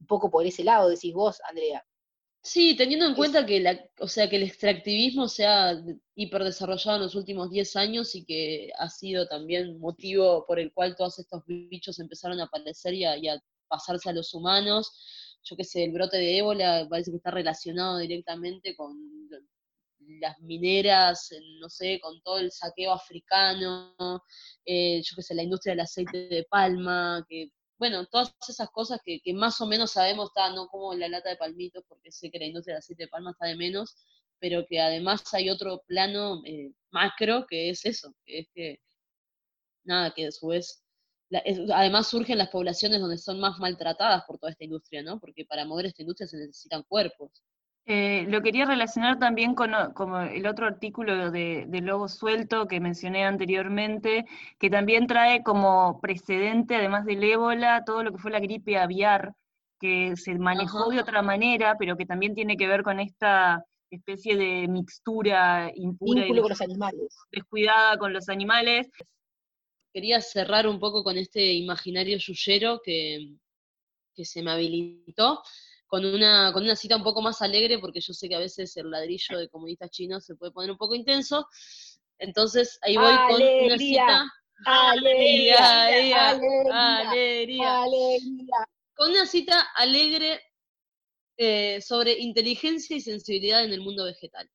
Un 0.00 0.06
poco 0.06 0.30
por 0.30 0.46
ese 0.46 0.64
lado, 0.64 0.88
decís 0.88 1.12
vos, 1.14 1.40
Andrea. 1.48 1.84
Sí, 2.44 2.76
teniendo 2.76 3.06
en 3.06 3.14
cuenta 3.14 3.44
que 3.46 3.58
la, 3.60 3.80
o 4.00 4.06
sea, 4.06 4.28
que 4.28 4.36
el 4.36 4.42
extractivismo 4.44 5.28
se 5.28 5.46
ha 5.46 5.74
de- 5.74 5.98
hiperdesarrollado 6.14 6.96
en 6.98 7.02
los 7.04 7.14
últimos 7.14 7.50
10 7.50 7.74
años 7.74 8.14
y 8.14 8.24
que 8.24 8.70
ha 8.78 8.88
sido 8.90 9.26
también 9.26 9.78
motivo 9.80 10.44
por 10.46 10.58
el 10.60 10.72
cual 10.72 10.94
todos 10.94 11.18
estos 11.18 11.42
bichos 11.46 11.98
empezaron 11.98 12.38
a 12.40 12.44
aparecer 12.44 12.92
y 12.94 13.04
a, 13.04 13.16
y 13.16 13.28
a 13.28 13.42
pasarse 13.68 14.10
a 14.10 14.12
los 14.12 14.32
humanos. 14.34 14.92
Yo 15.42 15.56
qué 15.56 15.64
sé, 15.64 15.84
el 15.84 15.92
brote 15.92 16.18
de 16.18 16.38
ébola 16.38 16.86
parece 16.88 17.10
que 17.10 17.16
está 17.16 17.30
relacionado 17.30 17.98
directamente 17.98 18.76
con 18.76 18.94
las 20.20 20.38
mineras, 20.40 21.30
no 21.60 21.68
sé, 21.68 21.98
con 22.00 22.20
todo 22.22 22.38
el 22.38 22.52
saqueo 22.52 22.92
africano, 22.92 23.94
eh, 24.66 25.02
yo 25.02 25.16
qué 25.16 25.22
sé, 25.22 25.34
la 25.34 25.42
industria 25.42 25.72
del 25.72 25.80
aceite 25.80 26.28
de 26.28 26.44
palma, 26.48 27.24
que 27.28 27.48
bueno, 27.78 28.06
todas 28.06 28.34
esas 28.48 28.70
cosas 28.70 29.00
que, 29.04 29.20
que 29.20 29.34
más 29.34 29.60
o 29.60 29.66
menos 29.66 29.92
sabemos, 29.92 30.28
está, 30.30 30.50
no 30.50 30.68
como 30.68 30.94
la 30.94 31.08
lata 31.08 31.30
de 31.30 31.36
palmitos, 31.36 31.84
porque 31.88 32.12
sé 32.12 32.30
que 32.30 32.38
la 32.38 32.46
industria 32.46 32.74
del 32.74 32.78
aceite 32.80 33.04
de 33.04 33.08
palma 33.08 33.32
está 33.32 33.46
de 33.46 33.56
menos, 33.56 33.96
pero 34.38 34.66
que 34.66 34.80
además 34.80 35.22
hay 35.34 35.50
otro 35.50 35.82
plano 35.86 36.42
eh, 36.46 36.72
macro 36.90 37.46
que 37.48 37.70
es 37.70 37.84
eso, 37.86 38.14
que 38.26 38.40
es 38.40 38.48
que, 38.54 38.80
nada, 39.84 40.12
que 40.14 40.26
a 40.26 40.32
su 40.32 40.48
vez, 40.48 40.82
la- 41.30 41.38
es- 41.40 41.58
además 41.72 42.08
surgen 42.08 42.38
las 42.38 42.50
poblaciones 42.50 43.00
donde 43.00 43.18
son 43.18 43.40
más 43.40 43.58
maltratadas 43.58 44.24
por 44.26 44.38
toda 44.38 44.52
esta 44.52 44.64
industria, 44.64 45.02
¿no? 45.02 45.18
Porque 45.20 45.44
para 45.44 45.64
mover 45.64 45.86
esta 45.86 46.02
industria 46.02 46.26
se 46.28 46.36
necesitan 46.38 46.82
cuerpos. 46.84 47.30
Eh, 47.86 48.24
lo 48.28 48.40
quería 48.40 48.64
relacionar 48.64 49.18
también 49.18 49.54
con 49.54 49.72
como 49.92 50.20
el 50.20 50.46
otro 50.46 50.66
artículo 50.66 51.30
de, 51.30 51.66
de 51.68 51.80
Lobo 51.82 52.08
Suelto 52.08 52.66
que 52.66 52.80
mencioné 52.80 53.24
anteriormente, 53.24 54.24
que 54.58 54.70
también 54.70 55.06
trae 55.06 55.42
como 55.42 56.00
precedente, 56.00 56.76
además 56.76 57.04
del 57.04 57.22
ébola, 57.22 57.84
todo 57.84 58.02
lo 58.02 58.12
que 58.12 58.18
fue 58.18 58.30
la 58.30 58.40
gripe 58.40 58.78
aviar, 58.78 59.34
que 59.78 60.16
se 60.16 60.34
manejó 60.38 60.88
de 60.88 61.00
otra 61.00 61.20
manera, 61.20 61.76
pero 61.78 61.96
que 61.98 62.06
también 62.06 62.34
tiene 62.34 62.56
que 62.56 62.66
ver 62.66 62.82
con 62.82 63.00
esta 63.00 63.62
especie 63.90 64.36
de 64.36 64.66
mixtura 64.66 65.70
impura 65.74 66.26
y 66.26 66.28
con 66.28 66.48
los 66.48 66.60
animales. 66.62 67.16
descuidada 67.30 67.98
con 67.98 68.14
los 68.14 68.30
animales. 68.30 68.90
Quería 69.92 70.22
cerrar 70.22 70.66
un 70.66 70.80
poco 70.80 71.04
con 71.04 71.18
este 71.18 71.52
imaginario 71.52 72.16
yuyero 72.16 72.80
que, 72.82 73.28
que 74.14 74.24
se 74.24 74.42
me 74.42 74.52
habilitó, 74.52 75.42
con 75.94 76.04
una, 76.04 76.52
con 76.52 76.64
una 76.64 76.74
cita 76.74 76.96
un 76.96 77.04
poco 77.04 77.22
más 77.22 77.40
alegre, 77.40 77.78
porque 77.78 78.00
yo 78.00 78.12
sé 78.12 78.28
que 78.28 78.34
a 78.34 78.40
veces 78.40 78.76
el 78.76 78.90
ladrillo 78.90 79.38
de 79.38 79.48
comunistas 79.48 79.90
chinos 79.90 80.24
se 80.24 80.34
puede 80.34 80.50
poner 80.50 80.72
un 80.72 80.76
poco 80.76 80.96
intenso. 80.96 81.46
Entonces 82.18 82.80
ahí 82.82 82.96
voy 82.96 83.14
con 83.28 83.40
una 83.40 83.78
cita. 83.78 84.24
alegría, 84.66 85.84
alegría, 85.84 86.30
alegría, 86.30 86.98
alegría. 86.98 87.82
alegría. 87.84 88.56
Con 88.96 89.12
una 89.12 89.24
cita 89.24 89.60
alegre 89.76 90.42
eh, 91.36 91.80
sobre 91.80 92.18
inteligencia 92.18 92.96
y 92.96 93.00
sensibilidad 93.00 93.64
en 93.64 93.72
el 93.72 93.80
mundo 93.80 94.04
vegetal. 94.04 94.50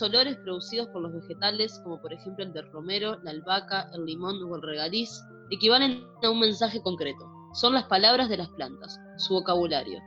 Los 0.00 0.08
olores 0.08 0.36
producidos 0.38 0.88
por 0.88 1.02
los 1.02 1.12
vegetales, 1.12 1.78
como 1.84 2.00
por 2.00 2.14
ejemplo 2.14 2.42
el 2.42 2.54
del 2.54 2.70
romero, 2.72 3.18
la 3.22 3.32
albahaca, 3.32 3.90
el 3.92 4.06
limón 4.06 4.42
o 4.42 4.56
el 4.56 4.62
regaliz, 4.62 5.22
equivalen 5.50 6.02
a 6.22 6.30
un 6.30 6.40
mensaje 6.40 6.80
concreto. 6.80 7.30
Son 7.52 7.74
las 7.74 7.84
palabras 7.84 8.30
de 8.30 8.38
las 8.38 8.48
plantas, 8.50 8.98
su 9.18 9.34
vocabulario. 9.34 10.00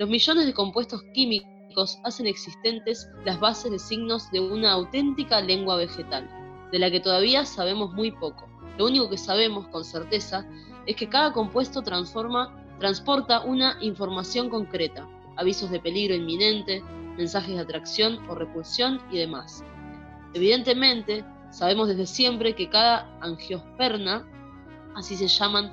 Los 0.00 0.08
millones 0.08 0.46
de 0.46 0.54
compuestos 0.54 1.00
químicos 1.14 1.96
hacen 2.02 2.26
existentes 2.26 3.08
las 3.24 3.38
bases 3.38 3.70
de 3.70 3.78
signos 3.78 4.28
de 4.32 4.40
una 4.40 4.72
auténtica 4.72 5.40
lengua 5.40 5.76
vegetal, 5.76 6.28
de 6.72 6.80
la 6.80 6.90
que 6.90 6.98
todavía 6.98 7.44
sabemos 7.44 7.92
muy 7.92 8.10
poco. 8.10 8.48
Lo 8.78 8.86
único 8.86 9.08
que 9.08 9.18
sabemos 9.18 9.68
con 9.68 9.84
certeza 9.84 10.44
es 10.86 10.96
que 10.96 11.08
cada 11.08 11.32
compuesto 11.32 11.82
transporta 11.82 13.40
una 13.42 13.78
información 13.80 14.50
concreta, 14.50 15.08
avisos 15.36 15.70
de 15.70 15.78
peligro 15.78 16.16
inminente, 16.16 16.82
mensajes 17.16 17.54
de 17.54 17.60
atracción 17.60 18.18
o 18.28 18.34
repulsión 18.34 19.00
y 19.10 19.18
demás. 19.18 19.64
Evidentemente, 20.34 21.24
sabemos 21.50 21.88
desde 21.88 22.06
siempre 22.06 22.54
que 22.54 22.68
cada 22.68 23.18
angiosperna, 23.20 24.28
así 24.94 25.16
se 25.16 25.28
llaman 25.28 25.72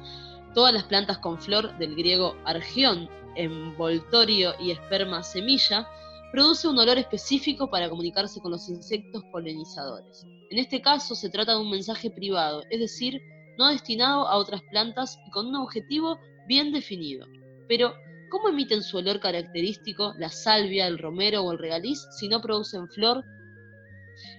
todas 0.53 0.74
las 0.74 0.84
plantas 0.84 1.18
con 1.18 1.40
flor 1.40 1.78
del 1.78 1.95
griego 1.95 2.36
argión, 2.45 3.10
envoltorio 3.36 4.53
y 4.60 4.72
esperma 4.72 5.24
semilla, 5.24 5.88
produce 6.32 6.68
un 6.68 6.80
olor 6.80 6.98
específico 6.98 7.70
para 7.70 7.90
comunicarse 7.90 8.40
con 8.40 8.52
los 8.52 8.68
insectos 8.70 9.24
polinizadores. 9.32 10.26
En 10.49 10.57
este 10.57 10.82
caso 10.82 11.15
se 11.15 11.30
trata 11.30 11.53
de 11.53 11.61
un 11.61 11.70
mensaje 11.70 12.10
privado, 12.10 12.64
es 12.70 12.80
decir, 12.80 13.22
no 13.57 13.68
destinado 13.68 14.28
a 14.28 14.38
otras 14.38 14.61
plantas 14.72 15.20
y 15.28 15.32
con 15.32 15.48
un 15.48 15.56
objetivo 15.56 16.18
bien 16.48 16.72
definido. 16.72 17.28
Pero, 17.68 17.94
¿cómo 18.34 18.49
emiten 18.49 18.81
su 18.81 18.97
olor 18.97 19.19
característico 19.19 20.15
la 20.18 20.27
salvia, 20.27 20.88
el 20.88 20.97
romero 20.97 21.43
o 21.43 21.51
el 21.51 21.60
regaliz 21.60 21.99
si 22.18 22.27
no 22.27 22.41
producen 22.41 22.89
flor? 22.89 23.23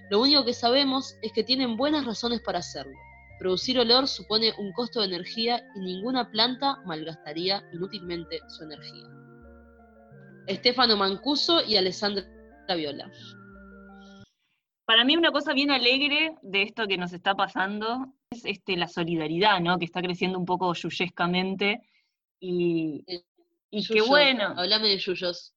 Lo 0.09 0.19
único 0.19 0.43
que 0.43 0.53
sabemos 0.53 1.17
es 1.21 1.31
que 1.31 1.45
tienen 1.45 1.77
buenas 1.77 2.05
razones 2.05 2.41
para 2.41 2.59
hacerlo. 2.59 2.91
Producir 3.39 3.79
olor 3.79 4.09
supone 4.09 4.51
un 4.57 4.73
costo 4.73 4.99
de 4.99 5.07
energía 5.07 5.63
y 5.77 5.79
ninguna 5.79 6.29
planta 6.29 6.75
malgastaría 6.85 7.63
inútilmente 7.71 8.41
su 8.49 8.65
energía. 8.65 9.07
Estefano 10.47 10.97
Mancuso 10.97 11.63
y 11.63 11.77
Alessandra 11.77 12.25
Viola. 12.75 13.09
Para 14.83 15.05
mí 15.05 15.15
una 15.15 15.31
cosa 15.31 15.53
bien 15.53 15.71
alegre 15.71 16.35
de 16.41 16.63
esto 16.63 16.85
que 16.85 16.97
nos 16.97 17.13
está 17.13 17.33
pasando 17.33 18.13
es 18.29 18.43
este, 18.43 18.75
la 18.75 18.89
solidaridad, 18.89 19.61
¿no? 19.61 19.79
Que 19.79 19.85
está 19.85 20.01
creciendo 20.01 20.37
un 20.37 20.45
poco 20.45 20.73
yuyescamente 20.73 21.79
y, 22.41 23.05
y 23.79 23.85
qué 23.85 24.01
bueno. 24.01 24.53
Hablame 24.57 24.87
de 24.87 24.97
yuyos. 24.97 25.53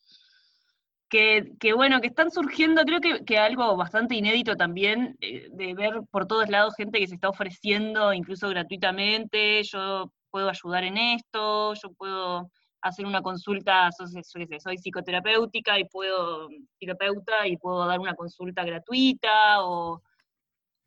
que, 1.09 1.53
que 1.59 1.73
bueno, 1.73 2.01
que 2.01 2.09
están 2.09 2.31
surgiendo, 2.31 2.83
creo 2.85 3.01
que, 3.01 3.25
que 3.25 3.39
algo 3.39 3.77
bastante 3.77 4.15
inédito 4.15 4.57
también, 4.57 5.17
eh, 5.21 5.49
de 5.51 5.73
ver 5.75 6.01
por 6.11 6.27
todos 6.27 6.49
lados 6.51 6.75
gente 6.77 6.99
que 6.99 7.07
se 7.07 7.15
está 7.15 7.29
ofreciendo, 7.31 8.13
incluso 8.13 8.49
gratuitamente, 8.51 9.63
yo 9.65 10.13
puedo 10.31 10.51
ayudar 10.51 10.85
en 10.85 10.99
esto, 10.99 11.73
yo 11.75 11.93
puedo 11.97 12.51
hacer 12.83 13.07
una 13.07 13.23
consulta, 13.23 13.91
so- 13.91 14.07
so- 14.07 14.21
yo 14.21 14.47
qué 14.47 14.47
sé, 14.47 14.61
soy 14.61 14.77
psicoterapéutica 14.77 15.79
y 15.79 15.85
puedo, 15.87 16.49
terapeuta 16.79 17.47
y 17.47 17.57
puedo 17.57 17.87
dar 17.87 18.01
una 18.01 18.15
consulta 18.15 18.63
gratuita, 18.65 19.65
o 19.65 20.03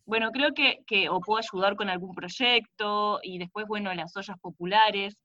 bueno, 0.06 0.30
creo 0.32 0.54
que, 0.54 0.84
que 0.86 1.10
o 1.10 1.20
puedo 1.20 1.40
ayudar 1.40 1.76
con 1.76 1.90
algún 1.90 2.14
proyecto, 2.14 3.20
y 3.24 3.40
después, 3.40 3.66
bueno, 3.68 3.92
las 3.96 4.16
ollas 4.16 4.38
populares, 4.40 5.18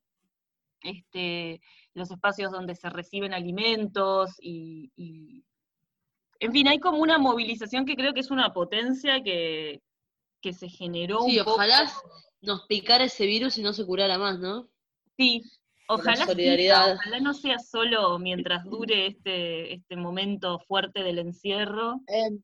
este, 0.83 1.61
los 1.97 2.11
espacios 2.11 2.53
donde 2.53 2.75
se 2.75 2.91
reciben 2.91 3.33
alimentos 3.33 4.35
y, 4.39 4.93
y- 4.97 5.45
en 6.39 6.53
fin, 6.53 6.69
hay 6.69 6.79
como 6.79 6.99
una 6.99 7.17
movilización 7.19 7.87
que 7.87 7.97
creo 7.97 8.13
que 8.13 8.21
es 8.21 8.31
una 8.31 8.53
potencia 8.53 9.23
que, 9.23 9.81
que 10.43 10.53
se 10.53 10.69
generó 10.69 11.23
Sí, 11.23 11.39
un 11.39 11.45
poco. 11.45 11.55
ojalá 11.57 11.91
nos 12.43 12.67
picara 12.67 13.05
ese 13.05 13.25
virus 13.25 13.57
y 13.57 13.63
no 13.63 13.73
se 13.73 13.87
curara 13.87 14.19
más, 14.19 14.39
¿no? 14.39 14.69
Sí, 15.17 15.41
ojalá 15.89 16.27
ojalá 16.27 17.21
no 17.21 17.33
sea 17.33 17.59
solo 17.59 18.19
mientras 18.19 18.65
dure 18.65 19.07
este, 19.07 19.73
este 19.73 19.97
momento 19.97 20.59
fuerte 20.69 21.03
del 21.03 21.19
encierro. 21.21 22.03
Em, 22.09 22.43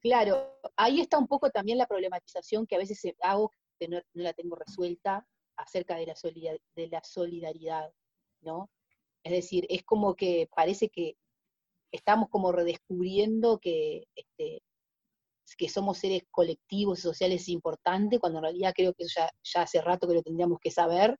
claro, 0.00 0.58
ahí 0.76 1.00
está 1.02 1.18
un 1.18 1.26
poco 1.26 1.50
también 1.50 1.76
la 1.76 1.86
problematización 1.86 2.66
que 2.66 2.76
a 2.76 2.78
veces 2.78 3.02
hago, 3.20 3.52
que 3.78 3.88
no, 3.88 3.98
no 4.14 4.22
la 4.22 4.32
tengo 4.32 4.56
resuelta, 4.56 5.26
acerca 5.58 5.96
de 5.96 6.06
la, 6.06 6.14
de 6.74 6.88
la 6.88 7.04
solidaridad, 7.04 7.92
¿no? 8.40 8.70
Es 9.26 9.32
decir, 9.32 9.66
es 9.68 9.82
como 9.82 10.14
que 10.14 10.48
parece 10.54 10.88
que 10.88 11.16
estamos 11.90 12.28
como 12.28 12.52
redescubriendo 12.52 13.58
que, 13.58 14.04
este, 14.14 14.62
que 15.58 15.68
somos 15.68 15.98
seres 15.98 16.22
colectivos 16.30 17.00
y 17.00 17.02
sociales 17.02 17.48
importantes, 17.48 18.20
cuando 18.20 18.38
en 18.38 18.44
realidad 18.44 18.72
creo 18.72 18.94
que 18.94 19.02
eso 19.02 19.22
ya, 19.42 19.62
hace 19.62 19.80
rato 19.80 20.06
que 20.06 20.14
lo 20.14 20.22
tendríamos 20.22 20.60
que 20.60 20.70
saber. 20.70 21.18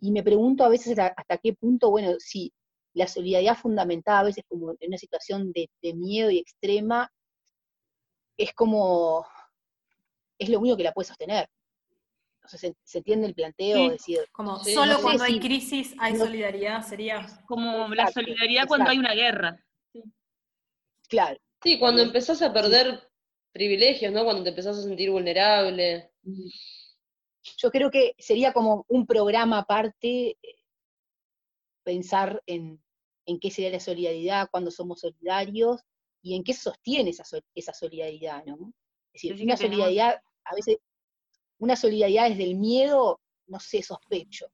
Y 0.00 0.12
me 0.12 0.22
pregunto 0.22 0.62
a 0.62 0.68
veces 0.68 0.96
hasta, 0.96 1.36
qué 1.38 1.52
punto, 1.52 1.90
bueno, 1.90 2.12
si 2.20 2.52
la 2.94 3.08
solidaridad 3.08 3.56
fundamentada 3.56 4.20
a 4.20 4.24
veces 4.24 4.44
como 4.46 4.70
en 4.78 4.88
una 4.90 4.98
situación 4.98 5.50
de 5.52 5.94
miedo 5.94 6.30
y 6.30 6.38
extrema, 6.38 7.10
es 8.36 8.52
como, 8.52 9.26
es 10.38 10.48
lo 10.48 10.60
único 10.60 10.76
que 10.76 10.84
la 10.84 10.92
puede 10.92 11.08
sostener. 11.08 11.48
No 12.42 12.48
sé, 12.48 12.58
¿se, 12.58 12.76
se 12.82 12.98
entiende 12.98 13.26
el 13.28 13.34
planteo? 13.34 13.76
Sí, 13.78 13.84
Es 13.86 13.92
decir, 13.92 14.18
Como 14.32 14.58
Sí, 14.64 14.74
solo 14.74 14.92
no 14.92 14.96
sé 14.96 15.02
cuando 15.02 15.24
hay 15.24 15.34
si- 15.34 15.40
crisis 15.40 15.94
hay 15.98 16.12
no- 16.14 16.24
solidaridad, 16.26 16.82
sería. 16.82 17.26
Como 17.46 17.88
la 17.94 18.02
Exacto, 18.04 18.20
solidaridad 18.20 18.66
cuando 18.66 18.90
hay 18.90 18.98
una 18.98 19.14
guerra. 19.14 19.64
Claro. 21.08 21.38
Sí, 21.62 21.78
cuando 21.78 22.02
empezás 22.02 22.42
a 22.42 22.52
perder 22.52 23.08
privilegios, 23.52 24.12
¿no? 24.12 24.24
Cuando 24.24 24.42
te 24.42 24.48
empezás 24.50 24.78
a 24.78 24.82
sentir 24.82 25.10
vulnerable. 25.10 26.10
Yo 27.58 27.70
creo 27.70 27.90
que 27.90 28.14
sería 28.18 28.52
como 28.52 28.84
un 28.88 29.06
programa 29.06 29.58
aparte 29.58 30.38
pensar 31.84 32.42
en, 32.46 32.82
en 33.26 33.38
qué 33.40 33.50
sería 33.50 33.70
la 33.70 33.80
solidaridad, 33.80 34.48
cuándo 34.50 34.70
somos 34.70 35.00
solidarios 35.00 35.80
y 36.22 36.36
en 36.36 36.44
qué 36.44 36.54
se 36.54 36.62
sostiene 36.62 37.10
esa, 37.10 37.24
sol- 37.24 37.44
esa 37.54 37.72
solidaridad, 37.72 38.44
¿no? 38.46 38.72
Es 39.12 39.22
decir, 39.22 39.44
una 39.44 39.56
solidaridad, 39.56 40.20
a 40.44 40.54
veces, 40.54 40.78
una 41.62 41.76
solidaridad 41.76 42.28
desde 42.28 42.42
el 42.42 42.56
miedo, 42.56 43.20
no 43.46 43.60
sé, 43.60 43.84
sospecho. 43.84 44.46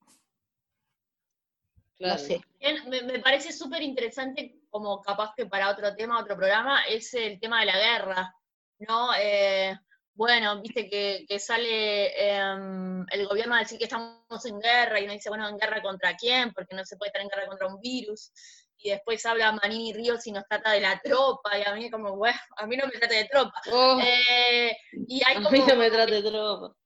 No 2.00 2.18
sé. 2.18 2.42
Bien, 2.60 2.86
Me, 2.90 3.02
me 3.02 3.18
parece 3.20 3.50
súper 3.50 3.82
interesante, 3.82 4.60
como 4.68 5.00
capaz 5.00 5.32
que 5.34 5.46
para 5.46 5.70
otro 5.70 5.96
tema, 5.96 6.20
otro 6.20 6.36
programa, 6.36 6.84
es 6.84 7.14
el 7.14 7.40
tema 7.40 7.60
de 7.60 7.66
la 7.66 7.78
guerra, 7.78 8.34
¿no? 8.80 9.10
Eh, 9.18 9.74
bueno, 10.12 10.60
viste 10.60 10.90
que, 10.90 11.24
que 11.26 11.38
sale 11.38 12.08
em, 12.30 13.06
el 13.10 13.26
gobierno 13.26 13.54
a 13.54 13.60
decir 13.60 13.78
que 13.78 13.84
estamos 13.84 14.44
en 14.44 14.60
guerra 14.60 15.00
y 15.00 15.04
uno 15.04 15.14
dice, 15.14 15.30
bueno, 15.30 15.48
¿en 15.48 15.56
guerra 15.56 15.80
contra 15.80 16.14
quién? 16.14 16.52
Porque 16.52 16.76
no 16.76 16.84
se 16.84 16.98
puede 16.98 17.08
estar 17.08 17.22
en 17.22 17.28
guerra 17.28 17.46
contra 17.46 17.68
un 17.68 17.80
virus. 17.80 18.32
Y 18.76 18.90
después 18.90 19.24
habla 19.24 19.50
Manini 19.52 19.94
Ríos 19.94 20.26
y 20.26 20.32
nos 20.32 20.46
trata 20.46 20.72
de 20.72 20.80
la 20.80 21.00
tropa, 21.00 21.58
y 21.58 21.62
a 21.62 21.74
mí 21.74 21.90
como, 21.90 22.16
bueno, 22.16 22.38
a 22.58 22.66
mí 22.66 22.76
no 22.76 22.86
me 22.86 22.92
trate 22.92 23.14
de 23.14 23.24
tropa. 23.24 23.60
Oh, 23.72 23.98
Eh, 24.00 24.76
y 25.08 25.20
hay 25.24 25.36
a 25.36 25.40
mí 25.50 25.64
no 25.66 25.74
me 25.74 25.90
trate 25.90 26.20
de 26.20 26.30
tropa. 26.30 26.77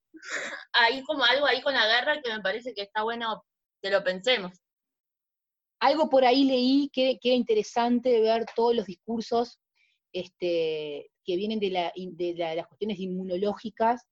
Hay 0.73 1.03
como 1.05 1.25
algo 1.25 1.47
ahí 1.47 1.61
con 1.63 1.75
la 1.75 1.87
guerra 1.87 2.21
que 2.23 2.33
me 2.33 2.41
parece 2.41 2.75
que 2.75 2.83
está 2.83 3.03
bueno 3.03 3.45
que 3.83 3.91
lo 3.91 4.03
pensemos. 4.05 4.53
algo 5.81 6.09
por 6.09 6.25
ahí 6.25 6.45
leí 6.45 6.89
que, 6.93 7.19
que 7.21 7.31
era 7.31 7.37
interesante 7.37 8.21
ver 8.21 8.47
todos 8.55 8.75
los 8.75 8.87
discursos 8.87 9.59
este, 10.13 11.11
que 11.25 11.37
vienen 11.37 11.59
de, 11.59 11.71
la- 11.71 11.93
de 11.97 12.35
la- 12.35 12.55
las 12.55 12.67
cuestiones 12.69 12.99
inmunológicas, 13.01 14.03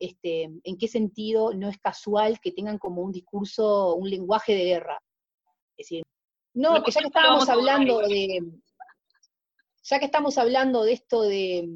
este, 0.00 0.44
en 0.64 0.78
qué 0.78 0.88
sentido 0.88 1.54
no 1.54 1.68
es 1.68 1.78
casual 1.78 2.40
que 2.40 2.50
tengan 2.52 2.78
como 2.78 3.02
un 3.02 3.12
discurso, 3.12 3.94
un 3.94 4.10
lenguaje 4.10 4.54
de 4.54 4.64
guerra. 4.64 4.98
Es 5.76 5.86
decir, 5.86 6.02
no, 6.54 6.82
que 6.82 6.90
ya 6.90 7.00
que 7.02 7.06
estábamos 7.06 7.48
hablando 7.48 7.98
de, 8.00 8.40
ya 9.84 9.98
que 10.00 10.04
estamos 10.06 10.38
hablando 10.38 10.82
de 10.82 10.92
esto 10.92 11.22
de, 11.22 11.68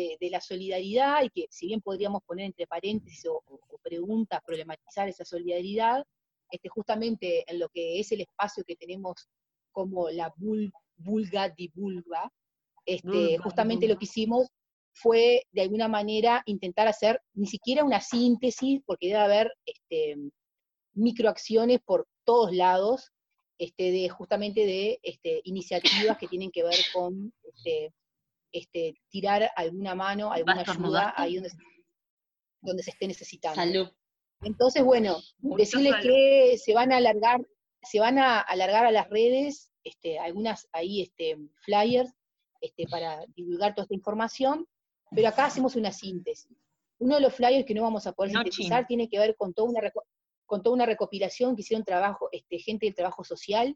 de- 0.00 0.16
de 0.20 0.30
la 0.30 0.40
solidaridad, 0.40 1.22
y 1.24 1.30
que 1.30 1.46
si 1.50 1.66
bien 1.66 1.80
podríamos 1.80 2.22
poner 2.28 2.46
entre 2.46 2.66
paréntesis 2.66 3.26
o, 3.26 3.42
o- 3.46 3.60
preguntas, 3.82 4.40
problematizar 4.44 5.08
esa 5.08 5.24
solidaridad, 5.24 6.04
este, 6.50 6.68
justamente 6.68 7.26
en 7.50 7.58
lo 7.58 7.68
que 7.74 7.98
es 8.00 8.12
el 8.12 8.20
espacio 8.20 8.62
que 8.66 8.76
tenemos 8.76 9.28
como 9.72 10.10
la 10.10 10.28
bul- 10.34 10.72
vulga 10.96 11.48
di 11.48 11.68
vulva, 11.74 12.30
este, 12.86 13.08
justamente 13.44 13.86
lo 13.88 13.98
que 13.98 14.04
hicimos 14.04 14.48
fue 14.92 15.44
de 15.52 15.62
alguna 15.62 15.88
manera 15.88 16.42
intentar 16.46 16.86
hacer 16.88 17.20
ni 17.34 17.46
siquiera 17.46 17.84
una 17.84 18.00
síntesis, 18.00 18.80
porque 18.86 19.06
debe 19.08 19.18
haber 19.20 19.52
este, 19.64 20.16
microacciones 20.94 21.80
por 21.84 22.06
todos 22.24 22.52
lados, 22.52 23.10
este, 23.58 23.90
de 23.92 24.08
justamente 24.08 24.66
de 24.66 24.98
este, 25.02 25.40
iniciativas 25.44 26.18
que 26.18 26.28
tienen 26.28 26.50
que 26.50 26.62
ver 26.64 26.78
con 26.92 27.32
este, 27.42 27.92
este, 28.52 28.94
tirar 29.08 29.50
alguna 29.56 29.94
mano, 29.94 30.32
alguna 30.32 30.62
ayuda 30.66 31.14
ahí 31.16 31.34
donde, 31.36 31.50
se- 31.50 31.56
donde 32.62 32.82
se 32.82 32.90
esté 32.90 33.06
necesitando. 33.06 33.56
Salud. 33.60 33.88
Entonces, 34.42 34.82
bueno, 34.84 35.18
Mucho 35.38 35.56
decirles 35.58 35.92
salud. 35.92 36.02
que 36.02 36.58
se 36.58 36.72
van 36.74 36.92
a 36.92 36.96
alargar, 36.96 37.40
se 37.82 38.00
van 38.00 38.18
a 38.18 38.40
alargar 38.40 38.86
a 38.86 38.90
las 38.90 39.08
redes, 39.10 39.70
este, 39.84 40.18
algunas 40.18 40.68
ahí 40.72 41.02
este, 41.02 41.36
flyers, 41.64 42.10
este, 42.60 42.86
para 42.88 43.24
divulgar 43.34 43.74
toda 43.74 43.84
esta 43.84 43.94
información, 43.94 44.66
pero 45.10 45.28
acá 45.28 45.46
hacemos 45.46 45.76
una 45.76 45.92
síntesis. 45.92 46.56
Uno 46.98 47.14
de 47.16 47.20
los 47.22 47.34
flyers 47.34 47.64
que 47.66 47.74
no 47.74 47.82
vamos 47.82 48.06
a 48.06 48.12
poder 48.12 48.32
No, 48.32 48.40
sintetizar 48.42 48.86
tiene 48.86 49.08
que 49.08 49.18
ver 49.18 49.34
con 49.36 49.54
toda 49.54 49.70
una, 49.70 49.80
con 50.46 50.62
toda 50.62 50.74
una 50.74 50.86
recopilación 50.86 51.54
que 51.56 51.62
hicieron 51.62 51.84
trabajo, 51.84 52.28
este, 52.32 52.58
gente 52.58 52.86
del 52.86 52.94
trabajo 52.94 53.24
social, 53.24 53.74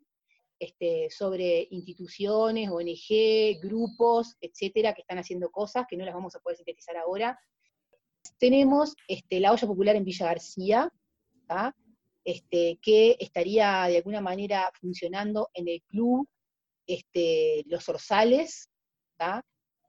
este, 0.59 1.09
sobre 1.11 1.67
instituciones, 1.71 2.71
ONG, 2.71 3.61
grupos, 3.61 4.37
etcétera, 4.41 4.95
que 4.95 5.03
están 5.03 5.19
haciendo 5.19 5.51
cosas 5.51 5.87
que 5.89 5.97
no 5.97 6.05
las 6.05 6.15
vamos 6.15 6.35
a 6.37 6.41
poder 6.41 6.57
sintetizar 6.57 6.97
ahora. 6.97 7.39
Tenemos 8.39 8.95
este, 9.09 9.41
la 9.41 9.53
olla 9.53 9.67
popular 9.67 9.97
en 9.97 10.05
Villa 10.05 10.27
García, 10.27 10.93
este, 12.25 12.79
que 12.81 13.17
estaría 13.19 13.85
de 13.85 13.99
alguna 13.99 14.21
manera 14.21 14.71
funcionando 14.81 15.51
en 15.53 15.69
el 15.69 15.83
club 15.83 16.27
este, 16.87 17.65
Los 17.67 17.89
Orzales, 17.89 18.71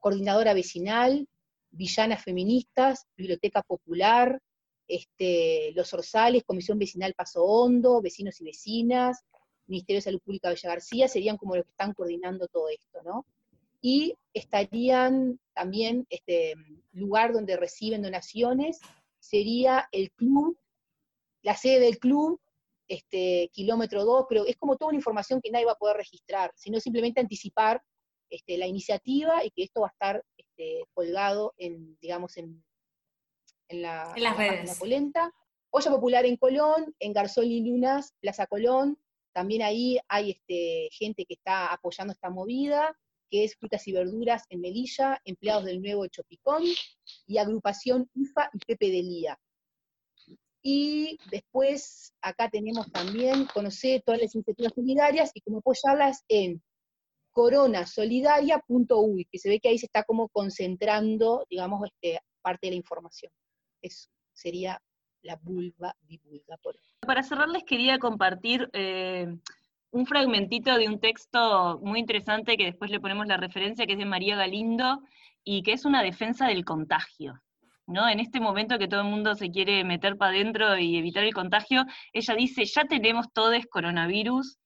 coordinadora 0.00 0.54
vecinal, 0.54 1.26
villanas 1.70 2.22
feministas, 2.22 3.06
biblioteca 3.16 3.62
popular, 3.62 4.40
este, 4.88 5.72
Los 5.74 5.92
Orzales, 5.92 6.44
Comisión 6.44 6.78
Vecinal 6.78 7.14
Paso 7.14 7.44
Hondo, 7.44 8.00
vecinos 8.00 8.40
y 8.40 8.44
vecinas, 8.44 9.24
Ministerio 9.66 9.98
de 9.98 10.02
Salud 10.02 10.20
Pública 10.20 10.50
Villa 10.50 10.68
García, 10.68 11.08
serían 11.08 11.36
como 11.36 11.56
los 11.56 11.64
que 11.64 11.70
están 11.70 11.92
coordinando 11.92 12.46
todo 12.48 12.68
esto, 12.68 13.02
¿no? 13.04 13.26
Y 13.80 14.16
estarían 14.32 15.38
también, 15.54 16.06
este 16.10 16.54
lugar 16.92 17.32
donde 17.32 17.56
reciben 17.56 18.02
donaciones, 18.02 18.80
sería 19.18 19.88
el 19.92 20.10
club, 20.12 20.58
la 21.42 21.56
sede 21.56 21.80
del 21.80 21.98
club, 21.98 22.40
este, 22.88 23.50
kilómetro 23.52 24.04
2, 24.04 24.26
pero 24.28 24.46
es 24.46 24.56
como 24.56 24.76
toda 24.76 24.90
una 24.90 24.98
información 24.98 25.40
que 25.40 25.50
nadie 25.50 25.66
va 25.66 25.72
a 25.72 25.78
poder 25.78 25.96
registrar, 25.96 26.52
sino 26.54 26.80
simplemente 26.80 27.20
anticipar 27.20 27.82
este, 28.30 28.58
la 28.58 28.66
iniciativa 28.66 29.44
y 29.44 29.50
que 29.50 29.64
esto 29.64 29.80
va 29.80 29.88
a 29.88 29.90
estar 29.90 30.24
este, 30.36 30.84
colgado 30.94 31.54
en, 31.56 31.96
digamos, 32.00 32.36
en, 32.36 32.64
en 33.68 33.82
la, 33.82 34.12
En 34.16 34.22
las 34.22 34.36
la 34.38 34.50
redes. 34.50 34.78
Polenta. 34.78 35.32
Olla 35.70 35.90
Popular 35.90 36.24
en 36.24 36.36
Colón, 36.36 36.94
en 37.00 37.12
Garzón 37.12 37.46
y 37.46 37.60
Lunas, 37.68 38.14
Plaza 38.20 38.46
Colón, 38.46 38.98
también 39.36 39.60
ahí 39.60 39.98
hay 40.08 40.30
este, 40.30 40.88
gente 40.92 41.26
que 41.26 41.34
está 41.34 41.70
apoyando 41.70 42.14
esta 42.14 42.30
movida, 42.30 42.98
que 43.30 43.44
es 43.44 43.54
Frutas 43.54 43.86
y 43.86 43.92
Verduras 43.92 44.44
en 44.48 44.62
Melilla, 44.62 45.20
Empleados 45.26 45.66
del 45.66 45.82
Nuevo 45.82 46.06
Chopicón, 46.06 46.62
y 47.26 47.36
Agrupación 47.36 48.08
IFA 48.14 48.48
y 48.54 48.58
Pepe 48.60 48.86
de 48.86 49.02
Lía. 49.02 49.38
Y 50.62 51.18
después 51.30 52.14
acá 52.22 52.48
tenemos 52.48 52.90
también, 52.90 53.44
conocer 53.52 54.00
todas 54.06 54.22
las 54.22 54.34
iniciativas 54.34 54.72
solidarias 54.74 55.32
y 55.34 55.42
cómo 55.42 55.58
apoyarlas 55.58 56.24
en 56.28 56.62
coronasolidaria.uy, 57.32 59.28
que 59.30 59.38
se 59.38 59.50
ve 59.50 59.60
que 59.60 59.68
ahí 59.68 59.78
se 59.78 59.84
está 59.84 60.02
como 60.04 60.30
concentrando, 60.30 61.44
digamos, 61.50 61.84
este, 61.84 62.20
parte 62.40 62.68
de 62.68 62.70
la 62.70 62.76
información. 62.76 63.30
Eso 63.82 64.08
sería 64.32 64.80
la 65.26 65.36
vulva 65.36 65.94
divulga 66.02 66.56
por 66.62 66.76
Para 67.00 67.22
cerrar 67.22 67.48
les 67.48 67.64
quería 67.64 67.98
compartir 67.98 68.70
eh, 68.72 69.26
un 69.90 70.06
fragmentito 70.06 70.76
de 70.78 70.88
un 70.88 71.00
texto 71.00 71.80
muy 71.82 72.00
interesante 72.00 72.56
que 72.56 72.64
después 72.64 72.90
le 72.90 73.00
ponemos 73.00 73.26
la 73.26 73.36
referencia, 73.36 73.86
que 73.86 73.92
es 73.92 73.98
de 73.98 74.04
María 74.04 74.36
Galindo, 74.36 75.02
y 75.44 75.62
que 75.62 75.72
es 75.72 75.84
una 75.84 76.02
defensa 76.02 76.46
del 76.46 76.64
contagio. 76.64 77.40
¿no? 77.86 78.08
En 78.08 78.20
este 78.20 78.40
momento 78.40 78.78
que 78.78 78.88
todo 78.88 79.00
el 79.02 79.08
mundo 79.08 79.34
se 79.34 79.50
quiere 79.50 79.84
meter 79.84 80.16
para 80.16 80.32
adentro 80.32 80.76
y 80.76 80.96
evitar 80.96 81.24
el 81.24 81.34
contagio, 81.34 81.84
ella 82.12 82.34
dice, 82.34 82.64
ya 82.64 82.84
tenemos 82.84 83.32
todos 83.32 83.64
coronavirus 83.70 84.58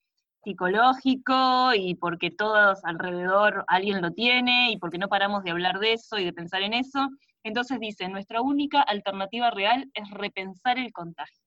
psicológico 0.43 1.74
y 1.74 1.95
porque 1.97 2.31
todos 2.31 2.82
alrededor 2.85 3.65
alguien 3.69 4.01
lo 4.01 4.11
tiene 4.12 4.70
y 4.70 4.78
porque 4.78 4.97
no 4.97 5.09
paramos 5.09 5.45
de 5.45 5.51
hablar 5.51 5.78
de 5.81 5.93
eso 5.93 6.19
y 6.19 6.24
de 6.24 6.32
pensar 6.32 6.62
en 6.62 6.73
eso. 6.73 7.09
Entonces 7.43 7.79
dice, 7.81 8.09
nuestra 8.09 8.43
única 8.43 8.83
alternativa 8.83 9.51
real 9.51 9.91
es 9.95 10.11
repensar 10.11 10.79
el 10.79 10.93
contagio 10.93 11.41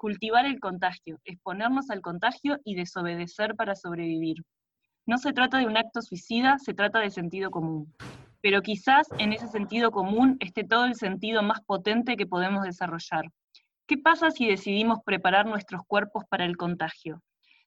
cultivar 0.00 0.46
el 0.46 0.60
contagio, 0.60 1.20
exponernos 1.26 1.90
al 1.90 2.00
contagio 2.00 2.58
y 2.64 2.74
desobedecer 2.74 3.54
para 3.54 3.74
sobrevivir. 3.74 4.38
No 5.04 5.18
se 5.18 5.34
trata 5.34 5.58
de 5.58 5.66
un 5.66 5.76
acto 5.76 6.00
suicida, 6.00 6.56
se 6.58 6.72
trata 6.72 7.00
de 7.00 7.10
sentido 7.10 7.50
común. 7.50 7.92
Pero 8.40 8.62
quizás 8.62 9.08
en 9.18 9.34
ese 9.34 9.46
sentido 9.48 9.90
común 9.90 10.38
esté 10.40 10.64
todo 10.64 10.86
el 10.86 10.94
sentido 10.94 11.42
más 11.42 11.60
potente 11.66 12.16
que 12.16 12.24
podemos 12.24 12.62
desarrollar. 12.62 13.26
¿Qué 13.86 13.98
pasa 13.98 14.30
si 14.30 14.46
decidimos 14.46 15.00
preparar 15.04 15.44
nuestros 15.44 15.82
cuerpos 15.86 16.24
para 16.30 16.46
el 16.46 16.56
contagio? 16.56 17.22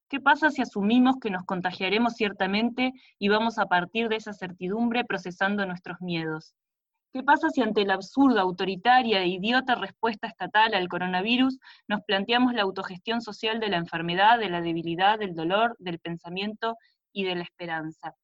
¿Qué 0.10 0.20
pasa 0.20 0.50
si 0.50 0.64
asumimos 0.64 1.18
que 1.22 1.30
nos 1.30 1.44
contagiaremos 1.44 2.16
ciertamente 2.16 2.94
y 3.20 3.30
vamos 3.30 3.60
a 3.60 3.68
partir 3.68 4.10
de 4.10 4.16
esa 4.16 4.34
certidumbre 4.34 5.06
procesando 5.06 5.68
nuestros 5.68 6.02
miedos? 6.02 6.56
¿Qué 7.14 7.22
pasa 7.22 7.52
si 7.52 7.62
ante 7.62 7.86
la 7.86 7.94
absurda, 7.94 8.42
autoritaria 8.42 9.22
e 9.22 9.28
idiota 9.28 9.76
respuesta 9.76 10.26
estatal 10.26 10.74
al 10.74 10.88
coronavirus 10.88 11.60
nos 11.88 12.02
planteamos 12.02 12.56
la 12.56 12.64
autogestión 12.64 13.22
social 13.22 13.60
de 13.60 13.70
la 13.70 13.78
enfermedad, 13.78 14.40
de 14.40 14.50
la 14.50 14.62
debilidad, 14.62 15.20
del 15.20 15.36
dolor, 15.36 15.76
del 15.78 16.00
pensamiento 16.00 16.76
y 17.12 17.26
de 17.26 17.36
la 17.36 17.44
esperanza? 17.44 18.16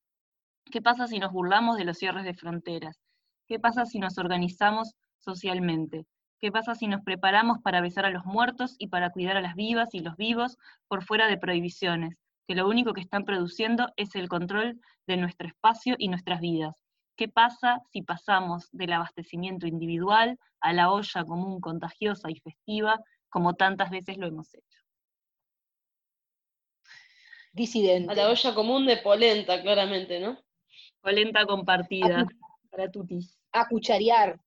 ¿Qué 0.71 0.81
pasa 0.81 1.05
si 1.05 1.19
nos 1.19 1.31
burlamos 1.31 1.77
de 1.77 1.85
los 1.85 1.99
cierres 1.99 2.23
de 2.23 2.33
fronteras? 2.33 2.99
¿Qué 3.47 3.59
pasa 3.59 3.85
si 3.85 3.99
nos 3.99 4.17
organizamos 4.17 4.95
socialmente? 5.19 6.07
¿Qué 6.39 6.51
pasa 6.51 6.73
si 6.73 6.87
nos 6.87 7.03
preparamos 7.03 7.59
para 7.59 7.81
besar 7.81 8.05
a 8.05 8.09
los 8.09 8.25
muertos 8.25 8.75
y 8.79 8.87
para 8.87 9.11
cuidar 9.11 9.37
a 9.37 9.41
las 9.41 9.53
vivas 9.53 9.89
y 9.93 9.99
los 9.99 10.17
vivos 10.17 10.57
por 10.87 11.03
fuera 11.03 11.27
de 11.27 11.37
prohibiciones, 11.37 12.17
que 12.47 12.55
lo 12.55 12.67
único 12.67 12.93
que 12.93 13.01
están 13.01 13.23
produciendo 13.23 13.93
es 13.97 14.15
el 14.15 14.29
control 14.29 14.81
de 15.05 15.17
nuestro 15.17 15.47
espacio 15.47 15.93
y 15.99 16.07
nuestras 16.07 16.41
vidas? 16.41 16.78
¿Qué 17.19 17.27
pasa 17.27 17.81
si 17.91 18.01
pasamos 18.01 18.69
del 18.71 18.93
abastecimiento 18.93 19.67
individual 19.67 20.39
a 20.61 20.71
la 20.71 20.89
olla 20.89 21.25
común 21.25 21.59
contagiosa 21.59 22.31
y 22.31 22.39
festiva, 22.39 22.97
como 23.27 23.55
tantas 23.55 23.89
veces 23.89 24.17
lo 24.17 24.25
hemos 24.25 24.55
hecho? 24.55 24.79
Disidente. 27.51 28.09
A 28.09 28.15
la 28.15 28.29
olla 28.29 28.55
común 28.55 28.85
de 28.85 28.95
polenta, 28.95 29.61
claramente, 29.61 30.21
¿no? 30.21 30.39
Polenta 31.01 31.45
compartida, 31.45 32.21
A 32.21 32.27
para 32.71 32.89
tutis. 32.89 33.37
A 33.51 33.67
cucharear. 33.67 34.39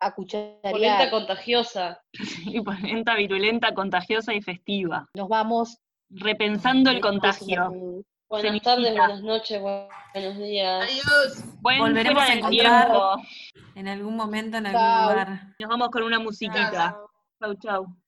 A 0.00 0.14
cucharear. 0.14 0.72
Polenta 0.72 1.10
contagiosa. 1.10 2.02
Y 2.46 2.62
polenta 2.62 3.16
virulenta, 3.16 3.74
contagiosa 3.74 4.32
y 4.32 4.40
festiva. 4.40 5.10
Nos 5.12 5.28
vamos. 5.28 5.76
Repensando 6.08 6.88
el 6.88 7.02
contagio. 7.02 8.02
Buenas 8.28 8.60
tardes, 8.62 8.94
buenas 8.94 9.22
noches, 9.22 9.60
bu- 9.60 9.88
buenos 10.12 10.36
días. 10.36 10.82
Adiós. 10.84 11.44
Buen 11.62 11.78
Volveremos 11.78 12.22
a 12.22 12.34
encontrar 12.34 12.86
tiempo. 12.88 13.22
en 13.74 13.88
algún 13.88 14.16
momento, 14.16 14.58
en 14.58 14.66
algún 14.66 14.82
lugar. 15.10 15.54
Nos 15.58 15.68
vamos 15.70 15.88
con 15.90 16.02
una 16.02 16.18
musiquita. 16.18 16.94
Chau, 17.40 17.54
chau. 17.54 17.84
Thank 17.86 18.07